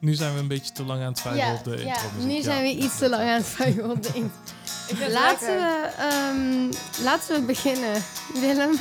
Nu 0.00 0.14
zijn 0.14 0.34
we 0.34 0.38
een 0.40 0.48
beetje 0.48 0.72
te 0.72 0.82
lang 0.84 1.00
aan 1.00 1.06
het 1.06 1.16
twijfelen 1.16 1.46
Ja, 1.46 1.54
op 1.58 1.64
de 1.64 1.76
ja, 1.84 1.94
intromuziek. 1.94 2.36
nu 2.36 2.42
zijn 2.42 2.62
we 2.62 2.68
iets 2.82 2.98
te 2.98 3.08
lang 3.08 3.22
aan 3.22 3.36
het 3.36 3.44
twijfelen 3.46 3.90
op 3.90 4.02
de 4.02 4.10
intro. 4.14 5.08
Laten 5.08 5.46
we, 5.56 5.90
ehm, 5.98 6.72
laten 7.04 7.34
we 7.34 7.46
beginnen. 7.46 8.02
Willem. 8.34 8.70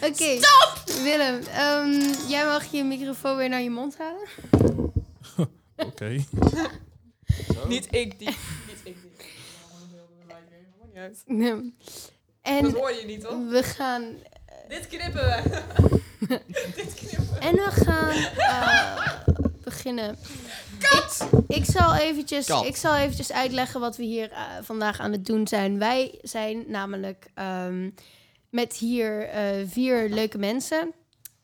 Oké. 0.08 0.38
Willem, 1.02 1.40
ehm, 1.42 2.00
jij 2.28 2.44
mag 2.44 2.64
je 2.70 2.84
microfoon 2.84 3.36
weer 3.36 3.48
naar 3.48 3.60
je 3.62 3.70
mond 3.70 3.96
halen. 3.98 4.28
Oké. 5.88 6.24
Niet 7.68 7.86
ik 7.90 8.18
die. 8.18 8.28
Niet 8.28 8.80
ik 8.84 8.96
die. 9.02 9.10
Uit. 11.00 11.22
Ja. 11.26 11.54
Dat 11.54 11.62
En 12.42 12.72
hoor 12.72 12.92
je 12.92 13.04
niet, 13.06 13.20
toch? 13.20 13.48
we 13.48 13.62
gaan... 13.62 14.04
Dit 14.74 14.86
knippen 14.86 15.24
we. 15.24 15.60
Dit 16.76 16.94
knippen 16.94 17.28
we. 17.34 17.38
En 17.40 17.54
we 17.54 17.68
gaan 17.70 18.10
eh, 18.36 19.12
beginnen. 19.64 20.16
Ik, 20.78 21.16
ik, 21.48 21.64
zal 21.64 21.94
eventjes, 21.94 22.46
Kat. 22.46 22.66
ik 22.66 22.76
zal 22.76 22.96
eventjes 22.96 23.32
uitleggen 23.32 23.80
wat 23.80 23.96
we 23.96 24.02
hier 24.02 24.30
eh, 24.30 24.40
vandaag 24.62 25.00
aan 25.00 25.12
het 25.12 25.26
doen 25.26 25.46
zijn. 25.48 25.78
Wij 25.78 26.18
zijn 26.22 26.64
namelijk 26.66 27.26
ehm, 27.34 27.90
met 28.50 28.76
hier 28.76 29.28
eh, 29.28 29.42
vier 29.66 30.08
leuke 30.08 30.38
mensen. 30.38 30.92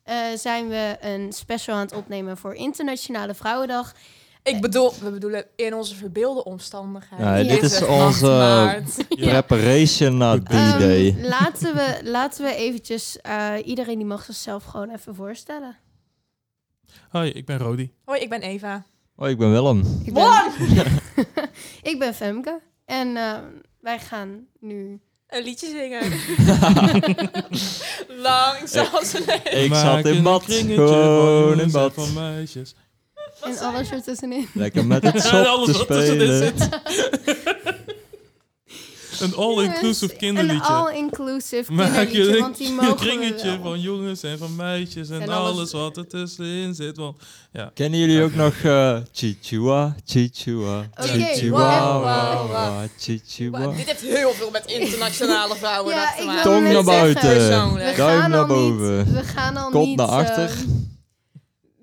eh, 0.03 0.17
zijn 0.37 0.69
we 0.69 0.97
een 1.01 1.33
special 1.33 1.75
aan 1.77 1.81
het 1.81 1.93
opnemen 1.95 2.37
voor 2.37 2.55
Internationale 2.55 3.35
Vrouwendag. 3.35 3.95
Ik 4.43 4.61
bedoel, 4.61 4.93
we 5.01 5.11
bedoelen 5.11 5.45
in 5.57 5.75
onze 5.75 5.95
verbeelde 5.95 6.45
omstandigheden. 6.45 7.27
Ja, 7.27 7.43
dit 7.55 7.63
is 7.63 7.79
het 7.79 7.89
onze 7.89 8.03
8 8.03 8.23
maart. 8.23 8.97
Ja. 9.09 9.43
preparation 9.43 10.17
naar 10.17 10.39
D-Day. 10.43 11.09
Ehm, 11.09 11.21
laten, 11.27 11.75
we, 11.75 12.01
laten 12.05 12.45
we 12.45 12.55
eventjes, 12.55 13.21
eh, 13.21 13.53
iedereen 13.65 13.97
die 13.99 14.07
mag 14.07 14.25
zichzelf 14.25 14.65
gewoon 14.65 14.91
even 14.91 15.15
voorstellen. 15.15 15.77
Hoi, 17.09 17.31
ik 17.31 17.47
ben 17.47 17.59
Rodi. 17.59 17.93
Hoi, 18.05 18.21
ik 18.21 18.29
ben 18.29 18.41
Eva. 18.43 18.85
oh, 19.17 19.29
ik 19.29 19.39
ben 19.39 19.51
Willem. 19.53 20.03
Ik 20.05 20.15
ben, 20.15 20.25
Willem! 20.59 20.99
ik 21.93 21.99
ben 21.99 22.15
Femke 22.15 22.61
en 22.85 23.17
eh, 23.17 23.39
wij 23.81 23.99
gaan 23.99 24.47
nu 24.61 25.01
Een 25.27 25.43
liedje 25.43 25.67
zingen. 25.67 26.03
Lang 28.27 28.69
zoals 28.69 29.13
een 29.15 29.61
Ik 29.63 29.71
Maak 29.71 29.85
zat 29.85 30.07
in 30.07 30.17
een 30.17 30.23
bad, 30.23 30.45
gewoon 30.45 31.61
in 31.61 31.71
bad. 31.71 31.95
Van 31.95 32.13
meisjes. 32.13 32.75
En 33.43 33.59
alles 33.59 33.91
ertussenin. 33.91 34.49
Lekker 34.55 34.87
met 34.87 35.03
het 35.03 35.15
En 35.15 35.21
sop 35.21 35.47
alles 35.47 35.67
te 35.67 35.73
spelen. 35.73 36.53
Een 39.21 39.35
all-inclusive 39.35 40.13
Een 40.13 40.19
kinderliedje. 40.19 40.73
all-inclusive 40.73 41.73
Maak 41.73 41.87
kinderliedje, 41.93 42.33
je 42.35 42.41
want 42.41 42.57
die 42.57 42.69
een 42.81 42.95
kringetje 42.95 43.59
van 43.63 43.81
jongens 43.81 44.23
en 44.23 44.39
van 44.39 44.57
meisjes 44.57 45.09
en, 45.11 45.21
En 45.21 45.29
alles- 45.29 45.51
alles 45.53 45.73
wat 45.73 45.97
er 45.97 46.07
tussenin 46.07 46.75
zit. 46.75 46.97
Want 46.97 47.17
Kennen 47.75 47.99
jullie 48.01 48.23
ook 48.23 48.35
nog 48.35 48.55
eh 48.63 48.97
Chichua, 49.13 49.95
Chichua, 50.05 50.89
Chichua, 50.95 52.87
Chichua. 52.99 53.67
Dit 53.77 53.87
heeft 53.87 54.01
heel 54.01 54.33
veel 54.33 54.51
met 54.51 54.63
internationale 54.67 55.57
vrouwen 55.57 55.95
Ja, 55.95 56.15
te 56.19 56.25
maken. 56.25 56.43
Tong 56.43 56.73
naar 56.73 56.85
buiten, 56.85 57.29
Persoonlijk. 57.37 57.91
We 57.91 57.97
duim 57.97 58.21
gaan 58.21 58.31
naar 58.31 58.47
boven, 58.47 59.13
we 59.15 59.23
gaan 59.23 59.57
al 59.57 59.71
kont 59.71 59.87
niet... 59.87 59.97
naar 59.97 60.07
achter. 60.07 60.45
ehm, 60.51 60.69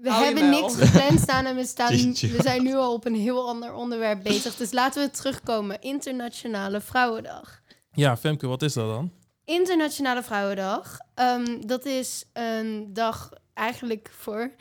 we 0.01 0.09
Hou 0.09 0.23
hebben 0.25 0.49
niks 0.49 0.75
gepland 0.75 1.19
staan 1.27 1.45
en 1.45 1.55
we, 1.55 1.65
staan, 1.65 1.93
we 2.13 2.37
zijn 2.41 2.63
nu 2.63 2.75
al 2.75 2.93
op 2.93 3.05
een 3.05 3.15
heel 3.15 3.47
ander 3.47 3.73
onderwerp 3.73 4.23
bezig. 4.23 4.55
Dus 4.55 4.71
laten 4.71 5.03
we 5.05 5.11
terugkomen. 5.11 5.81
Internationale 5.81 6.81
Vrouwendag. 6.81 7.61
ja, 7.91 8.17
Femke, 8.17 8.47
wat 8.47 8.61
is 8.61 8.73
dat 8.73 8.87
dan? 8.87 9.11
Internationale 9.45 10.23
Vrouwendag. 10.23 10.97
ehm, 11.15 11.61
dat 11.67 11.85
is 11.85 12.25
een 12.33 12.93
dag 12.93 13.29
eigenlijk 13.53 14.09
voor 14.17 14.51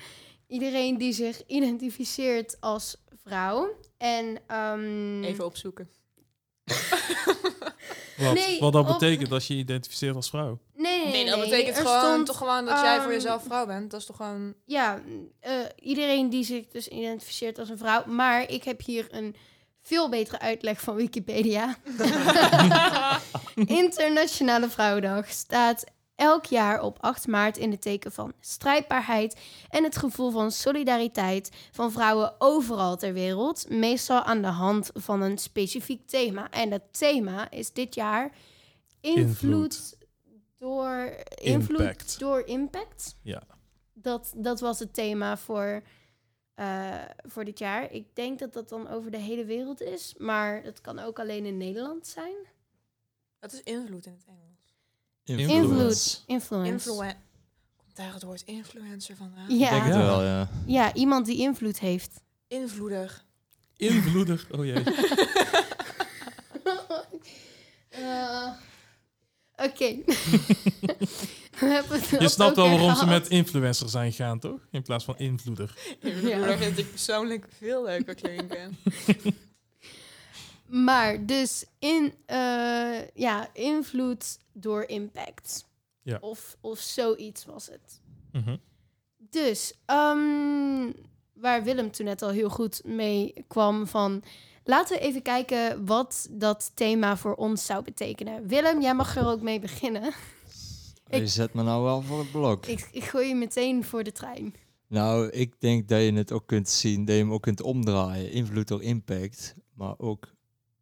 iedereen 0.46 0.98
die 0.98 1.12
zich 1.12 1.46
identificeert 1.46 2.56
als 2.60 2.96
vrouw. 3.24 3.68
En 3.98 4.38
ehm, 4.46 5.22
Even 5.22 5.44
opzoeken. 5.44 5.88
Wat, 8.16 8.34
Nee, 8.34 8.60
wat 8.60 8.72
dat 8.72 8.86
of- 8.88 8.92
betekent 8.98 9.32
als 9.32 9.46
je 9.46 9.54
je 9.54 9.60
identificeert 9.60 10.14
als 10.14 10.28
vrouw? 10.28 10.58
Nee, 10.74 11.04
nee, 11.04 11.12
Nee, 11.12 11.26
dat 11.26 11.40
betekent 11.40 11.76
gewoon 11.76 11.98
stond, 12.00 12.26
toch 12.26 12.36
gewoon 12.36 12.64
dat 12.64 12.80
jij 12.80 12.94
voor 12.94 13.04
ehm, 13.04 13.12
jezelf 13.12 13.42
vrouw 13.44 13.66
bent. 13.66 13.90
Dat 13.90 14.00
is 14.00 14.06
toch 14.06 14.16
gewoon... 14.16 14.54
Ja, 14.64 15.00
eh, 15.40 15.52
iedereen 15.80 16.30
die 16.30 16.44
zich 16.44 16.66
dus 16.68 16.88
identificeert 16.88 17.58
als 17.58 17.68
een 17.68 17.78
vrouw. 17.78 18.04
Maar 18.06 18.50
ik 18.50 18.64
heb 18.64 18.82
hier 18.84 19.06
een 19.10 19.36
veel 19.82 20.08
betere 20.08 20.38
uitleg 20.38 20.80
van 20.80 20.94
Wikipedia. 20.94 21.76
Internationale 23.66 24.68
Vrouwendag 24.68 25.28
staat 25.30 25.84
elk 26.16 26.44
jaar 26.46 26.80
op 26.82 26.98
8 27.00 27.26
maart 27.26 27.56
in 27.56 27.70
het 27.70 27.80
teken 27.80 28.12
van 28.12 28.32
strijdbaarheid 28.40 29.40
en 29.68 29.84
het 29.84 29.96
gevoel 29.96 30.30
van 30.30 30.50
solidariteit 30.50 31.50
van 31.70 31.92
vrouwen 31.92 32.34
overal 32.38 32.96
ter 32.96 33.12
wereld, 33.12 33.68
meestal 33.70 34.22
aan 34.22 34.42
de 34.42 34.48
hand 34.48 34.90
van 34.94 35.22
een 35.22 35.38
specifiek 35.38 36.06
thema. 36.06 36.50
En 36.50 36.70
dat 36.70 36.82
thema 36.90 37.50
is 37.50 37.72
dit 37.72 37.94
jaar 37.94 38.32
invloed, 39.00 39.36
Invloed. 39.42 39.96
door 40.56 41.16
invloed 41.34 41.80
Impact. 41.80 42.18
door 42.18 42.40
impact. 42.40 43.16
Ja. 43.22 43.42
Dat, 43.92 44.32
dat 44.36 44.60
was 44.60 44.78
het 44.78 44.94
thema 44.94 45.36
voor, 45.36 45.82
eh, 46.54 47.02
voor 47.22 47.44
dit 47.44 47.58
jaar. 47.58 47.92
Ik 47.92 48.14
denk 48.14 48.38
dat 48.38 48.52
dat 48.52 48.68
dan 48.68 48.88
over 48.88 49.10
de 49.10 49.16
hele 49.18 49.44
wereld 49.44 49.80
is, 49.80 50.14
maar 50.18 50.62
het 50.62 50.80
kan 50.80 50.98
ook 50.98 51.18
alleen 51.18 51.44
in 51.46 51.56
Nederland 51.56 52.06
zijn. 52.06 52.34
Dat 53.38 53.52
is 53.52 53.62
invloed 53.62 54.06
in 54.06 54.12
het 54.12 54.24
Engels. 54.26 54.44
Invloed. 55.26 56.22
Influence. 56.26 56.72
Influen... 56.72 57.16
Komt 57.76 57.96
daar 57.96 58.12
het 58.14 58.22
woord 58.22 58.42
influencer 58.42 59.16
vandaan? 59.16 59.42
Ik 59.50 59.58
denk 59.58 59.70
Ja. 59.70 59.82
het 59.84 59.94
Ja. 59.94 60.00
wel, 60.00 60.22
ja. 60.22 60.48
ja, 60.66 60.94
iemand 60.94 61.26
die 61.26 61.38
invloed 61.38 61.80
heeft. 61.80 62.20
Invloedig. 62.48 63.24
Invloedig. 63.76 64.46
Oh 64.56 64.64
jee. 64.64 64.82
Eh, 67.88 68.48
Oké. 69.56 69.84
Je 72.18 72.28
snapt 72.28 72.56
wel 72.56 72.68
waarom 72.70 72.94
ze 72.96 73.06
met 73.06 73.28
influencer 73.28 73.88
zijn 73.88 74.12
gegaan, 74.12 74.38
toch? 74.38 74.60
In 74.70 74.82
plaats 74.82 75.04
van 75.04 75.18
invloeder. 75.18 75.74
Invloedig 76.00 76.58
vind 76.58 76.78
ik 76.78 76.90
persoonlijk 76.90 77.46
veel 77.58 77.84
leuker 77.84 78.14
klinken. 78.14 78.78
Maar 80.66 81.26
dus 81.26 81.64
in, 81.78 82.14
eh, 82.26 83.08
ja, 83.14 83.48
invloed 83.52 84.38
door 84.52 84.82
impact. 84.82 85.66
Ja. 86.02 86.18
Of, 86.20 86.56
of 86.60 86.78
zoiets 86.78 87.44
was 87.44 87.66
het. 87.66 88.00
Mhm. 88.32 88.56
Dus, 89.30 89.74
ehm, 89.84 90.92
waar 91.32 91.64
Willem 91.64 91.90
toen 91.90 92.06
net 92.06 92.22
al 92.22 92.30
heel 92.30 92.50
goed 92.50 92.84
mee 92.84 93.44
kwam 93.48 93.86
van... 93.86 94.22
Laten 94.64 94.96
we 94.96 95.02
even 95.02 95.22
kijken 95.22 95.86
wat 95.86 96.28
dat 96.30 96.70
thema 96.74 97.16
voor 97.16 97.34
ons 97.34 97.66
zou 97.66 97.84
betekenen. 97.84 98.46
Willem, 98.46 98.80
jij 98.82 98.94
mag 98.94 99.16
er 99.16 99.26
ook 99.26 99.40
mee 99.40 99.60
beginnen. 99.60 100.02
Je 101.10 101.26
zet 101.26 101.54
me 101.54 101.62
nou 101.62 101.82
wel 101.82 102.02
voor 102.02 102.18
het 102.18 102.30
blok. 102.30 102.66
Ik, 102.66 102.88
ik 102.92 103.04
gooi 103.04 103.28
je 103.28 103.34
meteen 103.34 103.84
voor 103.84 104.04
de 104.04 104.12
trein. 104.12 104.54
Nou, 104.86 105.28
ik 105.28 105.60
denk 105.60 105.88
dat 105.88 106.02
je 106.02 106.12
het 106.12 106.32
ook 106.32 106.46
kunt 106.46 106.68
zien, 106.68 107.04
dat 107.04 107.14
je 107.14 107.20
hem 107.20 107.32
ook 107.32 107.42
kunt 107.42 107.62
omdraaien. 107.62 108.30
Invloed 108.30 108.68
door 108.68 108.82
impact, 108.82 109.54
maar 109.74 109.94
ook 109.98 110.28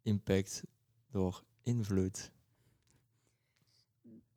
impact 0.05 0.63
door 1.11 1.43
invloed. 1.63 2.31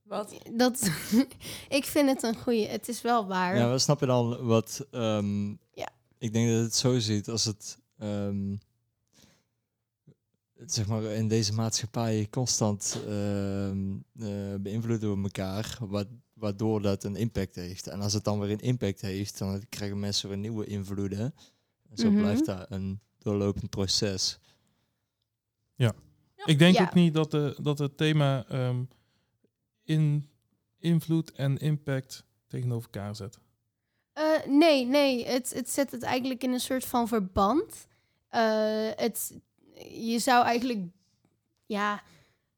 Wat? 0.03 0.35
Dat, 0.53 0.91
ik 1.79 1.85
vind 1.85 2.09
het 2.09 2.23
een 2.23 2.37
goeie. 2.37 2.67
Het 2.67 2.89
is 2.89 3.03
wel 3.03 3.27
waar. 3.27 3.57
Ja, 3.57 3.69
maar 3.69 3.81
snap 3.81 4.01
je 4.01 4.07
dan 4.07 4.47
wat... 4.47 4.87
ehm, 4.91 5.49
Ja. 5.73 5.89
Ik 6.19 6.33
denk 6.33 6.49
dat 6.51 6.63
het 6.63 6.75
zo 6.75 6.99
ziet 6.99 7.29
als 7.29 7.45
het... 7.45 7.79
ehm, 7.99 8.57
zeg 10.67 10.87
maar 10.87 11.03
in 11.03 11.29
deze 11.29 11.53
maatschappij 11.53 12.27
constant 12.31 13.01
ehm 13.07 13.97
eh, 14.19 14.55
beïnvloeden 14.61 15.01
door 15.01 15.23
elkaar, 15.23 15.77
wa- 15.81 16.05
waardoor 16.33 16.83
dat 16.83 17.05
een 17.05 17.17
impact 17.17 17.55
heeft. 17.55 17.87
En 17.87 18.01
als 18.01 18.13
het 18.13 18.25
dan 18.25 18.41
weer 18.41 18.51
een 18.51 18.61
impact 18.61 19.01
heeft, 19.01 19.39
dan 19.39 19.63
krijgen 19.69 20.01
mensen 20.01 20.29
weer 20.29 20.39
nieuwe 20.39 20.67
invloeden. 20.67 21.35
En 21.91 21.97
zo 21.97 22.11
Mhm. 22.11 22.19
blijft 22.21 22.45
dat 22.47 22.67
een 22.71 23.01
doorlopend 23.19 23.71
proces. 23.71 24.39
Ik 26.45 26.59
denk 26.59 26.77
Ja. 26.77 26.83
ook 26.83 26.95
niet 26.95 27.15
dat, 27.15 27.31
de, 27.31 27.57
dat 27.61 27.79
het 27.79 27.97
thema 27.97 28.45
ehm, 28.49 28.83
in 29.85 30.29
invloed 30.79 31.33
en 31.33 31.57
impact 31.57 32.25
tegenover 32.47 32.91
elkaar 32.93 33.17
zet. 33.17 33.39
Eh, 34.13 34.25
nee, 34.47 34.87
nee. 34.87 35.27
Het, 35.27 35.55
het 35.55 35.71
zet 35.71 35.91
het 35.91 36.03
eigenlijk 36.03 36.43
in 36.43 36.53
een 36.53 36.61
soort 36.61 36.85
van 36.85 37.09
verband. 37.09 37.87
Eh, 38.29 38.89
het, 38.97 39.39
je 39.91 40.19
zou 40.19 40.45
eigenlijk, 40.45 40.81
ja, 41.67 42.03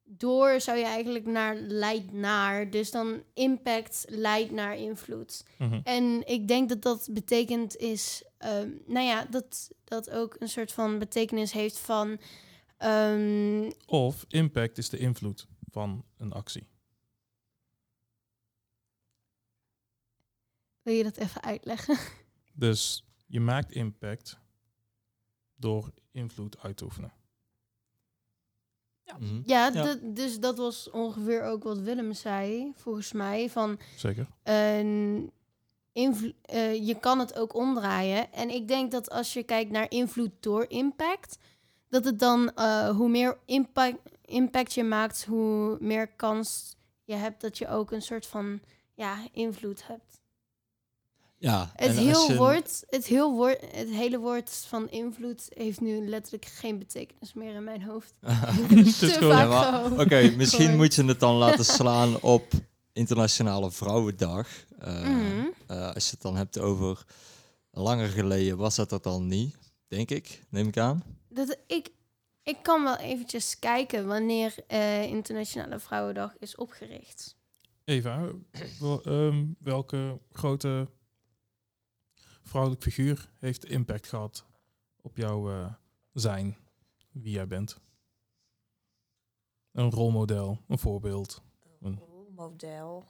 door 0.04 0.60
zou 0.60 0.78
je 0.78 0.84
eigenlijk 0.84 1.26
naar 1.26 1.56
leidt 1.56 2.12
naar. 2.12 2.70
Dus 2.70 2.90
dan 2.90 3.22
impact 3.34 4.04
leidt 4.08 4.50
naar 4.50 4.76
invloed. 4.76 5.44
Mhm. 5.58 5.80
En 5.84 6.22
ik 6.26 6.48
denk 6.48 6.68
dat 6.68 6.82
dat 6.82 7.08
betekent 7.12 7.76
is, 7.76 8.24
ehm, 8.38 8.70
nou 8.86 9.06
ja, 9.06 9.24
dat 9.30 9.70
dat 9.84 10.10
ook 10.10 10.36
een 10.38 10.48
soort 10.48 10.72
van 10.72 10.98
betekenis 10.98 11.52
heeft 11.52 11.78
van, 11.78 12.18
ehm, 12.80 13.70
Of 13.86 14.24
impact 14.28 14.78
is 14.78 14.88
de 14.88 14.98
invloed 14.98 15.46
van 15.70 16.04
een 16.16 16.32
actie. 16.32 16.66
Wil 20.82 20.94
je 20.94 21.02
dat 21.02 21.16
even 21.16 21.42
uitleggen? 21.42 21.96
Dus 22.52 23.04
je 23.26 23.40
maakt 23.40 23.72
impact 23.72 24.38
door 25.54 25.92
invloed 26.10 26.58
uit 26.58 26.76
te 26.76 26.84
oefenen. 26.84 27.12
Mhm. 29.18 29.40
Ja, 29.44 29.66
Ja. 29.66 29.70
dat- 29.70 30.16
dus 30.16 30.40
dat 30.40 30.56
was 30.56 30.90
ongeveer 30.90 31.42
ook 31.42 31.62
wat 31.62 31.78
Willem 31.78 32.12
zei, 32.14 32.72
volgens 32.76 33.12
mij. 33.12 33.50
Van 33.50 33.80
Zeker. 33.96 34.28
een 34.42 35.32
invlo- 35.92 36.32
eh, 36.42 36.86
je 36.86 36.98
kan 37.00 37.18
het 37.18 37.34
ook 37.38 37.54
omdraaien. 37.54 38.32
En 38.32 38.50
ik 38.50 38.68
denk 38.68 38.90
dat 38.90 39.10
als 39.10 39.32
je 39.32 39.42
kijkt 39.42 39.70
naar 39.70 39.90
invloed 39.90 40.30
door 40.40 40.64
impact, 40.68 41.38
dat 41.90 42.04
het 42.04 42.18
dan 42.18 42.50
eh, 42.54 42.88
hoe 42.88 43.08
meer 43.08 43.38
impact, 43.44 43.98
impact 44.24 44.74
je 44.74 44.84
maakt, 44.84 45.24
hoe 45.24 45.76
meer 45.80 46.06
kans 46.08 46.76
je 47.04 47.14
hebt 47.14 47.40
dat 47.40 47.58
je 47.58 47.68
ook 47.68 47.90
een 47.90 48.02
soort 48.02 48.26
van 48.26 48.60
ja, 48.94 49.16
invloed 49.32 49.86
hebt. 49.86 50.18
Ja, 51.38 51.70
Het, 51.74 51.96
heel 51.96 52.30
je- 52.30 52.36
woord, 52.36 52.84
het, 52.88 53.06
heel 53.06 53.32
woord, 53.34 53.60
het 53.74 53.88
hele 53.88 54.18
woord 54.18 54.50
van 54.68 54.90
invloed 54.90 55.46
heeft 55.54 55.80
nu 55.80 56.08
letterlijk 56.08 56.44
geen 56.44 56.78
betekenis 56.78 57.32
meer 57.34 57.54
in 57.54 57.64
mijn 57.64 57.82
hoofd. 57.82 58.14
Ja. 59.20 59.90
Oké, 59.98 60.32
misschien 60.36 60.76
moet 60.76 60.94
je 60.94 61.04
het 61.04 61.20
dan 61.20 61.34
laten 61.44 61.64
slaan 61.64 62.20
op 62.20 62.44
Internationale 62.92 63.70
Vrouwendag. 63.70 64.48
Eh, 64.78 65.02
Mhm. 65.02 65.46
eh, 65.66 65.94
als 65.94 66.04
je 66.04 66.10
het 66.10 66.22
dan 66.22 66.36
hebt 66.36 66.58
over 66.58 67.04
langer 67.70 68.08
geleden, 68.08 68.56
was 68.56 68.74
dat 68.76 68.88
dat 68.90 69.02
dan 69.02 69.26
niet, 69.26 69.56
denk 69.88 70.10
ik, 70.10 70.40
neem 70.48 70.68
ik 70.68 70.78
aan. 70.78 71.02
Dat, 71.30 71.58
ik, 71.66 71.90
ik 72.42 72.62
kan 72.62 72.84
wel 72.84 72.96
eventjes 72.96 73.58
kijken 73.58 74.06
wanneer 74.06 74.54
eh, 74.66 75.02
Internationale 75.04 75.78
Vrouwendag 75.78 76.36
is 76.38 76.56
opgericht. 76.56 77.36
Eva, 77.84 78.32
wel- 78.80 79.02
ehm, 79.02 79.46
welke 79.58 80.20
grote 80.32 80.88
vrouwelijk 82.42 82.82
figuur 82.82 83.30
heeft 83.38 83.64
impact 83.64 84.06
gehad 84.08 84.46
op 85.00 85.16
jouw 85.16 85.50
eh, 85.50 85.74
zijn, 86.12 86.56
wie 87.10 87.32
jij 87.32 87.46
bent? 87.46 87.80
Een 89.72 89.90
rolmodel, 89.90 90.58
een 90.68 90.78
voorbeeld. 90.78 91.42
Een- 91.80 91.98
Rolmodel. 91.98 93.04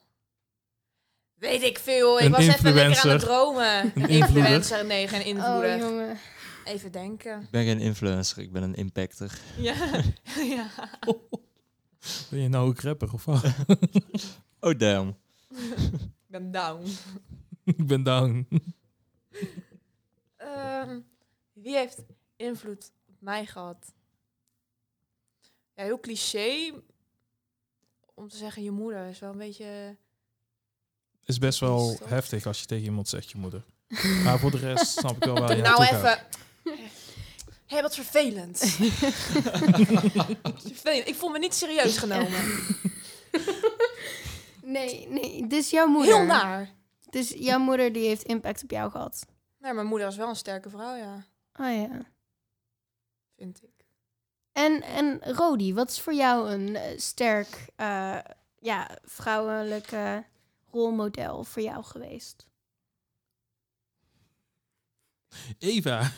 Weet 1.40 1.62
ik 1.62 1.78
veel. 1.78 2.18
Ik 2.18 2.24
Een 2.24 2.30
was 2.30 2.46
even 2.46 2.72
lekker 2.74 3.00
aan 3.02 3.08
het 3.08 3.20
dromen. 3.20 3.92
Een 3.94 4.08
influencer. 4.08 4.84
Nee, 4.86 5.08
geen 5.08 5.20
Oh, 5.20 5.26
invloeder. 5.26 5.78
jongen. 5.78 6.18
even 6.64 6.92
denken. 6.92 7.40
Ik 7.40 7.50
ben 7.50 7.64
geen 7.64 7.80
influencer, 7.80 8.38
ik 8.42 8.52
ben 8.52 8.62
een 8.62 8.74
impacter. 8.74 9.38
Ja. 9.56 9.74
ja. 10.56 10.70
Ben 12.30 12.40
je 12.40 12.48
nou 12.48 12.68
ook 12.68 12.80
rapper 12.80 13.12
of 13.12 13.24
wat? 13.24 13.44
Oh 14.62 14.78
damn. 14.78 15.16
Ik 15.48 16.26
ben 16.26 16.50
down. 16.50 16.86
Ik 17.64 17.86
ben 17.86 18.02
down. 18.02 18.48
Ehm, 20.36 21.00
wie 21.52 21.76
heeft 21.76 22.02
invloed 22.36 22.92
op 23.08 23.14
mij 23.18 23.46
gehad? 23.46 23.92
Ja, 25.74 25.82
heel 25.84 26.00
cliché 26.00 26.72
om 28.14 28.28
te 28.28 28.36
zeggen 28.36 28.62
je 28.62 28.70
moeder 28.70 29.06
is 29.08 29.18
wel 29.18 29.30
een 29.30 29.38
beetje... 29.38 29.96
Is 31.24 31.38
best 31.38 31.60
wel 31.60 31.98
heftig 32.04 32.46
als 32.46 32.60
je 32.60 32.66
tegen 32.66 32.84
iemand 32.84 33.08
zegt 33.08 33.30
je 33.30 33.38
moeder. 33.38 33.64
Maar 34.24 34.38
voor 34.38 34.50
de 34.50 34.58
rest 34.58 34.86
snap 34.98 35.16
ik 35.16 35.24
wel 35.24 35.38
waar 35.38 35.56
je 35.56 35.62
nou 35.62 35.84
gaat. 35.84 35.92
even... 35.92 36.26
Hé, 37.66 37.82
wat 37.82 37.94
vervelend. 37.94 38.60
Wat 40.42 40.62
vervelend. 40.72 41.08
Ik 41.08 41.14
voel 41.14 41.30
me 41.30 41.38
niet 41.38 41.54
serieus 41.54 41.98
genomen. 41.98 42.40
Nee, 44.70 45.08
nee, 45.08 45.46
dus 45.46 45.70
jouw 45.70 45.86
moeder. 45.86 46.16
Heel 46.16 46.24
naar. 46.24 46.70
Dus 47.10 47.28
jouw 47.28 47.58
moeder 47.58 47.92
die 47.92 48.06
heeft 48.06 48.22
impact 48.22 48.62
op 48.62 48.70
jou 48.70 48.90
gehad. 48.90 49.26
Nee, 49.58 49.72
mijn 49.72 49.86
moeder 49.86 50.06
was 50.06 50.16
wel 50.16 50.28
een 50.28 50.36
sterke 50.36 50.70
vrouw, 50.70 50.94
ja. 50.94 51.24
Oh 51.54 51.74
ja. 51.74 52.02
Vind 53.36 53.62
ik. 53.62 53.84
En, 54.52 54.82
en 54.82 55.20
Rodi, 55.22 55.74
wat 55.74 55.90
is 55.90 56.00
voor 56.00 56.14
jou 56.14 56.50
een 56.50 56.76
eh, 56.76 56.98
sterk 56.98 57.66
eh, 57.76 58.18
ja, 58.58 58.98
vrouwelijke 59.04 60.24
rolmodel 60.72 61.44
voor 61.44 61.62
jou 61.62 61.84
geweest? 61.84 62.48
Eva. 65.58 66.00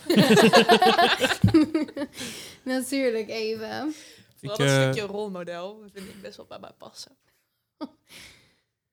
Natuurlijk, 2.74 3.28
even. 3.28 3.88
Ik, 3.88 3.94
Vooral 4.36 4.56
dat 4.56 4.66
eh, 4.66 4.82
stukje 4.82 5.12
rolmodel 5.12 5.80
dat 5.80 5.90
vind 5.92 6.08
ik 6.08 6.20
best 6.22 6.36
wel 6.36 6.46
bij 6.46 6.58
mij 6.58 6.72
passen. 6.78 7.16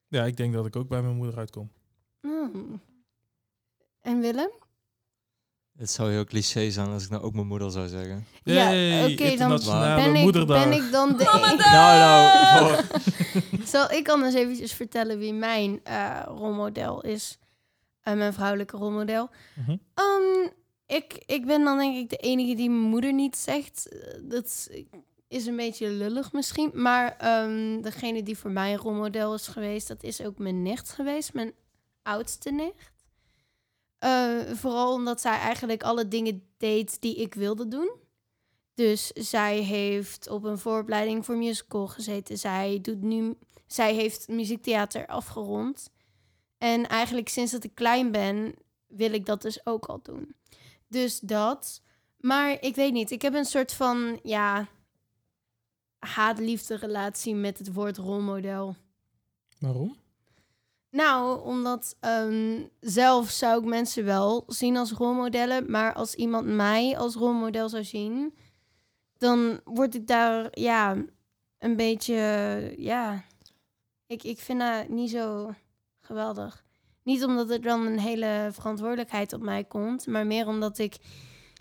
ja, 0.08 0.26
ik 0.26 0.38
denk 0.38 0.54
dat 0.54 0.66
ik 0.66 0.76
ook 0.76 0.88
bij 0.88 1.02
mijn 1.02 1.16
moeder 1.16 1.38
uitkom. 1.38 1.72
Hmm. 2.22 2.82
En 4.02 4.20
Willem? 4.20 4.52
Het 5.80 5.92
zou 5.92 6.12
heel 6.12 6.24
cliché 6.26 6.72
zijn 6.72 6.88
als 6.90 7.04
ik 7.04 7.10
nou 7.10 7.24
ook 7.24 7.34
mijn 7.34 7.48
moeder 7.48 7.72
zou 7.72 7.88
zeggen. 7.88 8.26
Ja, 8.44 8.70
oké, 9.06 9.36
dan 9.38 9.60
Ben 9.96 10.16
ik, 10.16 10.22
moederdag. 10.22 10.64
ben 10.64 10.74
ik 10.84 10.92
dan 10.92 11.18
de 11.18 11.24
Mama 11.24 11.52
e- 11.54 11.56
Nou, 11.56 12.00
nou. 12.00 12.76
voor- 12.76 12.88
Zal 13.68 13.92
ik 13.92 14.10
anders 14.10 14.34
eventjes 14.34 14.74
vertellen 14.74 15.18
wie 15.18 15.34
mijn 15.34 15.80
eh, 15.84 16.22
rolmodel 16.26 17.02
is? 17.02 17.38
Eh, 18.02 18.14
mijn 18.14 18.34
vrouwelijke 18.34 18.78
rolmodel. 18.78 19.30
Mhm. 19.56 19.78
Ehm, 19.94 20.50
ik, 20.88 21.24
ik 21.26 21.46
ben 21.46 21.64
dan 21.64 21.78
denk 21.78 21.96
ik 21.98 22.10
de 22.10 22.16
enige 22.18 22.56
die 22.56 22.70
mijn 22.70 22.90
moeder 22.90 23.14
niet 23.14 23.38
zegt. 23.38 23.90
Dat 24.22 24.46
is- 24.46 24.70
is 25.28 25.46
een 25.46 25.56
beetje 25.56 25.90
lullig 25.90 26.32
misschien. 26.32 26.72
Maar 26.74 27.16
ehm, 27.18 27.82
degene 27.82 28.24
die 28.24 28.38
voor 28.38 28.52
mij 28.52 28.72
een 28.72 28.78
rolmodel 28.80 29.34
is 29.34 29.48
geweest... 29.48 29.88
dat 29.88 30.04
is 30.04 30.22
ook 30.22 30.38
mijn 30.38 30.62
nicht 30.62 30.90
geweest. 30.90 31.34
Mijn 31.34 31.54
oudste 32.04 32.52
nicht. 32.52 32.92
Eh, 34.00 34.40
vooral 34.54 34.94
omdat 34.94 35.22
zij 35.22 35.38
eigenlijk 35.38 35.84
alle 35.84 36.08
dingen 36.08 36.44
deed 36.58 37.02
die 37.02 37.16
ik 37.16 37.34
wilde 37.34 37.68
doen. 37.68 37.92
Dus 38.74 39.08
zij 39.08 39.58
heeft 39.58 40.30
op 40.30 40.44
een 40.44 40.58
vooropleiding 40.58 41.26
voor 41.26 41.38
musical 41.38 41.88
gezeten. 41.88 42.38
Zij, 42.38 42.80
doet 42.82 43.02
nu, 43.02 43.38
zij 43.68 43.94
heeft 43.94 44.28
muziektheater 44.28 45.08
afgerond. 45.08 45.92
En 46.58 46.88
eigenlijk 46.88 47.30
sinds 47.30 47.52
dat 47.52 47.64
ik 47.64 47.76
klein 47.76 48.12
ben, 48.12 48.56
wil 48.88 49.14
ik 49.14 49.26
dat 49.26 49.42
dus 49.42 49.66
ook 49.66 49.86
al 49.86 50.00
doen. 50.04 50.36
Dus 50.88 51.20
dat. 51.20 51.82
Maar 52.18 52.62
ik 52.62 52.76
weet 52.76 52.94
niet. 52.94 53.12
Ik 53.12 53.22
heb 53.22 53.34
een 53.34 53.46
soort 53.46 53.74
van, 53.74 54.20
ja, 54.24 54.68
haat-liefde 56.00 56.76
relatie 56.76 57.36
met 57.36 57.58
het 57.58 57.74
woord 57.74 57.98
rolmodel. 57.98 58.76
Waarom? 59.60 59.96
Nou, 60.92 61.44
omdat 61.44 61.96
ehm, 62.00 62.62
zelf 62.80 63.30
zou 63.30 63.60
ik 63.62 63.68
mensen 63.68 64.06
wel 64.06 64.44
zien 64.48 64.78
als 64.78 64.92
rolmodellen. 64.92 65.72
Maar 65.72 65.94
als 65.94 66.16
iemand 66.16 66.46
mij 66.46 66.98
als 66.98 67.16
rolmodel 67.16 67.70
zou 67.70 67.84
zien, 67.84 68.34
dan 69.18 69.60
word 69.64 69.96
ik 69.96 70.08
daar, 70.08 70.48
ja, 70.52 70.96
een 71.58 71.76
beetje, 71.76 72.16
ja. 72.78 73.24
Ik, 74.08 74.24
ik 74.24 74.40
vind 74.40 74.60
dat 74.60 74.90
niet 74.90 75.10
zo 75.10 75.54
geweldig. 76.00 76.66
Niet 77.04 77.24
omdat 77.24 77.50
er 77.50 77.62
dan 77.62 77.86
een 77.86 78.00
hele 78.00 78.50
verantwoordelijkheid 78.52 79.34
op 79.34 79.42
mij 79.42 79.64
komt, 79.64 80.08
maar 80.08 80.28
meer 80.28 80.48
omdat 80.48 80.78
ik 80.78 80.98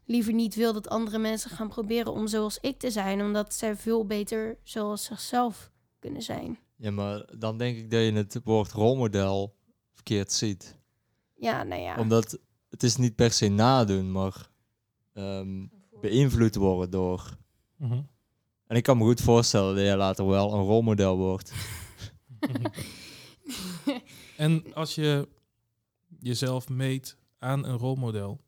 liever 0.04 0.32
niet 0.32 0.54
wil 0.54 0.72
dat 0.72 0.88
andere 0.88 1.18
mensen 1.18 1.50
gaan 1.50 1.68
proberen 1.68 2.12
om 2.12 2.26
zoals 2.26 2.58
ik 2.60 2.78
te 2.78 2.90
zijn, 2.90 3.20
omdat 3.20 3.54
zij 3.54 3.76
veel 3.76 4.06
beter 4.06 4.58
zoals 4.62 5.04
zichzelf 5.04 5.70
kunnen 5.98 6.22
zijn. 6.22 6.58
Ja, 6.78 6.90
maar 6.90 7.38
dan 7.38 7.58
denk 7.58 7.76
ik 7.76 7.90
dat 7.90 8.00
je 8.00 8.12
het 8.12 8.40
woord 8.44 8.72
rolmodel 8.72 9.56
verkeerd 9.92 10.32
ziet. 10.32 10.78
Ja, 11.36 11.62
nou 11.62 11.80
ja. 11.82 11.96
Omdat 11.98 12.38
het 12.68 12.82
is 12.82 12.96
niet 12.96 13.14
per 13.14 13.30
se 13.32 13.48
nadoen, 13.48 14.12
maar 14.12 14.48
ehm, 15.12 15.66
beïnvloed 16.00 16.54
worden 16.54 16.90
door. 16.90 17.36
Mhm. 17.76 18.02
En 18.66 18.76
ik 18.76 18.82
kan 18.82 18.98
me 18.98 19.04
goed 19.04 19.20
voorstellen 19.20 19.74
dat 19.74 19.84
jij 19.84 19.96
later 19.96 20.26
wel 20.26 20.52
een 20.54 20.64
rolmodel 20.64 21.16
wordt. 21.16 21.52
En 24.36 24.74
als 24.74 24.94
je 24.94 25.28
jezelf 26.20 26.68
meet 26.68 27.16
aan 27.38 27.64
een 27.64 27.76
rolmodel, 27.76 28.40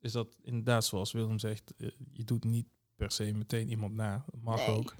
is 0.00 0.12
dat 0.12 0.36
inderdaad 0.42 0.84
zoals 0.84 1.12
Willem 1.12 1.38
zegt, 1.38 1.74
eh, 1.76 1.88
je 2.12 2.24
doet 2.24 2.44
niet 2.44 2.66
per 2.96 3.10
se 3.10 3.32
meteen 3.32 3.68
iemand 3.68 3.94
na. 3.94 4.24
Dat 4.30 4.40
mag 4.42 4.56
Nee. 4.66 4.76
ook. 4.76 4.94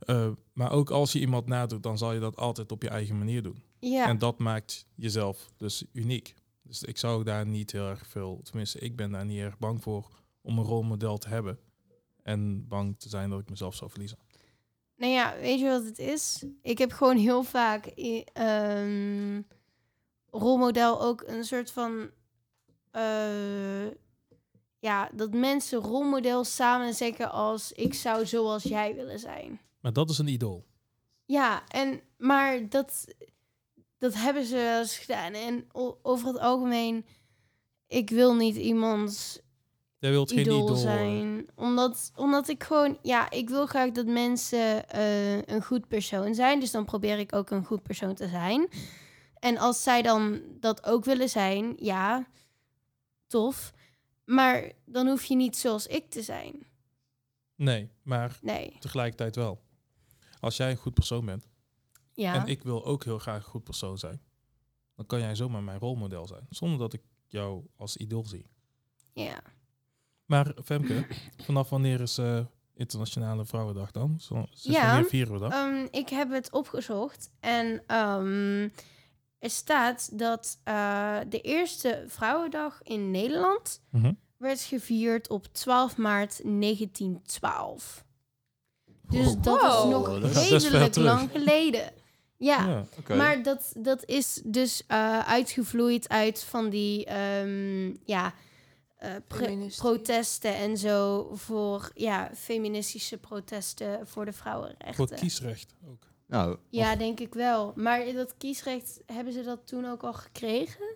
Eh, 0.00 0.28
maar 0.52 0.72
ook 0.72 0.90
als 0.90 1.12
je 1.12 1.20
iemand 1.20 1.46
nadoet, 1.46 1.82
dan 1.82 1.98
zal 1.98 2.12
je 2.12 2.20
dat 2.20 2.36
altijd 2.36 2.72
op 2.72 2.82
je 2.82 2.88
eigen 2.88 3.18
manier 3.18 3.42
doen. 3.42 3.62
Ja. 3.78 4.06
En 4.06 4.18
dat 4.18 4.38
maakt 4.38 4.86
jezelf 4.94 5.50
dus 5.56 5.84
uniek. 5.92 6.34
Dus 6.62 6.82
ik 6.82 6.96
zou 6.98 7.24
daar 7.24 7.46
niet 7.46 7.72
heel 7.72 7.88
erg 7.88 8.06
veel, 8.06 8.40
tenminste, 8.42 8.78
ik 8.78 8.96
ben 8.96 9.10
daar 9.10 9.24
niet 9.24 9.40
erg 9.40 9.58
bang 9.58 9.82
voor 9.82 10.08
om 10.42 10.58
een 10.58 10.64
rolmodel 10.64 11.18
te 11.18 11.28
hebben. 11.28 11.58
En 12.22 12.68
bang 12.68 12.98
te 12.98 13.08
zijn 13.08 13.30
dat 13.30 13.40
ik 13.40 13.50
mezelf 13.50 13.74
zou 13.74 13.90
verliezen. 13.90 14.18
Nou 14.96 15.12
ja, 15.12 15.36
weet 15.40 15.60
je 15.60 15.68
wat 15.68 15.84
het 15.84 15.98
is? 15.98 16.44
Ik 16.62 16.78
heb 16.78 16.92
gewoon 16.92 17.16
heel 17.16 17.42
vaak 17.42 17.86
ehm, 17.86 19.42
rolmodel 20.30 21.02
ook 21.02 21.22
een 21.26 21.44
soort 21.44 21.70
van... 21.70 22.10
eh, 22.90 23.86
ja, 24.78 25.10
dat 25.12 25.32
mensen 25.34 25.78
rolmodel 25.78 26.44
samen 26.44 26.94
zeggen 26.94 27.30
als... 27.30 27.72
ik 27.72 27.94
zou 27.94 28.26
zoals 28.26 28.62
jij 28.62 28.94
willen 28.94 29.18
zijn. 29.18 29.60
Maar 29.80 29.92
dat 29.92 30.10
is 30.10 30.18
een 30.18 30.28
idool. 30.28 30.66
Ja, 31.24 31.68
en, 31.68 32.00
maar 32.18 32.68
dat, 32.68 33.06
dat 33.98 34.14
hebben 34.14 34.44
ze 34.44 34.54
wel 34.54 34.78
eens 34.78 34.98
gedaan. 34.98 35.32
En 35.32 35.66
over 36.02 36.26
het 36.28 36.38
algemeen, 36.38 37.06
ik 37.86 38.10
wil 38.10 38.34
niet 38.34 38.56
iemands 38.56 39.40
Jij 39.98 40.10
wilt 40.10 40.30
geen 40.30 40.38
idool 40.40 40.62
idool 40.62 40.74
eh, 40.76 40.80
zijn. 40.82 41.48
Omdat, 41.54 42.12
omdat 42.16 42.48
ik 42.48 42.62
gewoon, 42.64 42.98
ja, 43.02 43.30
ik 43.30 43.48
wil 43.48 43.66
graag 43.66 43.90
dat 43.90 44.06
mensen 44.06 44.88
eh, 44.88 45.42
een 45.42 45.62
goed 45.62 45.88
persoon 45.88 46.34
zijn. 46.34 46.60
Dus 46.60 46.70
dan 46.70 46.84
probeer 46.84 47.18
ik 47.18 47.34
ook 47.34 47.50
een 47.50 47.64
goed 47.64 47.82
persoon 47.82 48.14
te 48.14 48.28
zijn. 48.28 48.68
En 49.34 49.58
als 49.58 49.82
zij 49.82 50.02
dan 50.02 50.42
dat 50.60 50.84
ook 50.84 51.04
willen 51.04 51.28
zijn, 51.28 51.72
ja, 51.76 52.26
tof. 53.26 53.72
Maar 54.24 54.72
dan 54.84 55.08
hoef 55.08 55.24
je 55.24 55.34
niet 55.34 55.56
zoals 55.56 55.86
ik 55.86 56.10
te 56.10 56.22
zijn. 56.22 56.66
Nee, 57.54 57.90
maar 58.02 58.38
Nee. 58.42 58.76
tegelijkertijd 58.78 59.36
wel. 59.36 59.60
Als 60.40 60.56
jij 60.56 60.70
een 60.70 60.76
goed 60.76 60.94
persoon 60.94 61.24
bent 61.26 61.46
Ja. 62.12 62.34
en 62.34 62.46
ik 62.46 62.62
wil 62.62 62.84
ook 62.84 63.04
heel 63.04 63.18
graag 63.18 63.36
een 63.36 63.50
goed 63.50 63.64
persoon 63.64 63.98
zijn, 63.98 64.20
dan 64.96 65.06
kan 65.06 65.18
jij 65.20 65.34
zomaar 65.34 65.62
mijn 65.62 65.78
rolmodel 65.78 66.26
zijn, 66.26 66.46
zonder 66.50 66.78
dat 66.78 66.92
ik 66.92 67.02
jou 67.26 67.64
als 67.76 67.96
idool 67.96 68.24
zie. 68.24 68.46
ja. 69.12 69.40
Maar 70.24 70.54
Femke, 70.64 71.06
vanaf 71.46 71.68
wanneer 71.70 72.00
is 72.00 72.18
eh, 72.18 72.40
Internationale 72.74 73.44
Vrouwendag 73.44 73.90
dan? 73.90 74.20
Zo, 74.20 74.46
Ja, 74.50 74.86
wanneer 74.86 75.08
vieren 75.08 75.32
we 75.32 75.38
dat? 75.38 75.52
Ehm, 75.52 75.86
ik 75.90 76.08
heb 76.08 76.30
het 76.30 76.52
opgezocht 76.52 77.30
en 77.40 77.82
ehm, 77.86 78.68
er 79.38 79.50
staat 79.50 80.18
dat 80.18 80.60
eh, 80.64 81.18
de 81.28 81.40
eerste 81.40 82.04
Vrouwendag 82.06 82.82
in 82.82 83.10
Nederland 83.10 83.82
Mhm. 83.90 84.12
werd 84.36 84.60
gevierd 84.60 85.28
op 85.28 85.46
12 85.52 85.96
maart 85.96 86.40
1912. 86.44 88.04
Dus 89.10 89.34
dat 89.40 89.60
Wow. 89.60 89.84
is 89.84 89.90
nog 89.90 90.20
Dat 90.20 90.32
redelijk 90.44 90.96
lang 90.96 91.30
geleden. 91.30 91.92
Ja, 92.36 92.84
maar 93.08 93.42
dat, 93.42 93.72
dat 93.76 94.04
is 94.04 94.40
dus 94.44 94.82
eh, 94.86 95.18
uitgevloeid 95.18 96.08
uit 96.08 96.42
van 96.42 96.70
die 96.70 97.04
ehm, 97.04 97.94
ja, 98.04 98.34
eh, 98.96 99.10
pre- 99.26 99.66
protesten 99.76 100.54
en 100.56 100.76
zo 100.76 101.28
voor 101.34 101.90
ja, 101.94 102.30
feministische 102.34 103.18
protesten 103.18 104.06
voor 104.06 104.24
de 104.24 104.32
Voor 104.32 104.40
vrouwenrechten. 104.42 105.14
kiesrecht 105.16 105.74
ook. 105.88 106.06
Nou, 106.26 106.56
Ja, 106.68 106.96
denk 106.96 107.20
ik 107.20 107.34
wel. 107.34 107.72
Maar 107.76 108.12
dat 108.12 108.34
kiesrecht, 108.36 109.00
hebben 109.06 109.32
ze 109.32 109.42
dat 109.42 109.66
toen 109.66 109.84
ook 109.86 110.02
al 110.02 110.12
gekregen? 110.12 110.94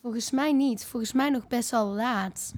Volgens 0.00 0.30
mij 0.30 0.52
niet. 0.52 0.84
Volgens 0.84 1.12
mij 1.12 1.30
nog 1.30 1.46
best 1.46 1.70
wel 1.70 1.86
laat. 1.86 2.52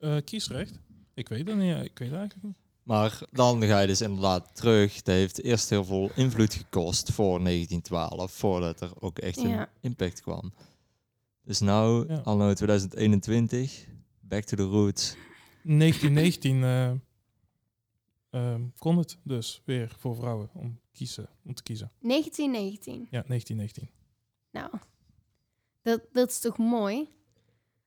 Eh, 0.00 0.16
kiesrecht? 0.24 0.78
Ik 1.14 1.28
weet 1.28 1.46
het 1.48 1.56
niet. 1.56 1.68
ja, 1.68 1.76
Ik 1.76 1.98
weet 1.98 2.10
het 2.10 2.18
eigenlijk 2.18 2.42
niet. 2.42 2.56
Maar 2.84 3.20
dan 3.30 3.62
ga 3.62 3.80
je 3.80 3.86
dus 3.86 4.00
inderdaad 4.00 4.56
terug. 4.56 4.94
Dat 5.02 5.14
heeft 5.14 5.42
eerst 5.42 5.70
heel 5.70 5.84
veel 5.84 6.10
invloed 6.14 6.54
gekost 6.54 7.12
voor 7.12 7.40
1912, 7.42 8.32
voordat 8.32 8.80
er 8.80 8.90
ook 9.00 9.18
echt 9.18 9.36
een 9.36 9.48
Ja. 9.48 9.70
impact 9.80 10.20
kwam. 10.20 10.52
Dus 11.44 11.60
nou, 11.60 12.08
Ja. 12.08 12.20
anno 12.24 12.52
2021, 12.54 13.86
back 14.20 14.44
to 14.44 14.56
the 14.56 14.62
roots. 14.62 15.16
1919 15.62 16.62
eh, 16.62 16.90
ehm, 18.30 18.62
kon 18.78 18.98
het 18.98 19.18
dus 19.22 19.62
weer 19.64 19.94
voor 19.98 20.16
vrouwen 20.16 20.50
om, 20.52 20.80
kiezen, 20.92 21.28
om 21.44 21.54
te 21.54 21.62
kiezen. 21.62 21.90
1919. 22.00 23.06
Ja, 23.10 23.22
1919. 23.26 23.88
Nou, 24.50 24.70
dat, 25.82 26.00
dat 26.12 26.30
is 26.30 26.38
toch 26.38 26.58
mooi? 26.58 27.08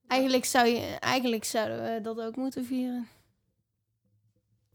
Eigenlijk, 0.08 0.46
zou 0.46 0.68
je, 0.68 0.80
eigenlijk 0.80 1.44
zouden 1.44 1.84
we 1.94 2.02
dat 2.02 2.20
ook 2.22 2.36
moeten 2.36 2.66
vieren. 2.66 3.08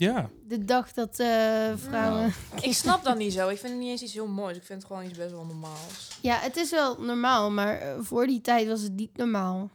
Ja, 0.02 0.30
De 0.44 0.64
dag 0.64 0.92
dat 0.92 1.18
eh, 1.18 1.72
vrouwen... 1.76 2.32
Ik 2.62 2.72
snap 2.74 3.04
dat 3.04 3.16
niet 3.16 3.32
zo. 3.32 3.48
Ik 3.48 3.58
vind 3.58 3.72
het 3.72 3.80
niet 3.82 3.90
eens 3.90 4.02
iets 4.02 4.12
heel 4.12 4.26
moois. 4.26 4.56
Ik 4.56 4.62
vind 4.64 4.82
het 4.82 4.90
gewoon 4.92 5.06
iets 5.08 5.18
best 5.18 5.30
wel 5.30 5.44
normaals. 5.44 6.18
Ja, 6.22 6.36
het 6.38 6.56
is 6.56 6.70
wel 6.70 7.00
normaal, 7.02 7.50
maar 7.50 7.78
eh, 7.78 7.94
voor 8.00 8.26
die 8.26 8.40
tijd 8.40 8.68
was 8.68 8.80
het 8.82 8.92
niet 8.92 9.16
normaal. 9.16 9.70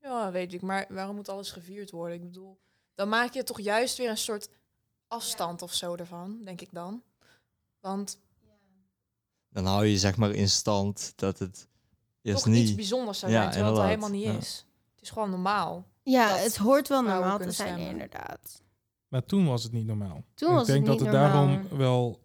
Ja, 0.00 0.30
weet 0.30 0.52
ik. 0.52 0.62
Maar 0.62 0.86
waarom 0.88 1.16
moet 1.16 1.28
alles 1.28 1.50
gevierd 1.50 1.90
worden? 1.90 2.16
Ik 2.16 2.22
bedoel, 2.24 2.58
dan 2.94 3.08
maak 3.08 3.32
je 3.32 3.42
toch 3.42 3.60
juist 3.60 3.98
weer 3.98 4.10
een 4.10 4.16
soort 4.18 4.48
afstand 5.08 5.62
of 5.62 5.72
zo 5.74 5.94
ervan, 5.94 6.40
denk 6.44 6.60
ik 6.60 6.68
dan. 6.72 7.02
Want 7.80 8.18
Dan 9.48 9.66
hou 9.66 9.86
je 9.86 9.98
zeg 9.98 10.16
maar 10.16 10.30
in 10.30 10.48
stand 10.48 11.12
dat 11.16 11.38
het 11.38 11.68
eerst 12.22 12.44
toch 12.44 12.52
iets 12.54 12.66
niet... 12.66 12.76
bijzonders 12.76 13.18
zou 13.18 13.32
Ja, 13.32 13.40
zijn, 13.40 13.52
terwijl 13.52 13.74
het 13.76 13.84
helemaal 13.84 14.10
niet 14.10 14.24
Ja. 14.24 14.36
is. 14.36 14.66
Het 14.94 15.02
is 15.02 15.10
gewoon 15.10 15.30
normaal. 15.30 15.86
Ja, 16.02 16.28
het 16.36 16.56
hoort 16.56 16.88
wel 16.88 17.02
normaal 17.02 17.38
te 17.38 17.50
zijn, 17.50 17.68
stemmen. 17.68 17.86
inderdaad. 17.90 18.61
Maar 19.12 19.24
toen 19.24 19.46
was 19.46 19.62
het 19.62 19.72
niet 19.72 19.86
normaal. 19.86 20.24
Toen 20.34 20.48
En 20.48 20.54
was 20.54 20.68
ik 20.68 20.74
denk 20.74 20.86
het 20.86 20.98
dat 20.98 21.00
het 21.06 21.10
normaal. 21.20 21.46
daarom 21.46 21.78
wel 21.78 22.20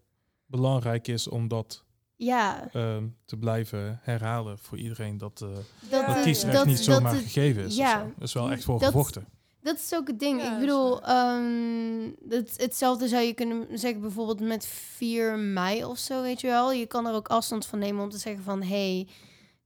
belangrijk 0.45 1.07
is 1.07 1.27
om 1.27 1.47
dat 1.47 1.83
Ja, 2.15 2.69
ehm, 2.71 3.07
te 3.25 3.37
blijven 3.37 3.99
herhalen 4.01 4.57
voor 4.59 4.77
iedereen. 4.77 5.17
Dat, 5.17 5.41
eh 5.41 5.47
dat, 5.49 5.63
dat 5.89 6.05
het- 6.15 6.23
kiesrecht 6.23 6.55
dat- 6.55 6.65
niet 6.65 6.75
dat 6.75 6.85
zomaar 6.85 7.13
het- 7.13 7.21
gegeven 7.23 7.63
is. 7.65 7.75
ja, 7.75 8.03
dat 8.17 8.27
is 8.27 8.33
wel 8.33 8.51
echt 8.51 8.63
voor 8.63 8.79
dat- 8.79 8.87
gevochten. 8.87 9.27
Dat 9.61 9.75
is 9.75 9.93
ook 9.95 10.07
het 10.07 10.19
ding. 10.19 10.37
Ja, 10.39 10.43
ik 10.45 10.49
dat 10.51 10.59
bedoel, 10.59 11.01
ehm, 11.03 12.09
het, 12.29 12.53
hetzelfde 12.61 13.07
zou 13.07 13.23
je 13.23 13.33
kunnen 13.33 13.79
zeggen 13.79 14.01
bijvoorbeeld 14.01 14.39
met 14.39 14.65
4 14.65 15.37
mei 15.39 15.85
of 15.85 15.97
zo, 15.97 16.21
weet 16.21 16.41
je 16.41 16.47
wel. 16.47 16.71
Je 16.71 16.85
kan 16.85 17.05
er 17.07 17.13
ook 17.13 17.27
afstand 17.27 17.65
van 17.65 17.79
nemen 17.79 18.03
om 18.03 18.09
te 18.09 18.17
zeggen 18.17 18.43
van... 18.43 18.61
hey, 18.61 19.07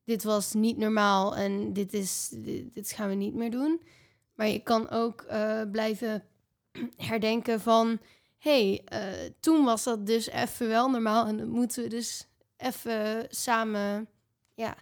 dit 0.04 0.24
was 0.24 0.54
niet 0.54 0.78
normaal 0.78 1.36
en 1.36 1.74
dit, 1.74 1.94
is, 1.94 2.30
dit, 2.36 2.74
dit 2.74 2.92
gaan 2.92 3.10
we 3.10 3.16
niet 3.16 3.34
meer 3.34 3.52
doen. 3.52 3.82
Maar 4.36 4.48
je 4.48 4.60
kan 4.60 4.90
ook 4.90 5.22
eh, 5.22 5.62
blijven 5.72 6.24
herdenken 6.98 7.60
van... 7.62 8.00
hey, 8.38 8.82
eh, 8.86 9.30
toen 9.40 9.66
was 9.66 9.84
dat 9.84 10.06
dus 10.06 10.28
even 10.30 10.68
wel 10.68 10.90
normaal 10.90 11.28
en 11.28 11.38
dat 11.38 11.48
moeten 11.48 11.84
we 11.84 11.90
dus 11.90 12.28
even 12.58 13.26
samen 13.30 14.08
ja, 14.54 14.76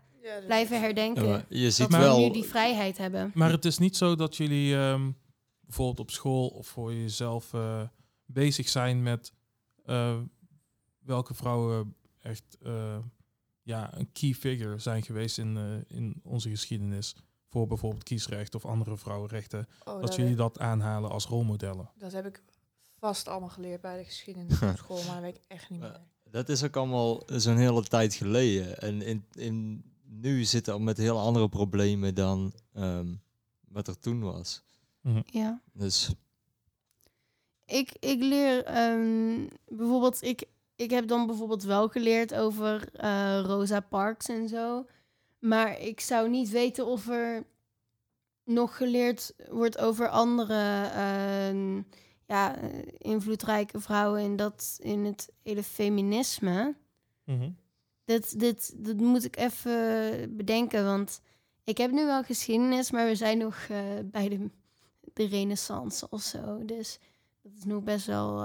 blijven 0.46 0.80
herdenken. 0.80 1.28
Ja, 1.28 1.46
je 1.50 1.72
ziet 1.72 1.78
dat 1.78 1.90
Maar- 1.90 2.00
we 2.00 2.06
wel... 2.06 2.20
nu 2.20 2.32
die 2.32 2.44
vrijheid 2.44 2.98
hebben. 2.98 3.32
Maar 3.34 3.52
het 3.52 3.66
is 3.66 3.78
niet 3.78 3.98
zo 3.98 4.16
dat 4.16 4.36
jullie 4.36 4.76
ehm, 4.76 5.12
bijvoorbeeld 5.62 6.00
op 6.00 6.12
school 6.12 6.48
of 6.48 6.68
voor 6.68 6.94
jezelf 6.94 7.54
eh, 7.54 7.82
bezig 8.26 8.70
zijn 8.70 9.04
met 9.04 9.34
eh, 9.86 10.18
welke 11.00 11.34
vrouwen 11.34 11.96
echt 12.22 12.58
eh, 12.62 12.98
ja, 13.64 13.98
een 13.98 14.12
key 14.12 14.34
figure 14.34 14.80
zijn 14.80 15.04
geweest 15.04 15.38
in, 15.38 15.58
eh, 15.58 15.98
in 15.98 16.20
onze 16.24 16.50
geschiedenis. 16.50 17.16
Voor 17.50 17.68
bijvoorbeeld 17.68 18.04
kiesrecht 18.04 18.56
of 18.56 18.66
andere 18.66 18.98
vrouwenrechten. 18.98 19.68
Oh, 19.84 20.02
dat 20.02 20.16
jullie 20.16 20.36
dat 20.36 20.60
aanhalen 20.60 21.10
als 21.10 21.26
rolmodellen. 21.26 21.90
dat 21.98 22.12
heb 22.12 22.26
ik 22.26 22.44
vast 23.00 23.28
allemaal 23.28 23.50
geleerd 23.50 23.82
bij 23.82 23.98
de 23.98 24.04
geschiedenis 24.04 24.62
op 24.62 24.78
school, 24.78 25.04
maar 25.04 25.14
dat 25.14 25.22
weet 25.24 25.36
ik 25.36 25.42
echt 25.48 25.70
niet 25.70 25.82
Ja. 25.82 25.88
meer. 25.90 26.00
Dat 26.32 26.50
is 26.50 26.64
ook 26.64 26.76
allemaal 26.76 27.22
zo'n 27.26 27.58
hele 27.58 27.84
tijd 27.84 28.14
geleden. 28.14 28.80
En 28.80 29.02
in, 29.02 29.26
in, 29.34 29.84
nu 30.04 30.44
zitten 30.44 30.74
we 30.74 30.80
met 30.82 30.98
heel 30.98 31.20
andere 31.20 31.50
problemen 31.50 32.16
dan 32.16 32.54
ehm, 32.74 33.14
wat 33.68 33.88
er 33.88 34.00
toen 34.00 34.22
was. 34.22 34.64
Ja. 35.26 35.62
Dus 35.74 36.14
Ik, 37.66 37.96
ik 38.00 38.22
leer 38.22 38.64
ehm, 38.66 39.48
bijvoorbeeld, 39.68 40.22
ik, 40.24 40.46
ik 40.76 40.90
heb 40.90 41.08
dan 41.08 41.26
bijvoorbeeld 41.28 41.64
wel 41.64 41.88
geleerd 41.88 42.34
over 42.36 42.90
eh, 42.94 43.40
Rosa 43.44 43.80
Parks 43.80 44.28
en 44.30 44.48
zo. 44.48 44.86
Maar 45.40 45.80
ik 45.80 46.00
zou 46.00 46.30
niet 46.30 46.50
weten 46.50 46.86
of 46.86 47.08
er 47.08 47.46
nog 48.44 48.78
geleerd 48.78 49.34
wordt 49.50 49.78
over 49.78 50.08
andere 50.08 50.90
ehm, 50.94 51.82
ja, 52.26 52.56
invloedrijke 52.98 53.80
vrouwen 53.80 54.22
in, 54.22 54.36
dat, 54.36 54.78
in 54.82 55.06
het 55.06 55.30
hele 55.44 55.64
feminisme. 55.64 56.76
Mhm. 57.24 57.50
Dat, 58.06 58.34
dit, 58.38 58.86
dat 58.86 58.96
moet 58.96 59.24
ik 59.24 59.38
even 59.38 60.36
bedenken, 60.38 60.86
want 60.86 61.22
ik 61.64 61.78
heb 61.78 61.92
nu 61.92 62.06
wel 62.06 62.24
geschiedenis, 62.24 62.92
maar 62.92 63.06
we 63.06 63.16
zijn 63.16 63.38
nog 63.38 63.56
eh, 63.70 63.82
bij 64.04 64.30
de, 64.30 64.50
de 65.14 65.26
renaissance 65.26 66.08
of 66.10 66.22
zo. 66.22 66.66
Dus 66.66 67.00
dat 67.42 67.52
is 67.58 67.64
nog 67.64 67.84
best 67.84 68.06
wel 68.06 68.42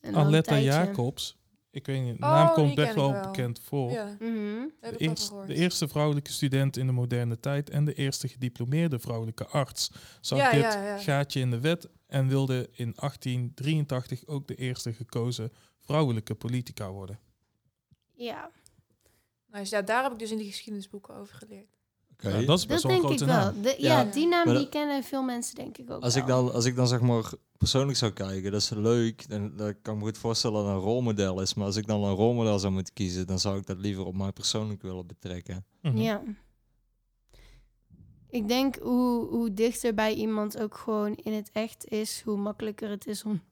een 0.00 0.12
lang 0.12 0.26
Aletta. 0.26 0.58
Jacobs. 0.58 1.36
Ik 1.76 1.86
weet 1.86 2.02
niet, 2.02 2.18
de 2.18 2.24
Oh, 2.24 2.30
naam 2.30 2.46
die 2.46 2.54
komt 2.54 2.74
best 2.74 2.94
wel, 2.94 3.12
wel. 3.12 3.22
bekend 3.22 3.60
voor. 3.60 3.90
Ja, 3.90 4.16
Mhm. 4.18 4.68
heb 4.80 4.92
De, 4.98 4.98
eerst- 4.98 5.32
de 5.46 5.54
eerste 5.54 5.88
vrouwelijke 5.88 6.32
student 6.32 6.76
in 6.76 6.86
de 6.86 6.92
moderne 6.92 7.40
tijd 7.40 7.70
en 7.70 7.84
de 7.84 7.94
eerste 7.94 8.28
gediplomeerde 8.28 8.98
vrouwelijke 8.98 9.46
arts 9.46 9.90
zag 10.20 10.38
Ja, 10.38 10.50
dit 10.50 10.60
ja, 10.60 10.84
ja. 10.86 10.98
gaatje 10.98 11.40
in 11.40 11.50
de 11.50 11.60
wet 11.60 11.88
en 12.06 12.28
wilde 12.28 12.68
in 12.72 12.92
1883 12.96 14.26
ook 14.26 14.46
de 14.48 14.54
eerste 14.54 14.92
gekozen 14.92 15.52
vrouwelijke 15.80 16.34
politica 16.34 16.90
worden. 16.90 17.18
Ja, 18.14 18.50
Nou, 19.46 19.60
dus 19.62 19.70
ja, 19.70 19.82
daar 19.82 20.02
heb 20.02 20.12
ik 20.12 20.18
dus 20.18 20.30
in 20.30 20.38
die 20.38 20.46
geschiedenisboeken 20.46 21.14
over 21.14 21.34
geleerd. 21.34 21.75
Dat 22.16 22.32
is 22.34 22.46
dat 22.46 22.66
best 22.66 22.82
wel 22.82 22.92
een 22.92 23.00
denk 23.00 23.12
ik 23.12 23.18
grote 23.18 23.24
wel. 23.24 23.34
naam. 23.34 23.62
De, 23.62 23.74
ja, 23.78 24.00
Ja, 24.00 24.04
die 24.10 24.26
naam 24.28 24.44
die 24.44 24.54
dat- 24.54 24.68
kennen 24.68 25.02
veel 25.04 25.22
mensen 25.22 25.54
denk 25.54 25.76
ik 25.78 25.90
ook 25.90 26.02
Als 26.02 26.16
ik, 26.16 26.26
dan, 26.26 26.52
als 26.52 26.64
ik 26.64 26.76
dan 26.76 26.88
zeg 26.88 27.00
maar 27.00 27.32
persoonlijk 27.58 27.98
zou 27.98 28.12
kijken, 28.12 28.52
dat 28.52 28.60
is 28.60 28.70
leuk. 28.70 29.28
Dan, 29.28 29.56
dan 29.56 29.74
kan 29.82 29.94
ik 29.94 30.00
me 30.00 30.06
goed 30.06 30.18
voorstellen 30.18 30.64
dat 30.64 30.74
een 30.74 30.80
rolmodel 30.80 31.40
is. 31.40 31.54
Maar 31.54 31.66
als 31.66 31.76
ik 31.76 31.86
dan 31.86 32.04
een 32.04 32.14
rolmodel 32.14 32.58
zou 32.58 32.72
moeten 32.72 32.94
kiezen, 32.94 33.26
dan 33.26 33.38
zou 33.38 33.58
ik 33.58 33.66
dat 33.66 33.78
liever 33.78 34.04
op 34.04 34.16
mij 34.16 34.32
persoonlijk 34.32 34.82
willen 34.82 35.06
betrekken. 35.06 35.64
Mhm. 35.82 35.96
Ja. 35.96 36.22
Ik 38.28 38.48
denk 38.48 38.76
hoe, 38.76 39.26
hoe 39.28 39.52
dichter 39.54 39.94
bij 39.94 40.14
iemand 40.14 40.58
ook 40.60 40.76
gewoon 40.76 41.14
in 41.14 41.32
het 41.32 41.50
echt 41.52 41.88
is, 41.88 42.22
hoe 42.24 42.36
makkelijker 42.36 42.90
het 42.90 43.06
is 43.06 43.24
om 43.24 43.42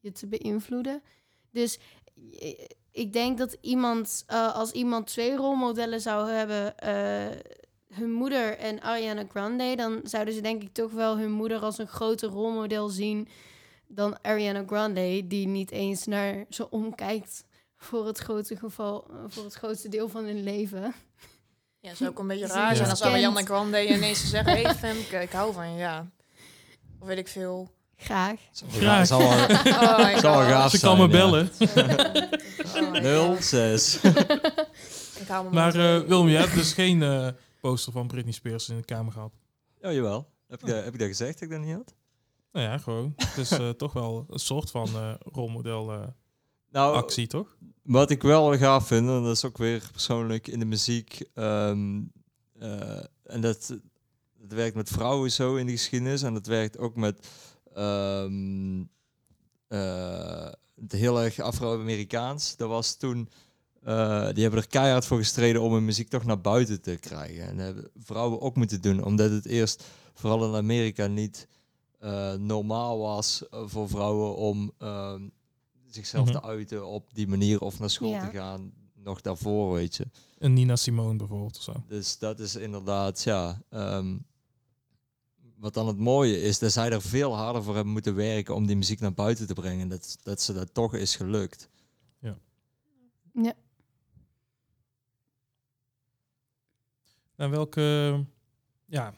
je 0.00 0.12
te 0.12 0.26
beïnvloeden. 0.26 1.02
Dus 1.50 1.78
eh, 2.38 2.58
ik 2.90 3.12
denk 3.12 3.38
dat 3.38 3.56
iemand, 3.60 4.22
eh, 4.26 4.54
als 4.54 4.70
iemand 4.70 5.06
twee 5.06 5.36
rolmodellen 5.36 6.00
zou 6.00 6.30
hebben, 6.30 6.78
eh, 6.78 7.38
hun 7.92 8.12
moeder 8.12 8.58
en 8.58 8.80
Ariana 8.80 9.24
Grande, 9.28 9.76
dan 9.76 10.00
zouden 10.04 10.34
ze 10.34 10.40
denk 10.40 10.62
ik 10.62 10.72
toch 10.72 10.92
wel 10.92 11.18
hun 11.18 11.30
moeder 11.30 11.58
als 11.58 11.78
een 11.78 11.86
groter 11.86 12.28
rolmodel 12.28 12.88
zien 12.88 13.28
dan 13.88 14.18
Ariana 14.22 14.62
Grande, 14.66 15.26
die 15.26 15.46
niet 15.46 15.70
eens 15.70 16.06
naar 16.06 16.44
ze 16.48 16.70
omkijkt 16.70 17.44
voor 17.76 18.06
het 18.06 18.18
grote 18.18 18.56
geval, 18.56 19.06
voor 19.28 19.44
het 19.44 19.54
grootste 19.54 19.88
deel 19.88 20.08
van 20.08 20.24
hun 20.24 20.42
leven. 20.42 20.94
Ja, 21.80 21.88
het 21.88 21.96
zou 21.98 22.10
ook 22.10 22.18
een 22.18 22.26
beetje 22.26 22.46
raar 22.46 22.76
zijn 22.76 22.90
als 22.90 23.02
Ariana 23.02 23.42
Grande 23.42 23.88
ineens 23.88 24.30
zeggen... 24.30 24.52
Hé 24.52 24.62
hey, 24.62 24.74
Femke, 24.74 25.16
ik 25.16 25.32
hou 25.32 25.52
van 25.52 25.72
je, 25.72 25.78
ja. 25.78 26.10
Of 27.00 27.06
weet 27.06 27.18
ik 27.18 27.28
veel. 27.28 27.70
Graag. 27.96 28.40
Graag. 28.70 29.06
zal 29.06 29.18
wel, 29.18 29.28
Oh 29.82 30.18
zal 30.18 30.38
wel 30.38 30.48
gaaf 30.48 30.70
Ze 30.70 30.80
kan 30.80 30.96
me 30.96 31.02
ja. 31.02 31.08
bellen. 31.08 31.50
Oh 32.76 32.90
my 32.90 33.02
God. 33.02 33.44
06. 33.44 33.98
Ik 35.20 35.28
hou 35.28 35.44
me 35.44 35.50
Maar 35.50 35.74
eh 35.74 36.08
Willem, 36.08 36.28
je 36.28 36.36
hebt 36.36 36.54
dus 36.54 36.72
geen 36.72 37.02
eh, 37.02 37.28
poster 37.62 37.92
van 37.92 38.06
Britney 38.06 38.32
Spears 38.32 38.68
in 38.68 38.76
de 38.76 38.84
kamer 38.84 39.12
gehad. 39.12 39.32
Ja, 39.80 39.92
jawel. 39.92 40.30
Heb 40.46 40.60
ik, 40.60 40.66
dat, 40.66 40.84
heb 40.84 40.92
ik 40.92 40.98
dat 40.98 41.08
gezegd 41.08 41.32
dat 41.32 41.42
ik 41.42 41.50
dat 41.50 41.60
niet 41.60 41.74
had? 41.74 41.94
Nou 42.52 42.66
ja, 42.66 42.78
gewoon. 42.78 43.12
Het 43.16 43.36
is 43.36 43.50
eh, 43.50 43.70
toch 43.84 43.92
wel 43.92 44.26
een 44.30 44.38
soort 44.38 44.70
van 44.70 44.88
eh, 44.88 45.14
rolmodel 45.18 45.92
eh, 45.92 46.06
Nou, 46.70 46.94
actie, 46.94 47.26
toch? 47.26 47.56
Wat 47.82 48.10
ik 48.10 48.22
wel 48.22 48.58
gaaf 48.58 48.86
vind, 48.86 49.08
en 49.08 49.22
dat 49.22 49.36
is 49.36 49.44
ook 49.44 49.58
weer 49.58 49.88
persoonlijk 49.92 50.48
in 50.48 50.58
de 50.58 50.64
muziek, 50.64 51.20
eh, 51.34 51.70
en 53.22 53.40
dat, 53.40 53.68
dat 54.38 54.52
werkt 54.52 54.76
met 54.76 54.88
vrouwen 54.88 55.30
zo 55.30 55.56
in 55.56 55.66
de 55.66 55.72
geschiedenis, 55.72 56.22
en 56.22 56.34
dat 56.34 56.46
werkt 56.46 56.78
ook 56.78 56.96
met 56.96 57.28
eh, 59.72 60.48
het 60.80 60.92
heel 60.92 61.20
erg 61.20 61.38
Afro-Amerikaans. 61.38 62.56
Dat 62.56 62.68
was 62.68 62.96
toen, 62.96 63.28
die 64.34 64.42
hebben 64.42 64.60
er 64.60 64.68
keihard 64.68 65.06
voor 65.06 65.18
gestreden 65.18 65.62
om 65.62 65.72
hun 65.72 65.84
muziek 65.84 66.08
toch 66.08 66.24
naar 66.24 66.40
buiten 66.40 66.80
te 66.82 66.96
krijgen. 66.96 67.46
En 67.46 67.56
dat 67.56 67.64
hebben 67.66 67.90
vrouwen 67.98 68.40
ook 68.40 68.56
moeten 68.56 68.80
doen, 68.80 69.04
omdat 69.04 69.30
het 69.30 69.46
eerst, 69.46 69.84
vooral 70.14 70.48
in 70.48 70.54
Amerika, 70.54 71.06
niet 71.06 71.48
eh, 71.98 72.34
normaal 72.34 72.98
was 72.98 73.48
eh, 73.48 73.62
voor 73.66 73.88
vrouwen 73.88 74.36
om 74.36 74.72
ehm, 74.78 75.28
zichzelf 75.90 76.24
Mhm. 76.28 76.32
te 76.34 76.42
uiten 76.42 76.86
op 76.86 77.14
die 77.14 77.28
manier 77.28 77.60
of 77.60 77.78
naar 77.78 77.90
school 77.90 78.10
Ja. 78.10 78.28
te 78.30 78.36
gaan. 78.36 78.72
Nog 78.94 79.20
daarvoor, 79.20 79.72
weet 79.72 79.96
je. 79.96 80.06
Een 80.38 80.52
Nina 80.52 80.76
Simone 80.76 81.16
bijvoorbeeld 81.16 81.56
of 81.56 81.62
zo. 81.62 81.72
Dus 81.88 82.18
dat 82.18 82.40
is 82.40 82.56
inderdaad, 82.56 83.22
ja. 83.22 83.62
ehm, 83.70 84.16
wat 85.56 85.74
dan 85.74 85.86
het 85.86 85.98
mooie 85.98 86.40
is, 86.40 86.58
dat 86.58 86.72
zij 86.72 86.90
er 86.90 87.02
veel 87.02 87.34
harder 87.36 87.62
voor 87.62 87.74
hebben 87.74 87.92
moeten 87.92 88.14
werken 88.14 88.54
om 88.54 88.66
die 88.66 88.76
muziek 88.76 89.00
naar 89.00 89.14
buiten 89.14 89.46
te 89.46 89.54
brengen. 89.54 89.88
Dat, 89.88 90.16
dat 90.22 90.40
ze 90.40 90.52
dat 90.52 90.74
toch 90.74 90.94
is 90.94 91.16
gelukt. 91.16 91.68
Ja. 92.18 93.52
En 97.42 97.50
welke, 97.50 98.18
ja, 98.86 99.14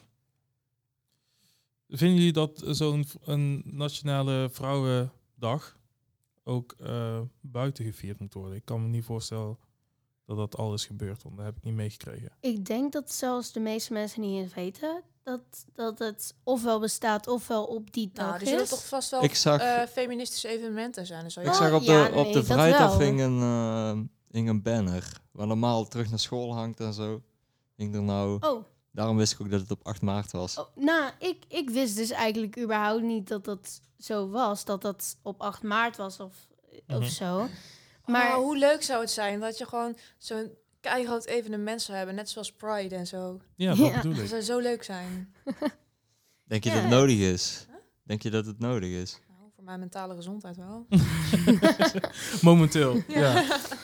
vinden 1.89 2.17
jullie 2.17 2.33
dat 2.33 2.63
zo'n 2.65 3.05
een 3.23 3.61
nationale 3.65 4.49
vrouwendag 4.51 5.77
ook 6.43 6.75
eh, 6.79 7.19
buiten 7.41 7.85
gevierd 7.85 8.19
moet 8.19 8.33
worden? 8.33 8.55
Ik 8.55 8.65
kan 8.65 8.81
me 8.81 8.87
niet 8.87 9.03
voorstellen 9.03 9.57
dat 10.25 10.37
dat 10.37 10.57
al 10.57 10.73
is 10.73 10.85
gebeurd, 10.85 11.23
want 11.23 11.35
dat 11.35 11.45
heb 11.45 11.57
ik 11.57 11.63
niet 11.63 11.73
meegekregen. 11.73 12.31
Ik 12.39 12.65
denk 12.65 12.91
dat 12.91 13.11
zelfs 13.11 13.51
de 13.51 13.59
meeste 13.59 13.93
mensen 13.93 14.21
niet 14.21 14.43
eens 14.43 14.53
weten 14.53 15.03
dat, 15.23 15.65
dat 15.73 15.99
het 15.99 16.35
ofwel 16.43 16.79
bestaat 16.79 17.27
ofwel 17.27 17.65
op 17.65 17.93
die 17.93 18.09
dag 18.13 18.25
Nou, 18.27 18.39
er 18.39 18.47
zullen 18.47 18.63
is. 18.63 18.69
toch 18.69 18.87
vast 18.87 19.11
wel 19.11 19.23
Ik 19.23 19.35
zag, 19.35 19.61
eh, 19.61 19.83
feministische 19.83 20.47
evenementen 20.47 21.05
zijn. 21.05 21.23
Dus 21.23 21.33
zou 21.33 21.45
je 21.45 21.51
ik 21.51 21.57
Oh, 21.57 21.63
zag 21.63 21.75
op 21.75 21.85
de, 21.85 21.91
ja, 21.91 22.19
op 22.19 22.33
de 22.33 22.43
vrijdag 22.43 22.97
hing 22.97 23.19
een, 23.21 23.41
eh, 23.41 23.99
hing 24.31 24.49
een 24.49 24.61
banner. 24.61 25.21
Waar 25.31 25.47
normaal 25.47 25.87
terug 25.87 26.09
naar 26.09 26.19
school 26.19 26.53
hangt 26.53 26.79
en 26.79 26.93
zo. 26.93 27.21
Hing 27.75 27.95
er 27.95 28.01
nou. 28.03 28.37
Oh, 28.41 28.63
Daarom 28.91 29.17
wist 29.17 29.33
ik 29.33 29.41
ook 29.41 29.49
dat 29.51 29.59
het 29.61 29.71
op 29.71 29.87
8 29.87 30.01
maart 30.01 30.31
was. 30.31 30.57
oh, 30.57 30.65
nou, 30.75 31.11
ik, 31.19 31.43
ik 31.47 31.69
wist 31.69 31.95
dus 31.95 32.09
eigenlijk 32.11 32.57
überhaupt 32.57 33.03
niet 33.03 33.27
dat 33.27 33.45
dat 33.45 33.81
zo 33.99 34.29
was. 34.29 34.65
Dat 34.65 34.81
dat 34.81 35.17
op 35.21 35.41
8 35.41 35.63
maart 35.63 35.97
was 35.97 36.19
of, 36.19 36.33
Mhm. 36.87 36.97
of 36.97 37.05
zo. 37.09 37.37
Maar 37.37 37.49
Maar 38.05 38.33
hoe 38.33 38.57
leuk 38.57 38.83
zou 38.83 39.01
het 39.01 39.11
zijn 39.11 39.39
dat 39.39 39.57
je 39.57 39.65
gewoon 39.65 39.97
zo'n 40.17 40.51
keihard 40.79 41.25
evenement 41.25 41.81
zou 41.81 41.97
hebben. 41.97 42.15
Net 42.15 42.29
zoals 42.29 42.51
Pride 42.53 42.95
en 42.95 43.07
zo. 43.07 43.39
Ja, 43.55 43.69
dat 43.75 43.77
Ja. 43.87 43.95
bedoel 43.95 44.13
Dat 44.13 44.21
ik. 44.23 44.27
zou 44.29 44.41
zo 44.41 44.59
leuk 44.59 44.83
zijn. 44.83 45.33
Denk 46.47 46.63
je 46.63 46.69
Ja. 46.69 46.75
dat 46.75 46.83
het 46.83 46.91
nodig 46.93 47.17
is? 47.19 47.65
Denk 48.03 48.21
je 48.21 48.29
dat 48.29 48.45
het 48.45 48.59
nodig 48.59 48.89
is? 48.89 49.19
Nou, 49.37 49.49
voor 49.55 49.63
mijn 49.63 49.79
mentale 49.79 50.15
gezondheid 50.15 50.55
wel. 50.57 50.85
Momenteel, 52.41 53.01
ja. 53.07 53.43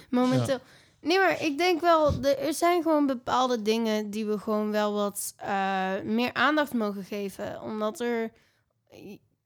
momenteel. 0.10 0.60
Nee, 1.02 1.18
maar 1.18 1.42
ik 1.44 1.58
denk 1.58 1.82
wel, 1.82 2.14
er 2.24 2.54
zijn 2.54 2.82
gewoon 2.82 3.06
bepaalde 3.06 3.62
dingen 3.62 4.10
die 4.10 4.26
we 4.26 4.38
gewoon 4.38 4.72
wel 4.72 4.94
wat 4.94 5.34
eh, 5.38 5.92
meer 6.04 6.34
aandacht 6.34 6.74
mogen 6.74 7.04
geven. 7.04 7.62
Omdat 7.62 8.00
er 8.00 8.32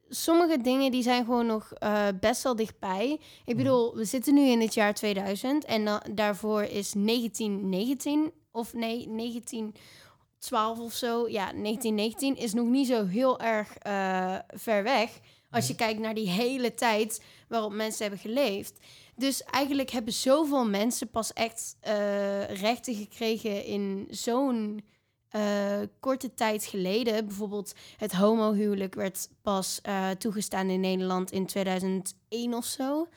sommige 0.10 0.58
dingen 0.62 0.92
die 0.92 1.04
zijn 1.04 1.26
gewoon 1.26 1.46
nog 1.46 1.72
eh, 1.74 2.08
best 2.20 2.44
wel 2.44 2.56
dichtbij. 2.56 3.12
Ik 3.12 3.20
Mhm. 3.46 3.58
bedoel, 3.58 3.96
we 3.96 4.06
zitten 4.06 4.34
nu 4.34 4.42
in 4.42 4.62
het 4.62 4.74
jaar 4.74 4.94
2000 4.94 5.66
en 5.66 5.86
da- 5.86 6.04
daarvoor 6.14 6.64
is 6.64 6.94
1919 6.94 8.32
of 8.52 8.74
nee, 8.74 9.08
1912 9.10 10.80
of 10.80 10.94
zo. 10.94 11.30
Ja, 11.30 11.52
1919 11.52 12.36
is 12.36 12.54
nog 12.54 12.68
niet 12.68 12.88
zo 12.88 13.06
heel 13.06 13.40
erg 13.40 13.76
eh, 13.78 14.36
ver 14.48 14.84
weg. 14.84 15.20
Als 15.50 15.68
je 15.68 15.74
Mhm. 15.74 15.82
kijkt 15.84 16.00
naar 16.00 16.14
die 16.14 16.30
hele 16.30 16.74
tijd 16.74 17.24
waarop 17.48 17.72
mensen 17.74 18.02
hebben 18.02 18.20
geleefd. 18.20 18.80
Dus 19.16 19.44
eigenlijk 19.44 19.90
hebben 19.90 20.14
zoveel 20.14 20.66
mensen 20.68 21.10
pas 21.10 21.34
echt 21.34 21.76
eh, 21.80 22.44
rechten 22.62 22.96
gekregen 22.96 23.66
in 23.66 24.08
zo'n 24.10 24.84
eh, 25.30 25.80
korte 26.00 26.34
tijd 26.34 26.66
geleden. 26.66 27.26
Bijvoorbeeld 27.26 27.74
het 27.98 28.14
homohuwelijk 28.14 28.96
werd 28.96 29.30
pas 29.42 29.80
eh, 29.82 30.10
toegestaan 30.10 30.70
in 30.70 30.80
Nederland 30.80 31.32
in 31.32 31.46
2001 31.46 32.54
of 32.54 32.66
zo. 32.66 33.08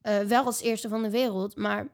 Eh, 0.00 0.18
wel 0.18 0.44
als 0.44 0.60
eerste 0.60 0.88
van 0.88 1.02
de 1.02 1.10
wereld, 1.10 1.56
maar 1.56 1.88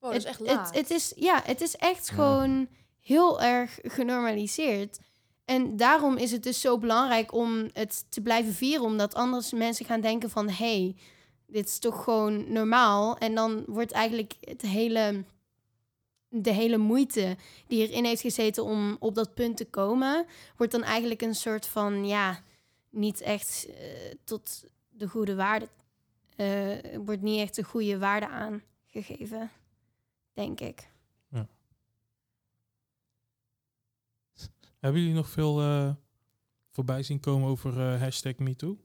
Oh, 0.00 0.10
dat 0.10 0.18
is 0.20 0.24
echt 0.24 0.38
het, 0.38 0.48
laat. 0.48 0.66
het, 0.66 0.74
het 0.78 0.90
is, 0.90 1.12
ja, 1.16 1.40
het 1.44 1.60
is 1.60 1.76
echt 1.76 2.08
Ja. 2.08 2.14
gewoon 2.14 2.68
heel 3.00 3.40
erg 3.42 3.78
genormaliseerd. 3.82 4.98
En 5.44 5.76
daarom 5.76 6.16
is 6.16 6.30
het 6.30 6.42
dus 6.42 6.60
zo 6.60 6.78
belangrijk 6.78 7.32
om 7.32 7.68
het 7.72 8.04
te 8.08 8.20
blijven 8.20 8.54
vieren. 8.54 8.84
Omdat 8.84 9.14
anders 9.14 9.52
mensen 9.52 9.84
gaan 9.84 10.00
denken 10.00 10.30
van... 10.30 10.48
hé, 10.48 10.54
hey, 10.54 10.96
dit 11.46 11.68
is 11.68 11.78
toch 11.78 12.04
gewoon 12.04 12.52
normaal. 12.52 13.18
En 13.18 13.34
dan 13.34 13.64
wordt 13.66 13.92
eigenlijk 13.92 14.34
het 14.40 14.62
hele, 14.62 15.24
de 16.28 16.52
hele 16.52 16.76
moeite 16.76 17.36
die 17.66 17.88
erin 17.88 18.04
heeft 18.04 18.20
gezeten... 18.20 18.64
om 18.64 18.96
op 18.98 19.14
dat 19.14 19.34
punt 19.34 19.56
te 19.56 19.64
komen... 19.70 20.26
wordt 20.56 20.72
dan 20.72 20.82
eigenlijk 20.82 21.22
een 21.22 21.34
soort 21.34 21.66
van... 21.66 22.06
ja, 22.06 22.42
niet 22.90 23.20
echt 23.20 23.66
eh, 23.68 24.14
tot 24.24 24.64
de 24.90 25.08
goede 25.08 25.34
waarde... 25.34 25.68
eh, 26.36 26.96
wordt 27.04 27.22
niet 27.22 27.40
echt 27.40 27.54
de 27.54 27.62
goede 27.62 27.98
waarde 27.98 28.28
aangegeven, 28.28 29.50
denk 30.32 30.60
ik. 30.60 30.90
Hebben 34.82 35.00
jullie 35.00 35.16
nog 35.16 35.28
veel 35.28 35.60
eh, 35.60 35.90
voorbij 36.70 37.02
zien 37.02 37.20
komen 37.20 37.48
over 37.48 37.80
eh, 37.80 38.00
hashtag 38.00 38.36
MeToo? 38.36 38.78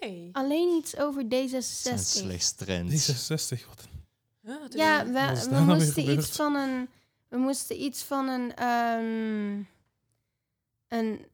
Nee. 0.00 0.28
Alleen 0.32 0.76
iets 0.76 0.96
over 0.96 1.28
Dat 1.28 1.48
zijn 1.48 1.98
D66. 1.98 2.00
slechts 2.00 2.52
trends. 2.52 3.10
D66, 3.10 3.66
wat 3.68 3.88
Ja? 4.42 4.58
Wat 4.58 5.44
we, 5.44 5.50
nou 5.50 5.64
moesten 5.64 6.10
iets 6.10 6.30
van 6.30 6.54
een. 6.54 6.88
We 7.28 7.36
moesten 7.36 7.82
iets 7.82 8.02
van 8.02 8.28
een. 8.28 8.54
ehm, 8.54 9.62
een, 10.88 11.26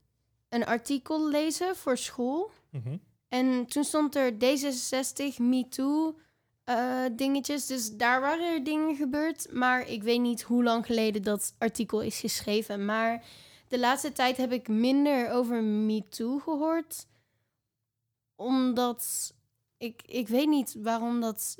een 0.49 0.67
artikel 0.67 1.29
lezen 1.29 1.77
voor 1.77 1.99
school. 1.99 2.51
Mhm. 2.71 2.97
En 3.29 3.67
toen 3.67 3.85
stond 3.85 4.17
er 4.17 4.33
D66, 4.33 5.37
MeToo 5.39 6.19
eh 6.65 7.05
dingetjes. 7.13 7.67
Dus 7.67 7.91
daar 7.97 8.21
waren 8.21 8.53
er 8.55 8.65
dingen 8.65 8.97
gebeurd. 8.97 9.53
Maar 9.53 9.89
ik 9.89 10.03
weet 10.03 10.21
niet 10.21 10.43
hoe 10.43 10.63
lang 10.63 10.87
geleden 10.87 11.23
dat 11.23 11.55
artikel 11.59 12.01
is 12.01 12.21
geschreven. 12.21 12.85
Maar 12.85 13.25
de 13.69 13.79
laatste 13.79 14.13
tijd 14.13 14.37
heb 14.37 14.53
ik 14.53 14.69
minder 14.69 15.31
over 15.31 15.63
MeToo 15.63 16.39
gehoord. 16.39 17.07
Omdat 18.37 19.33
ik, 19.77 20.03
ik 20.07 20.29
weet 20.29 20.49
niet 20.49 20.75
waarom 20.79 21.21
dat 21.21 21.57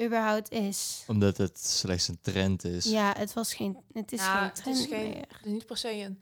überhaupt 0.00 0.50
is. 0.50 1.04
Omdat 1.06 1.36
het 1.36 1.58
slechts 1.66 2.08
een 2.08 2.18
trend 2.20 2.64
is. 2.64 2.84
Ja, 2.84 3.14
het 3.16 3.32
was 3.32 3.54
geen. 3.54 3.76
Het 3.92 4.12
is 4.12 4.20
Ja, 4.20 4.34
geen 4.36 4.44
het 4.44 4.54
trend 4.54 4.76
is 4.78 4.86
geen- 4.86 5.08
meer. 5.08 5.24
Het 5.28 5.44
is 5.46 5.52
niet 5.52 5.66
per 5.66 5.76
se 5.76 5.90
een 5.92 6.20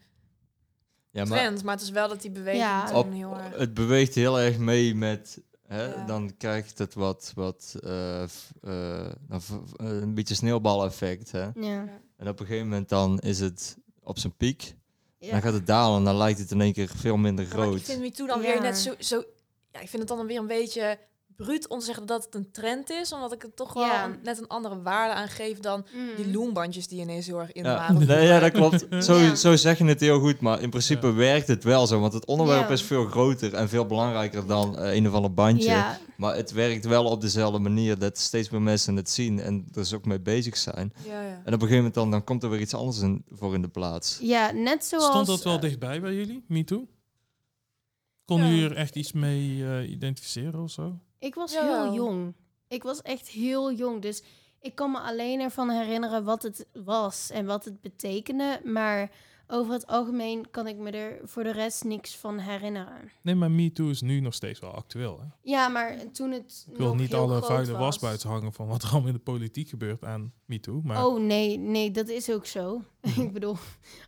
Ja, 1.11 1.25
maar 1.25 1.39
trend, 1.39 1.63
maar 1.63 1.73
het 1.73 1.83
is 1.83 1.89
wel 1.89 2.07
dat 2.07 2.21
die 2.21 2.31
beweging 2.31 2.63
Ja. 2.63 2.97
Op- 2.97 3.11
heel 3.11 3.37
erg... 3.39 3.57
het 3.57 3.73
beweegt 3.73 4.15
heel 4.15 4.39
erg 4.39 4.57
mee 4.57 4.95
met... 4.95 5.41
Hè, 5.67 5.83
Ja. 5.93 6.05
Dan 6.05 6.37
krijgt 6.37 6.77
het 6.77 6.93
wat, 6.93 7.31
wat 7.35 7.75
eh, 7.83 8.23
f- 8.27 8.51
eh, 8.61 9.11
v- 9.29 9.51
een 9.75 10.13
beetje 10.13 10.35
sneeuwbaleffect. 10.35 11.31
Hè? 11.31 11.49
Ja. 11.55 11.87
En 12.17 12.27
op 12.27 12.39
een 12.39 12.45
gegeven 12.45 12.67
moment 12.69 12.89
dan 12.89 13.19
is 13.19 13.39
het 13.39 13.77
op 14.03 14.17
zijn 14.19 14.35
piek. 14.35 14.75
ja. 15.17 15.31
Dan 15.31 15.41
gaat 15.41 15.53
het 15.53 15.67
dalen 15.67 15.97
en 15.97 16.03
dan 16.03 16.15
lijkt 16.17 16.39
het 16.39 16.51
in 16.51 16.61
één 16.61 16.73
keer 16.73 16.87
veel 16.95 17.17
minder 17.17 17.45
Ja, 17.47 17.55
maar 17.55 17.65
ik 17.65 17.69
groot. 17.71 17.81
vind 17.81 17.99
me 18.01 18.11
toen 18.11 18.27
dan 18.27 18.41
Ja. 18.41 18.47
weer 18.47 18.61
net 18.61 18.77
zo, 18.77 18.93
zo... 18.99 19.23
Ja, 19.71 19.79
ik 19.79 19.89
vind 19.89 20.09
het 20.09 20.17
dan 20.17 20.27
weer 20.27 20.39
een 20.39 20.47
beetje 20.47 20.99
bruut 21.35 21.67
om 21.67 21.79
te 21.79 21.85
zeggen 21.85 22.05
dat 22.05 22.25
het 22.25 22.35
een 22.35 22.51
trend 22.51 22.89
is, 22.89 23.13
omdat 23.13 23.33
ik 23.33 23.41
het 23.41 23.55
toch 23.55 23.73
wel 23.73 23.83
Ja. 23.85 24.05
een- 24.05 24.19
net 24.23 24.37
een 24.39 24.47
andere 24.47 24.81
waarde 24.81 25.13
aan 25.13 25.27
geef 25.27 25.59
dan 25.59 25.85
Mm. 25.95 26.07
die 26.15 26.31
loombandjes 26.33 26.87
die 26.87 26.99
ineens 27.01 27.25
heel 27.25 27.39
erg 27.39 27.51
in 27.51 27.63
de 27.63 27.69
Ja. 27.69 27.75
waren. 27.75 28.05
Nee, 28.07 28.27
ja, 28.27 28.39
dat 28.39 28.51
klopt. 28.51 28.85
Zo, 29.05 29.17
Ja. 29.17 29.35
zo 29.35 29.55
zeg 29.55 29.77
je 29.77 29.83
het 29.85 29.99
heel 29.99 30.19
goed, 30.19 30.39
maar 30.39 30.61
in 30.61 30.69
principe 30.69 31.07
Ja. 31.07 31.13
werkt 31.13 31.47
het 31.47 31.63
wel 31.63 31.87
zo. 31.87 31.99
Want 31.99 32.13
het 32.13 32.25
onderwerp 32.25 32.67
Ja. 32.67 32.73
is 32.73 32.81
veel 32.83 33.05
groter 33.05 33.53
en 33.53 33.69
veel 33.69 33.85
belangrijker 33.85 34.47
dan 34.47 34.77
eh, 34.77 34.93
een 34.95 35.07
of 35.07 35.13
ander 35.13 35.33
bandje. 35.33 35.69
Ja, 35.69 35.99
Maar 36.17 36.35
het 36.35 36.51
werkt 36.51 36.85
wel 36.85 37.05
op 37.05 37.21
dezelfde 37.21 37.59
manier 37.59 37.97
dat 37.99 38.17
steeds 38.17 38.49
meer 38.49 38.61
mensen 38.61 38.95
het 38.95 39.09
zien 39.09 39.39
en 39.39 39.63
er 39.67 39.73
dus 39.73 39.93
ook 39.93 40.05
mee 40.05 40.19
bezig 40.19 40.57
zijn. 40.57 40.93
Ja, 41.05 41.21
ja. 41.21 41.27
En 41.27 41.33
op 41.39 41.45
een 41.45 41.53
gegeven 41.53 41.75
moment 41.75 41.93
dan, 41.93 42.11
dan 42.11 42.23
komt 42.23 42.43
er 42.43 42.49
weer 42.49 42.59
iets 42.59 42.73
anders 42.73 42.99
in, 42.99 43.23
voor 43.31 43.53
in 43.53 43.61
de 43.61 43.67
plaats. 43.67 44.17
ja, 44.21 44.51
net 44.51 44.85
zoals... 44.85 45.05
Stond 45.05 45.27
dat 45.27 45.43
wel 45.43 45.55
eh, 45.55 45.61
dichtbij 45.61 46.01
bij 46.01 46.13
jullie, 46.15 46.43
Me 46.47 46.63
Too? 46.63 46.87
Kon 48.25 48.41
Ja. 48.41 48.49
u 48.49 48.63
er 48.63 48.75
echt 48.75 48.95
iets 48.95 49.11
mee 49.11 49.65
eh, 49.65 49.89
identificeren 49.91 50.59
of 50.63 50.71
zo? 50.71 50.99
Ik 51.25 51.35
was 51.35 51.53
Jawel. 51.53 51.83
heel 51.83 51.93
jong. 51.93 52.33
Ik 52.67 52.83
was 52.83 53.01
echt 53.01 53.27
heel 53.27 53.73
jong. 53.73 54.01
Dus 54.01 54.23
ik 54.59 54.75
kan 54.75 54.91
me 54.91 54.99
alleen 54.99 55.39
ervan 55.39 55.69
herinneren 55.69 56.23
wat 56.23 56.43
het 56.43 56.67
was 56.83 57.29
en 57.29 57.45
wat 57.45 57.65
het 57.65 57.81
betekende. 57.81 58.61
Maar 58.63 59.11
over 59.47 59.73
het 59.73 59.87
algemeen 59.87 60.49
kan 60.51 60.67
ik 60.67 60.77
me 60.77 60.91
er 60.91 61.19
voor 61.23 61.43
de 61.43 61.51
rest 61.51 61.83
niks 61.83 62.15
van 62.15 62.37
herinneren. 62.37 63.11
Nee, 63.21 63.35
maar 63.35 63.51
Me 63.51 63.71
Too 63.71 63.89
is 63.89 64.01
nu 64.01 64.19
nog 64.19 64.33
steeds 64.33 64.59
wel 64.59 64.71
actueel. 64.71 65.19
Hè? 65.19 65.25
Ja, 65.41 65.67
maar 65.67 66.11
toen 66.11 66.31
het. 66.31 66.65
Ik 66.71 66.77
wil 66.77 66.87
nog 66.87 66.97
niet 66.97 67.11
heel 67.11 67.19
alle 67.19 67.37
groot 67.37 67.47
vuile 67.47 67.77
was. 67.77 67.99
buiten 67.99 68.29
hangen 68.29 68.53
van 68.53 68.67
wat 68.67 68.83
er 68.83 68.89
allemaal 68.89 69.07
in 69.07 69.13
de 69.13 69.19
politiek 69.19 69.69
gebeurt 69.69 70.03
aan 70.03 70.33
Me 70.45 70.59
Too. 70.59 70.81
Maar 70.83 71.05
Oh 71.05 71.19
nee, 71.19 71.57
nee, 71.57 71.91
dat 71.91 72.07
is 72.07 72.31
ook 72.31 72.45
zo. 72.45 72.81
Ik 73.17 73.33
bedoel, 73.33 73.55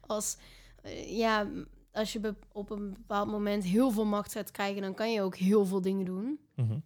als, 0.08 0.38
eh, 0.84 1.17
ja, 1.17 1.47
als 1.91 2.13
je 2.13 2.36
op 2.51 2.69
een 2.69 2.93
bepaald 2.93 3.27
moment 3.27 3.63
heel 3.63 3.91
veel 3.91 4.06
macht 4.06 4.32
gaat 4.32 4.51
krijgen, 4.51 4.82
dan 4.82 4.93
kan 4.93 5.12
je 5.12 5.21
ook 5.21 5.36
heel 5.36 5.65
veel 5.65 5.82
dingen 5.82 6.06
doen. 6.06 6.39
Mhm. 6.56 6.77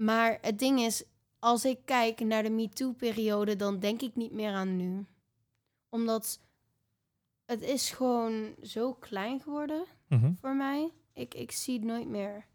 Maar 0.00 0.38
het 0.40 0.58
ding 0.58 0.80
is, 0.80 1.02
als 1.38 1.64
ik 1.64 1.78
kijk 1.84 2.20
naar 2.20 2.42
de 2.42 2.50
MeToo-periode, 2.50 3.56
dan 3.56 3.78
denk 3.78 4.02
ik 4.02 4.16
niet 4.16 4.32
meer 4.32 4.52
aan 4.52 4.76
nu. 4.76 5.06
Omdat 5.88 6.40
het 7.44 7.60
is 7.62 7.90
gewoon 7.90 8.54
zo 8.62 8.94
klein 8.94 9.40
geworden 9.40 9.84
Mhm. 10.08 10.32
voor 10.34 10.56
mij. 10.56 10.90
Ik, 11.12 11.34
ik 11.34 11.52
zie 11.52 11.74
het 11.74 11.84
nooit 11.84 12.08
meer. 12.08 12.46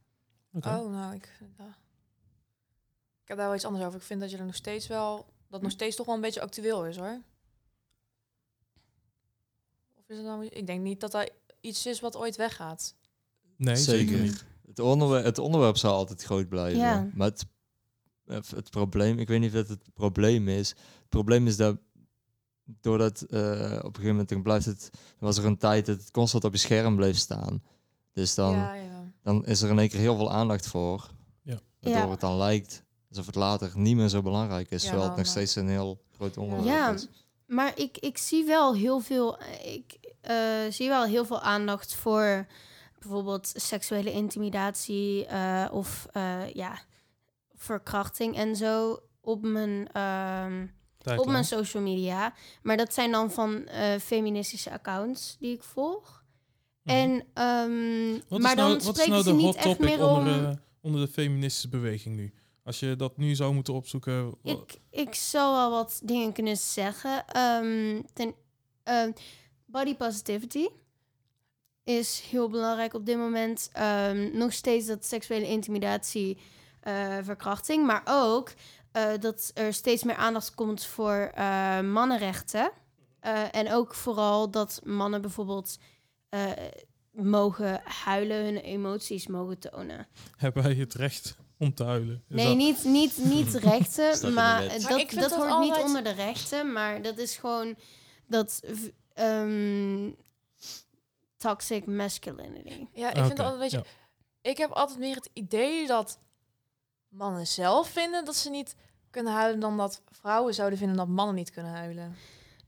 Oké. 0.54 0.68
Oh, 0.70 0.92
nou, 0.92 1.16
ik 1.16 1.34
vind 1.38 1.58
dat... 1.58 1.68
Ik 3.22 3.28
heb 3.32 3.38
daar 3.38 3.46
wel 3.48 3.56
iets 3.56 3.66
anders 3.66 3.84
over. 3.86 4.00
Ik 4.00 4.06
vind 4.06 4.20
dat 4.22 4.32
je 4.32 4.38
er 4.38 4.46
nog 4.46 4.56
steeds 4.56 4.88
wel... 4.88 5.16
Dat 5.18 5.26
het 5.50 5.62
nog 5.62 5.72
steeds 5.72 5.96
toch 5.96 6.06
wel 6.06 6.16
een 6.16 6.22
beetje 6.22 6.42
actueel 6.42 6.86
is, 6.86 6.98
hoor. 6.98 7.22
Of 9.96 10.04
is 10.08 10.18
het 10.18 10.26
nou... 10.26 10.46
Ik 10.46 10.68
denk 10.68 10.82
niet 10.82 11.00
dat 11.00 11.12
dat 11.12 11.32
iets 11.62 11.86
is 11.86 12.00
wat 12.00 12.16
ooit 12.16 12.36
weggaat. 12.36 12.96
Nee, 13.56 13.76
zeker, 13.76 14.08
Zeker. 14.08 14.24
niet. 14.24 14.46
Het 14.68 14.80
onderwerp, 14.80 15.24
het 15.26 15.38
onderwerp 15.40 15.78
zal 15.78 15.94
altijd 15.94 16.24
groot 16.24 16.50
blijven. 16.50 16.80
Ja. 16.80 17.10
Maar 17.14 17.28
het, 17.28 17.46
eh, 18.26 18.38
het 18.56 18.70
probleem, 18.70 19.20
ik 19.20 19.28
weet 19.28 19.40
niet 19.40 19.50
of 19.50 19.56
dat 19.56 19.68
het 19.68 19.94
probleem 19.94 20.48
is. 20.48 20.70
Het 20.70 21.10
probleem 21.10 21.48
is 21.48 21.58
dat 21.58 21.78
doordat 22.82 23.22
eh, 23.22 23.40
op 23.62 23.98
een 23.98 24.04
gegeven 24.04 24.08
moment 24.16 24.44
blijft 24.44 24.66
het, 24.66 24.90
was 25.20 25.38
er 25.38 25.46
een 25.46 25.58
tijd 25.58 25.86
dat 25.86 25.98
het 26.00 26.12
constant 26.12 26.44
op 26.44 26.52
je 26.52 26.58
scherm 26.60 26.96
bleef 26.96 27.18
staan. 27.18 27.64
Dus 28.14 28.36
dan, 28.36 28.52
Ja, 28.56 28.74
ja. 28.74 29.12
dan 29.24 29.46
is 29.46 29.62
er 29.62 29.70
in 29.70 29.80
één 29.80 29.90
keer 29.90 30.00
heel 30.00 30.16
veel 30.18 30.32
aandacht 30.32 30.68
voor. 30.68 31.10
Ja. 31.42 31.60
Waardoor 31.80 32.02
Ja. 32.04 32.10
het 32.10 32.20
dan 32.20 32.38
lijkt 32.38 32.84
alsof 33.10 33.26
het 33.26 33.36
later 33.36 33.72
niet 33.76 33.96
meer 33.96 34.08
zo 34.10 34.22
belangrijk 34.22 34.72
is. 34.72 34.82
Ja, 34.84 34.88
terwijl 34.90 35.10
het 35.10 35.18
nog 35.18 35.28
steeds 35.28 35.56
een 35.56 35.70
heel 35.70 36.02
groot 36.16 36.38
onderwerp 36.38 36.68
Ja. 36.70 36.92
is. 36.94 37.08
Maar 37.46 37.80
ik, 37.80 37.98
ik 37.98 38.18
zie 38.18 38.46
wel 38.46 38.76
heel 38.76 39.00
veel. 39.00 39.38
Ik 39.64 39.98
eh, 40.22 40.36
zie 40.70 40.88
wel 40.90 41.04
heel 41.04 41.26
veel 41.26 41.42
aandacht 41.42 41.96
voor 41.96 42.48
bijvoorbeeld 43.00 43.52
seksuele 43.56 44.12
intimidatie 44.12 45.26
eh, 45.26 45.68
of 45.72 46.08
eh, 46.12 46.54
ja, 46.54 46.80
verkrachting 47.54 48.36
en 48.36 48.56
zo 48.56 49.00
op 49.22 49.42
mijn, 49.42 49.88
ehm, 49.92 50.68
op 51.18 51.26
mijn 51.26 51.44
social 51.44 51.84
media. 51.84 52.34
Maar 52.62 52.78
dat 52.78 52.94
zijn 52.94 53.12
dan 53.12 53.32
van 53.32 53.68
eh, 53.68 54.00
feministische 54.00 54.72
accounts 54.72 55.36
die 55.40 55.54
ik 55.54 55.64
volg. 55.64 56.24
Mhm. 56.84 56.96
En, 56.96 57.24
Wat 58.28 58.40
maar 58.40 58.52
is 58.52 58.58
dan 58.58 58.70
nou, 58.70 58.84
wat 58.84 59.00
is 59.00 59.08
nou 59.08 59.24
ze 59.24 59.30
de 59.30 59.36
niet 59.36 59.46
hot 59.46 59.56
echt 59.56 59.66
topic 59.66 59.98
om... 59.98 60.04
onder, 60.04 60.62
onder 60.82 61.02
de 61.02 61.12
feministische 61.12 61.70
beweging 61.70 62.16
nu? 62.16 62.34
Als 62.64 62.80
je 62.80 62.96
dat 62.96 63.18
nu 63.18 63.36
zou 63.36 63.54
moeten 63.54 63.74
opzoeken... 63.74 64.36
Ik, 64.44 64.80
ik 64.90 65.16
zou 65.16 65.56
wel 65.56 65.70
wat 65.70 66.02
dingen 66.04 66.34
kunnen 66.34 66.58
zeggen. 66.58 67.28
Ehm, 67.28 68.02
ten, 68.14 68.36
body 69.66 69.96
positivity 69.96 70.68
is 71.86 72.24
heel 72.30 72.50
belangrijk 72.50 72.94
op 72.94 73.06
dit 73.06 73.18
moment. 73.18 73.70
Ehm, 73.74 74.38
nog 74.38 74.54
steeds 74.54 74.86
dat 74.88 75.06
seksuele 75.06 75.48
intimidatie, 75.48 76.38
eh, 76.80 77.18
verkrachting, 77.22 77.86
maar 77.86 78.02
ook 78.06 78.54
eh, 78.92 79.08
dat 79.20 79.52
er 79.54 79.74
steeds 79.74 80.04
meer 80.04 80.16
aandacht 80.16 80.54
komt 80.56 80.86
voor 80.86 81.32
eh, 81.34 81.80
mannenrechten. 81.82 82.72
Eh, 83.20 83.42
en 83.56 83.72
ook 83.74 83.94
vooral 83.96 84.52
dat 84.52 84.82
mannen 84.84 85.22
bijvoorbeeld 85.22 85.78
eh, 86.30 86.52
mogen 87.12 87.82
huilen, 87.84 88.44
hun 88.46 88.58
emoties 88.58 89.28
mogen 89.28 89.60
tonen. 89.60 90.08
Hebben 90.38 90.64
wij 90.64 90.74
het 90.74 90.94
recht 90.94 91.36
om 91.58 91.74
te 91.74 91.84
huilen? 91.84 92.24
Is 92.30 92.36
Nee, 92.36 92.46
dat- 92.48 92.56
niet, 92.56 92.84
niet, 92.84 93.18
niet 93.24 93.54
rechten, 93.74 94.34
maar 94.34 94.62
dat, 94.62 94.82
Maar 94.82 94.98
dat 94.98 95.10
dat 95.12 95.36
hoort 95.36 95.60
niet 95.60 95.84
onder 95.84 96.04
de 96.04 96.12
rechten, 96.14 96.72
maar 96.72 97.02
dat 97.02 97.18
is 97.18 97.38
gewoon 97.38 97.76
dat 98.28 98.62
ehm, 99.14 100.10
toxic 101.50 101.86
masculinity. 101.86 102.88
Ja, 102.94 103.10
ik 103.10 103.18
Oké, 103.18 103.26
vind 103.26 103.40
altijd, 103.40 103.60
weet 103.60 103.72
je, 103.72 103.78
ja. 103.78 103.84
ik 104.52 104.58
heb 104.58 104.72
altijd 104.72 105.00
meer 105.00 105.16
het 105.16 105.30
idee 105.34 105.88
dat 105.88 106.20
mannen 107.10 107.48
zelf 107.48 107.88
vinden 107.90 108.26
dat 108.26 108.36
ze 108.36 108.50
niet 108.50 108.76
kunnen 109.10 109.34
huilen 109.34 109.60
dan 109.60 109.78
dat 109.78 110.02
vrouwen 110.12 110.54
zouden 110.54 110.78
vinden 110.80 110.98
dat 110.98 111.08
mannen 111.08 111.36
niet 111.36 111.52
kunnen 111.52 111.72
huilen. 111.72 112.16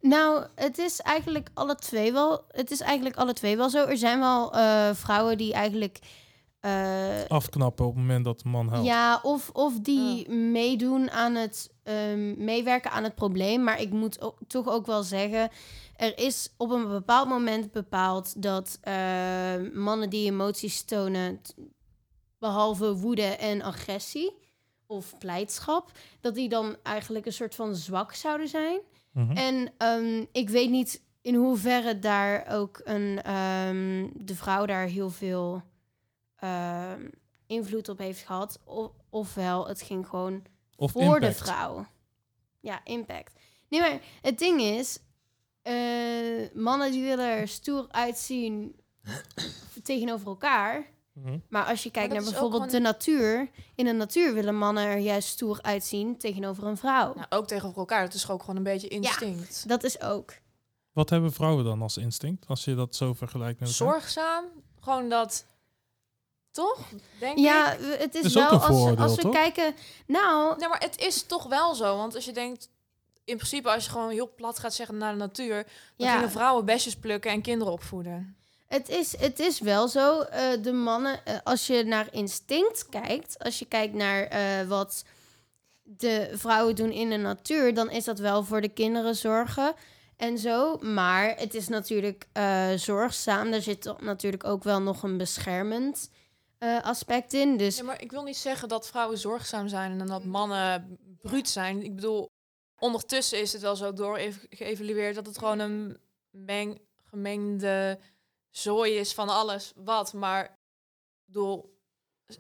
Nou, 0.02 0.46
het 0.56 0.78
is 0.78 1.00
eigenlijk 1.02 1.50
alle 1.54 1.76
twee 1.76 2.14
wel. 2.14 2.46
Het 2.52 2.72
is 2.72 2.80
eigenlijk 2.82 3.16
alle 3.16 3.34
twee 3.34 3.58
wel 3.58 3.70
zo. 3.70 3.86
Er 3.86 3.98
zijn 3.98 4.20
wel 4.20 4.54
eh, 4.54 4.90
vrouwen 4.94 5.38
die 5.38 5.54
eigenlijk. 5.54 6.00
eh, 6.60 7.24
Afknappen 7.28 7.86
op 7.86 7.92
het 7.92 8.02
moment 8.02 8.26
dat 8.26 8.40
de 8.40 8.50
man 8.50 8.70
huilt. 8.70 8.86
Ja, 8.86 9.20
of, 9.24 9.50
of 9.54 9.80
die 9.80 10.30
meedoen 10.30 11.12
aan 11.12 11.36
het 11.36 11.72
ehm, 11.84 12.44
meewerken 12.44 12.92
aan 12.92 13.04
het 13.04 13.16
probleem. 13.16 13.64
Maar 13.64 13.82
ik 13.82 13.90
moet 13.92 14.22
ook, 14.22 14.38
toch 14.48 14.68
ook 14.68 14.86
wel 14.86 15.04
zeggen, 15.04 15.50
er 15.98 16.18
is 16.18 16.54
op 16.58 16.70
een 16.70 16.88
bepaald 16.88 17.30
moment 17.30 17.72
bepaald 17.72 18.42
dat 18.42 18.78
eh, 18.82 18.94
mannen 19.74 20.10
die 20.10 20.32
emoties 20.32 20.84
tonen, 20.84 21.42
behalve 22.40 22.96
woede 22.96 23.26
en 23.26 23.62
agressie 23.62 24.36
of 24.86 25.18
blijdschap, 25.18 25.92
dat 26.22 26.36
die 26.36 26.50
dan 26.50 26.76
eigenlijk 26.84 27.26
een 27.26 27.34
soort 27.34 27.56
van 27.56 27.76
zwak 27.76 28.14
zouden 28.14 28.48
zijn. 28.48 28.80
Mhm. 29.12 29.38
En 29.38 29.74
ehm, 29.78 30.26
ik 30.32 30.50
weet 30.50 30.70
niet 30.70 31.02
in 31.22 31.36
hoeverre 31.36 32.00
daar 32.00 32.48
ook 32.48 32.82
een, 32.84 33.22
ehm, 33.22 34.08
de 34.14 34.36
vrouw 34.36 34.66
daar 34.66 34.88
heel 34.88 35.10
veel 35.10 35.64
ehm, 36.36 37.10
invloed 37.48 37.90
op 37.90 37.98
heeft 37.98 38.26
gehad. 38.26 38.60
Of, 38.64 38.92
ofwel, 39.10 39.68
het 39.68 39.82
ging 39.82 40.08
gewoon 40.08 40.44
Of 40.76 40.92
voor 40.92 41.20
de 41.20 41.34
vrouw. 41.34 41.86
Ja, 42.60 42.82
impact. 42.84 43.34
Nee, 43.70 43.80
maar 43.80 44.00
het 44.22 44.40
ding 44.40 44.62
is, 44.62 45.00
eh, 45.68 46.50
mannen 46.54 46.92
die 46.92 47.04
willen 47.04 47.26
er 47.30 47.48
stoer 47.48 47.86
uitzien 47.92 48.76
tegenover 49.84 50.28
elkaar. 50.28 50.86
Mhm. 51.14 51.38
Maar 51.50 51.66
als 51.66 51.84
je 51.84 51.92
kijkt 51.92 52.14
naar 52.14 52.24
bijvoorbeeld 52.24 52.54
gewoon- 52.64 52.76
de 52.76 52.80
natuur. 52.80 53.50
In 53.76 53.86
de 53.86 53.92
natuur 53.92 54.34
willen 54.34 54.56
mannen 54.58 54.84
er 54.84 54.98
juist 54.98 55.28
stoer 55.28 55.60
uitzien 55.62 56.18
tegenover 56.18 56.64
een 56.64 56.78
vrouw. 56.78 57.14
Nou, 57.14 57.26
ook 57.30 57.48
tegenover 57.48 57.80
elkaar, 57.80 58.02
dat 58.04 58.14
is 58.14 58.30
ook 58.30 58.40
gewoon 58.42 58.56
een 58.56 58.64
beetje 58.64 58.88
instinct. 58.88 59.68
Dat 59.68 59.84
is 59.84 60.02
ook. 60.02 60.34
Wat 60.92 61.10
hebben 61.10 61.34
vrouwen 61.34 61.64
dan 61.66 61.82
als 61.82 61.98
instinct? 61.98 62.48
Als 62.48 62.64
je 62.66 62.76
dat 62.76 62.96
zo 62.96 63.14
vergelijkt 63.14 63.60
met 63.60 63.80
elkaar? 63.80 63.92
Zorgzaam, 63.94 64.46
gewoon 64.80 65.10
dat, 65.10 65.46
toch? 66.52 66.80
Denk 67.20 67.38
Ja, 67.38 67.72
ik. 67.74 68.00
het 68.00 68.16
is, 68.16 68.24
is 68.24 68.34
wel 68.34 68.46
ook 68.52 68.52
een 68.64 68.76
als, 68.76 68.98
als 68.98 69.16
we 69.16 69.22
toch? 69.22 69.32
kijken. 69.32 69.76
Nou, 70.08 70.58
Nee, 70.58 70.70
maar 70.70 70.82
het 70.82 70.98
is 71.00 71.24
toch 71.24 71.44
wel 71.48 71.76
zo, 71.76 71.98
want 71.98 72.16
als 72.16 72.26
je 72.26 72.32
denkt, 72.34 72.70
in 73.28 73.36
principe 73.38 73.70
als 73.70 73.84
je 73.86 73.90
gewoon 73.92 74.10
heel 74.10 74.34
plat 74.36 74.60
gaat 74.60 74.74
zeggen 74.74 74.98
naar 74.98 75.12
de 75.12 75.18
natuur, 75.18 75.64
dan 75.98 76.08
Ja. 76.08 76.14
gingen 76.16 76.32
vrouwen 76.32 76.66
besjes 76.66 76.96
plukken 76.96 77.32
en 77.32 77.42
kinderen 77.42 77.74
opvoeden. 77.74 78.36
het 78.68 78.90
is, 78.90 79.18
het 79.20 79.40
is 79.40 79.60
wel 79.60 79.88
zo. 79.88 80.22
eh, 80.22 80.62
de 80.62 80.72
mannen, 80.72 81.26
eh, 81.26 81.36
als 81.44 81.68
je 81.68 81.84
naar 81.84 82.08
instinct 82.12 82.90
kijkt, 82.90 83.40
als 83.44 83.60
je 83.60 83.66
kijkt 83.66 83.94
naar 83.94 84.24
eh, 84.24 84.68
wat 84.68 85.04
de 85.84 86.30
vrouwen 86.34 86.76
doen 86.76 86.92
in 86.92 87.10
de 87.10 87.18
natuur, 87.18 87.74
dan 87.74 87.90
is 87.90 88.04
dat 88.04 88.20
wel 88.20 88.44
voor 88.44 88.62
de 88.62 88.70
kinderen 88.70 89.16
zorgen 89.16 89.74
en 90.18 90.38
zo. 90.38 90.78
Maar 90.78 91.36
het 91.38 91.54
is 91.54 91.68
natuurlijk 91.68 92.26
zorgzaam. 92.76 93.52
Daar 93.52 93.62
zit 93.62 93.94
natuurlijk 94.00 94.44
ook 94.44 94.64
wel 94.64 94.82
nog 94.82 95.04
een 95.04 95.18
beschermend 95.18 96.10
aspect 96.82 97.34
in. 97.34 97.58
Dus 97.58 97.78
Ja, 97.78 97.84
maar 97.84 98.02
ik 98.02 98.12
wil 98.12 98.24
niet 98.24 98.38
zeggen 98.38 98.68
dat 98.68 98.88
vrouwen 98.88 99.18
zorgzaam 99.18 99.68
zijn 99.68 100.00
en 100.00 100.08
dat 100.08 100.24
mannen 100.26 100.98
bruut 101.22 101.50
zijn. 101.50 101.84
Ik 101.84 101.96
bedoel, 101.96 102.30
ondertussen 102.80 103.42
is 103.42 103.54
het 103.54 103.62
wel 103.62 103.76
zo 103.76 103.94
door 103.94 104.20
geëvalueerd 104.50 105.16
dat 105.16 105.26
het 105.26 105.38
gewoon 105.38 105.60
een 105.60 105.98
meng, 106.30 106.80
gemengde 107.10 108.00
zooi 108.50 108.94
is 108.94 109.14
van 109.14 109.30
alles 109.30 109.74
wat. 109.76 110.14
Maar 110.14 110.58
bedoel, 111.26 111.78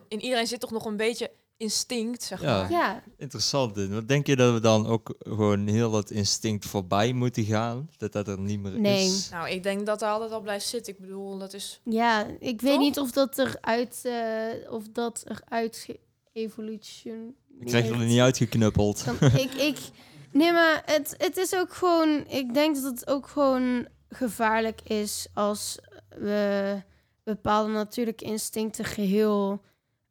in 0.07 0.21
iedereen 0.21 0.47
zit 0.47 0.59
toch 0.59 0.71
nog 0.71 0.85
een 0.85 0.97
beetje 0.97 1.31
instinct, 1.57 2.23
zeg 2.23 2.41
Ja. 2.41 2.61
maar. 2.61 2.71
Ja, 2.71 3.03
Interessant. 3.17 3.75
dit. 3.75 3.89
Wat 3.89 4.07
denk 4.07 4.27
je 4.27 4.35
dat 4.35 4.53
we 4.53 4.59
dan 4.59 4.87
ook 4.87 5.15
gewoon 5.19 5.67
heel 5.67 5.91
dat 5.91 6.09
instinct 6.09 6.65
voorbij 6.65 7.13
moeten 7.13 7.43
gaan? 7.43 7.89
Dat 7.97 8.11
dat 8.11 8.27
er 8.27 8.39
niet 8.39 8.59
meer 8.59 8.79
Nee. 8.79 9.05
is? 9.05 9.29
Nou, 9.29 9.49
ik 9.49 9.63
denk 9.63 9.85
dat 9.85 9.99
daar 9.99 10.11
altijd 10.11 10.31
al 10.31 10.41
blijft 10.41 10.65
zitten. 10.67 10.93
Ik 10.93 10.99
bedoel, 10.99 11.37
dat 11.37 11.53
is... 11.53 11.79
ja 11.83 12.25
ik 12.39 12.61
weet 12.61 12.71
Toch? 12.73 12.79
niet 12.81 12.99
of 12.99 13.11
dat 13.11 13.37
eruit, 13.37 13.99
eh 14.03 14.71
of 14.71 14.83
dat 14.91 15.23
eruit 15.27 15.87
geëvolution. 16.33 17.35
Ik 17.59 17.65
krijg 17.67 17.89
er 17.89 17.97
niet 17.97 18.19
uitgeknuppeld. 18.19 19.05
Dan, 19.05 19.15
ik, 19.31 19.53
ik, 19.53 19.77
nee, 20.37 20.51
maar 20.51 20.81
het, 20.85 21.15
het 21.17 21.37
is 21.37 21.55
ook 21.55 21.73
gewoon. 21.73 22.25
Ik 22.27 22.53
denk 22.53 22.75
dat 22.75 22.83
het 22.83 23.07
ook 23.07 23.27
gewoon 23.27 23.87
gevaarlijk 24.09 24.81
is 24.81 25.27
als 25.33 25.79
we 26.09 26.81
bepaalde 27.23 27.71
natuurlijke 27.71 28.25
instincten 28.25 28.85
geheel 28.85 29.63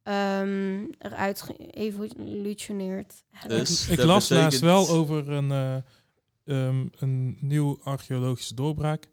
ehm, 0.03 0.85
eruit 0.99 1.43
geëvolutioneerd 1.43 3.25
hebben. 3.31 3.59
Dus 3.59 3.89
Ik 3.89 4.03
las 4.03 4.29
laatst 4.29 4.61
wel 4.61 4.89
over 4.89 5.31
een, 5.31 5.51
eh, 5.51 5.77
ehm, 6.45 6.87
een 6.99 7.37
nieuw 7.41 7.79
archeologische 7.83 8.55
doorbraak. 8.55 9.09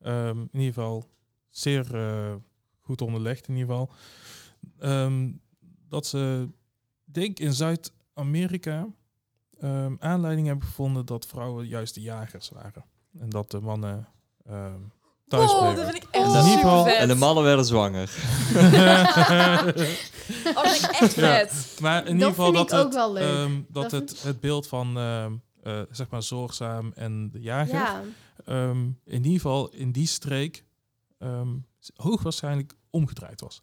Ehm, 0.00 0.38
in 0.38 0.48
ieder 0.52 0.74
geval 0.74 1.04
zeer 1.48 1.94
eh, 1.94 2.34
goed 2.80 3.00
onderlegd 3.02 3.48
in 3.48 3.56
ieder 3.56 3.70
geval. 3.70 3.90
Ehm, 4.78 5.30
dat 5.88 6.06
ze, 6.06 6.48
denk 7.04 7.38
in 7.38 7.52
Zuid-Amerika, 7.52 8.88
ehm, 9.60 9.94
aanleiding 9.98 10.46
hebben 10.46 10.66
gevonden 10.66 11.06
dat 11.06 11.26
vrouwen 11.26 11.66
juist 11.66 11.94
de 11.94 12.00
jagers 12.00 12.48
waren. 12.48 12.84
En 13.18 13.28
dat 13.30 13.50
de 13.50 13.60
mannen 13.60 14.08
ehm 14.46 14.80
thuis 15.28 15.50
Oh, 15.50 15.58
bleven. 15.58 15.76
dat 15.76 15.84
vind 15.92 15.96
ik 16.04 16.08
echt 16.10 16.24
In 16.24 16.30
ieder 16.30 16.42
geval- 16.42 16.78
super 16.78 16.92
vet. 16.92 17.00
En 17.02 17.08
de 17.08 17.14
mannen 17.14 17.44
werden 17.44 17.64
zwanger. 17.64 18.10
Oh, 20.46 20.62
dat 20.62 20.68
vind 20.76 20.84
ik 20.84 21.00
echt 21.00 21.14
Ja. 21.24 21.36
vet. 21.38 21.78
Maar 21.80 22.06
in 22.06 22.12
ieder 22.12 22.28
geval 22.28 22.52
vind 22.52 22.56
dat 22.68 22.72
ik 22.72 22.78
ook 22.78 22.84
het, 22.84 22.94
wel 22.94 23.12
leuk. 23.12 23.22
ehm, 23.34 23.60
dat 23.68 23.90
Dat 23.90 23.90
het, 23.90 24.22
het 24.22 24.40
beeld 24.40 24.66
van 24.68 24.98
ehm, 24.98 25.32
eh, 25.62 25.80
zeg 25.90 26.08
maar 26.08 26.22
zorgzaam 26.22 26.92
en 26.94 27.30
de 27.30 27.40
jager 27.40 27.74
ja, 27.74 28.02
ehm, 28.44 28.80
in 29.04 29.16
ieder 29.24 29.32
geval 29.32 29.68
in 29.68 29.92
die 29.92 30.06
streek 30.06 30.64
ehm, 31.18 31.48
hoogwaarschijnlijk 31.94 32.74
omgedraaid 32.90 33.40
was. 33.40 33.62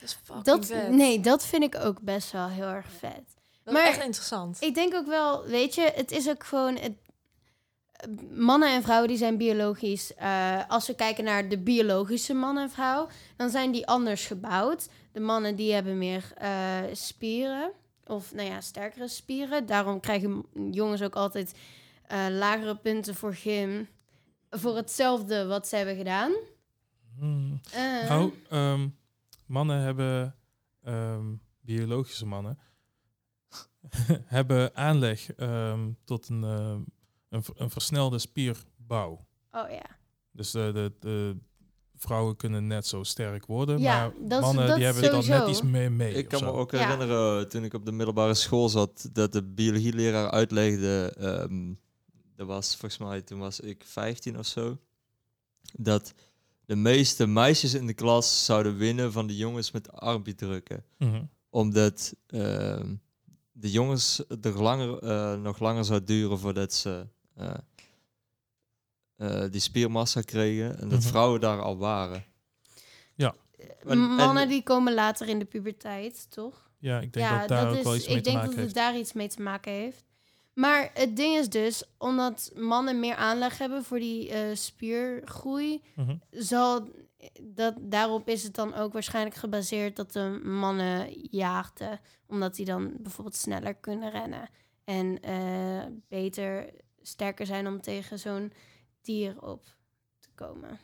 Dat 0.00 0.08
is 0.08 0.18
fucking 0.24 0.44
dat, 0.44 0.66
vet. 0.66 0.90
nee, 0.90 1.20
dat 1.20 1.44
vind 1.46 1.62
ik 1.62 1.76
ook 1.84 2.00
best 2.00 2.32
wel 2.32 2.48
heel 2.48 2.68
erg 2.68 2.86
vet. 2.98 3.39
Dat 3.72 3.80
maar- 3.82 3.88
is 3.90 3.96
echt 3.96 4.04
interessant. 4.06 4.62
Ik 4.62 4.74
denk 4.74 4.94
ook 4.94 5.06
wel, 5.06 5.44
weet 5.44 5.74
je, 5.74 5.92
het 5.94 6.10
is 6.10 6.28
ook 6.28 6.44
gewoon. 6.44 6.76
Het, 6.76 6.92
mannen 8.30 8.68
en 8.74 8.82
vrouwen 8.82 9.08
die 9.08 9.16
zijn 9.16 9.36
biologisch. 9.36 10.14
eh, 10.14 10.68
als 10.68 10.86
we 10.86 10.94
kijken 10.94 11.24
naar 11.24 11.48
de 11.48 11.58
biologische 11.58 12.34
man 12.34 12.58
en 12.58 12.70
vrouw, 12.70 13.08
dan 13.36 13.50
zijn 13.50 13.70
die 13.72 13.86
anders 13.86 14.26
gebouwd. 14.26 14.88
De 15.12 15.20
mannen 15.20 15.56
die 15.56 15.72
hebben 15.72 15.98
meer 15.98 16.32
eh, 16.36 16.78
spieren. 16.92 17.72
Of 18.06 18.32
nou 18.32 18.48
ja, 18.48 18.60
sterkere 18.60 19.08
spieren. 19.08 19.66
Daarom 19.66 20.00
krijgen 20.00 20.44
jongens 20.70 21.02
ook 21.02 21.14
altijd 21.14 21.54
eh, 22.06 22.26
lagere 22.30 22.76
punten 22.76 23.14
voor 23.14 23.34
gym. 23.34 23.88
Voor 24.50 24.76
hetzelfde 24.76 25.46
wat 25.46 25.68
ze 25.68 25.76
hebben 25.76 25.96
gedaan. 25.96 26.32
Hmm. 27.18 27.60
Nou, 28.08 28.32
ehm, 28.48 28.88
mannen 29.46 29.80
hebben, 29.80 30.36
ehm, 30.84 31.24
biologische 31.60 32.26
mannen, 32.26 32.58
hebben 34.24 34.74
aanleg 34.76 35.32
ehm, 35.34 35.90
tot 36.04 36.28
een, 36.28 36.44
eh, 36.44 36.76
een, 37.28 37.42
ver- 37.42 37.54
een 37.60 37.70
versnelde 37.70 38.18
spierbouw. 38.18 39.26
oh 39.50 39.70
ja. 39.70 39.98
Dus 40.32 40.50
de, 40.50 40.70
de, 40.74 40.92
de 41.00 41.36
vrouwen 41.96 42.36
kunnen 42.36 42.66
net 42.66 42.86
zo 42.86 43.02
sterk 43.02 43.46
worden, 43.46 43.78
Ja, 43.78 43.98
maar 44.00 44.12
dat 44.28 44.38
is- 44.40 44.44
mannen 44.46 44.66
dat 44.66 44.76
die 44.76 44.84
hebben 44.84 45.10
dan 45.10 45.26
net 45.26 45.48
iets 45.48 45.62
meer 45.62 45.92
mee. 45.92 46.14
Ik 46.14 46.28
kan 46.28 46.44
me 46.44 46.50
ook 46.52 46.70
Ja. 46.70 46.78
herinneren, 46.78 47.48
toen 47.48 47.64
ik 47.64 47.74
op 47.74 47.84
de 47.84 47.92
middelbare 47.92 48.34
school 48.34 48.68
zat, 48.68 49.08
dat 49.12 49.32
de 49.32 49.42
biologieleraar 49.44 50.30
uitlegde, 50.30 51.14
ehm, 51.18 51.72
dat 52.36 52.46
was 52.46 52.76
volgens 52.76 53.00
mij, 53.00 53.20
toen 53.22 53.38
was 53.38 53.60
ik 53.60 53.82
15 53.86 54.38
of 54.38 54.46
zo, 54.46 54.78
dat 55.72 56.14
de 56.64 56.76
meeste 56.76 57.26
meisjes 57.26 57.74
in 57.74 57.86
de 57.86 57.94
klas 57.94 58.44
zouden 58.44 58.76
winnen 58.76 59.12
van 59.12 59.26
de 59.26 59.36
jongens 59.36 59.70
met 59.70 59.92
armpje 59.92 60.34
Mhm. 60.98 61.22
Omdat 61.50 62.14
ehm, 62.26 62.94
de 63.60 63.70
jongens 63.70 64.22
er 64.42 64.62
langer, 64.62 64.98
eh, 65.02 65.34
nog 65.40 65.58
langer 65.58 65.84
zou 65.84 66.04
duren 66.04 66.38
voordat 66.38 66.72
ze 66.72 67.06
eh, 67.36 67.54
eh, 69.16 69.50
die 69.50 69.60
spiermassa 69.60 70.20
kregen 70.20 70.78
en 70.80 70.88
dat 70.88 70.98
Mhm. 70.98 71.08
vrouwen 71.08 71.40
daar 71.40 71.60
al 71.62 71.78
waren. 71.78 72.24
En- 73.86 73.98
Mannen 73.98 74.42
en- 74.42 74.48
die 74.48 74.62
komen 74.62 74.94
later 74.94 75.28
in 75.28 75.38
de 75.38 75.44
puberteit, 75.44 76.30
toch? 76.30 76.70
Ja, 76.78 77.00
ik 77.00 77.12
denk 77.12 77.28
dat 77.38 77.48
daar 77.48 77.68
ook 77.76 77.82
wel 77.82 77.94
iets 77.96 78.06
mee 78.06 78.16
ik 78.16 78.22
te 78.22 78.30
denk 78.30 78.34
maken 78.42 78.50
dat 78.56 78.64
heeft. 78.64 78.74
het 78.74 78.84
daar 78.84 78.98
iets 78.98 79.12
mee 79.12 79.28
te 79.28 79.42
maken 79.42 79.72
heeft. 79.72 80.04
Maar 80.54 80.90
het 80.94 81.16
ding 81.16 81.36
is 81.36 81.48
dus, 81.48 81.82
omdat 81.98 82.52
mannen 82.56 83.00
meer 83.00 83.14
aanleg 83.14 83.58
hebben 83.58 83.84
voor 83.84 83.98
die 83.98 84.28
eh, 84.30 84.54
spiergroei, 84.56 85.82
Mhm. 85.96 86.16
zal 86.30 86.88
dat, 87.42 87.74
daarop 87.80 88.28
is 88.28 88.42
het 88.42 88.54
dan 88.54 88.74
ook 88.74 88.92
waarschijnlijk 88.92 89.36
gebaseerd 89.36 89.96
dat 89.96 90.12
de 90.12 90.40
mannen 90.42 91.12
jaagden. 91.30 92.00
Omdat 92.26 92.54
die 92.54 92.64
dan 92.64 92.92
bijvoorbeeld 92.98 93.36
sneller 93.36 93.74
kunnen 93.74 94.10
rennen. 94.10 94.48
En 94.84 95.22
eh, 95.22 95.86
beter, 96.08 96.70
sterker 97.00 97.46
zijn 97.46 97.66
om 97.66 97.80
tegen 97.80 98.18
zo'n 98.18 98.52
dier 99.00 99.42
op 99.42 99.64
te 100.18 100.28
komen. 100.34 100.78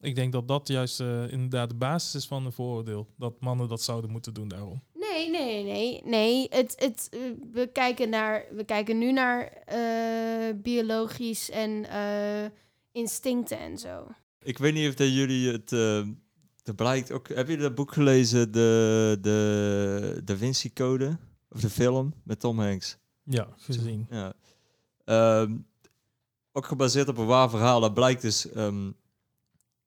Ik 0.00 0.14
denk 0.14 0.32
dat 0.32 0.48
dat 0.48 0.68
juist 0.68 1.00
eh, 1.00 1.32
inderdaad 1.32 1.68
de 1.68 1.74
basis 1.74 2.14
is 2.14 2.26
van 2.26 2.44
een 2.44 2.52
vooroordeel. 2.52 3.06
Dat 3.16 3.40
mannen 3.40 3.68
dat 3.68 3.82
zouden 3.82 4.10
moeten 4.10 4.34
doen 4.34 4.48
daarom. 4.48 4.82
Nee, 4.92 5.30
nee, 5.30 5.64
nee, 5.64 6.00
nee. 6.04 6.46
Het, 6.50 6.74
het, 6.78 7.08
we, 7.52 7.66
kijken 7.72 8.08
naar, 8.08 8.44
we 8.50 8.64
kijken 8.64 8.98
nu 8.98 9.12
naar 9.12 9.46
eh, 9.46 10.54
biologisch 10.56 11.50
en 11.50 11.86
instincten 12.92 13.58
en 13.58 13.78
zo. 13.78 14.06
Ik 14.44 14.58
weet 14.58 14.74
niet 14.74 14.88
of 14.88 14.94
dat 14.94 15.14
jullie 15.14 15.52
het. 15.52 15.70
er 16.64 16.74
blijkt 16.76 17.12
ook. 17.12 17.28
Heb 17.28 17.48
je 17.48 17.56
dat 17.56 17.74
boek 17.74 17.92
gelezen, 17.92 18.52
de, 18.52 19.18
de 19.20 20.20
Da 20.24 20.36
Vinci 20.36 20.72
Code? 20.72 21.18
Of 21.50 21.60
de 21.60 21.70
film 21.70 22.14
met 22.22 22.40
Tom 22.40 22.60
Hanks? 22.60 22.96
Ja, 23.22 23.48
gezien. 23.56 24.06
Ja. 24.10 24.32
Ehm, 25.04 25.56
ook 26.52 26.66
gebaseerd 26.66 27.08
op 27.08 27.18
een 27.18 27.26
waar 27.26 27.50
verhaal. 27.50 27.80
Dat 27.80 27.94
blijkt 27.94 28.22
dus. 28.22 28.50
ehm, 28.50 28.90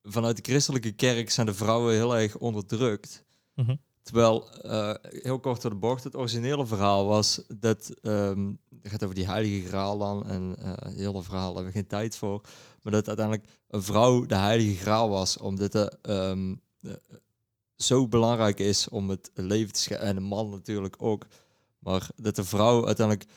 vanuit 0.03 0.35
de 0.35 0.51
christelijke 0.51 0.91
kerk 0.91 1.29
zijn 1.29 1.45
de 1.45 1.53
vrouwen 1.53 1.93
heel 1.93 2.17
erg 2.17 2.37
onderdrukt. 2.37 3.25
Mhm. 3.55 3.75
Terwijl, 4.01 4.49
eh, 4.61 4.93
heel 5.01 5.39
kort 5.39 5.61
door 5.61 5.71
de 5.71 5.77
bocht, 5.77 6.03
het 6.03 6.15
originele 6.15 6.65
verhaal 6.65 7.05
was 7.05 7.41
dat... 7.47 7.87
het 8.01 8.91
gaat 8.91 9.03
over 9.03 9.15
die 9.15 9.25
heilige 9.25 9.67
graal 9.67 9.97
dan. 9.97 10.27
En 10.27 10.55
eh 10.59 10.71
het 10.75 10.95
hele 10.95 11.23
verhaal 11.23 11.53
hebben 11.55 11.65
we 11.65 11.77
geen 11.79 11.87
tijd 11.87 12.17
voor. 12.17 12.41
Maar 12.88 12.95
dat 12.95 13.08
uiteindelijk 13.08 13.47
een 13.67 13.84
vrouw 13.84 14.26
de 14.26 14.36
heilige 14.36 14.76
graal 14.76 15.10
was. 15.10 15.38
Omdat 15.38 15.73
het 15.73 15.97
ehm, 16.02 16.56
eh, 16.82 16.91
zo 17.76 18.08
belangrijk 18.08 18.60
is 18.60 18.89
om 18.89 19.10
het 19.10 19.32
leven 19.34 19.73
te 19.73 19.80
scheiden. 19.80 20.10
En 20.10 20.15
de 20.15 20.21
man 20.21 20.50
natuurlijk 20.50 20.95
ook. 21.00 21.26
Maar 21.80 22.10
dat 22.15 22.36
de 22.36 22.43
vrouw 22.43 22.86
uiteindelijk 22.86 23.30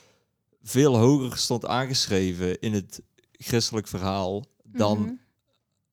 veel 0.63 0.97
hoger 0.97 1.37
stond 1.39 1.67
aangeschreven 1.67 2.61
in 2.61 2.73
het 2.73 3.03
christelijk 3.33 3.87
verhaal 3.87 4.45
dan 4.65 4.99
Mhm. 5.01 5.13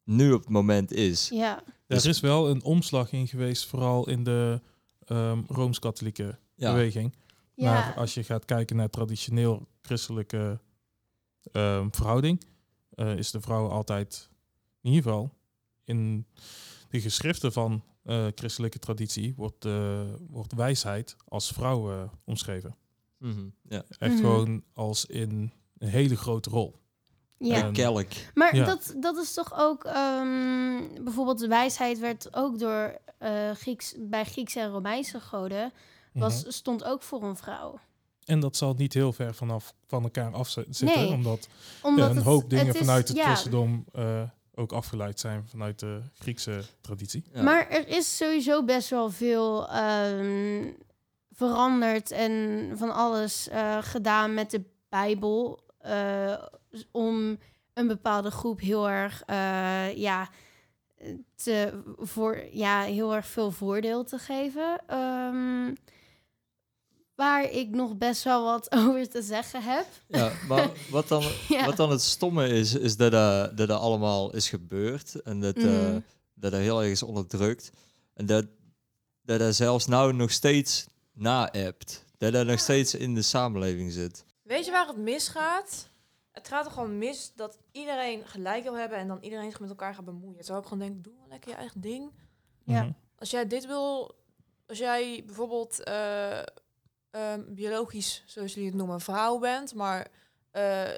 nu 0.03 0.31
op 0.33 0.39
het 0.41 0.49
moment 0.49 0.91
is. 0.91 1.29
Ja, 1.29 1.63
Dus- 1.87 2.03
Er 2.03 2.09
is 2.09 2.19
wel 2.19 2.49
een 2.49 2.63
omslag 2.63 3.11
in 3.11 3.27
geweest, 3.27 3.65
vooral 3.65 4.09
in 4.09 4.23
de 4.23 4.61
ehm, 5.05 5.41
Rooms-Katholieke 5.47 6.37
Ja. 6.55 6.71
beweging. 6.73 7.15
ja. 7.53 7.73
Maar 7.73 7.93
als 7.95 8.13
je 8.13 8.23
gaat 8.23 8.45
kijken 8.45 8.75
naar 8.75 8.89
traditioneel 8.89 9.67
christelijke 9.81 10.59
ehm, 11.51 11.87
verhouding, 11.91 12.41
eh, 12.97 13.17
is 13.17 13.31
de 13.31 13.41
vrouw 13.41 13.67
altijd, 13.69 14.29
in 14.81 14.89
ieder 14.91 15.03
geval 15.11 15.33
in 15.83 16.25
de 16.89 17.01
geschriften 17.01 17.51
van 17.53 17.83
eh, 18.03 18.27
christelijke 18.35 18.79
traditie, 18.79 19.33
wordt, 19.35 19.65
eh, 19.65 20.01
wordt 20.29 20.53
wijsheid 20.53 21.15
als 21.27 21.51
vrouw 21.51 21.91
eh, 21.91 22.09
omschreven. 22.25 22.75
Mhm, 23.17 23.45
ja. 23.61 23.83
Echt 23.99 24.13
Mhm. 24.13 24.21
gewoon 24.21 24.63
als 24.73 25.05
in 25.05 25.51
een 25.77 25.87
hele 25.89 26.15
grote 26.17 26.49
rol. 26.49 26.75
ja. 27.37 27.63
En- 27.63 27.73
Kelk. 27.73 28.07
Maar 28.33 28.55
Ja. 28.55 28.65
dat, 28.65 28.93
dat 28.99 29.17
is 29.17 29.33
toch 29.33 29.53
ook... 29.55 29.83
ehm, 29.83 31.03
bijvoorbeeld 31.03 31.39
de 31.39 31.47
wijsheid 31.47 31.99
werd 31.99 32.35
ook 32.35 32.59
door 32.59 32.97
eh, 33.17 33.51
Grieks, 33.51 33.95
bij 33.99 34.25
Griekse 34.25 34.59
en 34.59 34.69
Romeinse 34.71 35.19
goden... 35.19 35.71
Was, 36.13 36.41
Mhm. 36.41 36.51
stond 36.51 36.83
ook 36.83 37.01
voor 37.01 37.23
een 37.23 37.35
vrouw. 37.37 37.79
En 38.27 38.39
dat 38.39 38.55
zal 38.57 38.73
niet 38.77 38.93
heel 38.93 39.13
ver 39.13 39.35
vanaf 39.35 39.73
van 39.87 40.03
elkaar 40.03 40.33
af 40.33 40.49
zi- 40.49 40.63
zitten, 40.69 41.01
Nee, 41.01 41.11
omdat 41.11 41.47
Omdat 41.81 42.03
ja, 42.05 42.09
een 42.09 42.15
het- 42.15 42.25
hoop 42.25 42.49
dingen 42.49 42.65
het 42.65 42.75
is- 42.75 42.81
vanuit 42.81 43.07
het 43.07 43.17
ja, 43.17 43.23
christendom 43.25 43.85
eh, 43.93 44.21
ook 44.55 44.71
afgeleid 44.71 45.19
zijn 45.19 45.45
vanuit 45.47 45.79
de 45.79 46.01
Griekse 46.13 46.61
traditie. 46.81 47.23
Ja. 47.33 47.41
Maar 47.41 47.67
er 47.69 47.87
is 47.87 48.17
sowieso 48.17 48.63
best 48.63 48.89
wel 48.89 49.09
veel 49.09 49.69
ehm, 49.69 50.65
veranderd 51.31 52.11
en 52.11 52.71
van 52.75 52.93
alles 52.93 53.47
eh, 53.49 53.77
gedaan 53.81 54.33
met 54.33 54.51
de 54.51 54.61
Bijbel. 54.89 55.59
eh, 55.77 56.33
om 56.91 57.37
een 57.73 57.87
bepaalde 57.87 58.31
groep 58.31 58.59
heel 58.59 58.89
erg, 58.89 59.23
eh, 59.25 59.95
ja, 59.97 60.29
te, 61.35 61.81
voor, 61.97 62.43
ja, 62.51 62.81
heel 62.81 63.15
erg 63.15 63.25
veel 63.27 63.51
voordeel 63.51 64.03
te 64.03 64.17
geven. 64.17 64.81
Ehm, 64.87 65.73
waar 67.17 67.43
ik 67.51 67.69
nog 67.69 67.97
best 67.97 68.23
wel 68.23 68.43
wat 68.43 68.71
over 68.79 69.09
te 69.09 69.21
zeggen 69.21 69.63
heb. 69.63 69.85
Ja, 70.07 70.31
maar 70.47 70.69
wat 70.89 71.07
dan, 71.07 71.23
Ja. 71.49 71.65
wat 71.65 71.77
dan 71.77 71.89
het 71.91 72.01
stomme 72.01 72.47
is, 72.47 72.73
is 72.73 72.97
dat 72.97 73.11
dat, 73.11 73.57
dat, 73.57 73.67
dat 73.67 73.79
allemaal 73.79 74.33
is 74.35 74.49
gebeurd. 74.49 75.21
En 75.21 75.39
dat, 75.41 75.55
eh, 75.55 75.63
Mhm. 75.63 75.99
dat 76.33 76.51
dat 76.51 76.61
heel 76.61 76.81
erg 76.81 76.91
is 76.91 77.03
onderdrukt. 77.03 77.69
En 78.13 78.25
dat 78.25 78.45
dat 79.21 79.39
dat 79.39 79.55
zelfs 79.55 79.85
nou 79.85 80.13
nog 80.13 80.31
steeds 80.31 80.85
na-appt. 81.13 82.05
Dat 82.17 82.33
dat 82.33 82.45
nog 82.45 82.59
steeds 82.59 82.93
in 82.95 83.15
de 83.15 83.21
samenleving 83.21 83.91
zit. 83.91 84.25
Weet 84.43 84.65
je 84.65 84.71
waar 84.71 84.87
het 84.87 84.97
misgaat? 84.97 85.89
Het 86.31 86.47
gaat 86.47 86.65
er 86.65 86.71
gewoon 86.71 86.97
mis 86.97 87.31
dat 87.35 87.57
iedereen 87.71 88.27
gelijk 88.27 88.63
wil 88.63 88.77
hebben 88.77 88.97
en 88.97 89.07
dan 89.07 89.17
iedereen 89.21 89.49
zich 89.49 89.59
met 89.59 89.69
elkaar 89.69 89.95
gaat 89.95 90.05
bemoeien. 90.05 90.37
Terwijl 90.39 90.59
ik 90.59 90.67
gewoon 90.67 90.87
denk, 90.87 91.03
doe 91.03 91.13
wel 91.17 91.27
lekker 91.29 91.49
je 91.51 91.55
eigen 91.57 91.81
ding. 91.81 92.11
Ja. 92.63 92.81
Mhm. 92.83 92.91
Als 93.19 93.29
jij 93.29 93.47
dit 93.47 93.65
wil, 93.65 94.15
als 94.67 94.77
jij 94.77 95.23
bijvoorbeeld 95.25 95.83
eh, 95.83 96.39
ehm, 97.11 97.43
biologisch, 97.53 98.23
zoals 98.25 98.53
jullie 98.53 98.69
het 98.69 98.77
noemen, 98.77 99.01
vrouw 99.01 99.37
bent, 99.39 99.73
maar 99.73 100.07
eh, 100.51 100.93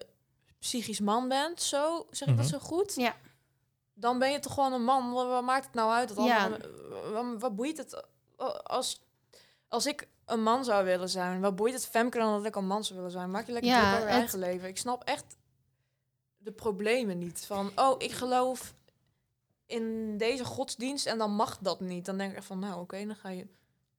psychisch 0.60 1.00
man 1.00 1.28
bent, 1.28 1.62
zo, 1.62 2.08
zeg 2.12 2.28
ik 2.28 2.36
dat 2.38 2.46
Mhm. 2.46 2.54
zo 2.54 2.60
goed? 2.60 2.96
Ja. 2.96 3.16
Dan 3.94 4.20
ben 4.20 4.32
je 4.32 4.40
toch 4.40 4.54
gewoon 4.54 4.74
een 4.74 4.84
man. 4.84 5.12
Wat, 5.12 5.28
wat 5.28 5.44
maakt 5.44 5.66
het 5.66 5.74
nou 5.74 5.92
uit? 5.92 6.16
Dat 6.16 6.26
Ja. 6.26 6.50
wat, 7.12 7.26
wat 7.42 7.56
boeit 7.56 7.78
het? 7.78 8.04
Als, 8.64 9.02
als 9.68 9.86
ik 9.86 10.08
een 10.26 10.44
man 10.44 10.64
zou 10.64 10.86
willen 10.86 11.10
zijn, 11.10 11.42
wat 11.42 11.56
boeit 11.56 11.74
het 11.74 11.86
Femke 11.88 12.18
dan 12.18 12.34
dat 12.38 12.46
ik 12.46 12.56
een 12.56 12.68
man 12.68 12.84
zou 12.84 12.96
willen 12.98 13.12
zijn? 13.14 13.32
Maak 13.32 13.46
je 13.46 13.52
lekker 13.52 13.72
Ja, 13.72 13.80
druk 13.80 13.88
over 13.94 14.00
je 14.08 14.14
het- 14.14 14.20
eigen 14.20 14.40
leven. 14.40 14.68
Ik 14.68 14.78
snap 14.78 15.04
echt 15.04 15.38
de 16.38 16.52
problemen 16.52 17.18
niet. 17.18 17.46
Van, 17.46 17.72
oh, 17.76 17.96
ik 17.98 18.12
geloof 18.12 18.74
in 19.66 20.18
deze 20.18 20.46
godsdienst 20.46 21.06
en 21.06 21.18
dan 21.18 21.32
mag 21.32 21.58
dat 21.58 21.80
niet. 21.80 22.06
Dan 22.06 22.18
denk 22.18 22.32
ik 22.32 22.38
echt 22.38 22.46
van, 22.46 22.60
nou 22.60 22.82
oké, 22.82 23.06
dan 23.06 23.16
ga 23.16 23.30
je... 23.30 23.48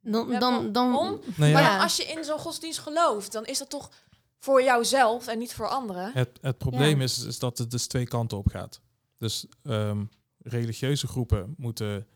Dan, 0.00 0.28
dan, 0.30 0.72
dan, 0.72 0.90
waarom? 0.92 1.20
Nou 1.36 1.52
Maar 1.52 1.62
ja, 1.62 1.72
dan 1.72 1.80
als 1.80 1.96
je 1.96 2.04
in 2.04 2.24
zo'n 2.24 2.38
godsdienst 2.38 2.78
gelooft, 2.78 3.32
dan 3.32 3.44
is 3.46 3.58
dat 3.58 3.70
toch 3.70 3.90
voor 4.38 4.62
jouzelf 4.62 5.26
en 5.26 5.38
niet 5.38 5.54
voor 5.54 5.68
anderen. 5.68 6.12
Het, 6.12 6.38
het 6.40 6.58
probleem 6.58 6.98
Ja. 6.98 7.04
is, 7.04 7.24
is 7.24 7.38
dat 7.38 7.58
het 7.58 7.70
dus 7.70 7.86
twee 7.86 8.06
kanten 8.06 8.38
op 8.38 8.48
gaat. 8.48 8.80
Dus 9.18 9.46
ehm, 9.62 10.04
religieuze 10.38 11.06
groepen 11.06 11.54
moeten 11.56 12.06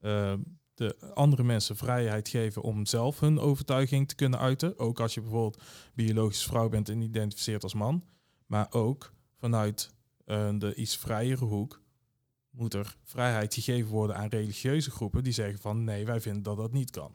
ehm, 0.00 0.38
de 0.74 0.96
andere 1.14 1.42
mensen 1.42 1.76
vrijheid 1.76 2.28
geven 2.28 2.62
om 2.62 2.86
zelf 2.86 3.20
hun 3.20 3.38
overtuiging 3.38 4.08
te 4.08 4.14
kunnen 4.14 4.38
uiten. 4.38 4.78
Ook 4.78 5.00
als 5.00 5.14
je 5.14 5.20
bijvoorbeeld 5.20 5.62
biologisch 5.94 6.44
vrouw 6.44 6.68
bent 6.68 6.88
en 6.88 7.00
identificeert 7.00 7.62
als 7.62 7.74
man. 7.74 8.04
Maar 8.46 8.66
ook 8.70 9.12
vanuit 9.38 9.90
eh, 10.24 10.48
de 10.58 10.74
iets 10.74 10.96
vrijere 10.96 11.44
hoek 11.44 11.79
moet 12.60 12.74
er 12.74 12.96
vrijheid 13.04 13.54
gegeven 13.54 13.90
worden 13.90 14.16
aan 14.16 14.28
religieuze 14.28 14.90
groepen 14.90 15.22
die 15.24 15.32
zeggen 15.32 15.58
van 15.58 15.84
nee, 15.84 16.04
wij 16.06 16.20
vinden 16.20 16.42
dat 16.42 16.56
dat 16.56 16.72
niet 16.72 16.90
kan. 16.90 17.14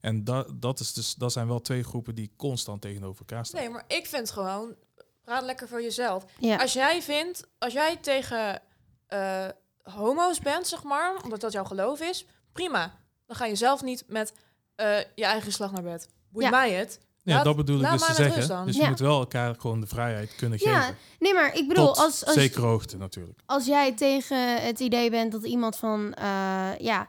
En 0.00 0.24
dat, 0.24 0.62
dat, 0.62 0.80
is 0.80 0.92
dus, 0.92 1.14
dat 1.14 1.32
zijn 1.32 1.46
wel 1.48 1.60
twee 1.60 1.82
groepen 1.84 2.14
die 2.14 2.32
constant 2.36 2.80
tegenover 2.82 3.20
elkaar 3.20 3.46
staan. 3.46 3.60
Nee, 3.60 3.70
maar 3.70 3.84
ik 3.86 4.06
vind 4.06 4.30
gewoon, 4.30 4.74
praat 5.22 5.42
lekker 5.44 5.68
voor 5.68 5.82
jezelf. 5.82 6.24
ja. 6.38 6.56
Als 6.56 6.72
jij 6.72 7.02
vindt, 7.02 7.46
als 7.58 7.72
jij 7.72 7.96
tegen 7.96 8.62
eh, 9.06 9.48
homo's 9.82 10.38
bent, 10.38 10.66
zeg 10.66 10.82
maar, 10.82 11.22
omdat 11.22 11.40
dat 11.40 11.52
jouw 11.52 11.64
geloof 11.64 12.00
is, 12.00 12.26
prima. 12.52 12.98
Dan 13.26 13.36
ga 13.36 13.44
je 13.44 13.54
zelf 13.56 13.82
niet 13.82 14.04
met 14.06 14.32
eh, 14.74 14.98
je 15.14 15.24
eigen 15.24 15.42
geslacht 15.42 15.72
naar 15.72 15.82
bed. 15.82 16.08
Boeit 16.28 16.44
Ja. 16.46 16.50
mij 16.50 16.72
het. 16.72 17.00
Ja, 17.28 17.34
Laat- 17.34 17.44
dat 17.44 17.56
bedoel 17.56 17.80
ik 17.80 17.90
dus 17.90 18.06
te 18.06 18.14
zeggen. 18.14 18.66
Dus 18.66 18.76
je 18.76 18.82
Ja. 18.82 18.88
moet 18.88 18.98
wel 18.98 19.18
elkaar 19.18 19.54
gewoon 19.58 19.80
de 19.80 19.86
vrijheid 19.86 20.34
kunnen 20.36 20.58
Ja, 20.62 20.80
geven. 20.80 20.96
nee, 21.18 21.34
maar 21.34 21.54
ik 21.56 21.68
bedoel, 21.68 21.86
Tot 21.86 21.96
als, 21.98 22.24
als, 22.24 22.34
zekere 22.34 22.66
hoogte 22.66 22.96
natuurlijk. 22.96 23.38
als 23.46 23.66
jij 23.66 23.92
tegen 23.92 24.62
het 24.62 24.80
idee 24.80 25.10
bent 25.10 25.32
dat 25.32 25.44
iemand 25.44 25.76
van, 25.76 26.14
eh, 26.14 26.78
ja, 26.78 27.08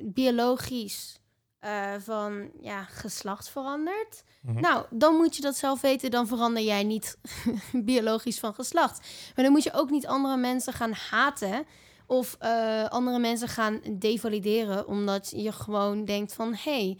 biologisch 0.00 1.20
eh, 1.58 1.90
van, 2.04 2.50
ja, 2.60 2.82
geslacht 2.84 3.48
verandert, 3.50 4.24
Mhm. 4.40 4.60
nou, 4.60 4.84
dan 4.90 5.14
moet 5.14 5.36
je 5.36 5.42
dat 5.42 5.56
zelf 5.56 5.80
weten, 5.80 6.10
dan 6.10 6.26
verander 6.26 6.62
jij 6.62 6.82
niet 6.84 7.18
biologisch 7.72 8.38
van 8.38 8.54
geslacht. 8.54 8.98
Maar 9.34 9.44
dan 9.44 9.52
moet 9.54 9.62
je 9.62 9.72
ook 9.72 9.90
niet 9.90 10.06
andere 10.06 10.36
mensen 10.36 10.72
gaan 10.72 10.92
haten 11.10 11.64
of 12.06 12.36
eh, 12.38 12.84
andere 12.84 13.18
mensen 13.18 13.48
gaan 13.48 13.80
devalideren, 13.90 14.86
omdat 14.86 15.32
je 15.36 15.52
gewoon 15.52 16.04
denkt 16.04 16.34
van, 16.34 16.54
hé, 16.54 16.84
hey, 16.84 16.98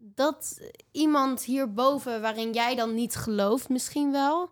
dat 0.00 0.60
iemand 0.90 1.44
hierboven, 1.44 2.20
waarin 2.20 2.52
jij 2.52 2.74
dan 2.74 2.94
niet 2.94 3.16
gelooft, 3.16 3.68
misschien 3.68 4.12
wel, 4.12 4.50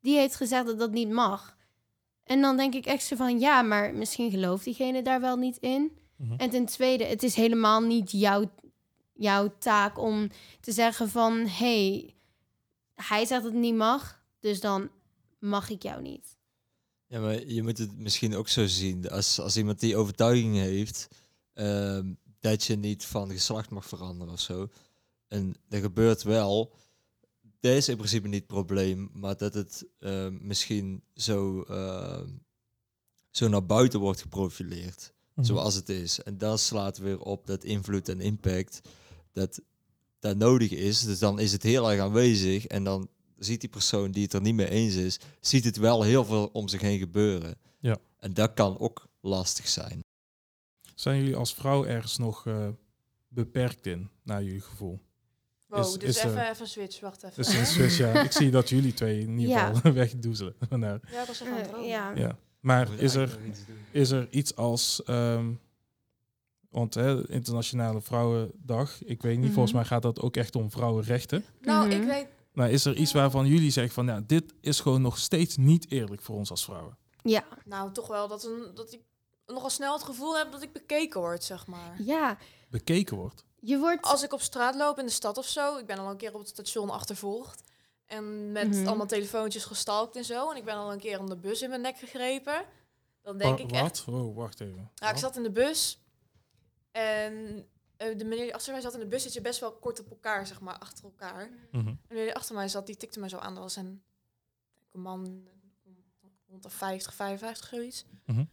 die 0.00 0.16
heeft 0.16 0.36
gezegd 0.36 0.66
dat 0.66 0.78
dat 0.78 0.90
niet 0.90 1.10
mag. 1.10 1.56
En 2.24 2.40
dan 2.40 2.56
denk 2.56 2.74
ik 2.74 2.86
echt 2.86 3.04
zo 3.04 3.16
van, 3.16 3.38
ja, 3.38 3.62
maar 3.62 3.94
misschien 3.94 4.30
gelooft 4.30 4.64
diegene 4.64 5.02
daar 5.02 5.20
wel 5.20 5.36
niet 5.36 5.56
in. 5.56 5.98
Mhm. 6.16 6.34
En 6.34 6.50
ten 6.50 6.66
tweede, 6.66 7.04
het 7.04 7.22
is 7.22 7.34
helemaal 7.34 7.80
niet 7.80 8.10
jouw, 8.10 8.50
jouw 9.12 9.54
taak 9.58 9.98
om 9.98 10.28
te 10.60 10.72
zeggen 10.72 11.08
van... 11.08 11.46
hey, 11.46 12.14
hij 12.94 13.26
zegt 13.26 13.42
dat 13.42 13.52
het 13.52 13.60
niet 13.60 13.74
mag, 13.74 14.22
dus 14.40 14.60
dan 14.60 14.90
mag 15.38 15.70
ik 15.70 15.82
jou 15.82 16.02
niet. 16.02 16.36
Ja, 17.06 17.20
maar 17.20 17.46
je 17.46 17.62
moet 17.62 17.78
het 17.78 17.98
misschien 17.98 18.34
ook 18.34 18.48
zo 18.48 18.66
zien. 18.66 19.10
Als, 19.10 19.40
als 19.40 19.56
iemand 19.56 19.80
die 19.80 19.96
overtuiging 19.96 20.56
heeft 20.56 21.08
ehm, 21.52 22.12
dat 22.40 22.64
je 22.64 22.76
niet 22.76 23.04
van 23.04 23.30
geslacht 23.30 23.70
mag 23.70 23.86
veranderen 23.86 24.32
of 24.32 24.40
zo. 24.40 24.68
En 25.28 25.54
dat 25.68 25.80
gebeurt 25.80 26.22
wel. 26.22 26.74
Dat 27.60 27.72
is 27.72 27.88
in 27.88 27.96
principe 27.96 28.28
niet 28.28 28.38
het 28.38 28.46
probleem. 28.46 29.10
Maar 29.12 29.36
dat 29.36 29.54
het 29.54 29.86
ehm, 29.98 30.36
misschien 30.40 31.02
zo, 31.14 31.62
ehm, 31.62 32.28
zo 33.30 33.48
naar 33.48 33.66
buiten 33.66 34.00
wordt 34.00 34.20
geprofileerd. 34.20 35.14
Mhm. 35.34 35.46
Zoals 35.46 35.74
het 35.74 35.88
is. 35.88 36.22
En 36.22 36.38
dan 36.38 36.58
slaat 36.58 36.98
weer 36.98 37.20
op 37.20 37.46
dat 37.46 37.64
invloed 37.64 38.08
en 38.08 38.20
impact. 38.20 38.80
Dat 39.32 39.60
dat 40.18 40.36
nodig 40.36 40.70
is. 40.70 41.04
Dus 41.04 41.18
dan 41.18 41.38
is 41.38 41.52
het 41.52 41.62
heel 41.62 41.90
erg 41.90 42.00
aanwezig. 42.00 42.66
En 42.66 42.84
dan 42.84 43.08
ziet 43.38 43.60
die 43.60 43.70
persoon 43.70 44.10
die 44.10 44.22
het 44.22 44.32
er 44.32 44.40
niet 44.40 44.54
mee 44.54 44.68
eens 44.68 44.94
is, 44.94 45.18
ziet 45.40 45.64
het 45.64 45.76
wel 45.76 46.02
heel 46.02 46.24
veel 46.24 46.46
om 46.52 46.68
zich 46.68 46.80
heen 46.80 46.98
gebeuren. 46.98 47.58
Ja. 47.80 47.96
En 48.18 48.34
dat 48.34 48.54
kan 48.54 48.78
ook 48.78 49.06
lastig 49.20 49.68
zijn. 49.68 50.00
Zijn 50.94 51.18
jullie 51.18 51.36
als 51.36 51.54
vrouw 51.54 51.84
ergens 51.84 52.16
nog 52.18 52.46
eh, 52.46 52.68
beperkt 53.28 53.86
in, 53.86 54.10
naar 54.22 54.42
jullie 54.42 54.60
gevoel? 54.60 55.00
Wow, 55.66 55.80
Is- 55.80 55.92
dus 55.92 56.08
is 56.08 56.18
er- 56.24 56.30
even, 56.30 56.50
even 56.50 56.68
switch, 56.68 57.00
wacht 57.00 57.22
even. 57.22 57.36
Dus 57.36 57.54
een 57.54 57.66
switch, 57.66 57.96
ja. 57.96 58.22
Ik 58.22 58.32
zie 58.32 58.50
dat 58.50 58.68
jullie 58.68 58.94
twee 58.94 59.20
in 59.20 59.38
ieder 59.38 59.54
Ja. 59.56 59.74
geval 59.74 59.92
wegdoezelen. 60.02 60.54
nou, 60.70 60.98
Ja, 61.10 61.20
ik 61.20 61.26
was 61.26 61.40
even 61.40 61.52
aan 61.52 61.58
het 61.58 61.66
Eh, 61.66 61.72
dromen. 61.72 61.88
ja. 61.88 62.12
ja. 62.14 62.36
Maar 62.60 62.88
is 62.98 63.14
er, 63.14 63.38
is 63.90 64.10
er 64.10 64.26
iets 64.30 64.56
als... 64.56 65.02
ehm, 65.04 65.52
want 66.70 66.94
hè, 66.94 67.30
Internationale 67.30 68.00
Vrouwendag, 68.00 69.04
ik 69.04 69.22
weet 69.22 69.36
niet, 69.36 69.44
Mhm. 69.44 69.52
volgens 69.52 69.74
mij 69.74 69.84
gaat 69.84 70.02
dat 70.02 70.20
ook 70.20 70.36
echt 70.36 70.56
om 70.56 70.70
vrouwenrechten. 70.70 71.44
Nou, 71.60 71.86
Mhm. 71.88 72.00
ik 72.00 72.06
weet... 72.08 72.26
Nou, 72.52 72.70
is 72.70 72.84
er 72.84 72.94
iets 72.96 73.12
waarvan 73.12 73.46
jullie 73.46 73.70
zeggen 73.70 73.94
van, 73.94 74.06
ja, 74.06 74.22
dit 74.26 74.54
is 74.60 74.80
gewoon 74.80 75.02
nog 75.02 75.18
steeds 75.18 75.56
niet 75.56 75.90
eerlijk 75.90 76.22
voor 76.22 76.36
ons 76.36 76.50
als 76.50 76.64
vrouwen? 76.64 76.96
Ja, 77.22 77.44
Nou, 77.64 77.92
toch 77.92 78.06
wel 78.06 78.28
dat, 78.28 78.44
een, 78.44 78.70
dat 78.74 78.92
ik 78.92 79.00
nogal 79.46 79.70
snel 79.70 79.92
het 79.92 80.02
gevoel 80.02 80.36
heb 80.36 80.52
dat 80.52 80.62
ik 80.62 80.72
bekeken 80.72 81.20
word, 81.20 81.44
zeg 81.44 81.66
maar. 81.66 82.02
ja. 82.02 82.38
Bekeken 82.70 83.16
wordt. 83.16 83.44
Je 83.66 83.78
wordt... 83.78 84.02
Als 84.06 84.22
ik 84.22 84.32
op 84.32 84.40
straat 84.40 84.74
loop 84.74 84.98
in 84.98 85.06
de 85.06 85.12
stad 85.12 85.38
of 85.38 85.46
zo, 85.46 85.76
ik 85.76 85.86
ben 85.86 85.98
al 85.98 86.10
een 86.10 86.16
keer 86.16 86.32
op 86.34 86.38
het 86.40 86.48
station 86.48 86.90
achtervolgd. 86.90 87.62
En 88.06 88.52
met 88.52 88.68
Mhm. 88.68 88.86
allemaal 88.86 89.06
telefoontjes 89.06 89.64
gestalkt 89.64 90.16
en 90.16 90.24
zo. 90.24 90.50
En 90.50 90.56
ik 90.56 90.64
ben 90.64 90.74
al 90.74 90.92
een 90.92 90.98
keer 90.98 91.18
om 91.18 91.28
de 91.28 91.36
bus 91.36 91.62
in 91.62 91.68
mijn 91.68 91.80
nek 91.80 91.98
gegrepen. 91.98 92.64
Dan 93.22 93.38
denk 93.38 93.58
ik 93.58 93.70
wat? 93.70 93.78
echt... 93.80 94.04
Oh, 94.08 94.36
wacht 94.36 94.60
even. 94.60 94.90
Ja, 94.94 95.06
ik 95.06 95.12
Wat? 95.12 95.18
zat 95.20 95.36
in 95.36 95.42
de 95.42 95.50
bus. 95.50 96.00
En 96.90 97.66
eh, 97.96 98.18
de 98.18 98.24
meneer 98.24 98.44
die 98.44 98.54
achter 98.54 98.72
mij 98.72 98.80
zat 98.80 98.94
in 98.94 99.00
de 99.00 99.06
bus 99.06 99.22
zit 99.22 99.32
je 99.32 99.40
best 99.40 99.60
wel 99.60 99.72
kort 99.72 100.00
op 100.00 100.10
elkaar, 100.10 100.46
zeg 100.46 100.60
maar, 100.60 100.78
achter 100.78 101.04
elkaar. 101.04 101.50
Mhm. 101.70 101.86
En 101.88 101.94
de 102.02 102.08
meneer 102.08 102.24
die 102.24 102.34
achter 102.34 102.54
mij 102.54 102.68
zat, 102.68 102.86
die 102.86 102.96
tikte 102.96 103.20
mij 103.20 103.28
zo 103.28 103.36
aan. 103.38 103.54
Dat 103.54 103.62
was 103.62 103.76
een, 103.76 104.02
een 104.92 105.00
man 105.00 105.48
rond 106.48 106.62
de 106.62 106.70
50, 106.70 107.14
55, 107.14 107.68
zoiets. 107.68 108.04
Mhm. 108.26 108.44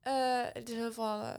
Eh, 0.00 0.42
het 0.52 0.68
is 0.68 0.74
heel 0.74 0.92
veel... 0.92 1.20
eh, 1.22 1.38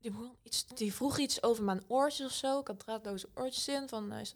die, 0.00 0.10
begon 0.10 0.36
iets, 0.42 0.66
die 0.66 0.94
vroeg 0.94 1.18
iets 1.18 1.42
over 1.42 1.64
mijn 1.64 1.84
oortjes 1.86 2.26
of 2.26 2.32
zo. 2.32 2.60
Ik 2.60 2.66
had 2.66 2.78
draadloze 2.78 3.28
oortjes 3.34 3.68
in. 3.68 3.88
Van, 3.88 4.12
eh, 4.12 4.26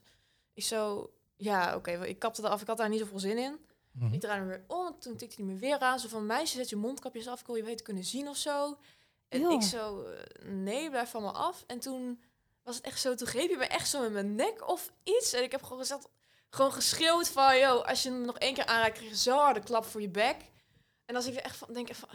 ik 0.54 0.62
zo... 0.62 1.10
Ja, 1.36 1.76
oké, 1.76 2.06
ik 2.06 2.18
kapte 2.18 2.42
eraf. 2.42 2.60
Ik 2.60 2.66
had 2.66 2.76
daar 2.76 2.88
niet 2.88 3.00
zoveel 3.00 3.18
zin 3.18 3.38
in. 3.38 3.58
Mhm. 3.92 4.14
Ik 4.14 4.20
draaide 4.20 4.44
me 4.44 4.50
weer 4.50 4.64
om. 4.66 5.00
Toen 5.00 5.16
tikte 5.16 5.42
hij 5.42 5.52
me 5.52 5.58
weer 5.58 5.78
aan. 5.78 5.98
Zo 5.98 6.08
van, 6.08 6.26
meisje, 6.26 6.56
zet 6.56 6.68
je 6.68 6.76
mondkapjes 6.76 7.28
af. 7.28 7.40
Ik 7.40 7.46
wil 7.46 7.56
je 7.56 7.62
weten 7.62 7.84
kunnen 7.84 8.04
zien 8.04 8.28
of 8.28 8.36
zo. 8.36 8.78
En 9.28 9.50
ik 9.50 9.62
zo, 9.62 10.02
eh, 10.02 10.44
nee, 10.44 10.90
blijf 10.90 11.10
van 11.10 11.22
me 11.22 11.30
af. 11.30 11.64
En 11.66 11.80
toen 11.80 12.22
was 12.62 12.76
het 12.76 12.84
echt 12.84 13.00
zo, 13.00 13.14
toen 13.14 13.26
greep 13.26 13.50
je 13.50 13.56
me 13.56 13.66
echt 13.66 13.88
zo 13.88 14.04
in 14.04 14.12
mijn 14.12 14.34
nek 14.34 14.68
of 14.68 14.92
iets. 15.02 15.32
En 15.32 15.42
ik 15.42 15.50
heb 15.50 15.62
gewoon 15.62 15.78
gezegd, 15.78 16.08
gewoon 16.50 16.72
geschreeuwd 16.72 17.28
van, 17.28 17.58
yo, 17.58 17.78
als 17.78 18.02
je 18.02 18.10
hem 18.10 18.24
nog 18.24 18.38
één 18.38 18.54
keer 18.54 18.66
aanraakt, 18.66 18.96
krijg 18.96 19.10
je 19.10 19.16
zo'n 19.16 19.38
harde 19.38 19.60
klap 19.60 19.84
voor 19.84 20.00
je 20.00 20.08
bek. 20.08 20.36
En 21.04 21.16
als 21.16 21.26
ik 21.26 21.34
er 21.34 21.42
echt 21.42 21.56
van, 21.56 21.72
denk 21.72 21.94
van, 21.94 22.08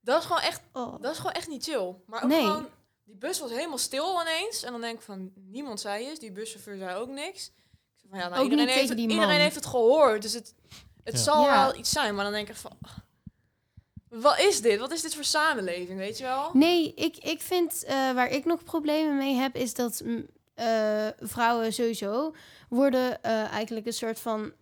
dat 0.00 0.18
is 0.20 0.26
gewoon 0.26 0.42
echt, 0.42 0.60
Oh. 0.72 1.00
dat 1.02 1.10
is 1.12 1.16
gewoon 1.16 1.32
echt 1.32 1.48
niet 1.48 1.64
chill. 1.64 1.94
Maar 2.06 2.22
ook 2.22 2.28
Nee. 2.28 2.40
gewoon, 2.44 2.66
die 3.04 3.16
bus 3.16 3.40
was 3.40 3.50
helemaal 3.50 3.78
stil 3.78 4.20
ineens. 4.20 4.62
En 4.62 4.72
dan 4.72 4.80
denk 4.80 4.98
ik 4.98 5.04
van, 5.04 5.32
niemand 5.34 5.80
zei 5.80 6.10
iets. 6.10 6.18
Die 6.20 6.32
buschauffeur 6.32 6.76
zei 6.78 6.96
ook 6.96 7.08
niks. 7.08 7.46
Ik 7.46 7.52
zeg 7.96 8.10
van, 8.10 8.18
ja, 8.18 8.28
nou, 8.28 8.44
Ook 8.44 8.50
iedereen, 8.50 8.74
heeft, 8.74 8.90
iedereen 8.90 9.40
heeft 9.40 9.54
het 9.54 9.66
gehoord. 9.66 10.22
Dus 10.22 10.32
het, 10.32 10.54
het 11.04 11.14
Ja. 11.14 11.20
zal 11.20 11.44
Ja. 11.44 11.64
wel 11.64 11.76
iets 11.78 11.90
zijn. 11.90 12.14
Maar 12.14 12.24
dan 12.24 12.32
denk 12.32 12.48
ik 12.48 12.56
van, 12.56 12.72
wat 14.08 14.38
is 14.38 14.60
dit? 14.62 14.78
Wat 14.80 14.90
is 14.92 15.02
dit 15.02 15.14
voor 15.14 15.24
samenleving, 15.24 15.98
weet 15.98 16.18
je 16.18 16.24
wel? 16.24 16.50
Nee, 16.52 16.94
ik, 16.94 17.16
ik 17.16 17.40
vind 17.40 17.84
eh, 17.84 17.94
waar 18.12 18.28
ik 18.28 18.44
nog 18.44 18.64
problemen 18.64 19.16
mee 19.16 19.34
heb, 19.34 19.54
is 19.54 19.74
dat 19.74 20.00
mm, 20.04 20.26
eh, 20.54 21.06
vrouwen 21.20 21.72
sowieso 21.72 22.34
worden 22.68 23.22
eh, 23.22 23.32
eigenlijk 23.52 23.86
een 23.86 23.92
soort 23.92 24.20
van... 24.20 24.52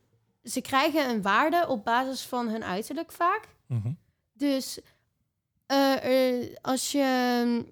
Ze 0.44 0.60
krijgen 0.60 1.08
een 1.08 1.22
waarde 1.22 1.66
op 1.68 1.84
basis 1.84 2.22
van 2.22 2.48
hun 2.48 2.64
uiterlijk 2.64 3.12
vaak. 3.12 3.44
Mhm. 3.66 3.90
Dus 4.32 4.78
eh, 5.68 6.38
eh, 6.38 6.56
als, 6.62 6.92
je, 6.92 7.64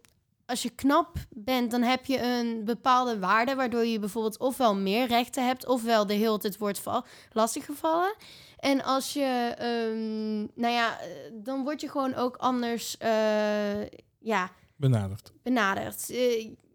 als 0.47 0.63
je 0.63 0.71
knap 0.71 1.17
bent, 1.31 1.71
dan 1.71 1.83
heb 1.83 2.05
je 2.07 2.21
een 2.23 2.65
bepaalde 2.65 3.19
waarde... 3.19 3.55
waardoor 3.55 3.85
je 3.85 3.99
bijvoorbeeld 3.99 4.39
ofwel 4.39 4.75
meer 4.75 5.07
rechten 5.07 5.47
hebt... 5.47 5.67
ofwel 5.67 6.07
de 6.07 6.15
hele 6.15 6.39
tijd 6.39 6.59
wordt 6.59 6.79
va- 6.79 7.05
lastiggevallen. 7.33 8.15
En 8.59 8.83
als 8.85 9.13
je... 9.13 9.55
ehm, 9.59 10.61
nou 10.61 10.75
ja, 10.75 11.01
eh, 11.01 11.09
dan 11.33 11.63
word 11.63 11.81
je 11.81 11.89
gewoon 11.91 12.15
ook 12.15 12.37
anders... 12.37 12.97
eh, 12.99 13.83
ja, 14.19 14.51
Benaderd. 14.77 15.33
benaderd. 15.43 16.07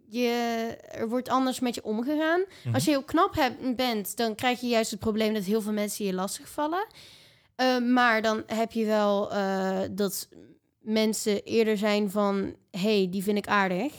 Je, 0.09 0.28
er 0.91 1.09
wordt 1.09 1.30
anders 1.30 1.59
met 1.59 1.76
je 1.76 1.84
omgegaan. 1.84 2.41
Mhm. 2.63 2.74
Als 2.74 2.84
je 2.86 2.91
heel 2.91 3.03
knap 3.03 3.36
hebt, 3.36 3.76
bent, 3.76 4.17
dan 4.17 4.36
krijg 4.36 4.61
je 4.61 4.67
juist 4.67 4.91
het 4.91 4.99
probleem 4.99 5.34
dat 5.34 5.43
heel 5.43 5.61
veel 5.61 5.72
mensen 5.74 6.05
je 6.05 6.13
lastigvallen. 6.13 6.88
Eh, 7.55 7.78
maar 7.78 8.22
dan 8.22 8.43
heb 8.45 8.72
je 8.72 8.86
wel 8.86 9.30
dat 9.91 10.28
mensen 10.82 11.43
eerder 11.43 11.77
zijn 11.77 12.11
van... 12.11 12.55
hey, 12.71 13.07
die 13.09 13.23
vind 13.23 13.38
ik 13.38 13.47
aardig. 13.47 13.93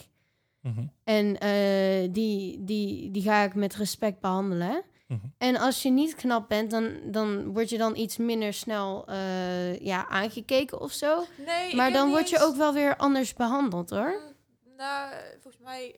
Mhm. 0.60 0.84
En 1.04 1.38
eh, 1.38 2.08
die, 2.12 2.64
die, 2.64 3.10
die 3.10 3.22
ga 3.22 3.42
ik 3.42 3.54
met 3.54 3.74
respect 3.74 4.20
behandelen. 4.20 4.82
Mhm. 5.08 5.20
En 5.38 5.56
als 5.56 5.82
je 5.82 5.90
niet 5.90 6.14
knap 6.14 6.48
bent, 6.48 6.70
dan, 6.70 6.92
dan 7.10 7.52
word 7.52 7.68
je 7.68 7.78
dan 7.78 7.96
iets 7.96 8.16
minder 8.16 8.52
snel 8.52 9.06
eh, 9.06 9.78
ja, 9.78 10.08
aangekeken 10.08 10.80
of 10.80 10.92
zo. 10.92 11.24
Nee, 11.46 11.74
Maar 11.74 11.92
dan 11.92 12.08
word 12.10 12.28
je 12.28 12.36
eens- 12.36 12.44
ook 12.44 12.56
wel 12.56 12.72
weer 12.72 12.96
anders 12.96 13.34
behandeld, 13.34 13.90
hoor. 13.90 14.20
Mm, 14.20 14.76
Nou, 14.76 15.14
volgens 15.40 15.62
mij... 15.62 15.96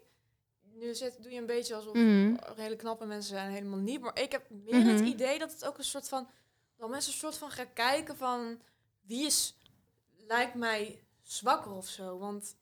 Nu 0.76 0.94
zit, 0.94 1.22
doe 1.22 1.32
je 1.32 1.38
een 1.38 1.46
beetje 1.46 1.74
alsof 1.74 1.94
Mhm. 1.94 2.34
hele 2.56 2.76
knappe 2.76 3.06
mensen 3.06 3.34
zijn 3.36 3.50
helemaal 3.50 3.78
niet. 3.78 4.00
Maar 4.00 4.20
ik 4.22 4.32
heb 4.32 4.42
meer 4.50 4.84
het 4.86 5.00
Mhm. 5.00 5.04
idee 5.04 5.38
dat 5.38 5.52
het 5.52 5.64
ook 5.66 5.78
een 5.78 5.84
soort 5.84 6.08
van... 6.08 6.28
Dat 6.78 6.88
mensen 6.90 7.12
een 7.12 7.18
soort 7.18 7.36
van 7.36 7.50
gaan 7.50 7.72
kijken 7.72 8.16
van... 8.16 8.58
Wie 9.06 9.26
is... 9.26 9.56
Lijkt 10.28 10.54
mij 10.54 11.02
zwakker 11.22 11.72
of 11.72 11.86
zo. 11.88 12.18
Want... 12.18 12.56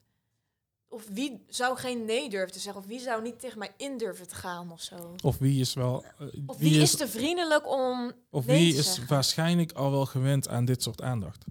Of 0.89 1.07
wie 1.09 1.45
zou 1.49 1.77
geen 1.77 2.05
nee 2.05 2.29
durven 2.31 2.53
te 2.53 2.59
zeggen? 2.59 2.83
Of 2.83 2.89
wie 2.89 3.01
zou 3.01 3.23
niet 3.23 3.41
tegen 3.41 3.59
mij 3.59 3.75
in 3.77 3.99
durven 3.99 4.29
te 4.29 4.35
gaan 4.35 4.73
of 4.73 4.81
zo? 4.81 5.15
Of 5.23 5.39
wie 5.39 5.61
is 5.61 5.75
wel... 5.75 6.05
eh, 6.19 6.27
Of 6.47 6.57
wie, 6.59 6.81
is 6.81 6.97
te 6.97 7.09
vriendelijk 7.09 7.69
om... 7.69 8.13
Of 8.31 8.47
nee 8.47 8.59
wie 8.63 8.73
te 8.73 8.79
is 8.79 8.87
zeggen? 8.87 9.07
waarschijnlijk 9.09 9.73
al 9.73 9.91
wel 9.91 10.07
gewend 10.07 10.49
aan 10.49 10.65
dit 10.65 10.83
soort 10.83 11.03
aandacht? 11.03 11.45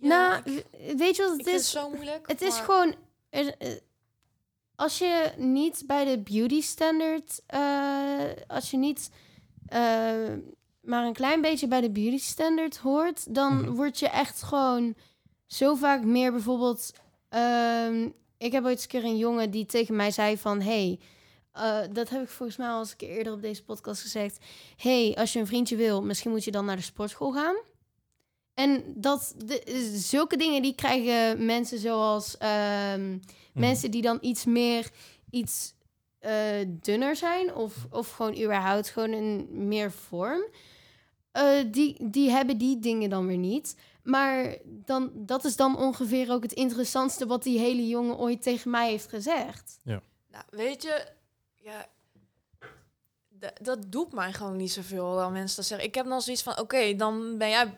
Ja, 0.00 0.08
nou, 0.08 0.50
ik, 0.50 0.96
weet 0.96 1.16
je 1.16 1.22
wat 1.22 1.38
ik 1.38 1.44
het 1.46 1.54
is? 1.54 1.70
zo 1.70 1.90
moeilijk. 1.90 2.26
Het 2.28 2.42
is 2.42 2.58
gewoon... 2.58 2.94
als 4.76 4.98
je 4.98 5.32
niet 5.36 5.82
bij 5.86 6.04
de 6.04 6.18
beauty 6.22 6.60
standard... 6.60 7.42
eh, 7.46 8.30
als 8.46 8.70
je 8.70 8.76
niet 8.76 9.10
eh, 9.66 10.32
maar 10.84 11.04
een 11.06 11.12
klein 11.12 11.40
beetje 11.40 11.68
bij 11.68 11.80
de 11.80 11.90
beauty 11.90 12.18
standard 12.18 12.76
hoort... 12.76 13.34
dan 13.34 13.60
Mhm. 13.60 13.70
word 13.70 13.98
je 13.98 14.08
echt 14.08 14.42
gewoon 14.42 14.94
zo 15.46 15.74
vaak 15.74 16.02
meer 16.04 16.32
bijvoorbeeld... 16.32 16.92
ehm, 17.28 18.08
ik 18.38 18.52
heb 18.52 18.64
ooit 18.64 18.72
eens 18.72 18.82
een 18.82 18.88
keer 18.88 19.04
een 19.04 19.18
jongen 19.18 19.50
die 19.50 19.66
tegen 19.66 19.96
mij 19.96 20.10
zei 20.10 20.38
van... 20.38 20.60
Hey, 20.60 20.98
eh, 21.52 21.78
dat 21.92 22.08
heb 22.08 22.22
ik 22.22 22.28
volgens 22.28 22.58
mij 22.58 22.68
al 22.68 22.78
eens 22.78 22.90
een 22.90 22.96
keer 22.96 23.08
eerder 23.16 23.32
op 23.32 23.42
deze 23.42 23.64
podcast 23.64 24.00
gezegd. 24.00 24.38
hey, 24.76 25.14
als 25.18 25.32
je 25.32 25.38
een 25.38 25.46
vriendje 25.46 25.76
wil, 25.76 26.02
misschien 26.02 26.30
moet 26.30 26.44
je 26.44 26.50
dan 26.50 26.64
naar 26.64 26.76
de 26.76 26.82
sportschool 26.82 27.32
gaan. 27.32 27.56
En 28.54 28.84
dat, 28.96 29.34
de, 29.44 29.90
zulke 29.94 30.36
dingen 30.36 30.62
die 30.62 30.74
krijgen 30.74 31.44
mensen 31.44 31.78
zoals 31.78 32.36
ehm, 32.38 33.10
Mhm. 33.10 33.18
mensen 33.52 33.90
die 33.90 34.02
dan 34.02 34.18
iets 34.20 34.44
meer, 34.44 34.90
iets 35.30 35.74
eh, 36.18 36.32
dunner 36.66 37.16
zijn 37.16 37.54
of, 37.54 37.74
of 37.90 38.10
gewoon 38.10 38.42
überhaupt 38.42 38.88
gewoon 38.88 39.12
een 39.12 39.48
meer 39.68 39.92
vorm. 39.92 40.44
Eh, 41.34 41.64
die, 41.66 41.96
die 42.10 42.30
hebben 42.30 42.58
die 42.58 42.78
dingen 42.78 43.10
dan 43.10 43.26
weer 43.26 43.36
niet. 43.36 43.76
Maar 44.02 44.56
dan, 44.64 45.10
dat 45.14 45.44
is 45.44 45.56
dan 45.56 45.78
ongeveer 45.78 46.32
ook 46.32 46.42
het 46.42 46.52
interessantste 46.52 47.26
wat 47.26 47.42
die 47.42 47.58
hele 47.58 47.88
jongen 47.88 48.18
ooit 48.18 48.42
tegen 48.42 48.70
mij 48.70 48.90
heeft 48.90 49.08
gezegd. 49.08 49.80
Nou, 50.30 50.44
weet 50.50 50.82
je, 50.82 51.06
ja, 51.54 51.86
dat 53.60 53.92
doet 53.92 54.12
mij 54.12 54.32
gewoon 54.32 54.56
niet 54.56 54.72
zoveel 54.72 55.16
dan 55.16 55.32
mensen 55.32 55.56
dat 55.56 55.64
zeggen. 55.64 55.86
Ik 55.86 55.94
heb 55.94 56.06
dan 56.06 56.20
zoiets 56.20 56.42
van, 56.42 56.58
oké, 56.58 56.96
dan 56.96 57.38
ben 57.38 57.48
jij 57.48 57.74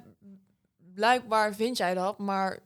blijkbaar 0.95 1.55
vind 1.55 1.77
jij 1.77 1.95
dat, 1.95 2.19
maar 2.19 2.59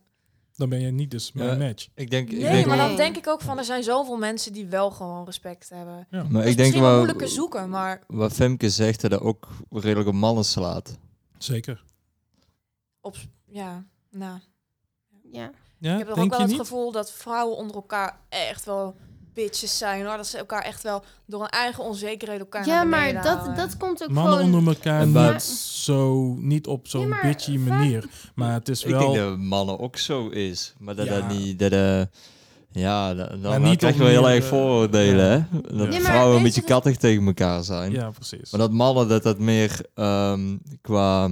Dan 0.60 0.68
ben 0.68 0.80
je 0.80 0.90
niet 0.90 1.10
dus 1.10 1.32
mijn 1.32 1.48
Ja. 1.60 1.66
match. 1.66 1.88
Ik 1.94 2.10
denk, 2.10 2.30
ik 2.30 2.38
nee, 2.38 2.50
denk 2.50 2.66
maar 2.66 2.76
dan 2.76 2.96
denk 2.96 3.16
ik 3.16 3.26
ook 3.28 3.40
van, 3.40 3.58
er 3.58 3.64
zijn 3.64 3.82
zoveel 3.82 4.16
mensen 4.16 4.52
die 4.52 4.66
wel 4.66 4.90
gewoon 4.90 5.24
respect 5.24 5.68
hebben. 5.68 6.06
Ja. 6.10 6.22
maar 6.22 6.42
is 6.44 6.50
ik 6.50 6.56
denk 6.56 6.58
misschien 6.58 6.82
wel 6.82 6.94
moeilijker 6.96 7.28
zoeken, 7.28 7.68
maar 7.68 8.02
wat 8.06 8.32
Femke 8.32 8.70
zegt, 8.70 9.00
dat 9.00 9.10
dat 9.10 9.20
ook 9.20 9.48
redelijk 9.70 10.08
op 10.08 10.14
mannen 10.14 10.44
slaat. 10.44 10.98
Zeker. 11.38 11.84
op, 13.00 13.16
ja, 13.46 13.84
nou, 14.10 14.38
Ja. 15.30 15.50
Ja, 15.78 15.92
ik 15.92 15.98
heb 15.98 16.08
toch 16.08 16.18
ook 16.18 16.30
wel 16.30 16.40
het 16.40 16.48
niet? 16.48 16.58
gevoel 16.58 16.92
dat 16.92 17.12
vrouwen 17.12 17.56
onder 17.56 17.76
elkaar 17.76 18.20
echt 18.28 18.64
wel 18.64 18.96
bitches 19.34 19.78
zijn, 19.78 20.06
hoor. 20.06 20.16
Dat 20.16 20.26
ze 20.26 20.38
elkaar 20.38 20.62
echt 20.62 20.82
wel 20.82 21.04
door 21.26 21.40
hun 21.40 21.48
eigen 21.48 21.84
onzekerheid 21.84 22.40
elkaar 22.40 22.66
Ja, 22.66 22.74
naar 22.74 22.86
maar 22.86 23.00
beneden 23.00 23.22
dat, 23.22 23.38
halen. 23.38 23.56
dat 23.56 23.76
komt 23.76 24.02
ook 24.02 24.10
Mannen 24.10 24.38
gewoon... 24.38 24.54
onder 24.54 24.74
elkaar 24.74 25.06
niet 25.06 25.42
zo, 25.42 26.34
niet 26.38 26.66
op 26.66 26.88
zo'n 26.88 27.00
Ja, 27.00 27.06
maar 27.08 27.22
bitchy 27.22 27.56
manier. 27.56 28.08
Maar 28.34 28.52
het 28.52 28.68
is 28.68 28.82
Ik 28.84 28.90
wel... 28.90 29.00
denk 29.12 29.14
dat 29.24 29.38
mannen 29.38 29.78
ook 29.78 29.96
zo 29.96 30.28
is. 30.28 30.74
Maar 30.78 30.94
dat 30.96 31.06
Ja. 31.06 31.14
dat 31.20 31.28
niet... 31.28 31.58
Dat, 31.58 31.72
eh, 31.72 32.02
ja, 32.72 33.14
dan, 33.14 33.28
dan, 33.28 33.40
Maar 33.40 33.50
dan 33.50 33.62
niet 33.62 33.78
krijg 33.78 33.94
je 33.94 34.00
wel 34.00 34.08
heel 34.08 34.28
erg 34.28 34.42
eh, 34.44 34.48
vooroordelen, 34.50 35.26
ja. 35.30 35.46
hè? 35.52 35.60
Dat 35.76 35.92
Ja, 35.94 36.00
maar 36.00 36.10
vrouwen 36.10 36.36
een 36.36 36.42
beetje 36.42 36.62
kattig 36.62 36.96
tegen 36.96 37.26
elkaar 37.26 37.64
zijn. 37.64 37.92
Ja, 37.92 38.10
precies. 38.10 38.50
Maar 38.50 38.60
dat 38.60 38.72
mannen 38.72 39.08
dat 39.08 39.22
dat 39.22 39.38
meer 39.38 39.80
ehm, 39.94 40.56
qua... 40.80 41.28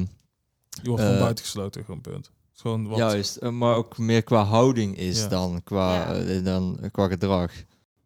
Je 0.83 0.89
wordt 0.89 1.03
gewoon 1.03 1.17
eh, 1.17 1.23
buitengesloten, 1.23 1.85
gewoon 1.85 2.01
punt. 2.01 2.31
Gewoon 2.53 2.89
wat... 2.89 2.99
Juist, 2.99 3.41
maar 3.41 3.75
ook 3.75 3.99
meer 3.99 4.23
qua 4.23 4.43
houding 4.45 4.97
is 4.97 5.21
Ja. 5.21 5.29
dan 5.29 5.61
qua, 5.65 6.15
Ja. 6.17 6.41
dan 6.41 6.79
qua 6.93 7.09
gedrag. 7.09 7.53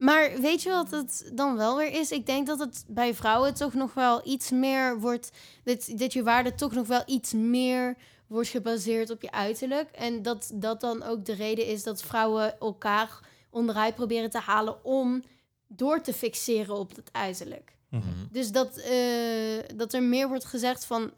Maar 0.02 0.40
weet 0.40 0.62
je 0.62 0.70
wat 0.70 0.90
het 0.90 1.30
dan 1.34 1.56
wel 1.56 1.76
weer 1.76 1.92
is? 1.92 2.10
Ik 2.10 2.26
denk 2.26 2.46
dat 2.46 2.58
het 2.58 2.84
bij 2.88 3.14
vrouwen 3.14 3.54
toch 3.54 3.74
nog 3.74 3.94
wel 3.94 4.20
iets 4.24 4.50
meer 4.50 5.00
wordt... 5.00 5.30
Dat, 5.64 5.92
dat 5.96 6.12
je 6.12 6.22
waarde 6.22 6.54
toch 6.54 6.72
nog 6.72 6.86
wel 6.86 7.02
iets 7.06 7.32
meer 7.32 7.96
wordt 8.26 8.48
gebaseerd 8.48 9.10
op 9.10 9.22
je 9.22 9.30
uiterlijk. 9.30 9.90
En 9.90 10.22
dat 10.22 10.50
dat 10.54 10.80
dan 10.80 11.02
ook 11.02 11.24
de 11.24 11.32
reden 11.32 11.66
is 11.66 11.82
dat 11.82 12.02
vrouwen 12.02 12.58
elkaar 12.58 13.20
onderuit 13.50 13.94
proberen 13.94 14.30
te 14.30 14.38
halen... 14.38 14.84
om 14.84 15.22
door 15.66 16.00
te 16.00 16.12
fixeren 16.12 16.76
op 16.76 16.96
het 16.96 17.08
uiterlijk. 17.12 17.76
Mhm. 17.88 18.02
Dus 18.30 18.52
dat, 18.52 18.76
eh, 18.76 19.58
dat 19.76 19.92
er 19.92 20.02
meer 20.02 20.28
wordt 20.28 20.44
gezegd 20.44 20.84
van... 20.84 21.10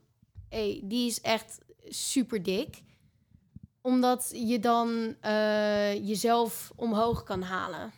hé, 0.49 0.80
die 0.82 1.07
is 1.07 1.20
echt 1.20 1.59
super 1.89 2.43
dik. 2.43 2.82
Omdat 3.80 4.30
je 4.35 4.59
dan 4.59 5.16
eh, 5.20 6.09
jezelf 6.09 6.72
omhoog 6.76 7.22
kan 7.22 7.43
halen. 7.43 7.93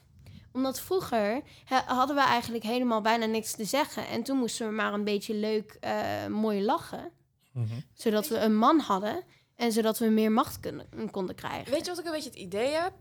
Omdat 0.57 0.81
vroeger 0.81 1.43
hadden 1.87 2.17
we 2.17 2.23
eigenlijk 2.23 2.65
helemaal 2.65 3.01
bijna 3.01 3.27
niks 3.27 3.53
te 3.53 3.65
zeggen. 3.65 4.07
En 4.07 4.23
toen 4.23 4.37
moesten 4.37 4.67
we 4.67 4.73
maar 4.73 4.93
een 4.93 5.05
beetje 5.05 5.35
leuk, 5.35 5.77
eh, 5.81 6.27
mooi 6.27 6.65
lachen. 6.65 7.13
Mhm. 7.53 7.75
Zodat 7.95 8.29
we 8.29 8.39
een 8.39 8.57
man 8.57 8.79
hadden. 8.79 9.25
En 9.57 9.73
zodat 9.73 9.99
we 9.99 10.07
meer 10.07 10.33
macht 10.33 10.61
kunnen, 10.61 11.11
konden 11.11 11.35
krijgen. 11.35 11.73
Weet 11.73 11.85
je 11.85 11.91
wat 11.91 11.99
ik 11.99 12.05
een 12.05 12.13
beetje 12.13 12.31
het 12.31 12.39
idee 12.39 12.71
heb? 12.71 12.93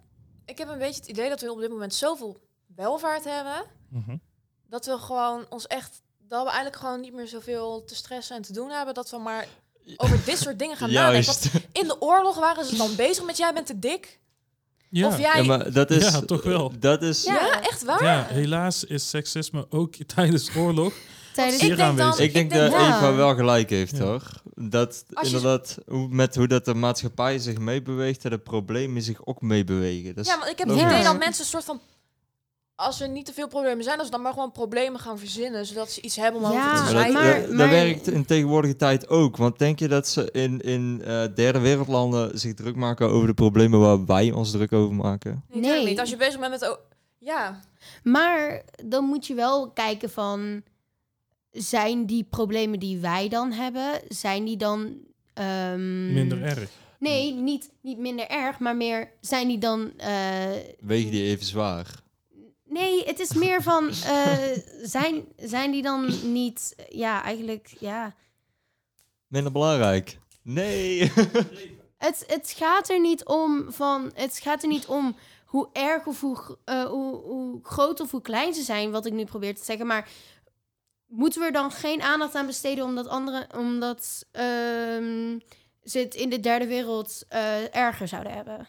Ik 0.45 0.57
heb 0.57 0.67
een 0.67 0.77
beetje 0.77 0.99
het 0.99 1.09
idee 1.09 1.29
dat 1.29 1.41
we 1.41 1.51
op 1.51 1.59
dit 1.59 1.69
moment 1.69 1.93
zoveel 1.93 2.41
welvaart 2.75 3.23
hebben... 3.23 3.65
Mhm. 3.89 4.17
dat 4.67 4.85
we 4.85 4.97
gewoon 4.97 5.45
ons 5.49 5.67
echt... 5.67 6.01
dat 6.27 6.43
we 6.43 6.47
eigenlijk 6.47 6.77
gewoon 6.77 6.99
niet 7.01 7.13
meer 7.13 7.27
zoveel 7.27 7.83
te 7.83 7.95
stressen 7.95 8.35
en 8.35 8.41
te 8.41 8.53
doen 8.53 8.69
hebben... 8.69 8.93
dat 8.93 9.09
we 9.09 9.17
maar 9.17 9.47
over 9.97 10.25
dit 10.25 10.37
soort 10.37 10.59
dingen 10.59 10.77
gaan 10.77 10.91
nadenken. 11.01 11.25
Want 11.25 11.43
Juist. 11.43 11.67
in 11.71 11.87
de 11.87 12.01
oorlog 12.01 12.39
waren 12.39 12.65
ze 12.65 12.75
dan 12.75 12.95
bezig 12.95 13.25
met... 13.25 13.37
jij 13.37 13.53
bent 13.53 13.65
te 13.65 13.79
dik. 13.79 14.19
Ja. 14.99 15.07
Of 15.07 15.17
jij... 15.19 15.35
Ja, 15.41 15.43
maar 15.43 15.71
dat 15.71 15.91
is... 15.91 16.03
Ja, 16.11 16.19
toch 16.21 16.43
wel. 16.43 16.71
Dat 16.79 17.01
is... 17.01 17.23
Ja, 17.23 17.61
echt 17.61 17.83
waar. 17.83 18.03
Ja, 18.03 18.25
helaas 18.29 18.83
is 18.83 19.09
seksisme 19.09 19.65
ook 19.69 19.95
tijdens 20.15 20.55
oorlog. 20.55 20.93
Tijdens 21.33 21.61
ik 21.61 21.75
denk 21.77 21.97
dan. 21.97 22.19
Ik 22.19 22.33
denk 22.33 22.51
dat 22.53 22.71
Ja. 22.71 22.87
Eva 22.97 23.13
wel 23.15 23.35
gelijk 23.35 23.69
heeft, 23.69 23.97
Ja. 23.97 24.03
hoor. 24.03 24.21
Dat 24.55 25.03
je- 25.07 25.25
inderdaad, 25.25 25.77
hoe, 25.87 26.07
met 26.09 26.35
hoe 26.35 26.47
dat 26.47 26.65
de 26.65 26.73
maatschappij 26.73 27.39
zich 27.39 27.57
meebeweegt, 27.57 28.21
dat 28.21 28.31
de 28.31 28.37
problemen 28.37 29.01
zich 29.01 29.25
ook 29.25 29.41
meebewegen. 29.41 30.13
Ja, 30.21 30.35
maar 30.35 30.49
ik 30.49 30.57
heb 30.57 30.67
het 30.67 30.77
idee 30.79 31.03
dat 31.03 31.17
mensen 31.17 31.43
een 31.43 31.49
soort 31.49 31.63
van... 31.63 31.81
Als 32.75 33.01
er 33.01 33.09
niet 33.09 33.25
te 33.25 33.33
veel 33.33 33.47
problemen 33.47 33.83
zijn, 33.83 33.95
dat 33.97 34.05
ze 34.05 34.11
dan 34.11 34.21
maar 34.21 34.33
gewoon 34.33 34.51
problemen 34.51 34.99
gaan 34.99 35.19
verzinnen, 35.19 35.65
zodat 35.65 35.91
ze 35.91 36.01
iets 36.01 36.15
hebben 36.15 36.41
om 36.41 36.51
Ja, 36.51 36.71
over 36.73 36.87
te 36.87 36.93
Maar 36.93 37.01
zijn. 37.01 37.13
dat, 37.13 37.21
maar- 37.23 37.33
dat- 37.39 37.47
dat 37.47 37.55
maar- 37.57 37.69
werkt 37.69 38.07
in 38.07 38.25
tegenwoordige 38.25 38.75
tijd 38.75 39.09
ook. 39.09 39.37
Want 39.37 39.59
denk 39.59 39.79
je 39.79 39.87
dat 39.87 40.07
ze 40.07 40.29
in, 40.31 40.61
in 40.61 41.01
eh, 41.05 41.23
derde 41.35 41.59
wereldlanden 41.59 42.39
zich 42.39 42.53
druk 42.53 42.75
maken 42.75 43.09
over 43.09 43.27
de 43.27 43.33
problemen 43.33 43.79
waar 43.79 44.05
wij 44.05 44.31
ons 44.31 44.51
druk 44.51 44.71
over 44.73 44.95
maken? 44.95 45.31
Nee, 45.31 45.41
natuurlijk 45.55 45.81
Nee. 45.81 45.89
niet. 45.89 45.99
Als 45.99 46.09
je 46.09 46.15
bezig 46.17 46.39
bent 46.39 46.51
met... 46.51 46.77
Ja, 47.19 47.59
Maar 48.03 48.61
dan 48.85 49.05
moet 49.05 49.27
je 49.27 49.33
wel 49.33 49.71
kijken 49.71 50.09
van... 50.09 50.61
zijn 51.51 52.05
die 52.05 52.23
problemen 52.23 52.79
die 52.79 52.97
wij 52.99 53.29
dan 53.29 53.51
hebben... 53.51 53.91
zijn 54.07 54.45
die 54.45 54.57
dan... 54.57 54.93
ehm, 55.33 56.13
Minder 56.13 56.43
erg. 56.43 56.69
Nee, 56.99 57.33
niet, 57.33 57.71
niet 57.81 57.97
minder 57.97 58.27
erg, 58.27 58.59
maar 58.59 58.75
meer... 58.75 59.11
zijn 59.21 59.47
die 59.47 59.57
dan... 59.57 59.91
eh, 59.97 60.09
Wegen 60.79 61.11
die 61.11 61.23
even 61.23 61.45
zwaar? 61.45 62.03
Nee, 62.75 63.05
het 63.05 63.19
is 63.19 63.33
meer 63.33 63.61
van, 63.61 63.89
eh, 63.89 64.51
zijn, 64.81 65.25
zijn 65.37 65.71
die 65.71 65.81
dan 65.81 66.31
niet, 66.31 66.75
ja, 66.89 67.23
eigenlijk, 67.23 67.73
ja. 67.79 68.15
Minder 69.27 69.51
belangrijk. 69.51 70.19
Nee. 70.41 71.11
Het, 71.97 72.23
het 72.27 72.53
gaat 72.57 72.89
er 72.89 72.99
niet 72.99 73.25
om 73.25 73.71
van, 73.71 74.11
het 74.13 74.37
gaat 74.37 74.61
er 74.61 74.67
niet 74.67 74.85
om 74.85 75.15
hoe 75.45 75.69
erg 75.73 76.05
of 76.05 76.21
hoe, 76.21 76.57
eh, 76.65 76.83
hoe, 76.83 77.15
hoe 77.15 77.59
groot 77.63 77.99
of 77.99 78.11
hoe 78.11 78.21
klein 78.21 78.53
ze 78.53 78.61
zijn, 78.61 78.91
wat 78.91 79.05
ik 79.05 79.13
nu 79.13 79.25
probeer 79.25 79.55
te 79.55 79.63
zeggen. 79.63 79.87
Maar 79.87 80.09
moeten 81.05 81.39
we 81.39 81.45
er 81.45 81.53
dan 81.53 81.71
geen 81.71 82.01
aandacht 82.01 82.35
aan 82.35 82.45
besteden 82.45 82.85
omdat 82.85 83.07
andere, 83.07 83.47
omdat 83.57 84.25
ehm, 84.31 85.39
ze 85.83 85.99
het 85.99 86.15
in 86.15 86.29
de 86.29 86.39
derde 86.39 86.67
wereld 86.67 87.23
eh, 87.27 87.75
erger 87.75 88.07
zouden 88.07 88.33
hebben? 88.33 88.67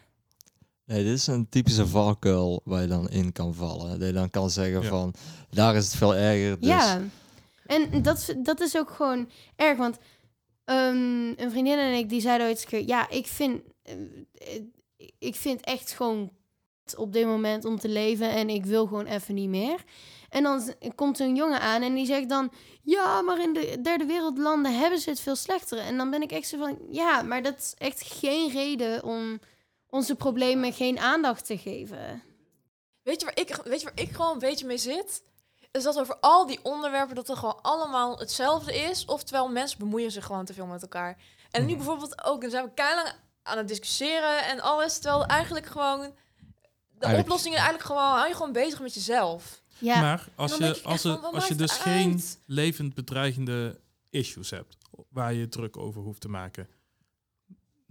Nee, 0.87 1.03
dit 1.03 1.13
is 1.13 1.27
een 1.27 1.49
typische 1.49 1.87
valkuil 1.87 2.61
waar 2.63 2.81
je 2.81 2.87
dan 2.87 3.09
in 3.09 3.31
kan 3.31 3.53
vallen. 3.53 3.99
Dat 3.99 4.07
je 4.07 4.13
dan 4.13 4.29
kan 4.29 4.49
zeggen 4.49 4.81
Ja. 4.81 4.87
van, 4.89 5.13
daar 5.49 5.75
is 5.75 5.85
het 5.85 5.95
veel 5.95 6.15
erger. 6.15 6.59
Dus 6.59 6.69
Ja, 6.69 7.01
en 7.65 8.01
dat, 8.01 8.33
dat 8.37 8.59
is 8.59 8.77
ook 8.77 8.89
gewoon 8.89 9.29
erg. 9.55 9.77
Want 9.77 9.97
ehm, 10.65 11.27
een 11.35 11.51
vriendin 11.51 11.77
en 11.77 11.93
ik, 11.93 12.09
die 12.09 12.21
zeiden 12.21 12.47
ooit 12.47 12.55
eens 12.55 12.63
een 12.65 12.69
keer... 12.69 12.87
Ja, 12.87 13.09
ik 13.09 13.27
vind, 13.27 13.61
eh, 13.83 13.95
ik 15.19 15.35
vind 15.35 15.61
echt 15.61 15.91
gewoon 15.91 16.31
op 16.95 17.13
dit 17.13 17.25
moment 17.25 17.65
om 17.65 17.79
te 17.79 17.89
leven... 17.89 18.29
en 18.31 18.49
ik 18.49 18.65
wil 18.65 18.85
gewoon 18.87 19.05
even 19.05 19.35
niet 19.35 19.49
meer. 19.49 19.83
En 20.29 20.43
dan 20.43 20.73
komt 20.95 21.19
een 21.19 21.35
jongen 21.35 21.59
aan 21.59 21.81
en 21.81 21.93
die 21.93 22.05
zegt 22.05 22.29
dan... 22.29 22.51
Ja, 22.81 23.21
maar 23.21 23.41
in 23.41 23.53
de 23.53 23.77
derde 23.81 24.05
wereldlanden 24.05 24.79
hebben 24.79 24.99
ze 24.99 25.09
het 25.09 25.19
veel 25.19 25.35
slechter. 25.35 25.77
En 25.77 25.97
dan 25.97 26.09
ben 26.09 26.21
ik 26.21 26.31
echt 26.31 26.47
zo 26.47 26.57
van... 26.57 26.77
Ja, 26.91 27.21
maar 27.21 27.43
dat 27.43 27.57
is 27.57 27.73
echt 27.77 28.01
geen 28.01 28.51
reden 28.51 29.03
om 29.03 29.39
onze 29.89 30.15
problemen 30.15 30.73
geen 30.73 30.99
aandacht 30.99 31.45
te 31.45 31.57
geven. 31.57 32.23
Weet 33.01 33.19
je, 33.19 33.25
waar 33.25 33.37
ik, 33.39 33.55
weet 33.63 33.79
je 33.81 33.85
waar 33.85 34.03
ik 34.05 34.11
gewoon 34.11 34.33
een 34.33 34.39
beetje 34.39 34.65
mee 34.65 34.77
zit? 34.77 35.23
Is 35.71 35.83
dat 35.83 35.99
over 35.99 36.17
al 36.19 36.45
die 36.45 36.59
onderwerpen 36.63 37.15
dat 37.15 37.29
er 37.29 37.37
gewoon 37.37 37.61
allemaal 37.61 38.17
hetzelfde 38.19 38.75
is. 38.75 39.05
Oftewel, 39.05 39.47
mensen 39.49 39.79
bemoeien 39.79 40.11
zich 40.11 40.25
gewoon 40.25 40.45
te 40.45 40.53
veel 40.53 40.65
met 40.65 40.81
elkaar. 40.81 41.17
En 41.51 41.61
nu 41.61 41.67
Mhm. 41.67 41.77
bijvoorbeeld 41.77 42.23
ook, 42.25 42.41
dan 42.41 42.49
zijn 42.49 42.65
we 42.65 42.71
keilang 42.73 43.09
aan 43.43 43.57
het 43.57 43.67
discussiëren 43.67 44.45
en 44.45 44.59
alles. 44.59 44.99
Terwijl 44.99 45.25
eigenlijk 45.25 45.65
gewoon, 45.65 45.99
de 45.99 46.13
Eigenlijk- 46.99 47.19
oplossingen 47.23 47.57
eigenlijk 47.57 47.87
gewoon, 47.87 48.03
hou 48.03 48.27
je 48.27 48.33
gewoon 48.35 48.51
bezig 48.51 48.79
met 48.81 48.93
jezelf. 48.93 49.61
Ja, 49.77 50.01
Maar 50.01 50.27
als 50.35 50.57
je, 50.57 50.79
als, 50.83 51.01
van, 51.01 51.21
wat 51.21 51.33
als 51.33 51.47
je 51.47 51.55
dus 51.55 51.71
het 51.71 51.79
geen 51.81 52.23
levend 52.45 52.93
bedreigende 52.93 53.79
issues 54.09 54.49
hebt 54.49 54.77
waar 55.09 55.33
je 55.33 55.49
druk 55.49 55.77
over 55.77 56.01
hoeft 56.01 56.21
te 56.21 56.29
maken, 56.29 56.69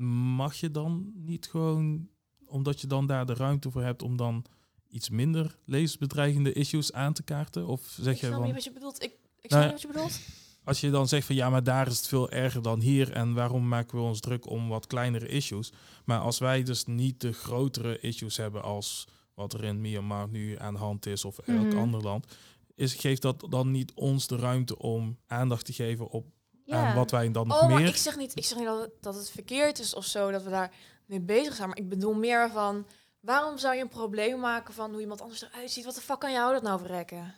mag 0.05 0.55
je 0.55 0.71
dan 0.71 1.13
niet 1.15 1.47
gewoon, 1.47 2.09
omdat 2.47 2.81
je 2.81 2.87
dan 2.87 3.07
daar 3.07 3.27
de 3.27 3.35
ruimte 3.35 3.71
voor 3.71 3.83
hebt 3.83 4.03
om 4.03 4.17
dan 4.17 4.45
iets 4.89 5.09
minder 5.11 5.57
levensbedreigende 5.65 6.53
issues 6.53 6.93
aan 6.93 7.13
te 7.13 7.23
kaarten? 7.23 7.67
Of 7.67 7.81
zeg 8.01 8.15
ik 8.15 8.21
je 8.21 8.27
snap 8.27 8.33
van, 8.39 8.45
niet 8.47 8.55
wat 8.55 8.65
je 8.65 8.73
bedoelt. 8.73 9.03
Ik, 9.03 9.13
ik 9.41 9.51
Nou 9.51 9.63
snap 9.63 9.63
niet 9.63 9.73
wat 9.73 9.81
je 9.81 9.87
bedoelt. 9.87 10.21
als 10.65 10.81
je 10.81 10.91
dan 10.91 11.09
zegt 11.09 11.27
van 11.27 11.35
ja, 11.37 11.51
maar 11.51 11.65
daar 11.65 11.87
is 11.87 11.97
het 11.97 12.07
veel 12.07 12.31
erger 12.31 12.63
dan 12.63 12.81
hier 12.81 13.13
en 13.13 13.35
waarom 13.35 13.69
maken 13.69 13.97
we 13.99 14.05
ons 14.05 14.21
druk 14.21 14.51
om 14.51 14.69
wat 14.69 14.87
kleinere 14.87 15.29
issues? 15.29 15.73
Maar 16.05 16.19
als 16.21 16.39
wij 16.39 16.63
dus 16.63 16.85
niet 16.85 17.21
de 17.21 17.33
grotere 17.33 18.01
issues 18.01 18.37
hebben 18.37 18.63
als 18.63 19.09
wat 19.35 19.53
er 19.53 19.65
in 19.65 19.81
Myanmar 19.81 20.29
nu 20.29 20.59
aan 20.59 20.73
de 20.75 20.81
hand 20.81 21.07
is 21.07 21.25
of 21.25 21.39
elk 21.39 21.67
Mhm. 21.67 21.77
ander 21.77 22.03
land, 22.03 22.27
is, 22.75 22.95
geeft 22.95 23.23
dat 23.23 23.47
dan 23.51 23.71
niet 23.71 23.93
ons 23.95 24.27
de 24.27 24.37
ruimte 24.37 24.79
om 24.79 25.19
aandacht 25.27 25.65
te 25.65 25.73
geven 25.73 26.09
op 26.09 26.27
aan 26.69 26.95
wat 26.95 27.11
wij 27.11 27.31
dan 27.31 27.47
nog 27.47 27.63
Oh, 27.63 27.69
maar 27.69 27.79
meer... 27.79 27.89
ik 27.89 27.97
zeg 27.97 28.17
niet, 28.17 28.33
ik 28.37 28.45
zeg 28.45 28.59
niet 28.59 28.67
dat, 28.67 28.81
het, 28.81 28.91
dat 29.01 29.15
het 29.15 29.31
verkeerd 29.31 29.79
is 29.79 29.95
of 29.95 30.05
zo, 30.05 30.31
dat 30.31 30.43
we 30.43 30.51
daar 30.51 30.71
mee 31.07 31.21
bezig 31.21 31.55
zijn. 31.55 31.69
Maar 31.69 31.79
ik 31.79 31.89
bedoel 31.89 32.15
meer 32.15 32.51
van, 32.51 32.87
waarom 33.21 33.59
zou 33.59 33.75
je 33.75 33.81
een 33.81 33.89
probleem 33.89 34.41
maken 34.41 34.75
van 34.75 34.91
hoe 34.91 35.01
iemand 35.01 35.21
anders 35.21 35.43
eruit 35.43 35.71
ziet? 35.71 35.85
Wat 35.85 35.95
de 35.95 36.01
fuck 36.01 36.19
kan 36.19 36.33
jou 36.33 36.53
dat 36.53 36.63
nou 36.63 36.79
verrekken? 36.81 37.35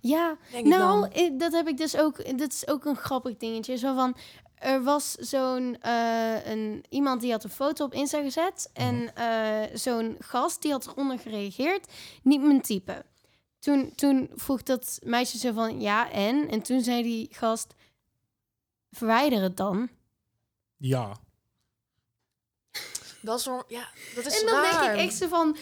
ja 0.00 0.36
Denk 0.50 0.64
ik 0.66 0.70
Nou, 0.72 1.00
dan. 1.00 1.10
eh, 1.10 1.30
dat 1.38 1.52
heb 1.52 1.68
ik 1.68 1.76
dus 1.76 1.96
ook. 1.96 2.38
Dat 2.38 2.52
is 2.52 2.68
ook 2.68 2.84
een 2.84 2.96
grappig 2.96 3.36
dingetje. 3.36 3.76
Zo 3.76 3.94
van. 3.94 4.16
Er 4.54 4.82
was 4.82 5.12
zo'n 5.12 5.76
eh, 5.80 6.46
een, 6.46 6.84
iemand 6.88 7.20
die 7.20 7.30
had 7.32 7.44
een 7.44 7.50
foto 7.50 7.84
op 7.84 7.94
Insta 7.94 8.22
gezet. 8.22 8.70
En 8.72 9.14
eh, 9.14 9.76
zo'n 9.76 10.16
gast 10.18 10.62
die 10.62 10.72
had 10.72 10.86
eronder 10.86 11.18
gereageerd. 11.18 11.92
Niet 12.22 12.42
mijn 12.42 12.60
type. 12.60 13.04
Toen, 13.58 13.92
toen 13.94 14.30
vroeg 14.34 14.62
dat 14.62 14.98
meisje 15.04 15.38
zo 15.38 15.52
van 15.52 15.80
ja 15.80 16.10
en? 16.10 16.48
En 16.48 16.62
toen 16.62 16.80
zei 16.80 17.02
die 17.02 17.28
gast. 17.34 17.74
Verwijder 18.92 19.42
het 19.42 19.56
dan. 19.56 19.88
Ja, 20.76 21.16
Dat 23.20 23.38
is 23.38 23.44
ja, 23.68 23.88
dat 24.14 24.26
is 24.26 24.40
En 24.40 24.46
dan 24.46 24.54
raar. 24.62 24.80
denk 24.80 24.94
ik 24.94 25.06
echt 25.06 25.16
zo 25.16 25.28
van. 25.28 25.56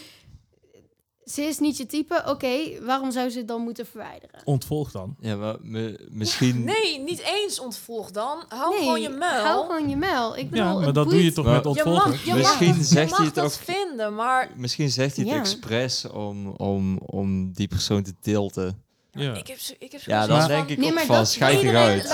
Ze 1.24 1.42
is 1.42 1.58
niet 1.58 1.76
je 1.76 1.86
type. 1.86 2.22
Oké, 2.26 2.80
waarom 2.84 3.10
zou 3.10 3.28
ze 3.30 3.38
het 3.38 3.48
dan 3.48 3.62
moeten 3.62 3.86
verwijderen? 3.86 4.40
ontvolg 4.44 4.90
dan. 4.90 5.16
Ja, 5.20 5.36
maar 5.36 5.56
me- 5.60 6.06
misschien... 6.10 6.64
Nee, 6.64 6.98
niet 6.98 7.18
eens 7.20 7.58
ontvolg 7.60 8.10
dan. 8.10 8.44
Hou 8.48 8.70
nee, 8.70 8.78
gewoon 8.78 9.00
je 9.00 9.08
muil. 9.08 9.44
Hou 9.44 9.66
gewoon 9.66 9.88
je 9.88 9.96
muil. 9.96 10.36
Ik 10.36 10.50
bedoel, 10.50 10.64
Ja, 10.66 10.72
maar 10.78 10.92
dat 10.92 11.10
doe 11.10 11.24
je 11.24 11.32
toch 11.32 11.44
Maar- 11.44 11.54
met 11.54 11.62
je 11.62 11.68
ontvolgen? 11.68 12.10
mag, 12.10 12.24
je 12.24 12.34
Misschien 12.34 12.76
mag, 12.76 12.84
zegt 12.84 13.10
je 13.10 13.16
hij 13.16 13.24
het 13.24 13.38
ook- 13.40 13.52
vinden, 13.52 14.14
maar 14.14 14.50
Misschien 14.56 14.90
zegt 14.90 15.16
hij 15.16 15.24
het 15.24 15.34
Ja. 15.34 15.40
expres 15.40 16.04
om, 16.08 16.46
om, 16.48 16.98
om 16.98 17.52
die 17.52 17.68
persoon 17.68 18.02
te 18.02 18.14
tilten. 18.20 18.84
Ja. 19.12 19.34
ik 19.34 19.46
heb, 19.46 19.58
zo- 19.58 19.74
ik 19.78 19.92
heb 19.92 20.00
Ja, 20.00 20.24
zoiets 20.24 20.46
dan 20.46 20.56
denk 20.56 20.68
ik 20.68 20.78
Nee, 20.78 20.92
ook 20.92 20.98
van, 20.98 21.26
schijt 21.26 21.56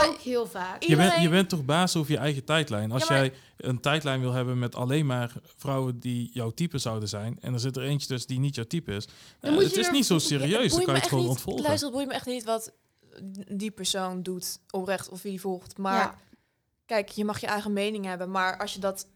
ook 0.09 0.19
heel 0.19 0.47
vaak. 0.47 0.83
Je 0.83 0.97
bent, 0.97 1.21
je 1.23 1.29
bent 1.29 1.49
toch 1.49 1.65
baas 1.65 1.97
over 1.97 2.13
je 2.13 2.19
eigen 2.19 2.45
tijdlijn. 2.45 2.93
Als 2.93 3.03
Ja, 3.07 3.09
maar- 3.15 3.19
jij 3.25 3.33
een 3.57 3.81
tijdlijn 3.81 4.21
wil 4.21 4.33
hebben 4.33 4.59
met 4.59 4.75
alleen 4.75 5.07
maar 5.07 5.33
vrouwen 5.57 5.99
die 6.01 6.31
jouw 6.33 6.51
type 6.51 6.79
zouden 6.79 7.09
zijn... 7.09 7.39
en 7.41 7.53
er 7.53 7.61
zit 7.61 7.77
er 7.77 7.83
eentje 7.83 8.07
tussen 8.07 8.29
die 8.29 8.39
niet 8.39 8.55
jouw 8.55 8.65
type 8.65 8.93
is... 8.95 9.07
Dan 9.07 9.15
eh, 9.41 9.51
moet 9.53 9.63
het 9.63 9.75
je 9.75 9.81
is 9.81 9.87
er- 9.87 9.93
niet 9.93 10.07
zo 10.07 10.15
Ja, 10.15 10.21
serieus, 10.21 10.63
het 10.63 10.71
dan 10.73 10.85
kan 10.85 10.95
je 10.95 11.01
het 11.01 11.09
gewoon 11.09 11.25
niet- 11.25 11.33
ontvolgen. 11.33 11.63
Luister, 11.63 11.87
het 11.89 11.97
boeit 11.97 12.09
me 12.09 12.15
echt 12.15 12.27
niet 12.27 12.45
wat 12.45 12.73
die 13.51 13.71
persoon 13.71 14.23
doet, 14.23 14.59
oprecht 14.71 15.09
of 15.09 15.23
wie 15.23 15.31
die 15.31 15.41
volgt. 15.41 15.79
Maar 15.79 15.95
Ja. 16.01 16.15
kijk, 16.87 17.09
je 17.09 17.25
mag 17.25 17.41
je 17.41 17.47
eigen 17.47 17.73
mening 17.73 18.05
hebben, 18.05 18.31
maar 18.31 18.59
als 18.59 18.75
je 18.75 18.81
dat 18.81 19.07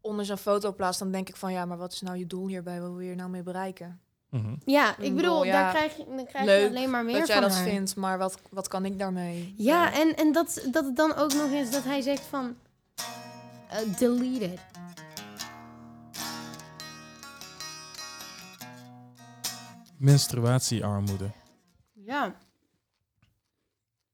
onder 0.00 0.24
zo'n 0.24 0.36
foto 0.36 0.72
plaatst, 0.72 0.98
dan 1.00 1.10
denk 1.10 1.28
ik 1.28 1.36
van 1.36 1.52
ja, 1.52 1.64
maar 1.64 1.78
wat 1.78 1.92
is 1.92 2.00
nou 2.00 2.16
je 2.18 2.26
doel 2.26 2.48
hierbij? 2.48 2.80
Wat 2.80 2.90
wil 2.90 3.00
je 3.00 3.10
er 3.10 3.16
nou 3.16 3.30
mee 3.30 3.42
bereiken? 3.42 4.00
Mhm. 4.42 4.54
Ja, 4.64 4.98
ik 4.98 5.16
bedoel, 5.16 5.44
ja, 5.44 5.52
daar 5.52 5.72
krijg 5.72 5.96
je, 5.96 6.04
dan 6.16 6.26
krijg 6.26 6.44
leuk 6.44 6.62
je 6.62 6.68
alleen 6.68 6.90
maar 6.90 7.04
meer 7.04 7.18
dat 7.18 7.26
jij 7.26 7.36
van 7.36 7.48
dat 7.48 7.54
haar. 7.56 7.64
vindt, 7.68 7.96
maar 7.96 8.18
wat, 8.18 8.38
wat 8.50 8.68
kan 8.68 8.84
ik 8.84 8.98
daarmee? 8.98 9.54
Ja, 9.56 9.92
en, 9.92 10.16
en 10.16 10.32
dat, 10.32 10.66
dat 10.70 10.84
het 10.84 10.96
dan 10.96 11.14
ook 11.14 11.34
nog 11.34 11.50
eens 11.50 11.70
dat 11.70 11.84
hij 11.84 12.00
zegt 12.00 12.22
van... 12.22 12.56
eh, 13.68 13.78
delete 13.98 14.44
it. 14.44 14.60
Menstruatiearmoede. 19.98 21.30
Ja. 21.92 22.34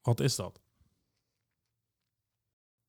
Wat 0.02 0.20
is 0.20 0.36
dat? 0.36 0.60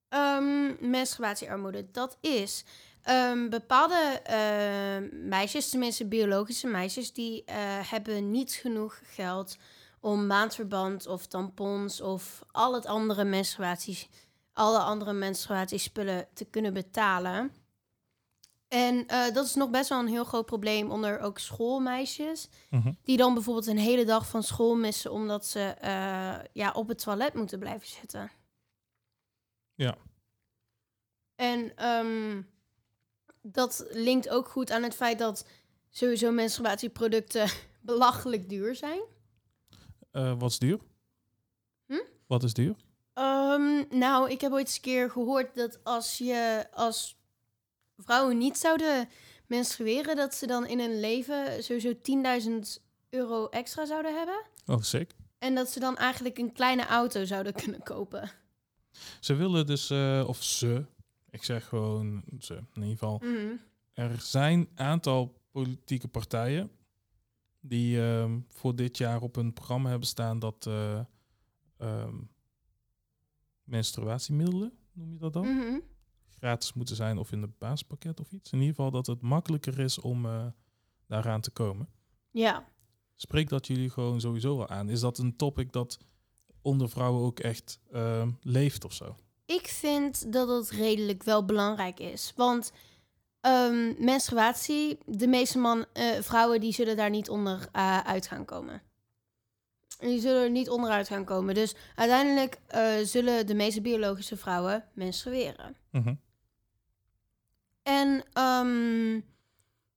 Ehm 0.09 0.89
menstruatiearmoede, 0.89 1.91
dat 1.91 2.17
is 2.21 2.65
ehm, 3.04 3.49
bepaalde 3.49 4.20
ehm, 4.24 5.28
meisjes, 5.28 5.70
tenminste 5.70 6.06
biologische 6.06 6.68
meisjes, 6.68 7.14
die 7.14 7.43
eh, 7.45 7.56
hebben 7.91 8.32
niet 8.32 8.51
genoeg 8.51 8.99
geld 9.04 9.58
om 9.99 10.28
maandverband 10.28 11.08
of 11.08 11.28
tampons 11.28 12.01
of 12.01 12.43
al 12.51 12.74
het 12.74 12.86
andere 12.86 13.24
menstruaties, 13.24 14.10
alle 14.54 14.80
andere 14.80 15.14
menstruatiespullen 15.14 16.28
te 16.34 16.45
kunnen 16.45 16.74
betalen. 16.74 17.51
En 18.74 19.08
eh, 19.08 19.34
dat 19.34 19.45
is 19.45 19.56
nog 19.56 19.70
best 19.70 19.89
wel 19.89 19.99
een 19.99 20.08
heel 20.08 20.24
groot 20.24 20.45
probleem 20.45 20.91
onder 20.91 21.20
ook 21.20 21.39
schoolmeisjes. 21.39 22.49
Mhm. 22.70 22.91
Die 23.04 23.18
dan 23.18 23.34
bijvoorbeeld 23.34 23.68
een 23.68 23.78
hele 23.78 24.06
dag 24.06 24.28
van 24.28 24.43
school 24.43 24.76
missen 24.76 25.12
omdat 25.12 25.45
ze 25.45 25.60
eh, 25.60 26.36
ja, 26.54 26.72
op 26.72 26.88
het 26.88 27.04
toilet 27.04 27.34
moeten 27.34 27.60
blijven 27.60 27.88
zitten. 27.88 28.32
Ja. 29.76 29.97
En 31.36 31.76
ehm, 31.76 32.41
dat 33.44 33.86
linkt 33.91 34.30
ook 34.30 34.48
goed 34.48 34.72
aan 34.72 34.84
het 34.84 34.96
feit 34.96 35.20
dat 35.20 35.46
sowieso 35.89 36.32
menstruatieproducten 36.32 37.50
belachelijk 37.82 38.50
duur 38.50 38.76
zijn. 38.76 39.02
Eh, 40.12 40.34
wat 40.39 40.50
is 40.52 40.60
duur? 40.60 40.80
Hm? 41.86 42.04
Wat 42.28 42.44
is 42.44 42.54
duur? 42.54 42.76
Ehm, 43.14 43.84
nou, 43.89 44.32
ik 44.32 44.41
heb 44.41 44.52
ooit 44.52 44.66
eens 44.66 44.76
een 44.76 44.82
keer 44.82 45.10
gehoord 45.10 45.56
dat 45.56 45.80
als 45.84 46.18
je 46.18 46.68
als 46.74 47.18
vrouwen 47.98 48.38
niet 48.38 48.58
zouden 48.58 49.10
menstrueren, 49.48 50.16
dat 50.16 50.36
ze 50.36 50.48
dan 50.48 50.68
in 50.68 50.80
hun 50.80 51.00
leven 51.00 51.64
sowieso 51.64 51.94
10.000 51.94 52.84
euro 53.10 53.48
extra 53.48 53.86
zouden 53.86 54.18
hebben. 54.18 54.41
Oh, 54.66 54.82
sick. 54.82 55.12
En 55.39 55.56
dat 55.56 55.70
ze 55.70 55.80
dan 55.80 55.98
eigenlijk 55.98 56.38
een 56.38 56.54
kleine 56.54 56.86
auto 56.86 57.26
zouden 57.26 57.54
kunnen 57.54 57.84
kopen. 57.84 58.32
Ze 59.20 59.34
willen 59.34 59.66
dus, 59.66 59.89
eh, 59.89 60.24
of 60.28 60.44
ze, 60.44 60.86
ik 61.34 61.43
zeg 61.43 61.67
gewoon 61.67 62.23
ze, 62.39 62.53
in 62.55 62.81
ieder 62.81 62.89
geval. 62.97 63.17
Mhm. 63.23 63.53
Er 63.93 64.21
zijn 64.21 64.59
een 64.59 64.69
aantal 64.75 65.41
politieke 65.51 66.07
partijen 66.07 66.71
die 67.59 68.01
ehm, 68.01 68.39
voor 68.47 68.75
dit 68.75 68.97
jaar 68.97 69.21
op 69.21 69.36
hun 69.36 69.53
programma 69.53 69.89
hebben 69.89 70.07
staan 70.07 70.39
dat 70.39 70.65
eh, 70.67 70.99
ehm, 71.77 72.15
menstruatiemiddelen, 73.63 74.71
noem 74.93 75.11
je 75.13 75.17
dat 75.19 75.34
dan, 75.34 75.43
Mhm. 75.55 75.79
gratis 76.38 76.73
moeten 76.73 76.95
zijn 76.95 77.17
of 77.17 77.31
in 77.31 77.41
het 77.41 77.57
basispakket 77.57 78.19
of 78.19 78.31
iets. 78.31 78.51
In 78.51 78.59
ieder 78.59 78.75
geval 78.75 78.91
dat 78.91 79.07
het 79.07 79.21
makkelijker 79.21 79.79
is 79.79 79.99
om 79.99 80.25
eh, 80.25 80.45
daaraan 81.07 81.41
te 81.41 81.51
komen. 81.51 81.89
Ja. 82.31 82.71
spreekt 83.15 83.49
dat 83.49 83.67
jullie 83.67 83.89
gewoon 83.89 84.21
sowieso 84.21 84.57
wel 84.57 84.67
aan? 84.67 84.89
Is 84.89 84.99
dat 84.99 85.17
een 85.17 85.36
topic 85.36 85.71
dat 85.71 85.97
onder 86.61 86.89
vrouwen 86.89 87.21
ook 87.23 87.39
echt 87.39 87.79
ehm, 87.91 88.31
leeft 88.41 88.86
of 88.86 88.93
zo? 88.93 89.17
Ik 89.46 89.68
vind 89.68 90.34
dat 90.34 90.48
het 90.48 90.70
redelijk 90.70 91.24
wel 91.24 91.46
belangrijk 91.46 92.00
is. 92.00 92.34
Want 92.36 92.72
ehm, 93.41 94.04
menstruatie, 94.04 94.98
de 95.06 95.28
meeste 95.28 95.58
man, 95.58 95.86
eh, 95.94 96.06
vrouwen 96.22 96.60
die 96.60 96.74
zullen 96.74 96.96
daar 96.96 97.10
niet 97.10 97.30
onder 97.30 97.68
eh, 97.72 98.00
uit 98.00 98.28
gaan 98.28 98.46
komen. 98.46 98.82
Die 100.00 100.20
zullen 100.20 100.44
er 100.44 100.50
niet 100.50 100.70
onderuit 100.70 101.08
gaan 101.08 101.26
komen. 101.26 101.56
Dus 101.56 101.76
uiteindelijk 101.96 102.60
eh, 102.68 102.98
zullen 103.04 103.48
de 103.48 103.54
meeste 103.54 103.82
biologische 103.82 104.38
vrouwen 104.38 104.86
menstrueren. 104.94 105.76
Mhm. 105.91 106.16
En 107.84 108.24
ehm, 108.34 109.12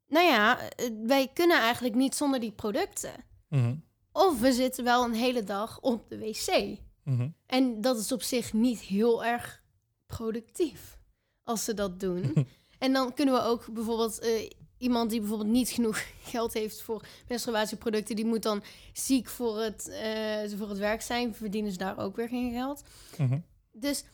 nou 0.08 0.26
ja, 0.26 0.58
wij 1.02 1.30
kunnen 1.34 1.60
eigenlijk 1.60 1.94
niet 1.94 2.14
zonder 2.14 2.40
die 2.40 2.52
producten. 2.52 3.12
Mhm. 3.48 3.74
Of 4.12 4.40
we 4.40 4.52
zitten 4.52 4.84
wel 4.84 5.04
een 5.04 5.14
hele 5.14 5.44
dag 5.44 5.80
op 5.80 6.08
de 6.08 6.18
wc. 6.18 6.78
Mhm. 7.06 7.28
En 7.46 7.80
dat 7.80 7.98
is 7.98 8.12
op 8.12 8.22
zich 8.22 8.52
niet 8.52 8.80
heel 8.80 9.24
erg 9.24 9.62
productief 10.06 10.98
als 11.42 11.64
ze 11.64 11.74
dat 11.74 12.00
doen. 12.00 12.46
en 12.78 12.92
dan 12.92 13.14
kunnen 13.14 13.34
we 13.34 13.40
ook 13.40 13.66
bijvoorbeeld 13.72 14.18
eh, 14.18 14.50
iemand 14.78 15.10
die 15.10 15.20
bijvoorbeeld 15.20 15.50
niet 15.50 15.68
genoeg 15.68 16.04
geld 16.32 16.52
heeft 16.52 16.82
voor 16.82 17.06
menstruatieproducten, 17.28 18.16
die 18.16 18.24
moet 18.24 18.42
dan 18.42 18.62
ziek 18.92 19.28
voor 19.28 19.60
het, 19.60 19.88
eh, 19.88 20.58
voor 20.58 20.68
het 20.68 20.78
werk 20.78 21.02
zijn, 21.02 21.34
verdienen 21.34 21.72
ze 21.72 21.78
daar 21.78 21.98
ook 21.98 22.16
weer 22.16 22.28
geen 22.28 22.52
geld. 22.52 22.82
Mhm. 23.18 23.38
Dus 23.72 24.04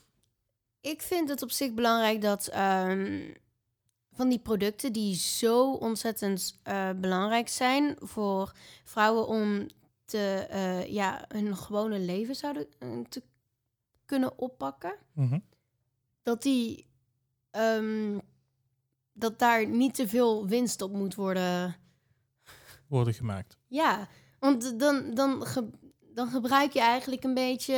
ik 0.80 1.02
vind 1.02 1.28
het 1.28 1.42
op 1.42 1.50
zich 1.50 1.72
belangrijk 1.72 2.20
dat 2.20 2.46
ehm, 2.46 3.30
van 4.12 4.28
die 4.28 4.38
producten 4.38 4.92
die 4.92 5.14
zo 5.14 5.72
ontzettend 5.72 6.58
eh, 6.62 6.90
belangrijk 6.96 7.48
zijn 7.48 7.96
voor 7.98 8.52
vrouwen 8.84 9.26
om 9.26 9.66
te, 10.12 10.46
eh, 10.50 10.86
ja, 10.86 11.24
hun 11.28 11.56
gewone 11.56 11.98
leven 11.98 12.34
zouden 12.34 12.66
eh, 12.78 12.88
te 13.08 13.22
kunnen 14.04 14.38
oppakken, 14.38 14.94
Mhm. 15.12 15.38
dat 16.22 16.42
die 16.42 16.90
ehm, 17.50 18.18
dat 19.12 19.38
daar 19.38 19.66
niet 19.66 19.94
te 19.94 20.08
veel 20.08 20.46
winst 20.46 20.82
op 20.82 20.92
moet 20.92 21.14
worden. 21.14 21.76
Worden 22.88 23.14
gemaakt. 23.14 23.56
Ja, 23.66 24.08
want 24.38 24.78
dan, 24.80 25.14
dan, 25.14 25.46
ge- 25.46 25.70
dan 26.00 26.28
gebruik 26.30 26.72
je 26.72 26.80
eigenlijk 26.80 27.24
een 27.24 27.34
beetje 27.34 27.76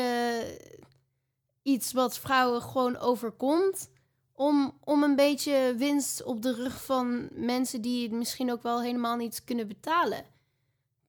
iets 1.63 1.93
wat 1.93 2.19
vrouwen 2.19 2.63
gewoon 2.63 2.97
overkomt. 2.97 3.91
Om, 4.33 4.79
om 4.85 5.03
een 5.03 5.17
beetje 5.17 5.75
winst 5.79 6.23
op 6.23 6.43
de 6.43 6.55
rug 6.55 6.85
van 6.85 7.29
mensen 7.33 7.81
die 7.81 8.03
het 8.03 8.13
misschien 8.13 8.53
ook 8.53 8.63
wel 8.63 8.83
helemaal 8.83 9.17
niet 9.17 9.45
kunnen 9.45 9.69
betalen 9.69 10.25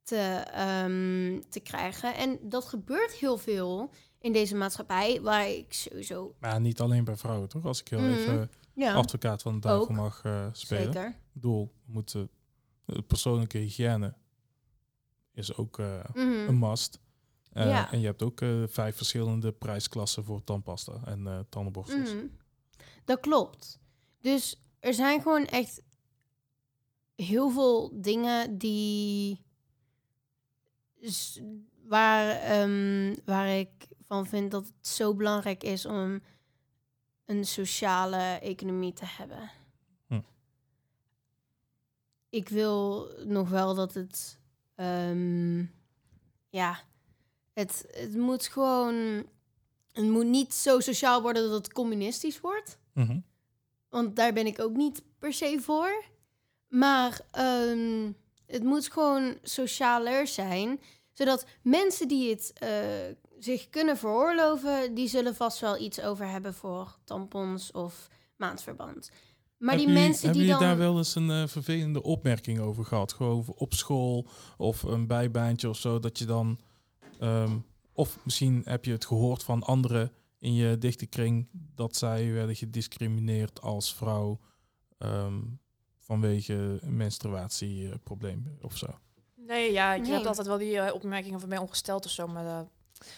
te, 0.06 0.18
ehm, 0.52 1.42
te 1.50 1.60
krijgen. 1.60 2.16
En 2.16 2.40
dat 2.42 2.66
gebeurt 2.66 3.12
heel 3.12 3.38
veel 3.38 3.90
in 4.20 4.32
deze 4.34 4.56
maatschappij, 4.56 5.22
waar 5.22 5.50
ik 5.50 5.74
sowieso. 5.74 6.36
Maar 6.40 6.62
niet 6.62 6.80
alleen 6.82 7.04
bij 7.04 7.16
vrouwen, 7.16 7.50
toch? 7.50 7.66
Als 7.66 7.80
ik 7.82 7.88
heel 7.88 8.00
Mhm. 8.00 8.10
even 8.12 8.52
Ja, 8.74 8.94
advocaat 8.94 9.42
van 9.42 9.54
de 9.54 9.60
duivel 9.60 9.84
Ook. 9.90 9.92
mag 9.96 10.22
eh, 10.24 10.48
spelen. 10.52 10.94
zeker. 10.94 11.16
We 11.42 11.68
moeten, 11.86 12.30
eh, 12.86 12.98
persoonlijke 13.08 13.58
hygiëne 13.58 14.14
is 15.34 15.56
ook 15.58 15.80
eh, 15.80 16.04
Mhm. 16.14 16.22
een 16.48 16.60
must. 16.60 17.00
Eh, 17.52 17.66
Ja. 17.68 17.92
En 17.92 18.00
je 18.00 18.06
hebt 18.06 18.22
ook 18.22 18.40
vijf 18.68 18.96
verschillende 18.96 19.52
prijsklassen 19.52 20.24
voor 20.24 20.44
tandpasta 20.44 20.94
en 21.06 21.28
eh 21.28 21.40
tandenborstels. 21.50 22.14
Mhm. 22.14 22.26
Dat 23.06 23.20
klopt. 23.20 23.80
Dus 24.22 24.62
er 24.80 24.94
zijn 24.94 25.22
gewoon 25.22 25.46
echt 25.46 25.82
heel 27.16 27.50
veel 27.52 27.92
dingen 28.02 28.58
die. 28.58 29.44
S- 31.06 31.40
Waar, 31.88 32.30
ehm, 32.42 33.16
waar 33.26 33.48
ik 33.50 33.70
van 34.02 34.26
vind 34.28 34.52
dat 34.52 34.66
het 34.66 34.88
zo 34.88 35.14
belangrijk 35.14 35.64
is 35.64 35.86
om 35.86 36.22
een 37.26 37.46
sociale 37.46 38.18
economie 38.42 38.94
te 38.94 39.06
hebben. 39.06 39.52
Hm. 40.08 40.20
Ik 42.30 42.50
wil 42.50 43.10
nog 43.26 43.50
wel 43.50 43.76
dat 43.76 43.94
het. 43.94 44.40
ehm, 44.76 45.60
ja, 46.50 46.80
het, 47.54 47.86
het 47.92 48.16
moet 48.16 48.48
gewoon. 48.48 49.26
Het 49.92 50.06
moet 50.06 50.26
niet 50.26 50.54
zo 50.54 50.80
sociaal 50.80 51.22
worden 51.22 51.44
dat 51.44 51.52
het 51.66 51.74
communistisch 51.74 52.40
wordt. 52.42 52.78
Mhm. 52.94 53.20
Want 53.90 54.16
daar 54.16 54.34
ben 54.34 54.46
ik 54.46 54.60
ook 54.60 54.76
niet 54.76 55.04
per 55.20 55.34
se 55.34 55.58
voor. 55.62 56.04
Maar 56.68 57.22
ehm, 57.32 58.12
het 58.48 58.64
moet 58.64 58.92
gewoon 58.92 59.38
socialer 59.44 60.28
zijn. 60.28 60.80
Zodat 61.14 61.46
mensen 61.62 62.08
die 62.08 62.30
het 62.30 62.54
eh, 62.54 62.70
zich 63.40 63.70
kunnen 63.70 63.98
veroorloven... 63.98 64.94
die 64.94 65.08
zullen 65.08 65.36
vast 65.36 65.60
wel 65.60 65.82
iets 65.82 66.02
over 66.02 66.28
hebben 66.28 66.54
voor 66.54 66.98
tampons 67.04 67.72
of 67.72 68.08
maandverband. 68.38 69.12
Maar 69.58 69.78
die 69.78 69.88
mensen 69.88 70.26
hebben 70.26 70.42
die 70.42 70.52
dan... 70.52 70.60
daar 70.60 70.78
wel 70.78 70.98
eens 70.98 71.16
een 71.16 71.30
eh, 71.30 71.48
vervelende 71.48 72.04
opmerking 72.04 72.60
over 72.60 72.86
gehad? 72.86 73.14
Gewoon 73.14 73.44
op 73.56 73.74
school 73.74 74.28
of 74.58 74.84
een 74.84 75.08
bijbaantje 75.08 75.70
of 75.70 75.78
zo, 75.78 76.00
dat 76.00 76.20
je 76.20 76.26
dan... 76.26 76.60
ehm, 77.20 77.58
of 77.94 78.18
misschien 78.24 78.62
heb 78.66 78.86
je 78.86 78.92
het 78.92 79.06
gehoord 79.06 79.44
van 79.44 79.64
anderen 79.64 80.12
in 80.40 80.54
je 80.54 80.78
dichte 80.78 81.06
kring... 81.06 81.48
dat 81.52 81.96
zij 81.96 82.32
werden 82.32 82.56
gediscrimineerd 82.56 83.62
als 83.62 83.94
vrouw 83.94 84.40
ehm, 84.98 85.42
vanwege 86.06 86.54
een 86.82 86.96
menstruatieprobleem 86.98 88.58
of 88.62 88.78
zo. 88.78 88.88
Nee, 89.36 89.72
ja, 89.72 89.94
je 89.94 90.02
Nee. 90.02 90.12
hebt 90.12 90.26
altijd 90.28 90.48
wel 90.48 90.58
die 90.58 90.80
eh, 90.80 90.94
opmerkingen 90.94 91.40
van 91.40 91.50
ben 91.50 91.58
je 91.58 91.64
ongesteld 91.64 92.06
of 92.06 92.12
zo. 92.12 92.28
Maar 92.28 92.46
eh, 92.46 92.60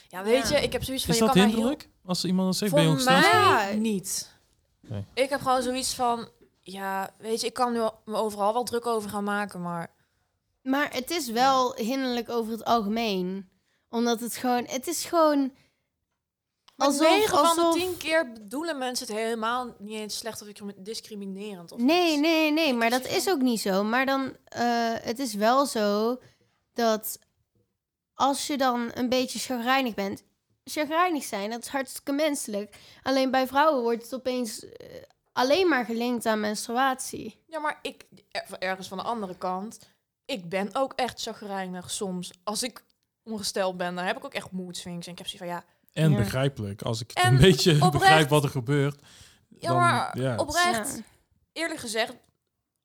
ja, 0.07 0.23
weet 0.23 0.49
Ja. 0.49 0.57
je, 0.57 0.63
ik 0.63 0.71
heb 0.71 0.83
zoiets 0.83 1.03
van... 1.05 1.13
Is 1.13 1.19
je 1.19 1.25
dat 1.25 1.33
kan 1.33 1.43
mij 1.43 1.51
heel- 1.51 1.59
hinderlijk? 1.61 1.89
Als 2.05 2.25
iemand 2.25 2.43
dan 2.43 2.53
zegt, 2.53 2.71
Voor 2.71 2.79
ben 2.79 2.87
je 2.89 2.93
ongesteld? 2.93 3.21
mij 3.21 3.71
Ja. 3.71 3.73
niet. 3.79 4.33
Nee. 4.81 5.03
Ik 5.13 5.29
heb 5.29 5.41
gewoon 5.41 5.61
zoiets 5.61 5.93
van... 5.95 6.29
Ja, 6.61 7.13
weet 7.17 7.41
je, 7.41 7.47
ik 7.47 7.53
kan 7.53 7.73
nu 7.73 7.79
me 8.05 8.15
overal 8.15 8.53
wel 8.53 8.63
druk 8.63 8.85
over 8.85 9.09
gaan 9.09 9.23
maken, 9.23 9.61
maar... 9.61 9.95
Maar 10.61 10.93
het 10.93 11.09
is 11.11 11.29
wel 11.31 11.75
hinderlijk 11.75 12.29
over 12.29 12.51
het 12.51 12.65
algemeen. 12.65 13.49
Omdat 13.89 14.19
het 14.19 14.35
gewoon... 14.37 14.63
Het 14.67 14.87
is 14.87 15.05
gewoon... 15.05 15.51
Alsof- 16.85 17.09
9 17.09 17.29
van 17.29 17.39
alsof- 17.47 17.73
de 17.73 17.79
10 17.79 17.97
keer 17.97 18.31
bedoelen 18.31 18.77
mensen 18.77 19.07
het 19.07 19.15
helemaal 19.15 19.75
niet 19.79 19.99
eens 19.99 20.17
slecht 20.17 20.41
of 20.41 20.47
discriminerend. 20.77 21.71
Of 21.71 21.79
Nee, 21.81 22.11
iets. 22.11 22.21
nee, 22.21 22.51
nee, 22.51 22.73
maar 22.73 22.89
dat 22.89 23.05
is 23.05 23.29
ook 23.29 23.41
niet 23.41 23.61
zo. 23.61 23.83
Maar 23.83 24.05
dan, 24.05 24.37
eh, 24.45 24.93
het 24.93 25.19
is 25.19 25.33
wel 25.33 25.65
zo 25.65 26.17
dat 26.73 27.19
als 28.13 28.47
je 28.47 28.57
dan 28.57 28.91
een 28.93 29.09
beetje 29.09 29.39
chagrijnig 29.39 29.93
bent, 29.93 30.23
chagrijnig 30.63 31.23
zijn, 31.23 31.49
dat 31.49 31.61
is 31.61 31.67
hartstikke 31.67 32.11
menselijk. 32.11 32.75
Alleen 33.03 33.31
bij 33.31 33.47
vrouwen 33.47 33.81
wordt 33.83 34.03
het 34.03 34.13
opeens 34.15 34.69
eh, 34.69 34.87
alleen 35.33 35.67
maar 35.69 35.85
gelinkt 35.85 36.25
aan 36.25 36.39
menstruatie. 36.39 37.43
Ja, 37.47 37.59
maar 37.59 37.79
ik, 37.81 38.05
er- 38.31 38.45
ergens 38.59 38.87
van 38.87 38.97
de 38.97 39.03
andere 39.03 39.37
kant, 39.37 39.79
ik 40.25 40.49
ben 40.49 40.69
ook 40.75 40.93
echt 40.95 41.21
chagrijnig 41.21 41.91
soms. 41.91 42.31
Als 42.43 42.63
ik 42.63 42.83
ongesteld 43.23 43.77
ben, 43.77 43.95
dan 43.95 44.05
heb 44.05 44.17
ik 44.17 44.25
ook 44.25 44.33
echt 44.33 44.51
mood 44.51 44.77
swings. 44.77 45.05
En 45.05 45.11
ik 45.11 45.17
heb 45.17 45.27
zoiets 45.27 45.45
van, 45.45 45.55
ja, 45.55 45.65
En 45.97 46.11
Ja. 46.11 46.17
begrijpelijk, 46.17 46.81
als 46.81 47.01
ik 47.01 47.09
het 47.13 47.23
En 47.25 47.33
een 47.33 47.39
beetje 47.41 47.71
oprecht- 47.75 47.91
begrijp 47.91 48.29
wat 48.29 48.43
er 48.43 48.49
gebeurt. 48.49 49.01
ja 49.59 49.67
dan, 49.69 49.77
maar 49.77 50.19
ja. 50.19 50.35
oprecht, 50.35 51.01
eerlijk 51.53 51.79
gezegd, 51.79 52.13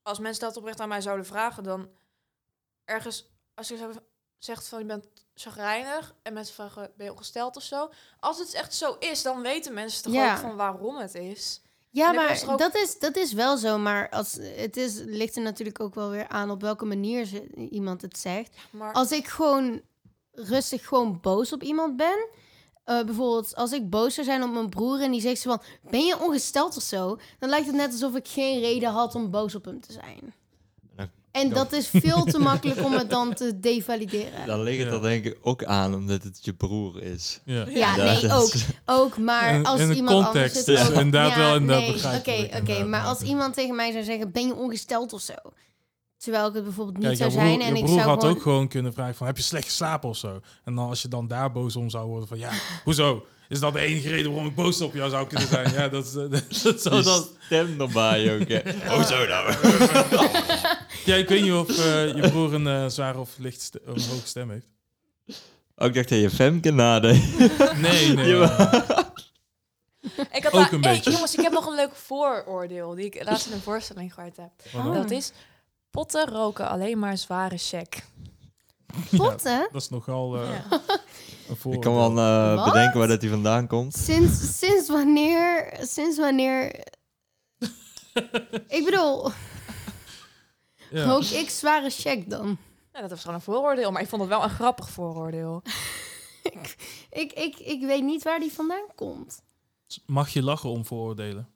als 0.02 0.18
mensen 0.18 0.42
dat 0.44 0.56
oprecht 0.56 0.80
aan 0.80 0.88
mij 0.88 1.00
zouden 1.00 1.26
vragen, 1.26 1.62
dan 1.62 1.88
ergens, 2.84 3.30
als 3.54 3.68
je 3.68 3.90
zegt 4.38 4.68
van 4.68 4.78
je 4.78 4.84
bent 4.84 5.06
chagrijnig 5.34 6.14
en 6.22 6.32
mensen 6.32 6.54
vragen 6.54 6.90
ben 6.96 7.06
je 7.06 7.12
ongesteld 7.12 7.56
of 7.56 7.62
zo. 7.62 7.90
Als 8.20 8.38
het 8.38 8.54
echt 8.54 8.74
zo 8.74 8.96
is, 8.98 9.22
dan 9.22 9.42
weten 9.42 9.74
mensen 9.74 10.02
toch 10.02 10.12
Ja. 10.12 10.32
ook 10.32 10.38
van 10.40 10.56
waarom 10.56 10.96
het 10.96 11.14
is. 11.14 11.60
Ja, 11.90 12.12
maar 12.12 12.42
ook- 12.48 12.58
dat, 12.58 12.74
is, 12.74 12.98
dat 12.98 13.16
is 13.16 13.32
wel 13.32 13.56
zo. 13.56 13.78
Maar 13.78 14.10
als, 14.10 14.32
het 14.56 14.76
is, 14.76 14.94
ligt 14.98 15.36
er 15.36 15.42
natuurlijk 15.42 15.80
ook 15.80 15.94
wel 15.94 16.10
weer 16.10 16.28
aan 16.28 16.50
op 16.50 16.60
welke 16.60 16.84
manier 16.84 17.24
ze, 17.24 17.46
iemand 17.70 18.02
het 18.02 18.18
zegt. 18.18 18.56
Maar 18.70 18.92
Als 18.92 19.10
ik 19.12 19.26
gewoon 19.28 19.80
rustig 20.32 20.86
gewoon 20.88 21.20
boos 21.20 21.52
op 21.52 21.62
iemand 21.62 21.96
ben. 21.96 22.28
Eh, 22.84 23.04
bijvoorbeeld 23.04 23.54
als 23.56 23.72
ik 23.72 23.90
boos 23.90 24.14
zou 24.14 24.26
zijn 24.26 24.42
op 24.42 24.52
mijn 24.52 24.68
broer 24.68 25.00
en 25.00 25.10
die 25.10 25.20
zegt 25.20 25.40
zo 25.40 25.50
van... 25.50 25.62
Ben 25.90 26.04
je 26.06 26.20
ongesteld 26.20 26.76
of 26.76 26.82
zo? 26.82 27.18
Dan 27.38 27.48
lijkt 27.48 27.66
het 27.66 27.76
net 27.76 27.92
alsof 27.92 28.14
ik 28.16 28.28
geen 28.28 28.60
reden 28.60 28.90
had 28.90 29.14
om 29.14 29.30
boos 29.30 29.54
op 29.54 29.64
hem 29.64 29.80
te 29.80 29.92
zijn. 29.92 30.34
En 31.32 31.48
dat 31.50 31.72
is 31.72 31.88
veel 31.88 32.24
te 32.24 32.38
makkelijk 32.38 32.84
om 32.84 32.92
het 32.92 33.10
dan 33.10 33.34
te 33.34 33.60
devalideren. 33.60 34.46
Dan 34.46 34.62
ligt 34.62 34.78
het 34.78 34.88
Ja. 34.88 34.94
er 34.94 35.02
denk 35.02 35.24
ik 35.24 35.38
ook 35.42 35.64
aan 35.64 35.94
omdat 35.94 36.22
het 36.22 36.38
je 36.42 36.54
broer 36.54 37.02
is. 37.02 37.40
Ja. 37.44 37.66
Ja, 37.68 37.96
Ja, 37.96 38.20
nee, 38.20 38.32
ook. 38.32 38.52
Ook, 38.86 39.18
maar 39.18 39.64
als 39.64 39.80
in 39.80 39.92
iemand 39.92 40.24
context 40.24 40.56
anders... 40.56 40.80
is 40.80 40.86
het 40.88 40.96
ook- 40.96 41.02
inderdaad 41.02 41.36
wel 41.36 41.56
inderdaad 41.56 42.26
nee, 42.26 42.44
Oké, 42.48 42.56
oké, 42.56 42.84
maar 42.84 43.04
als 43.04 43.20
iemand 43.20 43.54
tegen 43.54 43.74
mij 43.74 43.92
zou 43.92 44.04
zeggen... 44.04 44.32
Ben 44.32 44.46
je 44.46 44.54
ongesteld 44.54 45.12
of 45.12 45.20
zo? 45.20 45.34
Terwijl 46.22 46.48
ik 46.48 46.54
het 46.54 46.64
bijvoorbeeld 46.64 46.96
niet 46.96 47.06
Kijk, 47.06 47.16
zou 47.18 47.30
broer, 47.30 47.42
zijn 47.42 47.60
en 47.60 47.76
ik 47.76 47.84
broer 47.84 47.98
zou 47.98 48.08
had 48.08 48.20
gewoon... 48.20 48.36
ook 48.36 48.42
gewoon 48.42 48.68
kunnen 48.68 48.92
vragen 48.92 49.14
van, 49.14 49.26
heb 49.26 49.36
je 49.36 49.42
slecht 49.42 49.64
geslapen 49.64 50.08
of 50.08 50.16
zo? 50.16 50.40
En 50.64 50.74
dan 50.74 50.88
als 50.88 51.02
je 51.02 51.08
dan 51.08 51.26
daar 51.28 51.52
boos 51.52 51.76
om 51.76 51.90
zou 51.90 52.06
worden 52.06 52.28
van, 52.28 52.38
ja, 52.38 52.50
hoezo? 52.84 53.26
Is 53.48 53.60
dat 53.60 53.72
de 53.72 53.80
enige 53.80 54.08
reden 54.08 54.30
waarom 54.32 54.48
ik 54.48 54.54
boos 54.54 54.80
op 54.80 54.94
jou 54.94 55.10
zou 55.10 55.26
kunnen 55.26 55.48
zijn? 55.48 55.72
Ja, 55.72 55.88
dat, 55.88 56.04
is, 56.06 56.14
eh, 56.14 56.30
dat, 56.30 56.60
dat 56.62 56.82
zou 56.82 56.94
Die 56.94 57.04
dan... 57.04 57.26
stem 57.40 57.80
erbij 57.80 58.40
ook. 58.40 58.48
hè. 58.48 58.60
Oh, 58.96 59.02
zo 59.04 59.26
nou. 59.26 59.54
Ja, 61.04 61.14
ik 61.14 61.28
weet 61.28 61.42
niet 61.42 61.52
of 61.52 61.68
eh, 61.68 62.14
je 62.14 62.28
broer 62.30 62.54
een 62.54 62.66
eh, 62.66 62.86
zware 62.88 63.18
of 63.18 63.30
licht 63.38 63.70
hoge 63.86 64.20
stem 64.24 64.50
heeft. 64.50 64.66
Oh, 65.76 65.86
ik 65.86 65.94
dacht 65.94 66.08
dat 66.08 66.20
je 66.20 66.30
Femke 66.30 66.70
nadeed. 66.70 67.38
Nee, 67.80 68.12
nee. 68.12 68.42
Ik 70.32 70.42
had 70.42 70.46
Ook 70.46 70.52
daar- 70.52 70.72
een 70.72 70.82
hey, 70.82 70.92
beetje. 70.94 71.10
jongens, 71.10 71.34
ik 71.34 71.40
heb 71.40 71.52
nog 71.52 71.66
een 71.66 71.74
leuk 71.74 71.94
vooroordeel 71.94 72.94
die 72.94 73.04
ik 73.04 73.24
laatst 73.24 73.46
in 73.46 73.52
een 73.52 73.60
voorstelling 73.60 74.14
gehoord 74.14 74.36
heb. 74.36 74.50
Oh. 74.74 74.94
Dat 74.94 75.10
is 75.10 75.32
potten 75.92 76.28
roken 76.28 76.68
alleen 76.68 76.98
maar 76.98 77.16
zware 77.18 77.58
check. 77.58 78.04
Potten? 79.16 79.68
Dat 79.72 79.82
is 79.82 79.88
nogal 79.88 80.36
eh, 80.36 80.48
Ja. 80.50 80.64
een 81.64 81.72
Ik 81.72 81.80
kan 81.80 81.94
wel 81.94 82.18
eh, 82.18 82.64
bedenken 82.64 82.98
waar 82.98 83.08
dat 83.08 83.20
hij 83.20 83.30
vandaan 83.30 83.66
komt. 83.66 83.94
Sinds, 83.96 84.58
sinds 84.58 84.88
wanneer... 84.88 85.76
Sinds 85.80 86.18
wanneer... 86.18 86.66
ik 88.78 88.82
bedoel, 88.84 89.30
Ja. 90.90 91.04
rook 91.04 91.24
ik 91.24 91.50
zware 91.50 91.90
check 91.90 92.30
dan? 92.30 92.58
Ja, 92.92 93.00
dat 93.00 93.10
is 93.10 93.20
gewoon 93.20 93.36
een 93.36 93.42
vooroordeel, 93.42 93.90
maar 93.90 94.02
ik 94.02 94.08
vond 94.08 94.20
het 94.22 94.30
wel 94.30 94.42
een 94.42 94.50
grappig 94.50 94.90
vooroordeel. 94.90 95.62
Ik, 97.10 97.32
ik, 97.32 97.58
ik 97.58 97.80
weet 97.80 98.02
niet 98.02 98.22
waar 98.22 98.40
die 98.40 98.52
vandaan 98.52 98.86
komt. 98.94 99.42
Mag 100.06 100.28
je 100.28 100.42
lachen 100.42 100.70
om 100.70 100.84
vooroordelen? 100.84 101.48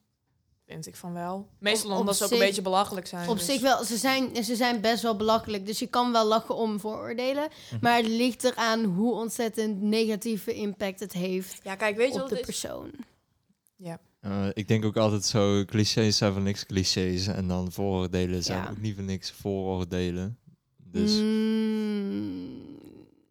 Vind 0.66 0.86
ik 0.86 0.96
van 0.96 1.12
wel. 1.12 1.48
Meestal 1.58 1.90
Op- 1.90 1.98
omdat 1.98 2.16
ze 2.16 2.22
ook 2.22 2.28
zich- 2.28 2.38
een 2.38 2.46
beetje 2.46 2.62
belachelijk 2.62 3.06
zijn. 3.06 3.28
Op 3.28 3.36
dus- 3.36 3.46
zich 3.46 3.60
wel, 3.60 3.84
ze 3.84 3.96
zijn, 3.96 4.44
ze 4.44 4.56
zijn 4.56 4.80
best 4.80 5.02
wel 5.02 5.16
belachelijk. 5.16 5.66
Dus 5.66 5.78
je 5.78 5.86
kan 5.86 6.12
wel 6.12 6.26
lachen 6.26 6.54
om 6.56 6.80
vooroordelen. 6.80 7.48
Maar 7.80 7.96
het 7.96 8.06
ligt 8.06 8.44
eraan 8.44 8.84
hoe 8.84 9.14
ontzettend 9.14 9.82
negatieve 9.82 10.54
impact 10.54 11.00
het 11.00 11.12
heeft 11.12 11.60
Ja, 11.62 11.74
kijk, 11.74 11.96
weet 11.96 12.08
je 12.08 12.14
op 12.14 12.20
wat 12.20 12.28
de 12.28 12.38
is? 12.38 12.44
persoon. 12.46 12.90
Eh, 14.20 14.46
ik 14.52 14.68
denk 14.68 14.84
ook 14.84 14.96
altijd 14.96 15.24
zo, 15.24 15.64
clichés 15.64 16.16
zijn 16.16 16.32
voor 16.32 16.42
niks 16.42 16.66
clichés. 16.66 17.26
En 17.26 17.48
dan 17.48 17.72
vooroordelen 17.72 18.42
zijn 18.42 18.62
Ja. 18.62 18.70
ook 18.70 18.78
niet 18.80 18.94
voor 18.94 19.04
niks 19.04 19.30
vooroordelen. 19.30 20.38
Dus 20.76 21.12
Mm, 21.20 22.78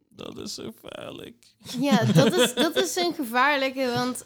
Dat 0.10 0.38
is 0.38 0.54
zo 0.54 0.72
gevaarlijk. 0.82 1.36
ja, 1.80 2.04
dat 2.04 2.34
is, 2.34 2.54
dat 2.54 2.76
is 2.76 2.96
een 2.96 3.14
gevaarlijke, 3.14 3.92
want 3.94 4.26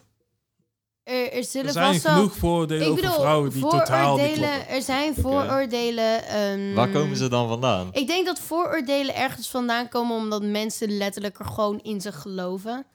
er, 1.10 1.34
er 1.34 1.44
zullen 1.44 1.68
Er 1.68 1.74
zijn 1.74 1.92
vast 1.92 2.04
wel... 2.04 2.14
genoeg 2.14 2.36
vooroordelen 2.36 2.88
over 2.90 3.12
vrouwen 3.12 3.52
die 3.52 3.62
totaal 3.62 4.18
niet 4.18 4.38
er 4.68 4.82
zijn 4.82 5.16
vooroordelen... 5.16 6.24
ehm, 6.28 6.74
waar 6.74 6.90
komen 6.90 7.18
ze 7.18 7.30
dan 7.30 7.48
vandaan? 7.48 7.90
Ik 7.92 8.08
denk 8.08 8.26
dat 8.26 8.40
vooroordelen 8.40 9.16
ergens 9.16 9.50
vandaan 9.50 9.90
komen 9.90 10.16
omdat 10.16 10.44
mensen 10.44 10.98
letterlijk 10.98 11.40
er 11.40 11.46
gewoon 11.46 11.80
in 11.80 12.02
zich 12.02 12.22
geloven. 12.22 12.86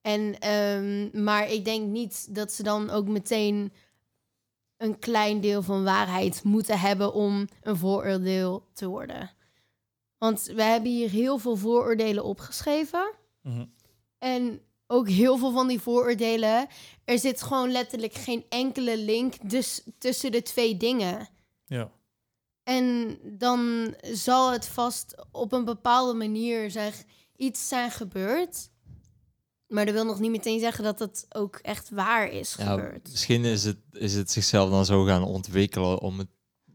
En, 0.00 0.38
ehm, 0.38 1.22
maar 1.24 1.50
ik 1.50 1.64
denk 1.64 1.86
niet 1.86 2.34
dat 2.34 2.52
ze 2.52 2.62
dan 2.62 2.90
ook 2.90 3.08
meteen 3.08 3.72
een 4.76 4.98
klein 4.98 5.40
deel 5.40 5.62
van 5.62 5.84
waarheid 5.84 6.42
moeten 6.44 6.78
hebben 6.78 7.12
om 7.12 7.48
een 7.62 7.76
vooroordeel 7.76 8.68
te 8.72 8.86
worden. 8.86 9.30
Want 10.18 10.52
we 10.54 10.62
hebben 10.62 10.90
hier 10.90 11.10
heel 11.10 11.38
veel 11.38 11.56
vooroordelen 11.56 12.24
opgeschreven. 12.24 13.14
Mhm. 13.42 13.64
En 14.18 14.60
ook 14.90 15.08
heel 15.08 15.38
veel 15.38 15.52
van 15.52 15.68
die 15.68 15.80
vooroordelen. 15.80 16.66
Er 17.04 17.18
zit 17.18 17.42
gewoon 17.42 17.70
letterlijk 17.72 18.14
geen 18.14 18.44
enkele 18.48 18.98
link 18.98 19.50
dus 19.50 19.82
tussen 19.98 20.32
de 20.32 20.42
twee 20.42 20.76
dingen. 20.76 21.28
Ja. 21.66 21.90
En 22.62 23.18
dan 23.24 23.94
zal 24.02 24.52
het 24.52 24.66
vast 24.66 25.14
op 25.32 25.52
een 25.52 25.64
bepaalde 25.64 26.14
manier 26.14 26.70
zijn, 26.70 26.92
iets 27.36 27.68
zijn 27.68 27.90
gebeurd. 27.90 28.70
Maar 29.66 29.84
dat 29.84 29.94
wil 29.94 30.04
nog 30.04 30.20
niet 30.20 30.30
meteen 30.30 30.60
zeggen 30.60 30.84
dat 30.84 30.98
het 30.98 31.26
ook 31.28 31.56
echt 31.56 31.90
waar 31.90 32.28
is 32.30 32.54
Ja, 32.58 32.64
gebeurd. 32.70 33.08
misschien 33.10 33.44
is 33.44 33.64
het, 33.64 33.78
is 33.92 34.14
het 34.14 34.30
zichzelf 34.30 34.70
dan 34.70 34.84
zo 34.84 35.04
gaan 35.04 35.22
ontwikkelen 35.24 35.98
om 36.00 36.18
het 36.18 36.28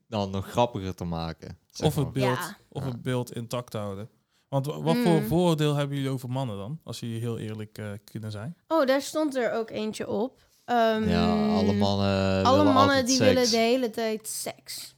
dan 0.07 0.29
nog 0.29 0.49
grappiger 0.49 0.95
te 0.95 1.03
maken. 1.03 1.57
zeg 1.71 1.87
Of 1.87 1.95
het, 1.95 2.11
beeld, 2.13 2.37
Ja. 2.37 2.57
of 2.69 2.83
Ja. 2.83 2.89
het 2.89 3.01
beeld 3.01 3.35
intact 3.35 3.73
houden. 3.73 4.09
Want 4.53 4.65
wa- 4.65 4.81
wat 4.81 4.95
voor 4.95 5.19
Mm. 5.21 5.27
vooroordeel 5.27 5.75
hebben 5.75 5.95
jullie 5.97 6.11
over 6.11 6.29
mannen 6.29 6.57
dan? 6.57 6.79
Als 6.83 6.99
jullie 6.99 7.19
heel 7.19 7.37
eerlijk 7.37 7.77
eh, 7.77 7.91
kunnen 8.03 8.31
zijn. 8.31 8.57
Oh, 8.67 8.85
daar 8.85 9.01
stond 9.01 9.35
er 9.35 9.51
ook 9.51 9.69
eentje 9.69 10.09
op. 10.09 10.41
Ehm, 10.65 11.09
ja, 11.09 11.31
alle 11.55 11.73
mannen 11.73 12.43
alle 12.45 12.63
mannen 12.73 13.05
die 13.05 13.15
seks. 13.15 13.33
willen 13.33 13.49
de 13.51 13.57
hele 13.57 13.89
tijd 13.89 14.27
seks. 14.27 14.95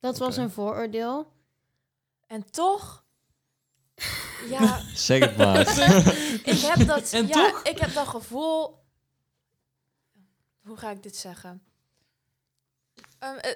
Dat 0.00 0.18
was 0.18 0.36
een 0.36 0.50
vooroordeel. 0.50 1.32
En 2.26 2.50
toch... 2.50 3.04
Ja, 4.50 4.80
Zeg 4.94 5.20
het 5.24 5.36
maar. 5.36 5.60
ik 6.54 6.60
heb 6.60 6.86
dat... 6.86 7.12
En 7.12 7.26
ja, 7.26 7.32
toch? 7.50 7.62
ik 7.62 7.78
heb 7.78 7.94
dat 7.94 8.06
gevoel... 8.08 8.78
Hoe 10.62 10.76
ga 10.76 10.90
ik 10.90 11.02
dit 11.02 11.16
zeggen? 11.16 11.62
Ehm, 13.18 13.36
eh, 13.36 13.50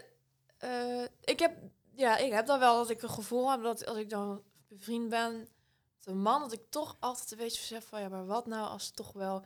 eh, 1.02 1.08
ik 1.20 1.38
heb... 1.38 1.56
Ja, 1.96 2.16
ik 2.16 2.32
heb 2.32 2.46
dan 2.46 2.58
wel 2.58 2.76
dat 2.76 2.90
ik 2.90 3.02
een 3.02 3.10
gevoel 3.10 3.50
heb 3.50 3.62
dat 3.62 3.86
als 3.86 3.98
ik 3.98 4.10
dan 4.10 4.42
bevriend 4.78 5.08
ben 5.08 5.38
met 5.38 6.14
een 6.14 6.20
man, 6.22 6.40
dat 6.40 6.52
ik 6.52 6.60
toch 6.70 6.96
altijd 7.00 7.32
een 7.32 7.38
beetje 7.38 7.60
besef 7.60 7.84
van, 7.88 8.00
ja, 8.00 8.08
maar 8.08 8.26
wat 8.26 8.46
nou 8.46 8.68
als 8.68 8.84
ze 8.86 8.92
toch 8.92 9.12
wel 9.12 9.44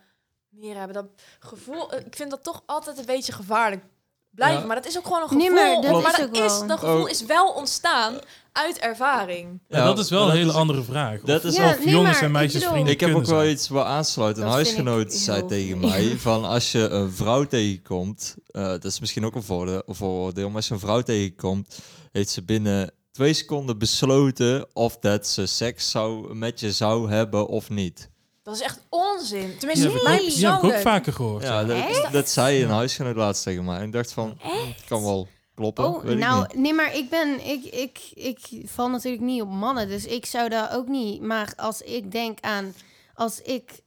meer 0.48 0.76
hebben? 0.76 0.94
Dat 0.94 1.06
gevoel, 1.38 1.92
eh, 1.92 2.06
ik 2.06 2.16
vind 2.16 2.30
dat 2.30 2.42
toch 2.44 2.62
altijd 2.66 2.98
een 2.98 3.04
beetje 3.06 3.32
gevaarlijk 3.32 3.84
blijven, 4.30 4.60
Ja. 4.60 4.66
maar 4.66 4.76
dat 4.76 4.86
is 4.86 4.98
ook 4.98 5.04
gewoon 5.04 5.22
een 5.22 5.28
gevoel. 5.28 5.42
Nee, 5.44 5.52
maar 5.52 5.82
dat 5.92 6.02
maar 6.02 6.12
is 6.12 6.18
dat, 6.18 6.28
ook 6.28 6.44
is, 6.62 6.66
dat 6.68 6.78
gevoel 6.78 7.02
Oh. 7.02 7.10
is 7.10 7.24
wel 7.24 7.48
ontstaan 7.52 8.18
uit 8.52 8.78
ervaring. 8.78 9.60
Ja, 9.68 9.84
dat 9.84 9.98
is 9.98 10.10
wel 10.10 10.24
een 10.28 10.36
hele 10.36 10.48
is- 10.50 10.54
andere 10.56 10.82
vraag. 10.82 11.20
dat 11.20 11.38
Of- 11.44 11.50
is 11.50 11.56
Ja, 11.56 11.68
of 11.70 11.78
nee, 11.84 11.88
jongens 11.94 12.14
maar 12.14 12.22
en 12.22 12.30
meisjes 12.30 12.62
ik 12.62 12.68
vrienden 12.68 12.92
Ik 12.92 13.00
heb 13.00 13.14
ook 13.14 13.24
wel 13.24 13.38
zijn. 13.38 13.50
iets 13.50 13.68
wat 13.68 13.84
aansluit. 13.84 14.36
Een 14.36 14.42
Dat 14.44 14.54
vind 14.54 14.66
ik 14.66 14.74
huisgenoot 14.74 15.12
zei 15.12 15.46
tegen 15.46 15.80
mij 15.80 16.16
van 16.28 16.44
als 16.44 16.72
je 16.72 16.88
een 16.88 17.12
vrouw 17.12 17.44
tegenkomt, 17.44 18.36
eh, 18.46 18.62
dat 18.64 18.84
is 18.84 19.00
misschien 19.00 19.24
ook 19.24 19.34
een 19.34 19.74
vooroordeel, 19.86 20.46
maar 20.46 20.56
als 20.56 20.68
je 20.68 20.74
een 20.74 20.80
vrouw 20.80 21.00
tegenkomt, 21.02 21.78
heeft 22.12 22.30
ze 22.30 22.42
binnen 22.42 22.90
twee 23.18 23.32
seconden 23.34 23.78
besloten 23.78 24.66
of 24.72 24.98
dat 24.98 25.26
ze 25.26 25.46
seks 25.46 25.90
zou, 25.90 26.34
met 26.34 26.60
je 26.60 26.72
zou 26.72 27.10
hebben 27.10 27.48
of 27.48 27.70
niet. 27.70 28.10
Dat 28.42 28.54
is 28.54 28.60
echt 28.60 28.86
onzin. 28.88 29.58
Tenminste, 29.58 29.86
heb, 29.86 29.94
ik 29.94 30.00
voor 30.00 30.10
mij 30.10 30.20
ook, 30.20 30.26
die 30.26 30.46
heb 30.46 30.62
ik 30.62 30.64
ook 30.64 30.80
vaker 30.80 31.12
gehoord. 31.12 31.42
Ja, 31.42 31.60
ja. 31.60 32.02
dat, 32.02 32.12
dat 32.12 32.28
zei 32.28 32.62
een 32.62 32.70
huisgenoot 32.70 33.16
laatst 33.16 33.42
tegen 33.42 33.64
mij. 33.64 33.78
En 33.78 33.84
ik 33.84 33.92
dacht 33.92 34.12
van, 34.12 34.38
het 34.40 34.84
kan 34.84 35.02
wel 35.02 35.28
kloppen. 35.54 35.84
Oh, 35.84 36.02
weet 36.02 36.12
ik 36.12 36.18
nou, 36.18 36.40
niet. 36.40 36.54
nee, 36.54 36.74
maar 36.74 36.94
ik 36.94 37.10
ben, 37.10 37.46
ik, 37.46 37.64
ik, 37.64 38.10
ik 38.14 38.48
val 38.64 38.88
natuurlijk 38.88 39.22
niet 39.22 39.42
op 39.42 39.50
mannen, 39.50 39.88
dus 39.88 40.06
ik 40.06 40.26
zou 40.26 40.48
daar 40.48 40.76
ook 40.76 40.88
niet. 40.88 41.20
Maar 41.20 41.52
als 41.56 41.82
ik 41.82 42.12
denk 42.12 42.40
aan, 42.40 42.74
als 43.14 43.42
ik 43.42 43.80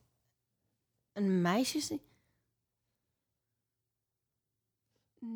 een 1.14 1.42
meisje 1.42 1.80
zie. 1.80 2.02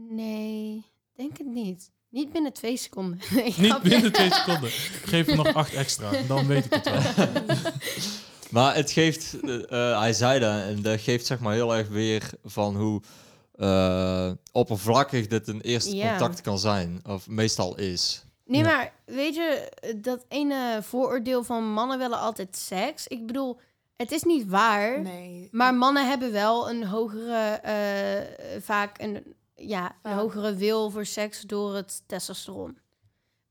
Nee, 0.10 0.86
denk 1.14 1.38
het 1.38 1.48
niet. 1.48 1.94
Niet 2.16 2.32
binnen 2.32 2.54
twee 2.54 2.78
seconden. 2.78 3.20
Nee, 3.36 3.54
Niet 3.58 3.82
binnen 3.82 4.12
twee 4.12 4.34
seconden. 4.44 4.70
Geef 5.06 5.28
er 5.28 5.36
nog 5.36 5.54
acht 5.54 5.74
extra. 5.74 6.12
Dan 6.28 6.48
weet 6.48 6.66
ik 6.66 6.74
het 6.74 6.90
wel. 6.90 7.26
Maar 8.50 8.76
het 8.76 8.92
geeft, 8.92 9.40
eh, 9.42 9.72
eh, 9.92 10.00
hij 10.00 10.14
zei 10.14 10.40
dat, 10.40 10.62
en 10.62 10.82
dat 10.82 11.02
geeft 11.02 11.26
zeg 11.26 11.40
maar 11.40 11.54
heel 11.54 11.76
erg 11.76 11.88
weer 11.88 12.30
van 12.44 12.76
hoe 12.76 13.02
eh, 13.56 14.32
oppervlakkig 14.52 15.28
dit 15.28 15.48
een 15.48 15.62
eerste 15.62 15.96
Ja. 15.96 16.10
contact 16.10 16.42
kan 16.42 16.60
zijn. 16.60 17.02
Of 17.08 17.28
meestal 17.28 17.78
is. 17.78 18.24
Nee, 18.46 18.62
Ja. 18.62 18.66
maar 18.68 18.94
weet 19.06 19.36
je, 19.36 19.72
dat 20.02 20.26
ene 20.28 20.80
vooroordeel 20.82 21.44
van 21.44 21.72
mannen 21.74 21.98
willen 21.98 22.20
altijd 22.20 22.56
seks. 22.58 23.08
Ik 23.08 23.26
bedoel, 23.28 23.60
het 23.96 24.12
is 24.12 24.24
niet 24.24 24.48
waar. 24.48 25.02
Nee. 25.02 25.48
Maar 25.52 25.74
mannen 25.74 26.08
hebben 26.08 26.32
wel 26.32 26.70
een 26.70 26.84
hogere, 26.86 27.60
eh, 27.64 28.62
vaak 28.62 29.02
een, 29.02 29.35
ja, 29.56 29.96
een 30.04 30.14
hogere 30.14 30.56
wil 30.56 30.90
voor 30.90 31.06
seks 31.06 31.42
door 31.42 31.76
het 31.76 32.04
testosteron. 32.08 32.78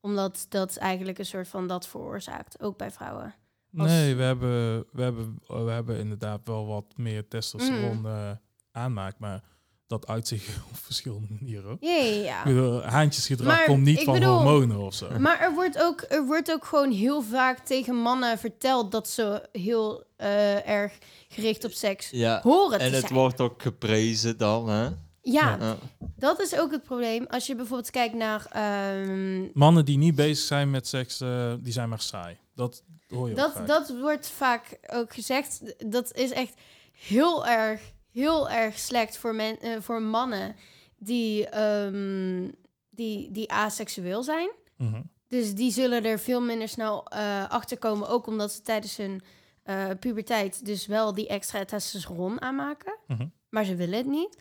Omdat 0.01 0.47
dat 0.49 0.77
eigenlijk 0.77 1.19
een 1.19 1.27
soort 1.27 1.49
van 1.49 1.67
dat 1.67 1.87
veroorzaakt, 1.87 2.61
ook 2.63 2.77
bij 2.79 2.91
vrouwen. 2.91 3.35
Als- 3.77 3.89
Nee, 3.91 4.15
we 4.15 4.23
hebben, 4.23 4.85
we, 4.93 5.03
hebben, 5.03 5.39
we 5.47 5.71
hebben 5.71 5.99
inderdaad 5.99 6.41
wel 6.45 6.67
wat 6.67 6.85
meer 6.97 7.29
testosteron 7.29 7.97
Mm. 7.99 8.07
eh, 8.07 8.31
aanmaakt. 8.73 9.19
Maar 9.19 9.43
dat 9.87 10.07
uit 10.07 10.29
zich 10.29 10.49
op 10.71 10.77
verschillende 10.77 11.27
manieren. 11.31 11.77
Ja, 11.81 11.95
ja, 11.97 12.49
ja. 12.49 12.81
Haantjesgedrag 12.81 13.47
Maar 13.57 13.65
komt 13.65 13.83
niet 13.85 14.03
van 14.03 14.15
bedoel- 14.15 14.35
hormonen 14.35 14.79
of 14.79 14.95
zo. 14.95 15.19
Maar 15.19 15.41
er 15.41 15.55
wordt, 15.55 15.79
ook, 15.83 16.05
er 16.09 16.27
wordt 16.27 16.51
ook 16.53 16.65
gewoon 16.65 16.91
heel 16.91 17.23
vaak 17.23 17.59
tegen 17.59 17.95
mannen 17.97 18.39
verteld 18.39 18.93
dat 18.93 19.09
ze 19.09 19.49
heel 19.53 20.05
eh, 20.17 20.69
erg 20.69 20.99
gericht 21.29 21.65
op 21.65 21.71
seks 21.73 22.11
Ja. 22.11 22.41
horen 22.43 22.79
te 22.79 22.85
En 22.85 22.93
het 22.93 23.01
zijn. 23.01 23.13
wordt 23.15 23.41
ook 23.41 23.63
geprezen 23.63 24.39
dan, 24.39 24.69
hè? 24.69 24.89
Ja, 25.27 25.57
Ja. 25.61 25.77
dat 26.17 26.41
is 26.41 26.57
ook 26.59 26.71
het 26.71 26.83
probleem. 26.83 27.27
Als 27.27 27.47
je 27.47 27.55
bijvoorbeeld 27.55 27.91
kijkt 27.91 28.15
naar... 28.15 28.47
ehm, 28.51 29.49
Mannen 29.53 29.85
die 29.85 29.99
niet 29.99 30.15
bezig 30.15 30.45
zijn 30.47 30.71
met 30.71 30.87
seks, 30.89 31.21
eh, 31.21 31.55
die 31.61 31.73
zijn 31.73 31.89
maar 31.89 32.01
saai. 32.01 32.37
Dat 32.55 32.83
hoor 33.09 33.27
je 33.27 33.33
ook 33.33 33.39
Dat, 33.39 33.53
vaak. 33.53 33.67
dat 33.67 33.99
wordt 34.01 34.29
vaak 34.29 34.79
ook 34.87 35.15
gezegd. 35.15 35.75
Dat 35.91 36.13
is 36.15 36.31
echt 36.31 36.55
heel 36.93 37.47
erg, 37.47 37.81
heel 38.13 38.51
erg 38.51 38.79
slecht 38.79 39.17
voor, 39.17 39.35
men, 39.35 39.61
eh, 39.61 39.81
voor 39.81 40.03
mannen 40.03 40.57
die, 40.99 41.49
ehm, 41.49 42.51
die, 42.91 43.31
die 43.31 43.51
aseksueel 43.53 44.23
zijn. 44.23 44.51
Mhm. 44.77 45.03
Dus 45.29 45.55
die 45.55 45.71
zullen 45.73 46.05
er 46.05 46.19
veel 46.19 46.41
minder 46.41 46.69
snel 46.69 47.07
eh 47.09 47.51
achter 47.51 47.79
komen. 47.79 48.09
Ook 48.09 48.27
omdat 48.27 48.53
ze 48.53 48.61
tijdens 48.63 48.97
hun 48.97 49.23
eh, 49.63 49.85
puberteit 50.01 50.65
dus 50.65 50.87
wel 50.87 51.15
die 51.15 51.29
extra 51.29 51.65
testosteron 51.65 52.41
aanmaken. 52.41 52.99
Mhm. 53.07 53.27
Maar 53.49 53.65
ze 53.65 53.75
willen 53.77 53.97
het 53.99 54.07
niet. 54.07 54.39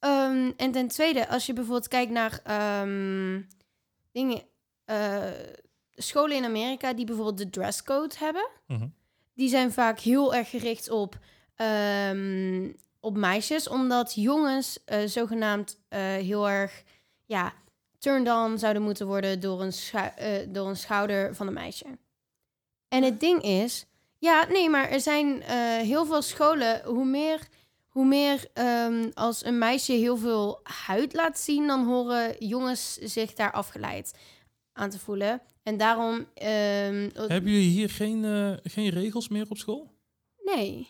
Ehm, 0.00 0.50
en 0.56 0.70
ten 0.72 0.88
tweede, 0.88 1.28
als 1.28 1.46
je 1.46 1.52
bijvoorbeeld 1.52 1.88
kijkt 1.88 2.12
naar 2.12 2.40
ehm, 2.44 3.40
dingen. 4.12 4.42
eh, 4.84 5.24
scholen 5.94 6.36
in 6.36 6.44
Amerika 6.44 6.92
die 6.92 7.04
bijvoorbeeld 7.04 7.38
de 7.38 7.50
dresscode 7.50 8.14
hebben. 8.18 8.48
Mhm. 8.66 8.86
Die 9.34 9.48
zijn 9.48 9.72
vaak 9.72 9.98
heel 9.98 10.34
erg 10.34 10.50
gericht 10.50 10.90
op, 10.90 11.18
ehm, 11.56 12.68
op 13.00 13.16
meisjes, 13.16 13.68
omdat 13.68 14.14
jongens 14.14 14.84
eh, 14.84 15.06
zogenaamd 15.06 15.78
eh, 15.88 16.00
heel 16.00 16.48
erg 16.48 16.82
ja, 17.24 17.52
turned 17.98 18.32
on 18.32 18.58
zouden 18.58 18.82
moeten 18.82 19.06
worden 19.06 19.40
door 19.40 19.62
een, 19.62 19.72
door 20.52 20.68
een 20.68 20.76
schouder 20.76 21.34
van 21.34 21.46
een 21.46 21.52
meisje. 21.52 21.98
En 22.88 23.02
het 23.02 23.20
ding 23.20 23.42
is, 23.42 23.86
ja, 24.18 24.46
nee, 24.48 24.70
maar 24.70 24.88
er 24.88 25.00
zijn 25.00 25.42
heel 25.82 26.06
veel 26.06 26.22
scholen, 26.22 26.82
hoe 26.84 27.04
meer, 27.04 27.48
hoe 28.00 28.08
meer 28.08 28.46
ehm, 28.52 29.10
als 29.14 29.44
een 29.44 29.58
meisje 29.58 29.92
heel 29.92 30.16
veel 30.16 30.60
huid 30.86 31.14
laat 31.14 31.38
zien, 31.38 31.66
dan 31.66 31.84
horen 31.86 32.34
jongens 32.46 32.94
zich 32.94 33.32
daar 33.32 33.52
afgeleid 33.52 34.14
aan 34.72 34.90
te 34.90 34.98
voelen. 34.98 35.40
En 35.62 35.76
daarom. 35.76 36.26
ehm, 36.34 37.08
Hebben 37.14 37.50
jullie 37.52 37.68
hier 37.70 37.90
geen, 37.90 38.24
eh, 38.24 38.52
geen 38.72 38.88
regels 38.88 39.28
meer 39.28 39.46
op 39.48 39.56
school? 39.56 39.90
Nee. 40.44 40.88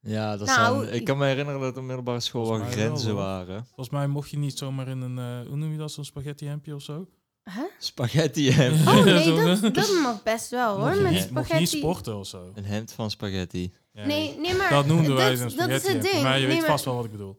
Ja, 0.00 0.36
dat 0.36 0.46
Nou, 0.46 0.84
zijn, 0.84 0.94
ik 0.96 1.04
kan 1.04 1.18
me 1.18 1.26
herinneren 1.26 1.60
dat 1.60 1.76
op 1.76 1.82
middelbare 1.82 2.20
school 2.20 2.48
wel 2.48 2.66
grenzen 2.66 3.14
waren. 3.14 3.64
Volgens 3.66 3.90
mij 3.90 4.06
mocht 4.06 4.30
je 4.30 4.38
niet 4.38 4.58
zomaar 4.58 4.88
in 4.88 5.00
een, 5.00 5.18
eh, 5.18 5.48
hoe 5.48 5.56
noem 5.56 5.72
je 5.72 5.78
dat, 5.78 5.92
zo'n 5.92 6.04
spaghetti 6.04 6.46
hempje 6.46 6.74
of 6.74 6.82
zo? 6.82 7.08
Huh? 7.44 7.62
Spaghetti 7.78 8.50
hemd. 8.60 8.86
Oh 8.88 9.04
nee, 9.04 9.44
dat, 9.60 9.74
dat 9.74 10.00
mag 10.02 10.22
best 10.22 10.50
wel 10.50 10.78
Mocht 10.78 10.88
hoor. 10.88 10.96
je 10.96 11.02
Met 11.02 11.12
niet- 11.12 11.30
mocht 11.30 11.48
je 11.48 11.54
niet 11.54 11.68
spaghetti. 11.68 11.78
sporten 11.78 12.16
of 12.18 12.26
zo. 12.26 12.50
Een 12.54 12.64
hemd 12.64 12.92
van 12.92 13.10
spaghetti. 13.10 13.72
Ja, 13.92 14.06
Nee, 14.06 14.38
nee, 14.38 14.54
maar. 14.54 14.70
dat 14.70 14.86
noemden 14.86 15.14
wij 15.14 15.36
dat- 15.36 15.56
Dat 15.56 15.68
is 15.68 15.86
het 15.86 16.02
ding. 16.02 16.22
maar 16.22 16.38
je 16.38 16.46
Nee, 16.46 16.56
weet 16.56 16.64
vast 16.66 16.84
wel 16.84 16.94
wat 16.94 17.04
ik 17.04 17.10
bedoel. 17.10 17.36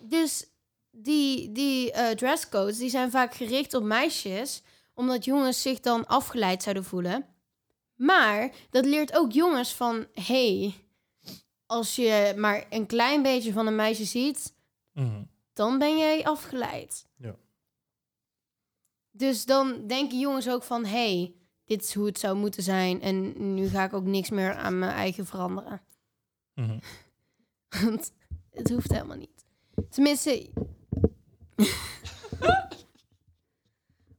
Dus 0.00 0.46
die, 0.90 1.52
die 1.52 1.92
eh, 1.92 2.10
dresscodes 2.16 2.78
die 2.78 2.90
zijn 2.90 3.10
vaak 3.10 3.34
gericht 3.34 3.74
op 3.74 3.82
meisjes, 3.82 4.62
omdat 4.94 5.24
jongens 5.24 5.62
zich 5.62 5.80
dan 5.80 6.06
afgeleid 6.06 6.62
zouden 6.62 6.84
voelen. 6.84 7.26
Maar 7.94 8.50
dat 8.70 8.84
leert 8.84 9.16
ook 9.16 9.32
jongens 9.32 9.72
van: 9.74 10.06
hey, 10.12 10.74
als 11.66 11.96
je 11.96 12.34
maar 12.36 12.64
een 12.70 12.86
klein 12.86 13.22
beetje 13.22 13.52
van 13.52 13.66
een 13.66 13.76
meisje 13.76 14.04
ziet, 14.04 14.54
Mhm. 14.92 15.22
dan 15.52 15.78
ben 15.78 15.98
jij 15.98 16.24
afgeleid. 16.24 17.06
Ja. 17.16 17.34
Dus 19.10 19.44
dan 19.44 19.86
denken 19.86 20.18
jongens 20.18 20.48
ook 20.48 20.62
van: 20.62 20.84
hey, 20.84 21.34
dit 21.64 21.82
is 21.82 21.94
hoe 21.94 22.06
het 22.06 22.18
zou 22.18 22.36
moeten 22.36 22.62
zijn 22.62 23.02
en 23.02 23.32
nu 23.54 23.68
ga 23.68 23.84
ik 23.84 23.92
ook 23.92 24.04
niks 24.04 24.30
meer 24.30 24.54
aan 24.54 24.78
mijn 24.78 24.92
eigen 24.92 25.26
veranderen. 25.26 25.80
Mhm. 26.54 26.78
Want 27.84 28.12
het 28.50 28.70
hoeft 28.70 28.92
helemaal 28.92 29.16
niet. 29.16 29.44
Tenminste. 29.90 30.50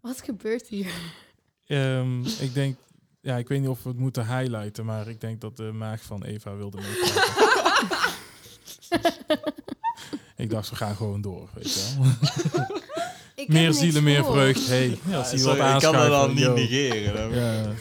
Wat 0.01 0.21
gebeurt 0.21 0.67
hier? 0.67 0.93
Ehm, 1.65 2.25
ik 2.25 2.53
denk, 2.53 2.77
ja, 3.21 3.37
ik 3.37 3.47
weet 3.47 3.59
niet 3.59 3.69
of 3.69 3.83
we 3.83 3.89
het 3.89 3.97
moeten 3.97 4.37
highlighten, 4.37 4.85
maar 4.85 5.07
ik 5.07 5.21
denk 5.21 5.41
dat 5.41 5.57
de 5.57 5.71
maag 5.71 6.03
van 6.03 6.23
Eva 6.23 6.55
wilde 6.55 6.77
meepraten. 6.81 8.13
ik 10.43 10.49
dacht, 10.49 10.69
we 10.69 10.75
gaan 10.75 10.95
gewoon 10.95 11.21
door, 11.21 11.49
weet 11.53 11.73
je 11.73 11.95
wel. 11.97 12.83
Ik 13.35 13.47
meer 13.47 13.73
zielen, 13.73 14.03
meer 14.03 14.23
vreugd. 14.25 14.67
Hey, 14.67 14.99
ja, 15.07 15.17
als 15.17 15.29
sorry, 15.29 15.61
wat 15.61 15.73
ik 15.83 15.89
kan 15.89 15.95
het 16.01 16.09
dan 16.09 16.33
niet 16.33 16.53
negeren. 16.53 17.13
dan- 17.15 17.33
Ja. 17.33 17.73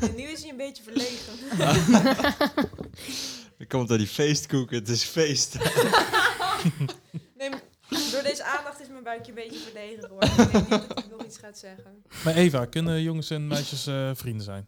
En 0.00 0.14
nu 0.14 0.22
is 0.22 0.40
hij 0.40 0.50
een 0.50 0.56
beetje 0.56 0.82
verlegen. 0.82 1.32
Dan 3.58 3.66
komt 3.68 3.90
er 3.90 3.98
die 3.98 4.06
feestkoeken, 4.06 4.76
het 4.78 4.88
is 4.88 5.02
feest. 5.04 5.56
Nee, 7.38 7.50
door 8.12 8.22
deze 8.22 8.44
aandacht 8.44 8.80
is 8.80 8.88
mijn 8.88 9.02
buikje 9.02 9.28
een 9.28 9.34
beetje 9.34 9.58
verlegen 9.58 10.02
geworden. 10.02 10.30
Ik 10.30 10.52
denk 10.52 10.70
niet 10.70 10.88
dat 10.88 10.98
ik 10.98 11.10
nog 11.10 11.24
iets 11.24 11.38
gaat 11.38 11.58
zeggen. 11.58 12.02
Maar 12.24 12.34
Eva, 12.34 12.64
kunnen 12.64 13.02
jongens 13.02 13.30
en 13.30 13.46
meisjes 13.46 13.86
eh, 13.86 14.10
vrienden 14.14 14.44
zijn? 14.44 14.66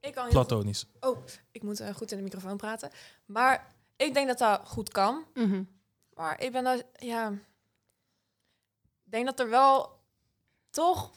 Ik 0.00 0.12
kan 0.14 0.22
heel 0.24 0.32
Platonisch. 0.32 0.86
Oh, 1.00 1.18
ik 1.52 1.62
moet 1.62 1.80
eh, 1.80 1.94
goed 1.94 2.10
in 2.10 2.16
de 2.16 2.22
microfoon 2.22 2.56
praten. 2.56 2.90
Maar 3.26 3.74
ik 3.96 4.14
denk 4.14 4.26
dat 4.28 4.38
dat 4.38 4.60
goed 4.64 4.88
kan. 4.88 5.24
Mhm. 5.34 5.62
Maar 6.14 6.40
ik 6.40 6.52
ben 6.52 6.64
daar, 6.64 6.82
ja... 6.98 7.30
Ik 9.04 9.18
denk 9.18 9.26
dat 9.26 9.40
er 9.40 9.48
wel 9.48 10.00
toch... 10.70 11.12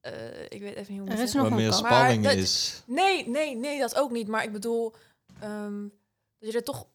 eh, 0.00 0.42
ik 0.44 0.60
weet 0.60 0.74
even 0.76 0.92
niet 0.92 1.00
hoe 1.00 1.06
ik 1.06 1.12
Er 1.12 1.18
moet 1.18 1.28
is 1.28 1.32
nog 1.34 1.50
meer 1.50 1.72
spanning 1.72 2.22
Maar 2.22 2.32
dat- 2.34 2.42
is. 2.42 2.82
Nee, 2.86 3.28
nee, 3.28 3.56
nee, 3.56 3.80
dat 3.80 3.94
ook 3.96 4.10
niet. 4.10 4.28
Maar 4.28 4.44
ik 4.44 4.52
bedoel... 4.52 4.94
ehm, 5.40 5.82
dat 6.38 6.50
je 6.50 6.56
er 6.58 6.64
toch 6.64 6.86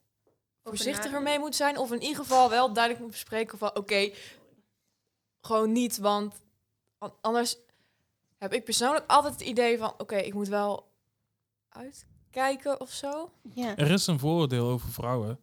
voorzichtiger 0.64 1.22
mee 1.22 1.40
moet 1.40 1.56
zijn. 1.56 1.78
Of 1.78 1.92
in 1.92 2.02
ieder 2.02 2.18
geval 2.18 2.50
wel 2.50 2.74
duidelijk 2.74 3.04
moet 3.04 3.12
bespreken 3.14 3.58
van... 3.58 3.76
Oké, 3.76 4.12
gewoon 5.42 5.72
niet. 5.72 5.98
Want 5.98 6.42
an- 6.98 7.16
anders 7.22 7.58
heb 8.38 8.54
ik 8.54 8.64
persoonlijk 8.64 9.06
altijd 9.12 9.34
het 9.34 9.42
idee 9.44 9.78
van... 9.78 9.94
Oké, 9.98 10.16
ik 10.16 10.34
moet 10.34 10.48
wel 10.48 10.92
uitkijken 11.70 12.80
of 12.82 12.92
zo. 12.92 13.32
Ja. 13.54 13.78
Er 13.78 13.92
is 13.92 14.08
een 14.08 14.20
vooroordeel 14.20 14.68
over 14.68 14.90
vrouwen. 14.92 15.40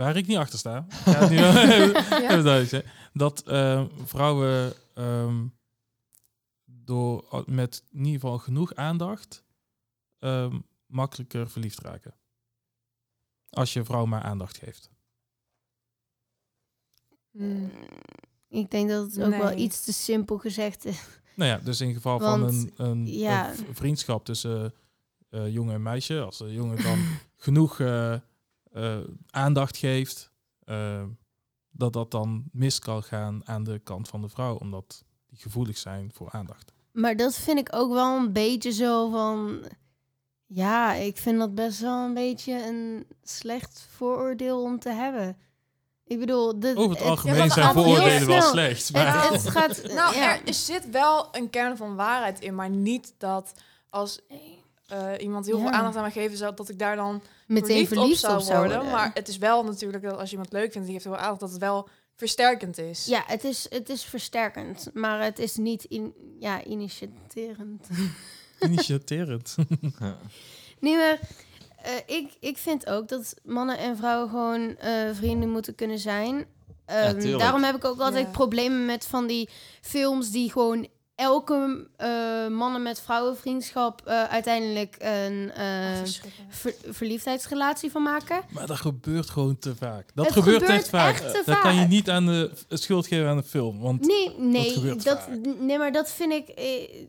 Waar 0.00 0.16
ik 0.16 0.26
niet 0.26 0.36
achter 0.36 0.58
sta. 0.58 0.86
Nu 1.28 1.36
duidelijk 1.36 2.68
zeggen. 2.68 2.90
Dat 3.12 3.42
eh, 3.42 3.84
vrouwen 4.04 4.72
ehm, 4.94 5.46
door, 6.64 7.44
met 7.46 7.82
in 7.90 7.98
ieder 8.04 8.20
geval 8.20 8.38
genoeg 8.38 8.74
aandacht 8.74 9.44
ehm, 10.18 10.58
makkelijker 10.86 11.50
verliefd 11.50 11.78
raken. 11.78 12.14
Als 13.50 13.72
je 13.72 13.84
vrouw 13.84 14.04
maar 14.04 14.22
aandacht 14.22 14.58
geeft. 14.58 14.90
Hmm. 17.30 17.70
Ik 18.48 18.70
denk 18.70 18.88
dat 18.88 19.12
het 19.12 19.22
ook 19.22 19.36
wel 19.36 19.58
iets 19.58 19.84
te 19.84 19.92
simpel 19.92 20.38
gezegd 20.38 20.84
is. 20.84 21.06
Nou 21.36 21.50
ja, 21.50 21.58
dus 21.58 21.80
in 21.80 21.94
geval 21.94 22.18
van 22.18 22.42
een, 22.42 22.72
een, 22.76 23.06
ja. 23.06 23.54
vriendschap 23.72 24.24
tussen 24.24 24.74
eh, 25.30 25.52
jongen 25.52 25.74
en 25.74 25.82
meisje. 25.82 26.20
Als 26.20 26.38
de 26.38 26.52
jongen 26.52 26.82
dan 26.82 26.98
genoeg 27.36 27.80
eh, 27.80 28.14
eh, 28.70 28.98
aandacht 29.30 29.76
geeft, 29.76 30.30
eh, 30.64 31.02
dat 31.70 31.92
dat 31.92 32.10
dan 32.10 32.44
mis 32.52 32.78
kan 32.78 33.02
gaan 33.02 33.40
aan 33.44 33.64
de 33.64 33.78
kant 33.78 34.08
van 34.08 34.20
de 34.20 34.28
vrouw. 34.28 34.56
Omdat 34.56 35.04
die 35.26 35.38
gevoelig 35.38 35.78
zijn 35.78 36.10
voor 36.14 36.30
aandacht. 36.30 36.72
Maar 36.92 37.16
dat 37.16 37.36
vind 37.36 37.58
ik 37.58 37.68
ook 37.74 37.92
wel 37.92 38.16
een 38.16 38.32
beetje 38.32 38.72
zo 38.72 39.10
van... 39.10 39.62
Ja, 40.46 40.92
ik 40.92 41.16
vind 41.16 41.38
dat 41.38 41.54
best 41.54 41.80
wel 41.80 42.04
een 42.04 42.14
beetje 42.14 42.66
een 42.66 43.06
slecht 43.22 43.86
vooroordeel 43.90 44.62
om 44.62 44.78
te 44.78 44.90
hebben. 44.90 45.36
Ik 46.04 46.18
bedoel... 46.18 46.60
De, 46.60 46.72
Over 46.76 46.96
het 46.96 47.06
algemeen 47.06 47.50
zijn 47.50 47.72
vooroordelen 47.72 48.26
wel 48.26 48.42
slecht. 48.42 48.82
Het, 48.88 48.92
Maar, 48.96 49.32
het 49.32 49.48
gaat... 49.48 49.82
Nou, 49.82 50.14
ja. 50.14 50.34
er, 50.34 50.46
er 50.46 50.54
zit 50.54 50.90
wel 50.90 51.28
een 51.32 51.50
kern 51.50 51.76
van 51.76 51.96
waarheid 51.96 52.40
in, 52.40 52.54
maar 52.54 52.70
niet 52.70 53.14
dat 53.18 53.52
als 53.90 54.20
eh, 54.90 55.22
iemand 55.24 55.46
heel 55.46 55.56
Ja. 55.58 55.62
veel 55.62 55.72
aandacht 55.72 55.96
aan 55.96 56.02
mij 56.02 56.10
geven 56.10 56.36
zou, 56.36 56.54
dat 56.54 56.68
ik 56.68 56.78
daar 56.78 56.96
dan 56.96 57.22
Meteen 57.46 57.66
verliefd, 57.86 57.88
verliefd 57.92 58.24
op 58.24 58.40
zou 58.40 58.58
worden. 58.58 58.76
worden. 58.76 58.92
Maar 58.92 59.10
het 59.14 59.28
is 59.28 59.38
wel 59.38 59.64
natuurlijk 59.64 60.02
dat 60.02 60.18
als 60.18 60.30
je 60.30 60.36
iemand 60.36 60.52
leuk 60.52 60.72
vindt 60.72 60.84
die 60.84 60.92
heeft 60.92 61.04
heel 61.04 61.14
veel 61.14 61.22
aandacht, 61.22 61.40
dat 61.40 61.50
het 61.50 61.60
wel 61.60 61.88
versterkend 62.16 62.78
is. 62.78 63.06
Ja, 63.06 63.22
het 63.26 63.44
is, 63.44 63.66
het 63.70 63.88
is 63.88 64.04
versterkend, 64.04 64.90
maar 64.92 65.22
het 65.24 65.38
is 65.38 65.56
niet 65.56 65.84
in, 65.84 66.14
ja, 66.38 66.64
initiaterend. 66.64 67.88
initiaterend. 68.60 69.54
Ja. 70.00 70.16
nee, 70.80 70.96
maar 70.96 71.18
eh, 71.82 71.92
ik, 72.16 72.36
ik 72.40 72.56
vind 72.58 72.86
ook 72.86 73.08
dat 73.08 73.34
mannen 73.44 73.78
en 73.78 73.96
vrouwen 73.96 74.28
gewoon 74.30 74.76
eh, 74.76 74.92
vrienden 75.12 75.48
moeten 75.50 75.74
kunnen 75.74 75.98
zijn. 75.98 76.44
Ehm, 76.84 77.38
daarom 77.38 77.62
heb 77.62 77.76
ik 77.76 77.84
ook 77.84 78.00
altijd 78.00 78.24
Ja. 78.26 78.30
problemen 78.32 78.84
met 78.86 79.06
van 79.06 79.26
die 79.26 79.48
films 79.80 80.30
die 80.30 80.50
gewoon 80.52 80.86
elke 81.20 81.86
eh, 81.96 82.46
mannen 82.48 82.82
met 82.82 83.00
vrouwenvriendschap 83.00 84.02
eh, 84.06 84.24
uiteindelijk 84.24 84.96
een 84.98 85.50
eh, 85.52 85.98
ver- 86.48 86.74
verliefdheidsrelatie 86.88 87.90
van 87.90 88.02
maken. 88.02 88.42
maar 88.50 88.66
dat 88.66 88.76
gebeurt 88.76 89.30
gewoon 89.30 89.58
te 89.58 89.76
vaak. 89.76 90.10
Dat 90.14 90.24
Het 90.24 90.34
gebeurt, 90.34 90.60
gebeurt 90.62 90.78
echt 90.78 90.88
vaak. 90.88 91.12
echt 91.14 91.32
te 91.34 91.42
dat 91.46 91.60
kan 91.60 91.74
je 91.74 91.80
vaak. 91.80 91.88
niet 91.88 92.10
aan 92.10 92.26
de 92.26 92.50
schuld 92.68 93.06
geven 93.06 93.28
aan 93.28 93.36
de 93.36 93.42
film. 93.42 93.80
Want 93.80 94.06
Nee, 94.06 94.34
nee, 94.38 94.70
gebeurt 94.72 95.04
dat, 95.04 95.18
vaak. 95.20 95.38
nee 95.58 95.78
maar 95.78 95.92
dat 95.92 96.10
vind 96.10 96.32
ik... 96.32 96.48
eh, 96.48 97.06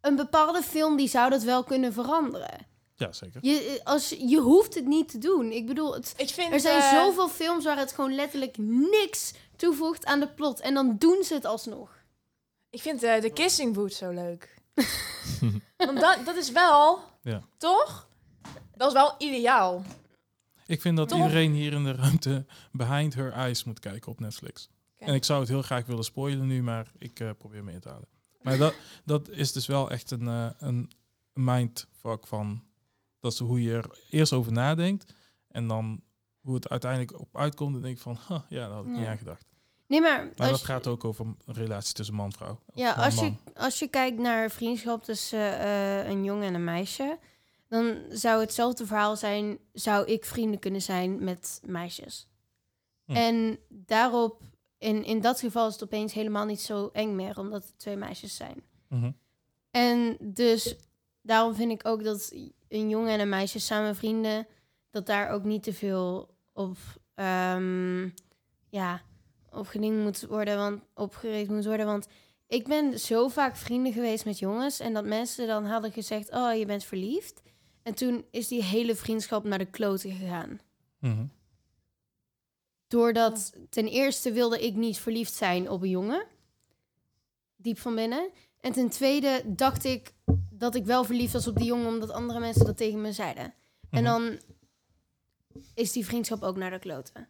een 0.00 0.16
bepaalde 0.16 0.62
film 0.62 0.96
die 0.96 1.08
zou 1.08 1.30
dat 1.30 1.42
wel 1.42 1.64
kunnen 1.64 1.92
veranderen. 1.92 2.66
ja, 2.94 3.12
zeker. 3.12 3.40
Je, 3.44 3.80
als, 3.84 4.08
je 4.18 4.38
hoeft 4.38 4.74
het 4.74 4.86
niet 4.86 5.08
te 5.08 5.18
doen. 5.18 5.52
Ik 5.52 5.66
bedoel, 5.66 5.94
het, 5.94 6.14
Ik 6.16 6.28
vind, 6.30 6.52
er 6.52 6.60
zijn 6.60 6.94
zoveel 6.94 7.28
films 7.28 7.64
waar 7.64 7.78
het 7.78 7.92
gewoon 7.92 8.14
letterlijk 8.14 8.56
niks 8.90 9.32
toevoegt 9.56 10.04
aan 10.04 10.20
de 10.20 10.28
plot. 10.28 10.60
En 10.60 10.74
dan 10.74 10.96
doen 10.98 11.22
ze 11.24 11.34
het 11.34 11.44
alsnog. 11.44 11.96
Ik 12.78 12.84
vind 12.84 13.02
eh, 13.02 13.20
de 13.20 13.30
kissing 13.32 13.74
booth 13.74 13.92
zo 13.92 14.10
leuk. 14.10 14.54
Want 15.76 16.00
dat, 16.00 16.18
dat 16.24 16.36
is 16.36 16.50
wel, 16.52 17.00
Ja. 17.22 17.42
toch? 17.56 18.08
Dat 18.76 18.86
is 18.88 18.92
wel 18.92 19.14
ideaal. 19.18 19.82
Ik 20.66 20.80
vind 20.80 20.96
dat 20.96 21.08
Toch? 21.08 21.18
iedereen 21.18 21.52
hier 21.52 21.72
in 21.72 21.84
de 21.84 21.92
ruimte 21.92 22.46
Behind 22.72 23.14
Her 23.14 23.32
Eyes 23.32 23.64
moet 23.64 23.78
kijken 23.78 24.12
op 24.12 24.20
Netflix. 24.20 24.68
En 24.98 25.14
ik 25.14 25.24
zou 25.24 25.40
het 25.40 25.48
heel 25.48 25.62
graag 25.62 25.86
willen 25.86 26.04
spoilen 26.04 26.46
nu, 26.46 26.62
maar 26.62 26.92
ik 26.98 27.20
eh, 27.20 27.30
probeer 27.38 27.64
me 27.64 27.72
in 27.72 27.80
te 27.80 27.88
houden. 27.88 28.08
Maar 28.42 28.58
dat, 28.58 28.74
dat 29.04 29.28
is 29.28 29.52
dus 29.52 29.66
wel 29.66 29.90
echt 29.90 30.10
een, 30.10 30.28
eh, 30.28 30.50
een 30.58 30.90
mindfuck 31.32 32.26
van... 32.26 32.62
Dat 33.20 33.32
is 33.32 33.38
hoe 33.38 33.62
je 33.62 33.72
er 33.72 33.98
eerst 34.10 34.32
over 34.32 34.52
nadenkt. 34.52 35.14
En 35.48 35.68
dan 35.68 36.02
hoe 36.40 36.54
het 36.54 36.68
uiteindelijk 36.68 37.20
op 37.20 37.36
uitkomt, 37.36 37.72
dan 37.72 37.82
denk 37.82 37.96
ik 37.96 38.02
van, 38.02 38.18
"Huh, 38.28 38.40
ja, 38.48 38.66
daar 38.66 38.76
had 38.76 38.84
ik 38.84 38.90
niet 38.90 39.06
aan 39.06 39.18
gedacht. 39.18 39.46
Nee, 39.88 40.00
maar, 40.00 40.24
Maar 40.36 40.50
dat 40.50 40.58
je- 40.58 40.64
gaat 40.64 40.86
ook 40.86 41.04
over 41.04 41.24
een 41.24 41.54
relatie 41.54 41.94
tussen 41.94 42.14
man 42.14 42.24
en 42.26 42.32
vrouw. 42.32 42.60
Ja, 42.74 42.96
man, 42.96 43.04
als 43.04 43.14
je, 43.20 43.32
als 43.54 43.78
je 43.78 43.88
kijkt 43.88 44.18
naar 44.18 44.50
vriendschap 44.50 45.02
tussen 45.04 45.58
eh, 45.58 46.08
een 46.08 46.24
jongen 46.24 46.46
en 46.46 46.54
een 46.54 46.64
meisje, 46.64 47.18
dan 47.68 47.96
zou 48.10 48.40
hetzelfde 48.40 48.86
verhaal 48.86 49.16
zijn, 49.16 49.58
zou 49.72 50.06
ik 50.06 50.24
vrienden 50.24 50.58
kunnen 50.60 50.82
zijn 50.82 51.24
met 51.24 51.60
meisjes. 51.66 52.28
Hm. 53.04 53.12
En 53.12 53.58
daarop, 53.68 54.42
in, 54.78 55.04
in 55.04 55.20
dat 55.20 55.40
geval 55.40 55.66
is 55.66 55.72
het 55.72 55.82
opeens 55.82 56.12
helemaal 56.12 56.44
niet 56.44 56.60
zo 56.60 56.90
eng 56.92 57.14
meer, 57.14 57.38
omdat 57.38 57.62
het 57.64 57.78
twee 57.78 57.96
meisjes 57.96 58.36
zijn. 58.36 58.62
Mhm. 58.88 59.10
En 59.70 60.16
dus 60.20 60.76
daarom 61.22 61.54
vind 61.54 61.72
ik 61.72 61.86
ook 61.86 62.04
dat 62.04 62.32
een 62.68 62.88
jongen 62.88 63.12
en 63.12 63.20
een 63.20 63.28
meisje 63.28 63.58
samen 63.60 63.96
vrienden, 63.96 64.46
dat 64.90 65.06
daar 65.06 65.30
ook 65.30 65.44
niet 65.44 65.62
te 65.62 65.72
veel 65.72 66.34
op, 66.52 66.76
ehm, 67.14 68.08
ja, 68.68 69.02
op 69.58 69.66
geding 69.66 70.02
moet 70.02 70.26
worden, 70.26 70.56
want 70.56 70.82
opgericht 70.94 71.50
moet 71.50 71.64
worden. 71.64 71.86
Want 71.86 72.06
ik 72.46 72.66
ben 72.68 72.98
zo 73.00 73.28
vaak 73.28 73.56
vrienden 73.56 73.92
geweest 73.92 74.24
met 74.24 74.38
jongens 74.38 74.80
en 74.80 74.92
dat 74.92 75.04
mensen 75.04 75.46
dan 75.46 75.64
hadden 75.64 75.92
gezegd, 75.92 76.32
oh, 76.32 76.54
je 76.54 76.66
bent 76.66 76.84
verliefd. 76.84 77.42
En 77.82 77.94
toen 77.94 78.24
is 78.30 78.48
die 78.48 78.62
hele 78.62 78.94
vriendschap 78.94 79.44
naar 79.44 79.58
de 79.58 79.70
kloten 79.70 80.10
gegaan. 80.12 80.60
Mhm. 80.98 81.26
Doordat 82.86 83.52
ten 83.70 83.86
eerste 83.86 84.32
wilde 84.32 84.64
ik 84.66 84.74
niet 84.74 84.98
verliefd 84.98 85.34
zijn 85.34 85.70
op 85.70 85.82
een 85.82 85.88
jongen. 85.90 86.26
Diep 87.56 87.78
van 87.78 87.94
binnen. 87.94 88.30
En 88.60 88.72
ten 88.72 88.88
tweede 88.88 89.42
dacht 89.46 89.84
ik 89.84 90.12
dat 90.50 90.74
ik 90.74 90.84
wel 90.84 91.04
verliefd 91.04 91.32
was 91.32 91.46
op 91.46 91.56
die 91.56 91.66
jongen 91.66 91.86
omdat 91.86 92.10
andere 92.10 92.40
mensen 92.40 92.64
dat 92.66 92.76
tegen 92.76 93.00
me 93.00 93.12
zeiden. 93.12 93.54
En 93.90 94.02
Mhm. 94.02 94.04
dan 94.04 94.38
is 95.74 95.92
die 95.92 96.06
vriendschap 96.06 96.42
ook 96.42 96.56
naar 96.56 96.70
de 96.70 96.78
kloten. 96.78 97.28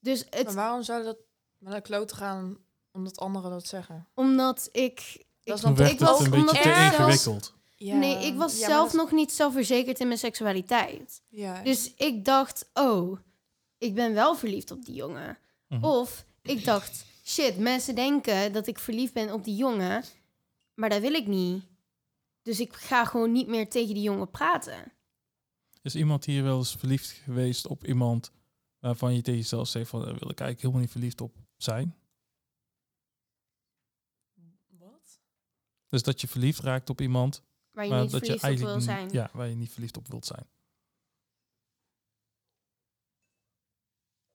Dus 0.00 0.26
het, 0.30 0.44
Maar 0.44 0.54
waarom 0.54 0.82
zou 0.82 1.04
dat 1.04 1.16
naar 1.64 1.74
de 1.74 1.80
kloot 1.80 2.12
gaan 2.12 2.56
omdat 2.92 3.18
anderen 3.18 3.50
dat 3.50 3.66
zeggen? 3.66 4.06
omdat 4.14 4.68
ik... 4.72 5.24
Dat 5.44 5.58
is 5.58 5.62
ik, 5.62 5.66
Toen 5.66 5.74
dan 5.74 5.74
werd 5.74 5.90
ik 5.92 5.98
het 5.98 6.08
was 6.08 6.20
een 6.20 6.32
omdat 6.32 6.54
beetje 6.54 6.70
te 6.72 6.96
ingewikkeld. 6.96 7.54
Ja, 7.76 7.96
Nee, 7.96 8.26
ik 8.26 8.34
was 8.36 8.52
ja, 8.54 8.60
maar 8.60 8.68
zelf 8.68 8.90
dat- 8.92 9.00
nog 9.00 9.12
niet 9.12 9.32
zelfverzekerd 9.32 10.00
in 10.00 10.06
mijn 10.06 10.18
seksualiteit. 10.18 11.22
Ja. 11.28 11.62
Dus 11.62 11.94
ik 11.94 12.24
dacht, 12.24 12.70
oh, 12.74 13.18
ik 13.78 13.94
ben 13.94 14.14
wel 14.14 14.34
verliefd 14.36 14.70
op 14.70 14.84
die 14.84 14.94
jongen. 14.94 15.38
Mhm. 15.68 15.84
Of 15.84 16.24
ik 16.42 16.64
dacht, 16.64 17.04
shit, 17.24 17.58
mensen 17.58 17.94
denken 17.94 18.52
dat 18.52 18.66
ik 18.66 18.78
verliefd 18.78 19.12
ben 19.12 19.32
op 19.32 19.44
die 19.44 19.56
jongen, 19.56 20.04
maar 20.74 20.88
dat 20.88 21.00
wil 21.00 21.12
ik 21.14 21.26
niet. 21.26 21.64
Dus 22.42 22.60
ik 22.60 22.72
ga 22.72 23.04
gewoon 23.04 23.32
niet 23.32 23.46
meer 23.48 23.68
tegen 23.70 23.94
die 23.94 24.02
jongen 24.02 24.30
praten. 24.30 24.92
Is 25.82 25.94
iemand 25.94 26.24
hier 26.24 26.42
wel 26.42 26.58
eens 26.58 26.76
verliefd 26.76 27.08
geweest 27.08 27.66
op 27.66 27.84
iemand 27.84 28.30
waarvan 28.78 29.14
je 29.14 29.22
tegen 29.22 29.40
jezelf 29.40 29.68
zegt 29.68 29.88
van, 29.90 30.00
daar 30.00 30.08
wil 30.18 30.30
ik 30.30 30.40
eigenlijk 30.40 30.60
helemaal 30.60 30.80
niet 30.80 30.90
verliefd 30.90 31.20
op 31.20 31.36
zijn? 31.56 31.96
Wat? 34.78 35.20
Dus 35.88 36.02
dat 36.02 36.20
je 36.20 36.28
verliefd 36.28 36.60
raakt 36.60 36.90
op 36.90 37.00
iemand, 37.00 37.42
Waar 37.70 37.84
je 37.84 37.90
maar 37.90 38.02
niet 38.02 38.10
dat 38.10 38.26
je 38.26 38.38
verliefd 38.38 38.60
op 38.62 38.66
wil 38.66 38.74
eigenlijk 38.76 39.10
zijn. 39.10 39.22
ja, 39.22 39.30
waar 39.32 39.48
je 39.48 39.54
niet 39.54 39.72
verliefd 39.72 39.96
op 39.96 40.08
wilt 40.08 40.26
zijn. 40.26 40.46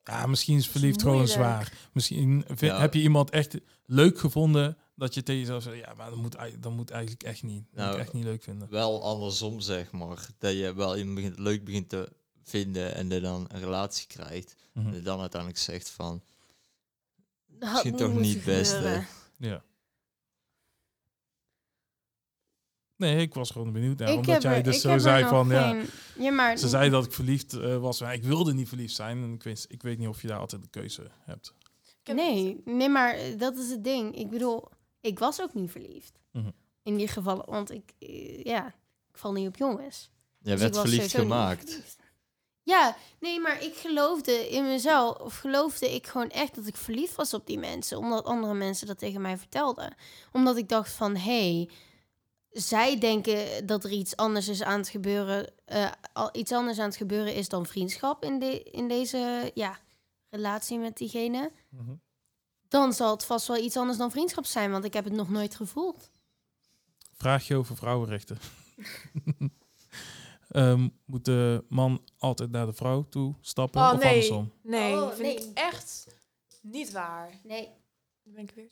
Ja, 0.03 0.25
misschien 0.25 0.57
is 0.57 0.65
is 0.65 0.69
verliefd 0.71 1.01
gewoon 1.01 1.27
zwaar. 1.27 1.89
Misschien 1.93 2.45
Ja. 2.57 2.79
heb 2.79 2.93
je 2.93 3.01
iemand 3.01 3.29
echt 3.29 3.55
leuk 3.85 4.19
gevonden 4.19 4.77
dat 4.95 5.13
je 5.13 5.23
tegen 5.23 5.39
jezelf 5.41 5.63
zegt, 5.63 5.77
ja, 5.77 5.93
maar 5.93 6.09
dat 6.09 6.19
moet, 6.19 6.35
dat 6.59 6.71
moet 6.71 6.89
eigenlijk 6.89 7.23
echt 7.23 7.43
niet. 7.43 7.63
Dat 7.63 7.71
moet 7.71 7.79
Nou, 7.83 7.93
ik 7.95 7.99
echt 8.01 8.13
niet 8.13 8.23
leuk 8.23 8.43
vinden. 8.43 8.69
Wel 8.69 9.03
andersom, 9.03 9.59
zeg 9.59 9.91
maar. 9.91 10.27
Dat 10.37 10.53
je 10.53 10.73
wel 10.73 10.97
iemand 10.97 11.15
begint, 11.15 11.39
leuk 11.39 11.63
begint 11.65 11.89
te 11.89 12.11
vinden 12.43 12.95
en 12.95 13.11
er 13.11 13.21
dan 13.21 13.45
een 13.51 13.59
relatie 13.59 14.07
krijgt. 14.07 14.55
Mhm. 14.73 14.87
En 14.87 14.93
er 14.93 15.03
dan 15.03 15.19
uiteindelijk 15.19 15.61
zegt 15.61 15.89
van, 15.89 16.23
Dat 17.59 17.69
had 17.69 17.83
Misschien 17.83 17.95
toch 17.95 18.19
niet 18.21 18.37
gebeuren. 18.37 19.07
Ja. 19.37 19.63
Nee, 22.95 23.21
ik 23.21 23.33
was 23.33 23.51
gewoon 23.51 23.71
benieuwd 23.71 23.97
naar, 23.99 24.13
omdat 24.15 24.41
jij 24.41 24.55
er- 24.57 24.63
dus 24.63 24.81
zo 24.81 24.97
zei 24.97 25.25
van, 25.25 25.49
ja, 25.49 25.69
geen- 25.69 25.85
ja, 26.23 26.31
maar 26.31 26.57
Ze 26.57 26.67
zei 26.67 26.89
dat 26.89 27.05
ik 27.05 27.11
verliefd 27.11 27.53
eh, 27.53 27.77
was, 27.77 28.01
maar 28.01 28.13
ik 28.13 28.23
wilde 28.23 28.53
niet 28.53 28.67
verliefd 28.67 28.95
zijn. 28.95 29.23
En 29.23 29.33
ik 29.33 29.43
weet, 29.43 29.65
ik 29.69 29.81
weet 29.81 29.97
niet 29.97 30.07
of 30.07 30.21
je 30.21 30.27
daar 30.27 30.39
altijd 30.39 30.61
de 30.61 30.67
keuze 30.69 31.07
hebt. 31.19 31.53
Heb- 32.03 32.15
Nee, 32.15 32.61
nee, 32.65 32.89
maar 32.89 33.17
dat 33.37 33.57
is 33.57 33.69
het 33.69 33.83
ding. 33.83 34.15
Ik 34.15 34.29
bedoel, 34.29 34.67
ik 35.01 35.19
was 35.19 35.41
ook 35.41 35.53
niet 35.53 35.71
verliefd. 35.71 36.19
Mhm. 36.31 36.49
In 36.83 36.97
die 36.97 37.07
gevallen, 37.07 37.45
want 37.49 37.71
ik, 37.71 37.91
eh, 37.99 38.43
ja, 38.43 38.67
ik 39.11 39.17
val 39.17 39.31
niet 39.33 39.47
op 39.47 39.57
jongens. 39.57 40.09
jij 40.39 40.51
Dus 40.53 40.61
werd 40.61 40.77
verliefd 40.77 41.11
gemaakt. 41.11 41.69
verliefd. 41.69 41.97
Ja, 42.69 42.95
nee, 43.19 43.39
maar 43.39 43.63
ik 43.63 43.75
geloofde 43.75 44.49
in 44.49 44.63
mezelf, 44.63 45.17
of 45.17 45.37
geloofde 45.37 45.95
ik 45.95 46.07
gewoon 46.07 46.29
echt 46.29 46.55
dat 46.55 46.67
ik 46.67 46.77
verliefd 46.77 47.15
was 47.15 47.33
op 47.33 47.47
die 47.47 47.59
mensen, 47.59 47.97
omdat 47.97 48.25
andere 48.25 48.53
mensen 48.53 48.87
dat 48.87 48.97
tegen 48.97 49.21
mij 49.21 49.37
vertelden. 49.37 49.95
Omdat 50.31 50.57
ik 50.57 50.69
dacht 50.69 50.91
van, 50.91 51.15
hé, 51.15 51.53
hey, 51.53 51.69
zij 52.49 52.99
denken 52.99 53.65
dat 53.65 53.83
er 53.83 53.91
iets 53.91 54.15
anders 54.15 54.47
is 54.47 54.63
aan 54.63 54.79
het 54.79 54.89
gebeuren, 54.89 55.53
eh, 55.65 55.91
iets 56.31 56.51
anders 56.51 56.79
aan 56.79 56.85
het 56.85 56.95
gebeuren 56.95 57.35
is 57.35 57.49
dan 57.49 57.65
vriendschap 57.65 58.23
in, 58.23 58.39
de, 58.39 58.63
in 58.63 58.87
deze, 58.87 59.51
ja, 59.53 59.79
relatie 60.29 60.77
met 60.77 60.97
diegene. 60.97 61.51
Dan 62.67 62.93
zal 62.93 63.11
het 63.11 63.25
vast 63.25 63.47
wel 63.47 63.57
iets 63.57 63.77
anders 63.77 63.97
dan 63.97 64.11
vriendschap 64.11 64.45
zijn, 64.45 64.71
want 64.71 64.83
ik 64.83 64.93
heb 64.93 65.03
het 65.03 65.13
nog 65.13 65.29
nooit 65.29 65.55
gevoeld. 65.55 66.11
Vraag 67.13 67.47
je 67.47 67.55
over 67.55 67.75
vrouwenrechten. 67.75 68.37
Ehm, 70.49 70.87
moet 71.05 71.25
de 71.25 71.65
man 71.69 72.01
altijd 72.17 72.51
naar 72.51 72.65
de 72.65 72.73
vrouw 72.73 73.05
toe 73.09 73.35
stappen 73.41 73.81
Oh 73.81 73.91
of 73.93 73.99
nee, 73.99 74.07
andersom? 74.07 74.51
nee, 74.63 74.93
Oh, 74.93 74.99
dat 74.99 75.15
vind 75.15 75.37
nee. 75.39 75.47
ik 75.49 75.57
echt 75.57 76.07
niet 76.61 76.91
waar. 76.91 77.39
Nee, 77.43 77.69
Dan 78.23 78.33
ben 78.33 78.43
ik 78.43 78.51
weer. 78.55 78.71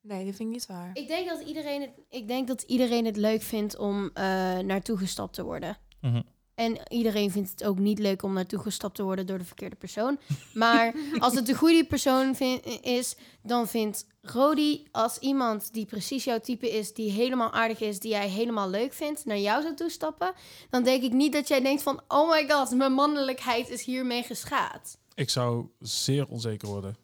Nee, 0.00 0.24
dat 0.24 0.34
vind 0.34 0.48
ik 0.48 0.54
niet 0.54 0.66
waar. 0.66 0.90
Ik 0.94 1.08
denk 1.08 1.28
dat 1.28 1.40
iedereen 1.40 1.80
het, 1.80 1.90
ik 2.08 2.28
denk 2.28 2.48
dat 2.48 2.62
iedereen 2.62 3.04
het 3.04 3.16
leuk 3.16 3.42
vindt 3.42 3.76
om 3.78 4.10
eh, 4.14 4.24
naartoe 4.58 4.96
gestapt 4.98 5.34
te 5.34 5.44
worden. 5.44 5.76
Mhm. 6.00 6.22
En 6.56 6.78
iedereen 6.88 7.30
vindt 7.30 7.50
het 7.50 7.64
ook 7.64 7.78
niet 7.78 7.98
leuk 7.98 8.22
om 8.22 8.32
naartoe 8.32 8.58
gestapt 8.58 8.94
te 8.94 9.02
worden 9.02 9.26
door 9.26 9.38
de 9.38 9.44
verkeerde 9.44 9.76
persoon. 9.76 10.18
Maar 10.54 10.94
als 11.18 11.34
het 11.34 11.46
de 11.46 11.54
goede 11.54 11.84
persoon 11.86 12.34
is, 12.82 13.16
dan 13.42 13.68
vindt 13.68 14.06
Rodi 14.22 14.88
als 14.92 15.18
iemand 15.18 15.72
die 15.72 15.86
precies 15.86 16.24
jouw 16.24 16.40
type 16.40 16.70
is, 16.70 16.94
die 16.94 17.10
helemaal 17.10 17.52
aardig 17.52 17.80
is, 17.80 18.00
die 18.00 18.10
jij 18.10 18.28
helemaal 18.28 18.70
leuk 18.70 18.92
vindt, 18.92 19.24
naar 19.24 19.38
jou 19.38 19.62
zou 19.62 19.74
toestappen, 19.74 20.32
dan 20.70 20.82
denk 20.84 21.02
ik 21.02 21.12
niet 21.12 21.32
dat 21.32 21.48
jij 21.48 21.60
denkt 21.60 21.82
van, 21.82 22.00
oh 22.08 22.30
my 22.30 22.48
god, 22.50 22.70
mijn 22.70 22.92
mannelijkheid 22.92 23.68
is 23.68 23.84
hiermee 23.84 24.22
geschaad. 24.22 24.98
Ik 25.14 25.30
zou 25.30 25.66
zeer 25.78 26.26
onzeker 26.28 26.68
worden. 26.68 26.96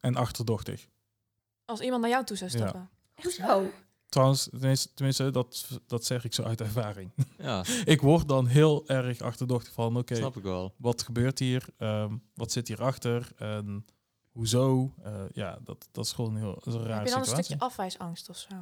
En 0.00 0.16
achterdochtig. 0.16 0.88
Als 1.64 1.80
iemand 1.80 2.00
naar 2.02 2.10
jou 2.10 2.24
toe 2.24 2.36
zou 2.36 2.50
Ja. 2.50 2.56
stappen. 2.58 2.90
Hoezo? 3.22 3.70
Trouwens, 4.16 4.48
tenminste, 4.50 4.94
tenminste 4.94 5.30
dat, 5.30 5.68
dat 5.86 6.04
zeg 6.04 6.24
ik 6.24 6.34
zo 6.34 6.42
uit 6.42 6.60
ervaring. 6.60 7.10
Ja, 7.38 7.64
ik 7.84 8.00
word 8.00 8.28
dan 8.28 8.46
heel 8.46 8.88
erg 8.88 9.20
achterdochtig 9.20 9.72
van, 9.72 9.96
oké, 9.96 10.14
snap 10.14 10.36
ik 10.36 10.42
wel. 10.42 10.74
wat 10.76 11.02
gebeurt 11.02 11.38
hier? 11.38 11.66
Ehm, 11.78 12.16
wat 12.34 12.52
zit 12.52 12.68
hierachter? 12.68 13.32
En 13.36 13.86
hoezo? 14.30 14.94
Eh, 15.02 15.22
ja, 15.32 15.58
dat, 15.64 15.88
dat 15.92 16.04
is 16.04 16.12
gewoon 16.12 16.30
een 16.34 16.40
heel 16.40 16.60
een 16.64 16.72
rare 16.72 16.92
Heb 16.92 17.04
je 17.06 17.10
dan 17.10 17.18
een 17.20 17.26
stukje 17.26 17.58
afwijsangst 17.58 18.28
of 18.28 18.36
zo? 18.36 18.54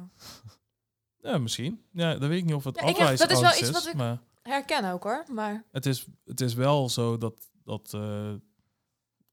Ja, 1.21 1.37
misschien. 1.37 1.81
Ja, 1.91 2.11
dat 2.17 2.29
weet 2.29 2.37
ik 2.39 2.45
niet 2.45 2.53
of 2.53 2.63
het 2.63 2.79
Ja, 2.79 2.85
heb- 2.85 2.95
dat 2.95 3.11
is 3.11 3.17
wel 3.19 3.27
afwijsangst 3.27 3.59
iets 3.59 3.69
is, 3.69 3.75
wat 3.75 3.87
ik- 3.87 3.93
maar 3.93 4.21
Herken 4.41 4.91
ook 4.91 5.03
hoor, 5.03 5.23
maar 5.31 5.65
het 5.71 5.85
is, 5.85 6.05
het 6.25 6.41
is 6.41 6.53
wel 6.53 6.89
zo 6.89 7.17
dat, 7.17 7.49
dat 7.63 7.93
eh, 7.93 8.33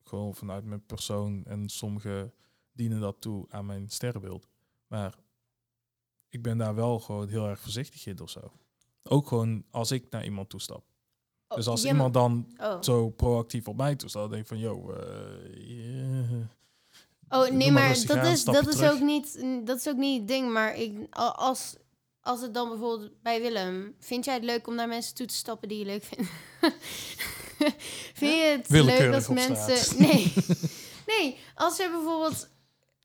gewoon 0.02 0.34
vanuit 0.34 0.64
mijn 0.64 0.86
persoon 0.86 1.44
en 1.44 1.68
sommigen 1.68 2.32
dienen 2.72 3.00
dat 3.00 3.20
toe 3.20 3.46
aan 3.48 3.66
mijn 3.66 3.88
sterrenbeeld. 3.90 4.48
Maar 4.86 5.14
ik 6.32 6.42
ben 6.42 6.58
daar 6.58 6.74
wel 6.74 7.00
gewoon 7.00 7.28
heel 7.28 7.48
erg 7.48 7.60
voorzichtig 7.60 8.06
in 8.06 8.20
of 8.20 8.30
zo. 8.30 8.52
Ook 9.02 9.26
gewoon 9.26 9.64
als 9.70 9.90
ik 9.90 10.10
naar 10.10 10.24
iemand 10.24 10.50
toestap. 10.50 10.84
Oh, 11.48 11.56
dus 11.56 11.66
als 11.66 11.82
ja, 11.82 11.88
iemand 11.88 12.14
dan 12.14 12.54
oh. 12.56 12.82
zo 12.82 13.10
proactief 13.10 13.68
op 13.68 13.76
mij 13.76 13.96
toestaat, 13.96 14.22
dan 14.22 14.30
denk 14.30 14.42
ik 14.42 14.48
van, 14.48 14.58
yo, 14.58 14.92
eh, 14.92 15.68
yeah. 15.68 16.44
Oh 17.28 17.50
nee, 17.50 17.70
maar 17.70 17.88
dat 18.06 18.16
aan, 18.16 18.26
is, 18.26 18.44
dat, 18.44 18.66
is 18.66 18.76
terug. 18.76 18.92
ook 18.92 19.00
niet, 19.00 19.44
dat 19.64 19.78
is 19.78 19.88
ook 19.88 19.96
niet 19.96 20.18
het 20.18 20.28
ding. 20.28 20.52
Maar 20.52 20.76
ik, 20.76 21.06
als, 21.34 21.76
als 22.20 22.40
het 22.40 22.54
dan 22.54 22.68
bijvoorbeeld 22.68 23.22
bij 23.22 23.40
Willem... 23.40 23.94
Vind 23.98 24.24
jij 24.24 24.34
het 24.34 24.44
leuk 24.44 24.66
om 24.66 24.74
naar 24.74 24.88
mensen 24.88 25.14
toe 25.14 25.26
te 25.26 25.34
stappen 25.34 25.68
die 25.68 25.78
je 25.78 25.84
leuk 25.84 26.04
vindt? 26.04 26.30
vind 28.20 28.32
je 28.32 28.56
het 28.56 28.68
leuk 28.68 29.14
als 29.14 29.28
mensen... 29.28 29.98
Nee. 29.98 30.32
nee, 31.06 31.38
als 31.54 31.76
je 31.76 31.90
bijvoorbeeld... 31.90 32.48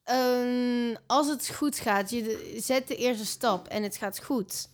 ehm, 0.07 0.95
als 1.07 1.27
het 1.27 1.49
goed 1.49 1.77
gaat, 1.79 2.09
je 2.09 2.23
de- 2.23 2.57
zet 2.61 2.87
de 2.87 2.95
eerste 2.95 3.25
stap 3.25 3.67
en 3.67 3.83
het 3.83 3.97
gaat 3.97 4.23
goed. 4.23 4.69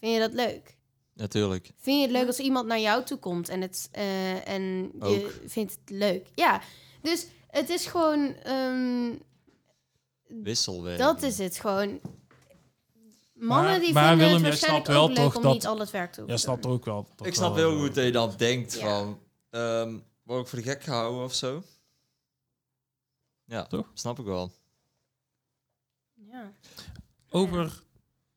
Vind 0.00 0.12
je 0.14 0.18
dat 0.20 0.32
leuk? 0.32 0.76
Natuurlijk. 1.14 1.70
Vind 1.78 1.96
je 1.96 2.02
het 2.02 2.10
leuk 2.10 2.26
als 2.26 2.38
iemand 2.38 2.66
naar 2.66 2.80
jou 2.80 3.04
toe 3.04 3.18
komt 3.18 3.48
en, 3.48 3.60
het, 3.60 3.88
eh, 3.92 4.48
en 4.48 4.62
je 5.00 5.40
vindt 5.46 5.72
het 5.72 5.90
leuk? 5.90 6.26
Ja, 6.34 6.60
dus 7.02 7.26
het 7.48 7.68
is 7.70 7.86
gewoon... 7.86 8.34
ehm, 8.34 9.12
Wisselwerking. 10.26 11.06
dat 11.08 11.22
is 11.22 11.38
het 11.38 11.58
gewoon. 11.58 12.00
Mannen 13.34 13.70
Maar- 13.70 13.80
die 13.80 13.92
maar 13.92 14.08
vinden 14.08 14.26
Willem, 14.26 14.44
het 14.44 14.58
snapt 14.58 14.86
wel 14.86 15.02
ook 15.02 15.08
leuk 15.08 15.16
toch 15.16 15.36
om 15.36 15.42
dat- 15.42 15.52
niet 15.52 15.66
al 15.66 15.78
het 15.78 15.90
werk 15.90 16.12
toe 16.12 16.24
te 16.24 16.28
Jij 16.30 16.38
snapt 16.38 16.62
doen. 16.62 16.72
ook 16.72 16.84
wel. 16.84 17.06
dat 17.16 17.26
Ik 17.26 17.34
snap 17.34 17.54
wel, 17.54 17.70
heel 17.70 17.80
goed 17.80 17.94
dat 17.94 18.04
je 18.04 18.12
dan 18.12 18.34
denkt 18.36 18.72
Ja. 18.72 18.80
van... 18.80 19.18
Ehm 19.50 19.98
word 20.22 20.40
ik 20.42 20.46
voor 20.48 20.58
de 20.58 20.64
gek 20.64 20.82
gehouden 20.82 21.22
of 21.24 21.34
zo? 21.34 21.62
Ja, 23.44 23.64
Toch? 23.66 23.86
Snap 23.94 24.18
ik 24.18 24.24
wel. 24.24 24.52
Ja. 26.42 26.52
Over 27.30 27.82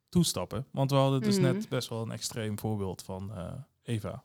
toestappen. 0.09 0.65
Want 0.71 0.91
we 0.91 0.97
hadden 0.97 1.21
dus 1.21 1.35
Mhm. 1.39 1.43
net 1.43 1.69
best 1.69 1.89
wel 1.89 2.01
een 2.01 2.11
extreem 2.11 2.59
voorbeeld 2.59 3.01
van 3.01 3.35
eh, 3.35 3.51
Eva. 3.83 4.23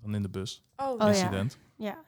Van 0.00 0.14
in 0.14 0.22
de 0.22 0.28
bus. 0.28 0.62
Oh, 0.76 0.90
Oh 0.90 0.98
ja. 0.98 1.06
incident. 1.08 1.58
Ja. 1.76 1.98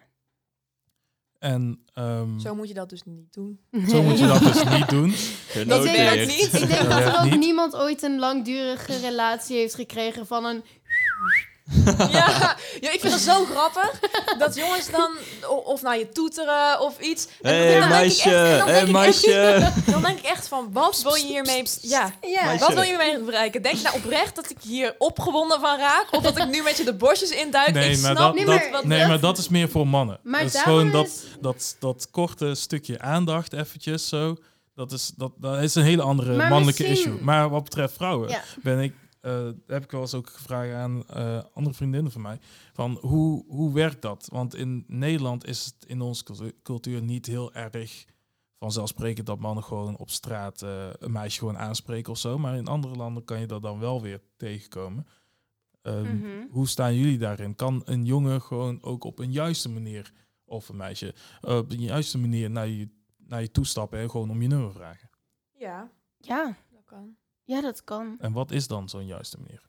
En 1.38 1.84
ehm, 1.94 2.38
zo 2.38 2.54
moet 2.54 2.68
je 2.68 2.74
dat 2.74 2.88
dus 2.88 3.02
niet 3.04 3.32
doen. 3.32 3.60
zo 3.88 4.02
moet 4.02 4.18
je 4.18 4.26
dat 4.26 4.38
dus 4.40 4.64
niet 4.64 4.88
doen. 4.88 5.10
Ik 5.50 5.52
denk, 5.54 5.68
dat, 5.68 5.84
niet. 6.26 6.52
ik 6.62 6.68
denk 6.68 6.88
dat 6.94 7.00
er 7.00 7.20
ook 7.24 7.36
niemand 7.38 7.76
ooit 7.76 8.02
een 8.02 8.18
langdurige 8.18 8.96
relatie 8.98 9.56
heeft 9.56 9.74
gekregen 9.74 10.26
van 10.26 10.44
een... 10.44 10.64
ja, 12.10 12.56
ja, 12.80 12.92
ik 12.92 13.00
vind 13.00 13.12
het 13.12 13.22
zo 13.22 13.44
grappig 13.44 14.00
dat 14.38 14.54
jongens 14.54 14.90
dan 14.90 15.10
of 15.64 15.82
naar 15.82 15.98
je 15.98 16.08
toeteren 16.08 16.80
of 16.80 16.98
iets. 17.00 17.28
Hé 17.42 17.50
dan 17.50 17.60
denk 17.60 17.74
ik 17.74 17.80
echt- 17.82 17.88
meisje, 17.90 18.28
hé 18.30 18.86
meisje. 18.90 19.72
Dan 19.92 20.02
denk 20.02 20.18
ik 20.18 20.24
echt 20.24 20.48
van, 20.48 20.68
wat 20.72 21.02
wil 21.02 21.14
je 21.14 21.26
hiermee... 21.26 21.62
Ja, 21.80 22.12
wat 22.58 22.68
wil 22.72 22.82
je 22.82 22.88
hiermee 22.88 23.18
bereiken? 23.18 23.62
Denk 23.62 23.74
je 23.76 23.82
nou 23.82 23.96
oprecht 23.96 24.34
dat 24.36 24.50
ik 24.50 24.56
hier 24.62 24.94
opgewonden 24.98 25.60
van 25.60 25.78
raak? 25.78 26.06
Of 26.10 26.22
dat 26.22 26.38
ik 26.38 26.48
nu 26.48 26.62
met 26.62 26.76
je 26.76 26.84
de 26.84 26.94
bosjes 26.94 27.30
induik? 27.30 27.72
Nee, 27.74 27.90
ik 27.90 28.00
maar 28.00 28.10
snap 28.16 28.16
dat, 28.16 28.34
Nee, 28.46 28.58
niet 28.58 28.72
dat, 28.72 28.84
nee, 28.84 29.06
maar 29.06 29.20
dat 29.20 29.38
is 29.38 29.48
meer 29.48 29.68
voor 29.68 29.86
mannen. 29.86 30.18
Maar 30.22 30.42
dat 30.42 30.54
is 30.54 30.60
gewoon 30.60 30.90
dat, 30.90 31.06
is- 31.06 31.22
dat, 31.40 31.76
dat 31.78 32.08
korte 32.10 32.54
stukje 32.54 33.00
aandacht 33.00 33.52
eventjes 33.52 34.08
zo. 34.08 34.36
Dat 34.74 34.92
is, 34.92 35.12
dat, 35.16 35.32
dat 35.36 35.58
is 35.62 35.74
een 35.74 35.82
hele 35.82 36.02
andere 36.02 36.36
Maar 36.36 36.48
mannelijke 36.48 36.88
misschien- 36.88 37.10
issue. 37.12 37.24
Maar 37.24 37.48
wat 37.50 37.64
betreft 37.64 37.94
vrouwen 37.94 38.28
Ja. 38.28 38.42
ben 38.62 38.78
ik, 38.78 38.94
heb 39.66 39.82
ik 39.84 39.90
wel 39.90 40.00
eens 40.00 40.14
ook 40.14 40.30
gevraagd 40.30 40.72
aan 40.72 41.06
eh, 41.06 41.42
andere 41.52 41.74
vriendinnen 41.74 42.12
van 42.12 42.20
mij. 42.22 42.38
Van 42.72 42.98
hoe, 43.00 43.44
hoe 43.46 43.72
werkt 43.74 44.02
dat? 44.02 44.28
Want 44.32 44.54
in 44.54 44.84
Nederland 44.86 45.46
is 45.46 45.64
het 45.64 45.84
in 45.86 46.00
onze 46.00 46.24
cultu- 46.24 46.52
cultuur 46.62 47.02
niet 47.02 47.26
heel 47.26 47.52
erg 47.54 48.04
vanzelfsprekend 48.58 49.26
dat 49.26 49.38
mannen 49.38 49.64
gewoon 49.64 49.96
op 49.96 50.10
straat 50.10 50.62
eh, 50.62 50.88
een 50.98 51.12
meisje 51.12 51.38
gewoon 51.38 51.58
aanspreken 51.58 52.12
of 52.12 52.18
zo. 52.18 52.38
Maar 52.38 52.56
in 52.56 52.66
andere 52.66 52.94
landen 52.96 53.24
kan 53.24 53.40
je 53.40 53.46
dat 53.46 53.62
dan 53.62 53.78
wel 53.78 54.02
weer 54.02 54.20
tegenkomen. 54.36 55.06
Ehm, 55.82 56.16
Mhm. 56.16 56.46
hoe 56.50 56.68
staan 56.68 56.94
jullie 56.94 57.18
daarin? 57.18 57.54
Kan 57.54 57.82
een 57.84 58.04
jongen 58.04 58.42
gewoon 58.42 58.82
ook 58.82 59.04
op 59.04 59.18
een 59.18 59.32
juiste 59.32 59.68
manier, 59.68 60.12
of 60.44 60.68
een 60.68 60.76
meisje, 60.76 61.14
eh, 61.40 61.56
op 61.56 61.70
een 61.70 61.80
juiste 61.80 62.18
manier 62.18 62.50
naar 62.50 62.68
je, 62.68 62.88
naar 63.16 63.40
je 63.40 63.50
toestappen 63.50 63.98
en 63.98 64.10
gewoon 64.10 64.30
om 64.30 64.42
je 64.42 64.48
nummer 64.48 64.72
vragen? 64.72 65.10
Ja, 65.52 65.90
Ja. 66.18 66.56
dat 66.70 66.84
kan. 66.84 67.16
Ja, 67.50 67.60
dat 67.60 67.84
kan. 67.84 68.16
En 68.18 68.32
wat 68.32 68.50
is 68.50 68.66
dan 68.66 68.88
zo'n 68.88 69.06
juiste 69.06 69.38
manier? 69.38 69.62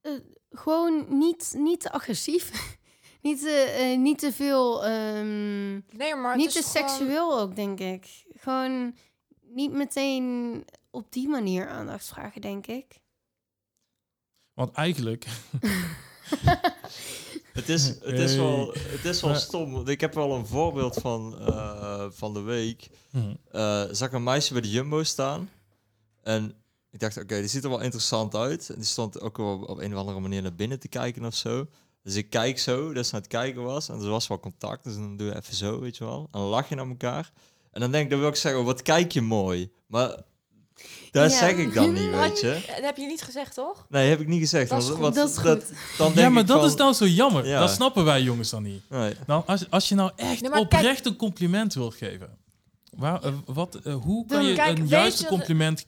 Eh, 0.00 0.12
gewoon 0.50 1.18
niet, 1.18 1.54
niet 1.56 1.80
te 1.80 1.92
agressief. 1.92 2.50
niet, 3.22 3.40
te, 3.40 3.50
eh, 3.78 3.98
niet 3.98 4.18
te 4.18 4.32
veel... 4.32 4.84
ehm, 4.84 5.72
Nee, 5.96 6.14
maar 6.14 6.36
niet 6.36 6.52
te 6.52 6.62
gewoon- 6.62 6.88
seksueel 6.88 7.38
ook, 7.40 7.56
denk 7.56 7.80
ik. 7.80 8.24
Gewoon 8.34 8.96
niet 9.40 9.72
meteen 9.72 10.64
op 10.90 11.12
die 11.12 11.28
manier 11.28 11.68
aandacht 11.68 12.06
vragen, 12.06 12.40
denk 12.40 12.66
ik. 12.66 13.00
Want 14.54 14.72
eigenlijk, 14.72 15.26
Het 17.52 17.68
is, 17.68 17.86
het 17.88 18.18
is 18.18 18.36
wel, 18.36 18.72
het 18.78 19.04
is 19.04 19.20
wel 19.20 19.34
stom. 19.34 19.88
Ik 19.88 20.00
heb 20.00 20.14
wel 20.14 20.32
een 20.34 20.46
voorbeeld 20.46 20.94
van, 20.94 21.38
eh, 21.38 22.06
van 22.10 22.32
de 22.34 22.40
week. 22.40 22.88
eh 23.50 23.84
zag 23.90 24.08
ik 24.08 24.14
een 24.14 24.22
meisje 24.22 24.52
bij 24.52 24.62
de 24.62 24.70
Jumbo 24.70 25.02
staan. 25.02 25.50
En 26.22 26.63
ik 26.94 27.00
dacht, 27.00 27.16
oké, 27.16 27.38
die 27.38 27.48
ziet 27.48 27.64
er 27.64 27.70
wel 27.70 27.80
interessant 27.80 28.34
uit. 28.34 28.68
En 28.68 28.74
die 28.74 28.84
stond 28.84 29.20
ook 29.20 29.36
wel 29.36 29.58
op 29.66 29.78
een 29.78 29.92
of 29.92 29.98
andere 29.98 30.20
manier 30.20 30.42
naar 30.42 30.54
binnen 30.54 30.78
te 30.80 30.88
kijken 30.88 31.24
of 31.24 31.34
zo. 31.34 31.66
Dus 32.02 32.14
ik 32.14 32.30
kijk 32.30 32.58
zo, 32.58 32.92
dat 32.92 33.06
ze 33.06 33.14
aan 33.14 33.18
het 33.20 33.28
kijken 33.28 33.62
was. 33.62 33.88
En 33.88 34.00
er 34.00 34.08
was 34.08 34.26
wel 34.26 34.40
contact, 34.40 34.84
dus 34.84 34.94
dan 34.94 35.16
doe 35.16 35.26
je 35.26 35.36
even 35.36 35.54
zo, 35.54 35.80
weet 35.80 35.96
je 35.96 36.04
wel. 36.04 36.18
En 36.32 36.40
dan 36.40 36.48
lach 36.48 36.68
je 36.68 36.74
naar 36.74 36.88
elkaar. 36.88 37.32
En 37.72 37.80
dan 37.80 37.90
denk 37.90 38.04
ik, 38.04 38.10
dan 38.10 38.18
wil 38.20 38.28
ik 38.28 38.36
zeggen, 38.36 38.60
oh, 38.60 38.66
wat 38.66 38.82
kijk 38.82 39.12
je 39.12 39.20
mooi. 39.20 39.70
Maar 39.86 40.08
dat 41.10 41.30
Ja. 41.32 41.38
zeg 41.38 41.56
ik 41.56 41.74
dan 41.74 41.92
niet, 41.92 42.10
weet 42.20 42.40
je-. 42.40 42.62
Dat 42.66 42.84
heb 42.84 42.96
je 42.96 43.06
niet 43.06 43.22
gezegd, 43.22 43.54
toch? 43.54 43.86
Nee, 43.88 44.08
heb 44.08 44.20
ik 44.20 44.26
niet 44.26 44.40
gezegd. 44.40 44.70
Dat 44.70 44.82
is 44.82 44.88
goed, 44.88 44.98
want 44.98 45.14
dat 45.14 45.28
is 45.30 45.36
goed. 45.36 45.64
dan 45.98 46.08
ja, 46.08 46.14
denk 46.14 46.32
maar 46.32 46.42
ik 46.42 46.48
dat 46.48 46.58
van- 46.58 46.66
is 46.68 46.76
dan 46.76 46.94
zo 46.94 47.06
jammer. 47.06 47.46
Ja. 47.46 47.60
Dat 47.60 47.70
snappen 47.70 48.04
wij 48.04 48.22
jongens 48.22 48.50
dan 48.50 48.62
niet. 48.62 48.82
Nee. 48.90 49.14
Dan, 49.26 49.46
als, 49.46 49.70
als 49.70 49.88
je 49.88 49.94
nou 49.94 50.10
echt 50.16 50.40
Nee, 50.40 50.50
maar 50.50 50.60
oprecht 50.60 51.06
een 51.06 51.16
compliment 51.16 51.74
wilt 51.74 51.94
geven, 51.94 52.38
waar, 52.90 53.22
eh, 53.22 53.32
wat, 53.44 53.74
eh, 53.74 53.94
hoe 53.94 54.26
kan 54.26 54.36
Dan- 54.38 54.46
je 54.46 54.54
Kijk, 54.54 54.78
een 54.78 54.86
juiste 54.88 55.22
je- 55.22 55.28
compliment 55.28 55.86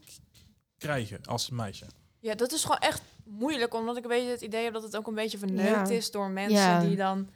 krijgen 0.79 1.21
als 1.27 1.51
meisje? 1.51 1.85
Ja, 2.21 2.35
dat 2.35 2.53
is 2.53 2.63
gewoon 2.63 2.79
echt 2.79 3.03
moeilijk, 3.25 3.75
omdat 3.75 3.97
ik 3.97 4.03
een 4.03 4.09
beetje 4.09 4.31
het 4.31 4.41
idee 4.41 4.65
heb 4.65 4.73
dat 4.73 4.83
het 4.83 4.97
ook 4.97 5.07
een 5.07 5.15
beetje 5.15 5.39
verneukt 5.39 5.89
Ja. 5.89 5.95
is 5.95 6.11
door 6.11 6.29
mensen 6.31 6.59
Ja. 6.59 6.81
die 6.81 6.97
dan... 6.97 7.29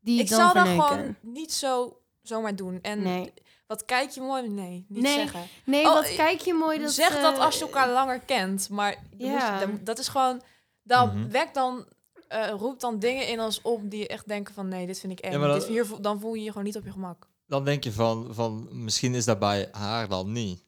Die 0.00 0.20
ik 0.20 0.28
dan 0.28 0.38
zou 0.38 0.52
dat 0.54 0.66
verneuken. 0.66 0.88
gewoon 0.96 1.16
niet 1.20 1.52
zo 1.52 2.00
zomaar 2.22 2.56
doen. 2.56 2.78
En 2.82 3.02
Nee. 3.02 3.32
wat 3.66 3.84
kijk 3.84 4.10
je 4.10 4.20
mooi? 4.20 4.48
Nee, 4.48 4.84
niet 4.88 5.02
Nee, 5.02 5.14
zeggen. 5.14 5.40
Nee, 5.64 5.84
Oh, 5.86 5.92
wat 5.94 6.14
kijk 6.14 6.40
je 6.40 6.54
mooi. 6.54 6.78
Dat, 6.80 6.92
zeg 6.92 7.20
dat 7.20 7.34
eh, 7.36 7.44
als 7.44 7.58
je 7.58 7.64
elkaar 7.64 7.88
langer 7.90 8.20
kent, 8.20 8.68
maar 8.68 8.96
dan 9.16 9.28
Ja. 9.30 9.60
je- 9.60 9.66
dan- 9.66 9.80
dat 9.84 9.98
is 9.98 10.08
gewoon... 10.08 10.42
Dan 10.82 11.18
Mhm. 11.18 11.28
wekt 11.30 11.54
dan... 11.54 11.86
eh 12.28 12.48
roept 12.50 12.80
dan 12.80 12.98
dingen 12.98 13.28
in 13.28 13.40
ons 13.40 13.60
op 13.62 13.90
die 13.90 13.98
je 14.00 14.08
echt 14.08 14.28
denken 14.28 14.54
van 14.54 14.68
nee, 14.68 14.86
dit 14.86 14.98
vind 15.00 15.12
ik 15.12 15.20
eng. 15.20 15.32
Ja, 15.32 15.46
dat- 15.46 15.66
hier, 15.66 15.86
dan 16.00 16.20
voel 16.20 16.34
je 16.34 16.42
je 16.42 16.48
gewoon 16.48 16.64
niet 16.64 16.76
op 16.76 16.84
je 16.84 16.90
gemak. 16.92 17.28
Dan 17.46 17.64
denk 17.64 17.84
je 17.84 17.92
van, 17.92 18.34
van, 18.34 18.68
misschien 18.84 19.14
is 19.14 19.24
dat 19.24 19.38
bij 19.38 19.68
haar 19.72 20.08
dan 20.08 20.32
niet. 20.32 20.64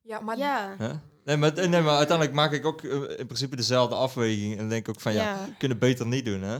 Ja, 0.00 0.20
maar 0.20 0.38
Ja. 0.38 0.76
Nee, 1.24 1.36
maar, 1.36 1.52
nee, 1.54 1.82
maar 1.82 1.96
uiteindelijk 1.96 2.36
maak 2.36 2.52
ik 2.52 2.66
ook 2.66 2.82
eh, 2.82 3.18
in 3.18 3.26
principe 3.26 3.56
dezelfde 3.56 3.94
afweging. 3.94 4.58
En 4.58 4.68
denk 4.68 4.88
ook 4.88 5.00
van, 5.00 5.12
ja, 5.12 5.22
ja. 5.22 5.48
kunnen 5.58 5.78
beter 5.78 6.06
niet 6.06 6.24
doen, 6.24 6.42
hè? 6.42 6.58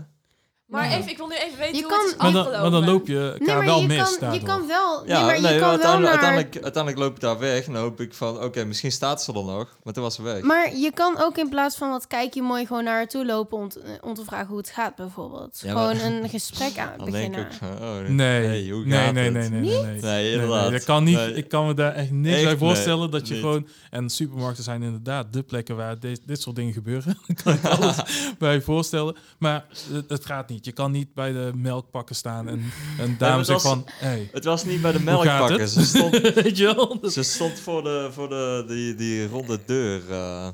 Maar 0.65 0.91
even, 0.91 1.11
ik 1.11 1.17
wil 1.17 1.27
nu 1.27 1.35
even 1.35 1.59
weten 1.59 1.77
Je 1.77 1.83
hoe 1.83 1.91
kan- 1.91 2.01
het 2.01 2.11
is 2.11 2.17
Maar 2.17 2.33
dan, 2.33 2.41
afgelopen. 2.41 2.71
maar 2.71 2.81
dan 2.81 2.91
loop 2.91 3.07
je 3.07 3.19
elkaar 3.21 3.39
Nee, 3.47 3.57
maar 3.57 3.65
wel 3.65 3.81
je 3.81 3.87
mis 3.87 4.19
kan, 4.19 4.33
je 4.35 4.43
kan 4.43 4.67
wel... 4.67 5.07
Ja, 5.07 5.17
nee, 5.17 5.25
maar 5.27 5.35
je 5.37 5.41
nee, 5.43 5.51
kan 5.51 5.61
wel 5.61 5.69
uiteindelijk, 5.69 6.03
naar... 6.03 6.11
uiteindelijk, 6.23 6.63
uiteindelijk 6.65 7.03
loop 7.03 7.15
ik 7.15 7.21
daar 7.21 7.39
weg. 7.39 7.67
En 7.67 7.73
dan 7.73 7.83
hoop 7.83 8.01
ik 8.01 8.15
van, 8.15 8.43
oké, 8.43 8.65
misschien 8.65 8.93
staat 8.93 9.23
ze 9.23 9.33
er 9.33 9.45
nog. 9.45 9.77
Maar 9.83 9.93
toen 9.93 10.03
was 10.03 10.15
ze 10.15 10.23
weg. 10.23 10.43
Maar 10.43 10.77
je 10.77 10.91
kan 10.93 11.19
ook 11.21 11.37
in 11.39 11.49
plaats 11.49 11.77
van 11.77 11.91
wat 11.91 12.07
kijk 12.07 12.35
je 12.35 12.43
mooi 12.43 12.67
gewoon 12.67 12.85
naar 12.85 12.95
haar 12.95 13.09
toe 13.09 13.27
lopen 13.27 13.59
om 13.59 13.69
te, 13.69 13.81
eh, 13.81 13.91
om 14.01 14.15
te 14.15 14.25
vragen 14.25 14.47
hoe 14.47 14.57
het 14.57 14.71
gaat 14.71 14.95
bijvoorbeeld. 14.97 15.61
Ja, 15.65 15.75
maar- 15.75 15.97
gewoon 15.97 16.13
een 16.23 16.29
gesprek 16.29 16.79
aan 16.79 16.93
dan 16.99 17.11
denk 17.11 17.33
beginnen. 17.35 17.41
ik 17.73 17.81
oh, 17.81 18.09
Nee, 18.15 18.47
hey, 18.47 18.69
hoe 18.71 18.85
nee, 18.85 18.99
gaat 18.99 19.13
nee, 19.13 19.25
het? 19.25 19.33
nee, 19.35 19.49
nee, 19.49 19.61
nee, 19.61 19.81
nee. 19.83 19.93
Nee, 19.93 20.01
Nee, 20.01 20.33
inderdaad. 20.33 20.71
dat 20.71 20.85
kan 20.85 21.05
niet. 21.05 21.17
Nee. 21.17 21.35
Ik 21.35 21.49
kan 21.49 21.67
me 21.67 21.75
daar 21.75 21.93
echt 21.95 22.11
niks 22.11 22.35
Echt, 22.37 22.45
bij 22.45 22.57
voorstellen 22.57 22.99
nee, 22.99 23.09
dat 23.09 23.29
je 23.29 23.35
niet. 23.35 23.43
gewoon. 23.43 23.67
En 23.91 24.11
supermarkten 24.11 24.65
zijn 24.65 24.83
inderdaad 24.83 25.33
de 25.33 25.43
plekken 25.43 25.77
waar 25.77 25.99
dit 26.01 26.41
soort 26.41 26.57
dingen 26.57 26.73
gebeuren. 26.73 27.19
Daar 27.27 27.59
kan 27.63 27.73
ik 27.73 27.79
alles 27.81 27.97
bij 28.39 28.61
voorstellen. 28.61 29.17
Maar 29.39 29.65
het, 29.93 30.09
het 30.11 30.27
gaat 30.27 30.49
niet. 30.49 30.54
Je 30.61 30.73
kan 30.73 30.91
niet 30.91 31.15
bij 31.15 31.33
de 31.33 31.53
melkpakken 31.55 32.17
staan 32.17 32.49
en 32.49 32.65
een 33.01 33.19
dame 33.19 33.45
zegt 33.45 33.63
van. 33.63 33.85
Hey, 33.91 34.29
Het 34.33 34.45
was 34.45 34.65
niet 34.65 34.83
bij 34.83 34.93
de 34.93 35.01
melkpakken. 35.03 35.69
Ze 35.69 35.85
stond, 35.85 36.21
weet 36.43 36.57
je 36.57 36.65
wel? 36.75 37.01
Dat, 37.01 37.13
ze 37.13 37.23
stond 37.23 37.59
voor, 37.61 37.83
de, 37.83 38.09
voor 38.13 38.29
de, 38.29 38.65
die, 38.69 38.95
die 38.95 39.29
ronde 39.29 39.65
deur. 39.65 40.11
eh. 40.13 40.49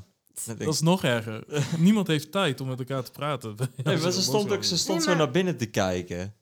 Dat 0.57 0.73
is 0.73 0.81
nog 0.81 1.03
erger. 1.03 1.43
Niemand 1.77 2.07
heeft 2.07 2.31
tijd 2.31 2.61
om 2.61 2.67
met 2.67 2.79
elkaar 2.79 3.03
te 3.03 3.11
praten. 3.11 3.55
nee, 3.83 3.97
maar 3.97 4.11
ze 4.11 4.21
stond, 4.21 4.51
ook, 4.51 4.63
ze 4.63 4.77
stond 4.77 4.97
Nee, 5.05 5.07
zo 5.07 5.15
naar 5.15 5.31
binnen 5.31 5.57
te 5.57 5.65
kijken. 5.65 6.35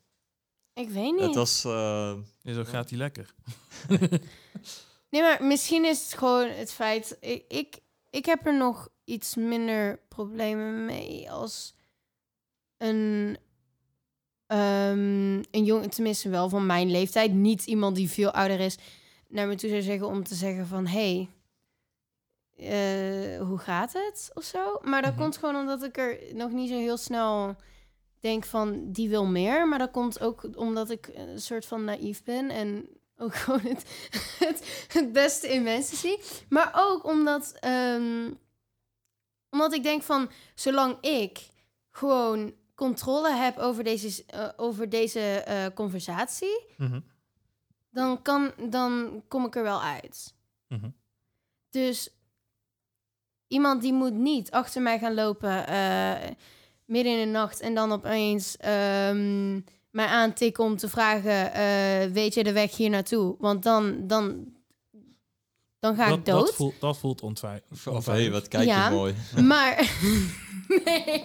Ik 0.74 0.88
weet 0.90 1.12
niet. 1.12 1.20
Het 1.20 1.34
was... 1.34 1.64
eh, 1.64 2.12
Ja, 2.42 2.52
zo 2.54 2.64
gaat 2.64 2.90
hij 2.90 2.98
lekker. 2.98 3.34
Nee, 5.10 5.22
maar 5.22 5.44
misschien 5.44 5.84
is 5.84 6.02
het 6.04 6.18
gewoon 6.18 6.48
het 6.48 6.72
feit... 6.72 7.16
Ik, 7.20 7.44
ik, 7.48 7.78
ik 8.10 8.24
heb 8.26 8.46
er 8.46 8.56
nog 8.56 8.88
iets 9.04 9.34
minder 9.34 10.00
problemen 10.08 10.84
mee 10.84 11.30
als 11.30 11.74
een... 12.78 13.38
ehm, 14.50 15.42
een 15.50 15.64
jongen, 15.64 15.90
tenminste 15.90 16.28
wel 16.28 16.48
van 16.48 16.66
mijn 16.66 16.90
leeftijd. 16.90 17.32
Niet 17.32 17.66
iemand 17.66 17.96
die 17.96 18.08
veel 18.10 18.30
ouder 18.30 18.60
is 18.60 18.78
naar 19.28 19.46
me 19.46 19.54
toe 19.54 19.68
zou 19.70 19.82
zeggen 19.82 20.06
om 20.06 20.24
te 20.24 20.34
zeggen 20.34 20.66
van... 20.66 20.86
Hey, 20.86 21.28
eh, 22.56 23.40
hoe 23.46 23.58
gaat 23.58 23.92
het? 23.92 24.30
Of 24.34 24.44
zo. 24.44 24.78
Maar 24.82 25.02
dat 25.02 25.10
Mhm. 25.12 25.20
komt 25.20 25.36
gewoon 25.36 25.56
omdat 25.56 25.82
ik 25.82 25.98
er 25.98 26.18
nog 26.34 26.50
niet 26.50 26.68
zo 26.68 26.76
heel 26.76 26.96
snel 26.96 27.56
denk 28.20 28.44
van... 28.44 28.92
Die 28.92 29.08
wil 29.08 29.24
meer. 29.26 29.68
Maar 29.68 29.78
dat 29.78 29.90
komt 29.90 30.20
ook 30.20 30.48
omdat 30.54 30.90
ik 30.90 31.10
een 31.14 31.40
soort 31.40 31.66
van 31.66 31.84
naïef 31.84 32.22
ben. 32.24 32.50
En 32.50 32.88
ook 33.16 33.34
gewoon 33.42 33.60
het, 33.60 33.84
het, 34.38 34.86
het 34.92 35.12
beste 35.12 35.48
in 35.48 35.62
mensen 35.62 35.96
zie. 35.96 36.18
Maar 36.48 36.72
ook 36.76 37.04
omdat, 37.04 37.52
ehm, 37.60 38.30
omdat 39.50 39.72
ik 39.72 39.82
denk 39.82 40.02
van... 40.02 40.30
Zolang 40.54 40.96
ik 41.00 41.48
gewoon 41.90 42.52
controle 42.80 43.34
heb 43.34 43.58
over 43.58 43.84
deze, 43.84 44.24
eh, 44.26 44.48
over 44.56 44.88
deze 44.88 45.20
eh, 45.20 45.66
conversatie... 45.74 46.60
Mhm. 46.76 47.00
dan, 47.90 48.22
kan, 48.22 48.52
dan 48.70 49.22
kom 49.28 49.44
ik 49.44 49.56
er 49.56 49.62
wel 49.62 49.82
uit. 49.82 50.34
Mhm. 50.68 50.90
Dus 51.70 52.10
iemand 53.46 53.82
die 53.82 53.92
moet 53.92 54.12
niet 54.12 54.50
achter 54.50 54.82
mij 54.82 54.98
gaan 54.98 55.14
lopen 55.14 55.66
eh, 55.66 56.30
midden 56.84 57.12
in 57.12 57.18
de 57.26 57.32
nacht 57.32 57.60
en 57.60 57.74
dan 57.74 57.92
opeens 57.92 58.56
ehm, 58.56 59.60
mij 59.90 60.06
aantikken 60.06 60.64
om 60.64 60.76
te 60.76 60.88
vragen: 60.88 61.52
weet 62.12 62.34
je 62.34 62.44
de 62.44 62.52
weg 62.52 62.76
hier 62.76 62.90
naartoe? 62.90 63.36
Want 63.38 63.62
dan, 63.62 64.06
dan, 64.06 64.54
dan 65.80 65.96
ga 65.96 66.06
ik 66.06 66.24
dood. 66.24 66.46
dat 66.46 66.54
voelt, 66.54 66.74
dat 66.80 66.98
voelt 66.98 67.20
ontwij- 67.22 67.62
of 67.70 67.84
hey, 67.84 67.92
onveilig. 67.94 68.32
wat 68.32 68.48
kijk 68.48 68.64
Ja. 68.68 68.88
je 68.88 68.94
mooi. 68.94 69.14
Maar, 69.52 69.90
Nee. 70.84 71.24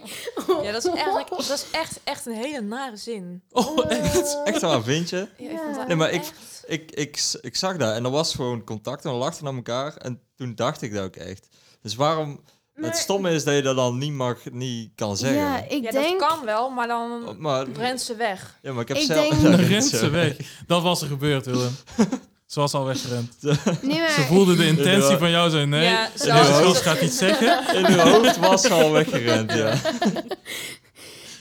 Ja, 0.64 0.72
dat 0.72 0.86
is 0.86 0.92
eigenlijk 0.92 1.30
dat 1.30 1.40
is 1.50 1.66
echt, 1.72 2.00
echt 2.04 2.26
een 2.26 2.34
hele 2.34 2.62
nare 2.62 2.98
zin. 2.98 3.44
Oh, 3.52 3.92
echt? 3.92 4.42
Echt 4.44 4.62
waar, 4.62 4.84
vind 4.84 5.10
je? 5.10 5.28
Ja, 5.38 5.50
ik 5.50 5.58
vond 5.58 5.76
dat 5.76 5.88
Nee, 5.88 5.96
maar 5.96 6.12
ik- 6.12 6.22
echt- 6.22 6.64
Ik, 6.68 6.92
ik, 6.92 7.24
ik 7.42 7.56
zag 7.56 7.78
dat 7.78 7.96
en 7.96 8.04
er 8.06 8.12
was 8.12 8.36
gewoon 8.36 8.64
contact 8.64 9.06
en 9.06 9.12
we 9.12 9.18
lachten 9.18 9.44
naar 9.44 9.54
elkaar. 9.56 9.96
En 9.98 10.22
toen 10.36 10.56
dacht 10.56 10.82
ik 10.82 10.94
dat 10.94 11.04
ook 11.04 11.16
echt. 11.16 11.48
Dus 11.82 11.96
waarom... 11.96 12.40
Maar- 12.76 12.90
Het 12.90 12.98
stomme 13.00 13.32
is 13.32 13.44
dat 13.44 13.56
je 13.56 13.62
dat 13.62 13.76
dan 13.76 13.98
niet 13.98 14.12
mag, 14.14 14.38
niet 14.52 14.92
kan 14.96 15.18
zeggen. 15.18 15.40
Ja, 15.40 15.58
ik 15.68 15.84
ja, 15.84 15.92
denk... 15.92 16.20
dat 16.20 16.30
kan 16.30 16.46
wel, 16.46 16.70
maar 16.70 16.88
dan 16.88 17.36
Maar, 17.40 17.68
rent 17.70 18.02
ze 18.02 18.16
weg. 18.16 18.60
ja, 18.62 18.72
maar 18.74 18.82
ik 18.82 18.88
heb 18.88 18.98
Ik 18.98 19.04
zelf... 19.04 19.38
denk- 19.40 19.56
rent 19.60 19.84
ze 19.86 20.10
weg. 20.10 20.38
Dat 20.68 20.82
was 20.82 21.02
er 21.02 21.08
gebeurd, 21.08 21.46
Willem. 21.46 21.76
Ze 22.46 22.60
was 22.60 22.74
al 22.74 22.86
weggerend. 22.86 23.34
Nee, 23.82 24.00
maar... 24.00 24.10
Ze 24.12 24.22
voelde 24.28 24.56
de 24.56 24.66
intentie 24.68 25.18
van 25.18 25.30
jou 25.30 25.50
zo. 25.50 25.66
Nee, 25.66 25.84
Ja, 25.84 26.10
zo- 26.18 26.32
gast 26.32 26.82
gaat 26.82 27.02
iets 27.02 27.18
zeggen. 27.18 27.76
In 27.76 27.86
uw 27.86 27.98
hoofd 27.98 28.38
was 28.38 28.62
ze 28.62 28.70
al 28.74 28.92
weggerend, 28.92 29.52
ja. 29.54 29.74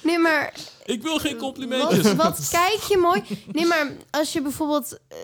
Nee, 0.02 0.18
maar... 0.18 0.54
Ik 0.84 1.02
wil 1.02 1.18
geen 1.18 1.36
complimentjes. 1.36 2.02
Wat, 2.02 2.16
wat 2.16 2.48
kijk 2.50 2.80
je 2.82 2.96
mooi? 2.96 3.22
Nee, 3.52 3.66
maar 3.66 3.92
als 4.10 4.32
je 4.32 4.42
bijvoorbeeld 4.42 4.98
eh, 5.08 5.18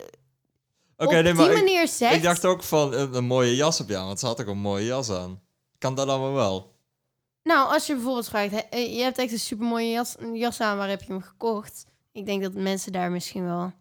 Oké, 0.97 1.17
op 1.17 1.23
nee, 1.23 1.35
maar 1.35 1.49
die 1.49 1.57
ik, 1.57 1.63
manier 1.65 1.89
zegt... 1.89 2.15
ik 2.15 2.23
dacht 2.23 2.45
ook 2.45 2.63
van 2.63 2.95
een, 2.95 3.15
een 3.15 3.25
mooie 3.25 3.57
jas 3.57 3.81
op 3.81 3.89
jou, 3.89 4.07
want 4.07 4.21
ze 4.21 4.27
had 4.27 4.41
ook 4.41 4.47
een 4.47 4.59
mooie 4.59 4.85
jas 4.87 5.11
aan. 5.11 5.41
Kan 5.79 5.95
dat 5.95 6.09
allemaal 6.09 6.33
wel? 6.33 6.75
Nou, 7.43 7.73
als 7.73 7.87
je 7.87 7.95
bijvoorbeeld 7.95 8.29
vraagt... 8.29 8.69
eh, 8.71 8.97
je 8.97 9.03
hebt 9.03 9.19
echt 9.19 9.33
een 9.33 9.39
supermooie 9.39 9.91
jas, 9.91 10.15
een 10.19 10.37
jas 10.37 10.61
aan, 10.61 10.77
waar 10.77 10.89
heb 10.89 11.01
je 11.03 11.13
hem 11.13 11.23
gekocht? 11.23 11.85
Ik 12.13 12.27
denk 12.27 12.43
dat 12.43 12.53
mensen 12.55 12.93
daar 12.93 13.11
misschien 13.11 13.45
wel... 13.45 13.73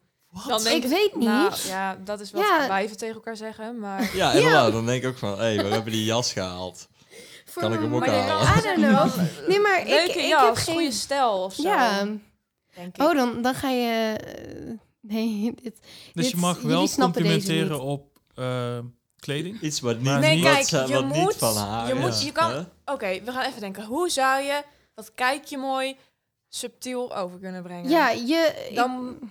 Dan 0.47 0.67
Ik 0.67 0.83
weet 0.85 1.15
niet. 1.15 1.27
Nou, 1.27 1.53
ja, 1.67 1.97
dat 2.03 2.19
is 2.19 2.31
wat 2.31 2.41
Ja. 2.41 2.67
wijven 2.67 2.97
tegen 2.97 3.15
elkaar 3.15 3.35
zeggen, 3.35 3.79
maar... 3.79 4.15
Ja, 4.15 4.31
inderdaad. 4.31 4.71
Dan 4.71 4.85
denk 4.85 5.03
ik 5.03 5.09
ook 5.09 5.17
van, 5.17 5.29
hé, 5.31 5.35
hey, 5.43 5.55
waar 5.55 5.71
hebben 5.71 5.91
die 5.91 6.03
jas 6.05 6.33
gehaald? 6.33 6.87
Voor 7.45 7.61
Kan 7.61 7.73
ik 7.73 7.79
hem 7.79 7.95
ook 7.95 8.05
halen? 8.05 8.57
I 8.57 8.61
don't 8.61 8.75
know. 8.91 9.27
Nee, 9.49 9.59
maar 9.59 9.79
ik, 9.79 9.87
Leuke 9.87 10.19
ik 10.19 10.27
jas, 10.27 10.45
heb 10.45 10.55
geen... 10.55 10.73
goede 10.75 10.91
stijl 10.91 11.43
of 11.43 11.53
zo. 11.53 11.61
Ja. 11.61 12.03
denk 12.75 12.95
ik. 12.97 13.01
Oh, 13.03 13.13
dan, 13.15 13.41
dan 13.41 13.53
ga 13.53 13.69
je... 13.69 14.15
eh, 14.17 14.77
nee, 15.01 15.53
dit... 15.63 15.79
Dus 16.13 16.29
je 16.29 16.37
mag 16.37 16.61
wel 16.61 16.87
complimenteren 16.89 17.81
op 17.81 18.19
eh, 18.35 18.77
kleding. 19.19 19.61
Iets 19.61 19.79
wat 19.79 19.95
niet, 19.99 20.19
Nee, 20.19 20.35
niet- 20.35 20.43
wat, 20.43 20.53
kijk, 20.53 20.67
ze- 20.67 20.83
je 20.87 20.93
wat 20.93 21.05
niet 21.15 21.35
van 21.35 21.55
haar 21.57 21.87
je 21.87 21.93
is, 21.93 21.99
moet- 21.99 22.21
je 22.23 22.31
kan-? 22.31 22.65
Oké, 22.85 23.21
we 23.23 23.31
gaan 23.31 23.45
even 23.45 23.59
denken. 23.61 23.85
Hoe 23.85 24.09
zou 24.09 24.41
je, 24.43 24.61
wat 24.95 25.11
kijk 25.15 25.45
je 25.45 25.57
mooi, 25.57 25.95
subtiel 26.49 27.15
over 27.15 27.39
kunnen 27.39 27.63
brengen? 27.63 27.89
Ja, 27.89 28.09
je... 28.09 28.69
Dan, 28.73 29.17
ik, 29.21 29.29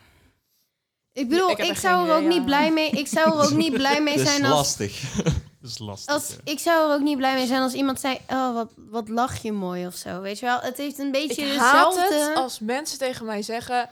ik 1.19 1.29
bedoel, 1.29 1.51
Ik 1.51 1.59
ik, 1.59 1.77
zou 1.77 2.01
geen 2.01 2.11
er 2.11 2.17
ook 2.17 2.29
niet 2.29 2.39
ja. 2.39 2.45
blij 2.45 2.73
mee... 2.73 2.91
Ik 2.91 3.07
zou 3.07 3.39
er 3.39 3.45
ook 3.45 3.57
niet 3.57 3.73
blij 3.73 4.03
mee 4.03 4.15
Het 4.15 4.23
is 4.23 4.29
zijn 4.29 4.45
als... 4.45 4.55
lastig. 4.55 5.03
Dat 5.61 5.71
is 5.71 5.79
lastig. 5.79 6.15
Als, 6.15 6.29
ja. 6.29 6.37
ik 6.53 6.59
zou 6.59 6.89
er 6.91 6.97
ook 6.97 7.03
niet 7.03 7.17
blij 7.17 7.35
mee 7.35 7.47
zijn 7.47 7.63
als 7.63 7.73
iemand 7.75 8.01
zei... 8.01 8.19
Oh, 8.29 8.55
wat, 8.55 8.73
wat 8.77 9.09
lach 9.09 9.37
je 9.43 9.53
mooi 9.53 9.87
of 9.87 9.95
zo. 9.95 10.21
Weet 10.21 10.39
je 10.39 10.47
wel? 10.47 10.61
Het 10.61 10.77
heeft 10.77 10.99
een 10.99 11.07
ik 11.07 11.13
beetje 11.13 11.59
haat 11.59 11.95
dezelfde... 11.95 12.25
het 12.29 12.37
als 12.37 12.59
mensen 12.59 12.99
tegen 12.99 13.27
mij 13.27 13.43
zeggen... 13.43 13.91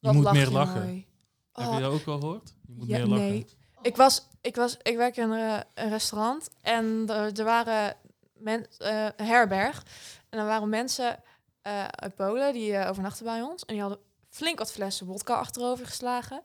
Wat 0.00 0.14
moet 0.14 0.24
lach 0.24 0.32
meer 0.32 0.44
je 0.44 0.50
lachen. 0.52 0.82
mooi. 0.82 1.06
Heb 1.52 1.66
Oh, 1.66 1.74
je 1.74 1.80
dat 1.80 1.92
ook 1.92 2.04
wel 2.04 2.18
gehoord? 2.18 2.54
Je 2.66 2.72
moet 2.76 2.88
Ja, 2.88 2.96
meer 2.98 3.06
lachen. 3.06 3.28
nee. 3.28 3.46
Ik 3.82 3.96
was, 3.96 4.28
ik 4.40 4.56
was, 4.56 4.76
ik 4.82 4.96
werk 4.96 5.16
in 5.16 5.30
een, 5.30 5.64
een 5.74 5.88
restaurant 5.88 6.48
en 6.62 7.04
er, 7.08 7.38
er 7.38 7.44
waren 7.44 7.96
men, 8.38 8.66
eh, 8.78 9.06
herberg 9.16 9.82
en 10.30 10.38
er 10.38 10.46
waren 10.46 10.68
mensen 10.68 11.22
eh, 11.62 11.84
uit 11.84 12.14
Polen 12.14 12.52
die 12.52 12.76
eh, 12.76 12.90
overnachten 12.90 13.24
bij 13.24 13.42
ons 13.42 13.64
en 13.64 13.72
die 13.74 13.82
hadden 13.82 13.98
flink 14.34 14.58
wat 14.58 14.72
flessen 14.72 15.06
vodka 15.06 15.34
achterover 15.34 15.86
geslagen. 15.86 16.42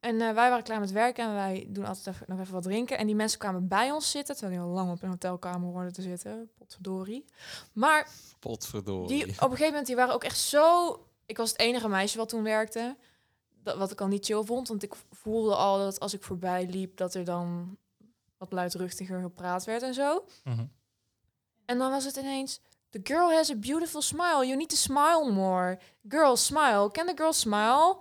En 0.00 0.20
eh, 0.20 0.34
wij 0.34 0.50
waren 0.50 0.62
klaar 0.64 0.80
met 0.80 0.90
werken 0.90 1.24
en 1.24 1.34
wij 1.34 1.66
doen 1.68 1.84
altijd 1.84 2.06
even, 2.06 2.26
nog 2.28 2.40
even 2.40 2.52
wat 2.52 2.62
drinken. 2.62 2.98
En 2.98 3.06
die 3.06 3.14
mensen 3.14 3.38
kwamen 3.38 3.68
bij 3.68 3.90
ons 3.90 4.10
zitten, 4.10 4.36
terwijl 4.36 4.58
die 4.58 4.68
al 4.68 4.74
lang 4.74 4.90
op 4.90 5.02
een 5.02 5.08
hotelkamer 5.08 5.72
hoorden 5.72 5.92
te 5.92 6.02
zitten. 6.02 6.50
Potverdorie. 6.58 7.24
Maar 7.72 8.10
Potverdorie. 8.38 9.08
die, 9.08 9.22
op 9.22 9.42
een 9.42 9.50
gegeven 9.50 9.66
moment, 9.66 9.86
die 9.86 9.96
waren 9.96 10.14
ook 10.14 10.24
echt 10.24 10.38
zo... 10.38 10.98
Ik 11.26 11.36
was 11.36 11.50
het 11.50 11.60
enige 11.60 11.88
meisje 11.88 12.18
wat 12.18 12.28
toen 12.28 12.42
werkte. 12.42 12.96
Dat, 13.62 13.76
wat 13.76 13.90
ik 13.90 14.00
al 14.00 14.06
niet 14.06 14.24
chill 14.24 14.42
vond. 14.42 14.68
Want 14.68 14.82
ik 14.82 14.94
voelde 15.10 15.54
al 15.54 15.78
dat 15.78 16.00
als 16.00 16.14
ik 16.14 16.22
voorbij 16.22 16.66
liep... 16.66 16.96
dat 16.96 17.14
er 17.14 17.24
dan 17.24 17.76
wat 18.36 18.52
luidruchtiger 18.52 19.20
gepraat 19.20 19.64
werd 19.64 19.82
en 19.82 19.94
zo. 19.94 20.24
Mhm. 20.44 20.66
En 21.64 21.78
dan 21.78 21.90
was 21.90 22.04
het 22.04 22.16
ineens... 22.16 22.60
The 22.94 23.00
girl 23.02 23.30
has 23.30 23.50
a 23.50 23.56
beautiful 23.56 24.02
smile. 24.02 24.44
You 24.44 24.56
need 24.56 24.68
to 24.68 24.76
smile 24.76 25.32
more. 25.32 25.78
Girl, 26.08 26.36
smile. 26.36 26.90
Can 26.90 27.06
the 27.06 27.12
girl 27.16 27.32
smile? 27.32 27.96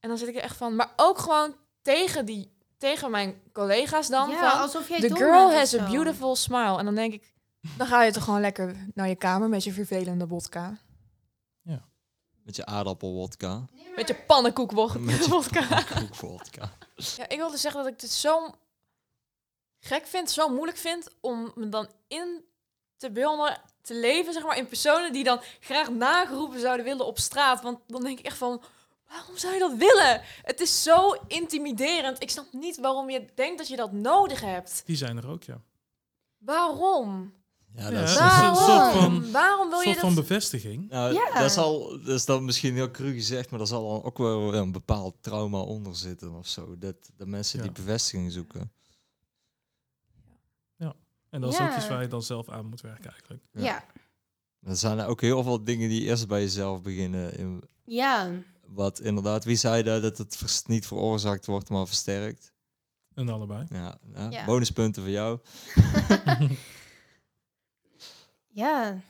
En 0.00 0.08
dan 0.08 0.18
zit 0.18 0.28
ik 0.28 0.36
er 0.36 0.42
echt 0.42 0.56
van... 0.56 0.76
Maar 0.76 0.92
ook 0.96 1.18
gewoon 1.18 1.54
tegen, 1.82 2.26
die, 2.26 2.52
tegen 2.78 3.10
mijn 3.10 3.40
collega's 3.52 4.08
dan. 4.08 4.30
ja, 4.30 4.50
van, 4.50 4.60
alsof 4.60 4.88
jij 4.88 5.00
The 5.00 5.16
girl 5.16 5.52
has 5.52 5.78
a 5.78 5.90
beautiful 5.90 6.36
smile. 6.36 6.78
En 6.78 6.84
dan 6.84 6.94
denk 6.94 7.12
ik... 7.12 7.32
Dan 7.76 7.86
ga 7.86 8.02
je 8.02 8.12
toch 8.12 8.24
gewoon 8.24 8.40
lekker 8.40 8.76
naar 8.94 9.08
je 9.08 9.16
kamer 9.16 9.48
met 9.48 9.64
je 9.64 9.72
vervelende 9.72 10.26
vodka. 10.26 10.78
Met 12.42 12.56
je 12.56 12.66
aardappelwodka. 12.66 13.64
Met 13.96 14.08
je 14.08 14.14
pannenkoek 14.14 14.98
Met 14.98 15.16
je 15.16 15.22
vodka. 15.22 15.82
koekvodka. 15.82 16.70
Ja, 17.16 17.28
ik 17.28 17.36
wilde 17.36 17.56
zeggen 17.56 17.82
dat 17.82 17.92
ik 17.92 18.00
dit 18.00 18.10
zo 18.10 18.54
gek 19.78 20.06
vind, 20.06 20.30
zo 20.30 20.48
moeilijk 20.48 20.78
vind 20.78 21.08
om 21.20 21.52
me 21.54 21.68
dan 21.68 21.90
in 22.08 22.44
te 22.96 23.10
beelden, 23.10 23.60
te 23.82 23.94
leven, 23.94 24.32
zeg 24.32 24.42
maar, 24.44 24.56
in 24.58 24.66
personen 24.68 25.12
die 25.12 25.24
dan 25.24 25.40
graag 25.60 25.90
nageroepen 25.90 26.60
zouden 26.60 26.84
willen 26.84 27.06
op 27.06 27.18
straat. 27.18 27.62
Want 27.62 27.78
dan 27.86 28.02
denk 28.02 28.18
ik 28.18 28.24
echt 28.26 28.36
van, 28.38 28.62
waarom 29.08 29.36
zou 29.36 29.52
je 29.52 29.58
dat 29.58 29.74
willen? 29.76 30.20
Het 30.42 30.60
is 30.60 30.82
zo 30.82 31.10
intimiderend. 31.26 32.22
Ik 32.22 32.30
snap 32.30 32.46
niet 32.52 32.78
waarom 32.80 33.10
je 33.10 33.24
denkt 33.34 33.58
dat 33.58 33.68
je 33.68 33.76
dat 33.76 33.92
nodig 33.92 34.40
hebt. 34.40 34.82
Die 34.86 34.96
zijn 34.96 35.16
er 35.16 35.28
ook, 35.28 35.42
ja. 35.42 35.60
Waarom? 36.38 37.32
Ja, 37.74 37.90
dat 37.90 38.08
is... 38.08 38.14
een 38.14 38.20
Waarom? 38.20 38.54
soort 38.56 38.92
van- 39.02 39.30
waarom 39.32 39.68
wil 39.68 39.78
Een 39.80 39.84
je 39.88 39.90
soort 39.90 40.04
van 40.06 40.14
dat? 40.14 40.26
bevestiging. 40.28 40.88
Nou, 40.90 41.12
Ja. 41.14 41.30
dat, 41.40 41.50
is 41.50 41.56
al, 41.56 41.88
dat 41.88 42.14
is 42.14 42.24
dan 42.24 42.44
misschien 42.44 42.74
heel 42.74 42.90
cru 42.90 43.12
gezegd, 43.12 43.50
maar 43.50 43.60
er 43.60 43.66
zal 43.66 43.88
dan 43.88 44.02
ook 44.04 44.18
wel 44.18 44.54
een 44.54 44.72
bepaald 44.72 45.14
trauma 45.20 45.58
onder 45.58 45.96
zitten 45.96 46.34
of 46.34 46.46
zo. 46.46 46.78
Dat, 46.78 46.94
dat 47.16 47.26
mensen 47.26 47.58
Ja. 47.58 47.64
die 47.64 47.72
bevestiging 47.72 48.32
zoeken. 48.32 48.72
En 51.32 51.40
dat 51.40 51.52
is 51.52 51.58
Ja. 51.58 51.70
ook 51.70 51.76
iets 51.76 51.88
waar 51.88 52.02
je 52.02 52.08
dan 52.08 52.22
zelf 52.22 52.48
aan 52.48 52.66
moet 52.66 52.80
werken 52.80 53.10
eigenlijk. 53.10 53.42
Ja. 53.52 53.62
Ja. 53.62 53.84
Er 54.70 54.76
zijn 54.76 54.98
er 54.98 55.06
ook 55.06 55.20
heel 55.20 55.42
veel 55.42 55.64
dingen 55.64 55.88
die 55.88 56.02
eerst 56.02 56.28
bij 56.28 56.40
jezelf 56.40 56.82
beginnen. 56.82 57.38
In, 57.38 57.62
Ja. 57.84 58.30
wat 58.66 59.00
inderdaad, 59.00 59.44
wie 59.44 59.56
zei 59.56 59.82
dat, 59.82 60.02
dat 60.02 60.18
het 60.18 60.36
vers- 60.36 60.62
niet 60.64 60.86
veroorzaakt 60.86 61.46
wordt, 61.46 61.68
maar 61.68 61.86
versterkt. 61.86 62.52
En 63.14 63.28
allebei. 63.28 63.66
Ja, 63.68 63.98
ja, 64.14 64.30
Ja. 64.30 64.44
bonuspunten 64.44 65.02
voor 65.02 65.10
jou. 65.12 65.38
Ja. 68.54 69.00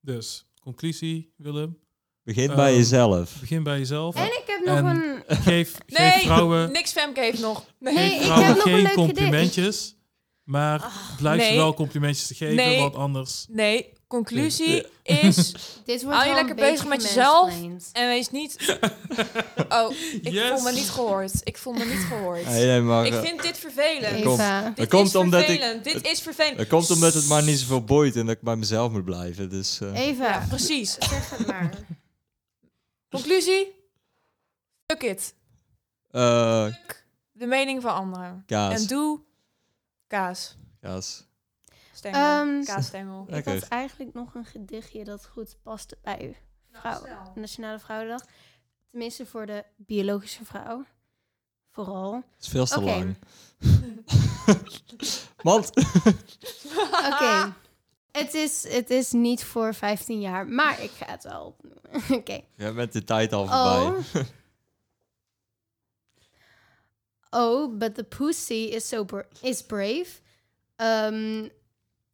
Dus, 0.00 0.46
conclusie, 0.60 1.32
Willem. 1.36 1.78
Begin 2.22 2.46
Ehm, 2.48 2.56
bij 2.56 2.74
jezelf. 2.74 3.40
Begin 3.40 3.62
bij 3.62 3.78
jezelf. 3.78 4.14
En 4.16 4.24
ik 4.26 4.42
heb 4.46 4.64
nog 4.64 4.76
En- 4.76 4.86
een... 4.86 5.22
Geef, 5.36 5.78
Nee, 5.86 6.10
geef 6.10 6.22
vrouwen, 6.22 6.72
niks 6.72 6.92
Femke 6.92 7.20
heeft 7.20 7.40
nog. 7.40 7.64
Nee. 7.78 7.94
Ik 8.14 8.20
heb 8.20 8.36
nog 8.36 8.56
een 8.56 8.60
geen 8.72 8.82
leuk 8.82 8.92
complimentjes. 8.94 9.95
Maar 10.46 10.92
blijf 11.18 11.38
nee. 11.40 11.50
ze 11.50 11.56
wel 11.56 11.74
complimentjes 11.74 12.26
te 12.26 12.34
geven, 12.34 12.54
Nee. 12.56 12.78
want 12.80 12.94
anders... 12.94 13.46
Nee, 13.48 13.92
conclusie 14.06 14.86
is... 15.02 15.52
Dit 15.84 16.02
wordt 16.02 16.16
Hou 16.18 16.28
je 16.28 16.34
lekker 16.34 16.54
bezig 16.54 16.86
met 16.86 17.02
jezelf? 17.02 17.54
En 17.92 18.06
wees 18.08 18.30
niet... 18.30 18.56
Oh, 19.68 19.90
ik 20.22 20.28
Yes. 20.32 20.48
voel 20.48 20.62
me 20.62 20.72
niet 20.72 20.90
gehoord. 20.90 21.32
Ik 21.44 21.58
voel 21.58 21.72
me 21.72 21.84
niet 21.84 22.04
gehoord. 22.08 22.44
Nee, 22.44 22.80
nee, 22.80 23.06
Ik 23.06 23.12
eh, 23.12 23.20
vind 23.20 23.42
dit 23.42 23.58
vervelend. 23.58 24.22
komt-. 24.24 24.38
Dit 24.66 24.76
Dat 24.76 24.88
komt 24.88 25.06
is 25.08 25.14
omdat 25.16 25.40
ik- 25.40 25.46
vervelend. 25.46 25.84
Dit 25.84 25.92
het- 25.94 26.06
is 26.06 26.20
vervelend. 26.20 26.56
dat 26.58 26.66
komt 26.66 26.90
omdat 26.90 27.14
het 27.14 27.26
maar 27.26 27.42
niet 27.42 27.58
zoveel 27.58 27.84
boeit 27.84 28.16
en 28.16 28.26
dat 28.26 28.34
ik 28.36 28.42
bij 28.42 28.56
mezelf 28.56 28.92
moet 28.92 29.04
blijven. 29.04 29.50
Dus, 29.50 29.80
eh, 29.80 29.94
Eva. 30.06 30.24
Ja, 30.24 30.46
precies. 30.48 30.92
Zeg 30.98 31.30
het 31.30 31.46
maar. 31.46 31.70
Conclusie? 33.10 33.74
Fuck 34.86 35.02
it. 35.02 35.34
eh, 36.10 36.66
De 37.32 37.46
mening 37.46 37.82
van 37.82 37.94
anderen. 37.94 38.42
kaas. 38.46 38.80
En 38.80 38.86
doe 38.86 39.20
kaas. 40.06 40.56
kaas. 40.80 41.26
Stengel. 41.92 42.20
Ehm, 42.20 42.64
Kaasstengel. 42.64 43.26
Ik 43.28 43.44
had 43.44 43.62
eigenlijk 43.62 44.14
nog 44.14 44.34
een 44.34 44.44
gedichtje 44.44 45.04
dat 45.04 45.26
goed 45.26 45.56
paste 45.62 45.98
bij 46.02 46.36
vrouw. 46.72 47.32
Nationale 47.34 47.78
Vrouwendag. 47.78 48.22
Tenminste 48.90 49.26
voor 49.26 49.46
de 49.46 49.64
biologische 49.76 50.44
vrouw. 50.44 50.84
Vooral. 51.70 52.12
Dat 52.12 52.22
is 52.40 52.48
veel 52.48 52.66
te 52.66 52.80
lang. 52.80 53.18
Want, 55.42 55.70
Oké. 57.12 57.54
Het 58.12 58.34
is, 58.34 58.68
het 58.68 58.90
is 58.90 59.12
niet 59.12 59.44
voor 59.44 59.74
15 59.74 60.20
jaar, 60.20 60.46
maar 60.46 60.82
ik 60.82 60.90
ga 60.90 61.06
het 61.06 61.22
wel 61.22 61.44
opnoemen. 61.44 62.10
Oké. 62.20 62.40
jij 62.54 62.74
bent 62.74 62.92
de 62.92 63.04
tijd 63.04 63.32
al 63.32 63.46
voorbij. 63.46 63.86
Oh. 63.86 63.98
oh, 67.36 67.68
but 67.68 67.94
the 67.94 68.04
pussy 68.04 68.72
is 68.72 68.84
so 68.84 69.04
bra- 69.04 69.30
is 69.42 69.62
brave. 69.62 70.20
Um, 70.78 71.50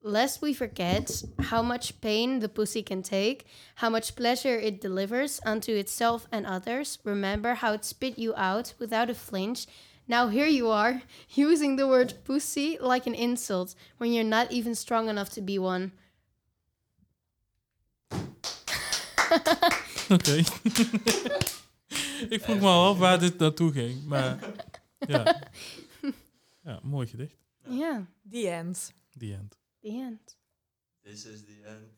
lest 0.02 0.42
we 0.42 0.52
forget 0.52 1.22
how 1.38 1.62
much 1.62 2.00
pain 2.00 2.40
the 2.40 2.48
pussy 2.48 2.82
can 2.82 3.02
take, 3.02 3.46
how 3.76 3.88
much 3.88 4.16
pleasure 4.16 4.58
it 4.58 4.80
delivers 4.80 5.40
unto 5.46 5.72
itself 5.72 6.26
and 6.32 6.44
others. 6.44 6.98
Remember 7.04 7.54
how 7.54 7.72
it 7.72 7.84
spit 7.84 8.18
you 8.18 8.34
out 8.36 8.74
without 8.80 9.08
a 9.08 9.14
flinch. 9.14 9.66
Now 10.08 10.28
here 10.28 10.46
you 10.46 10.68
are, 10.68 11.02
using 11.30 11.76
the 11.76 11.86
word 11.86 12.14
pussy 12.24 12.76
like 12.80 13.06
an 13.06 13.14
insult 13.14 13.76
when 13.98 14.12
you're 14.12 14.24
not 14.24 14.50
even 14.50 14.74
strong 14.74 15.08
enough 15.08 15.30
to 15.30 15.40
be 15.40 15.58
one. 15.58 15.92
Oké. 20.10 20.34
ik 22.34 22.42
vroeg 22.42 22.60
me 22.60 22.66
al 22.66 22.88
af 22.88 22.98
waar 22.98 23.18
dit 23.18 23.38
naartoe 23.38 23.72
ging, 23.72 24.04
maar 24.04 24.38
ja. 25.08 25.24
Ja, 26.64 26.80
mooi 26.82 27.06
gedicht. 27.06 27.36
Ja, 27.66 28.06
The 28.30 28.48
end. 28.50 28.92
The 29.18 29.34
end. 29.34 29.56
the 29.82 29.88
end. 29.88 30.36
This 31.02 31.24
is 31.26 31.44
the 31.44 31.62
end. 31.66 31.90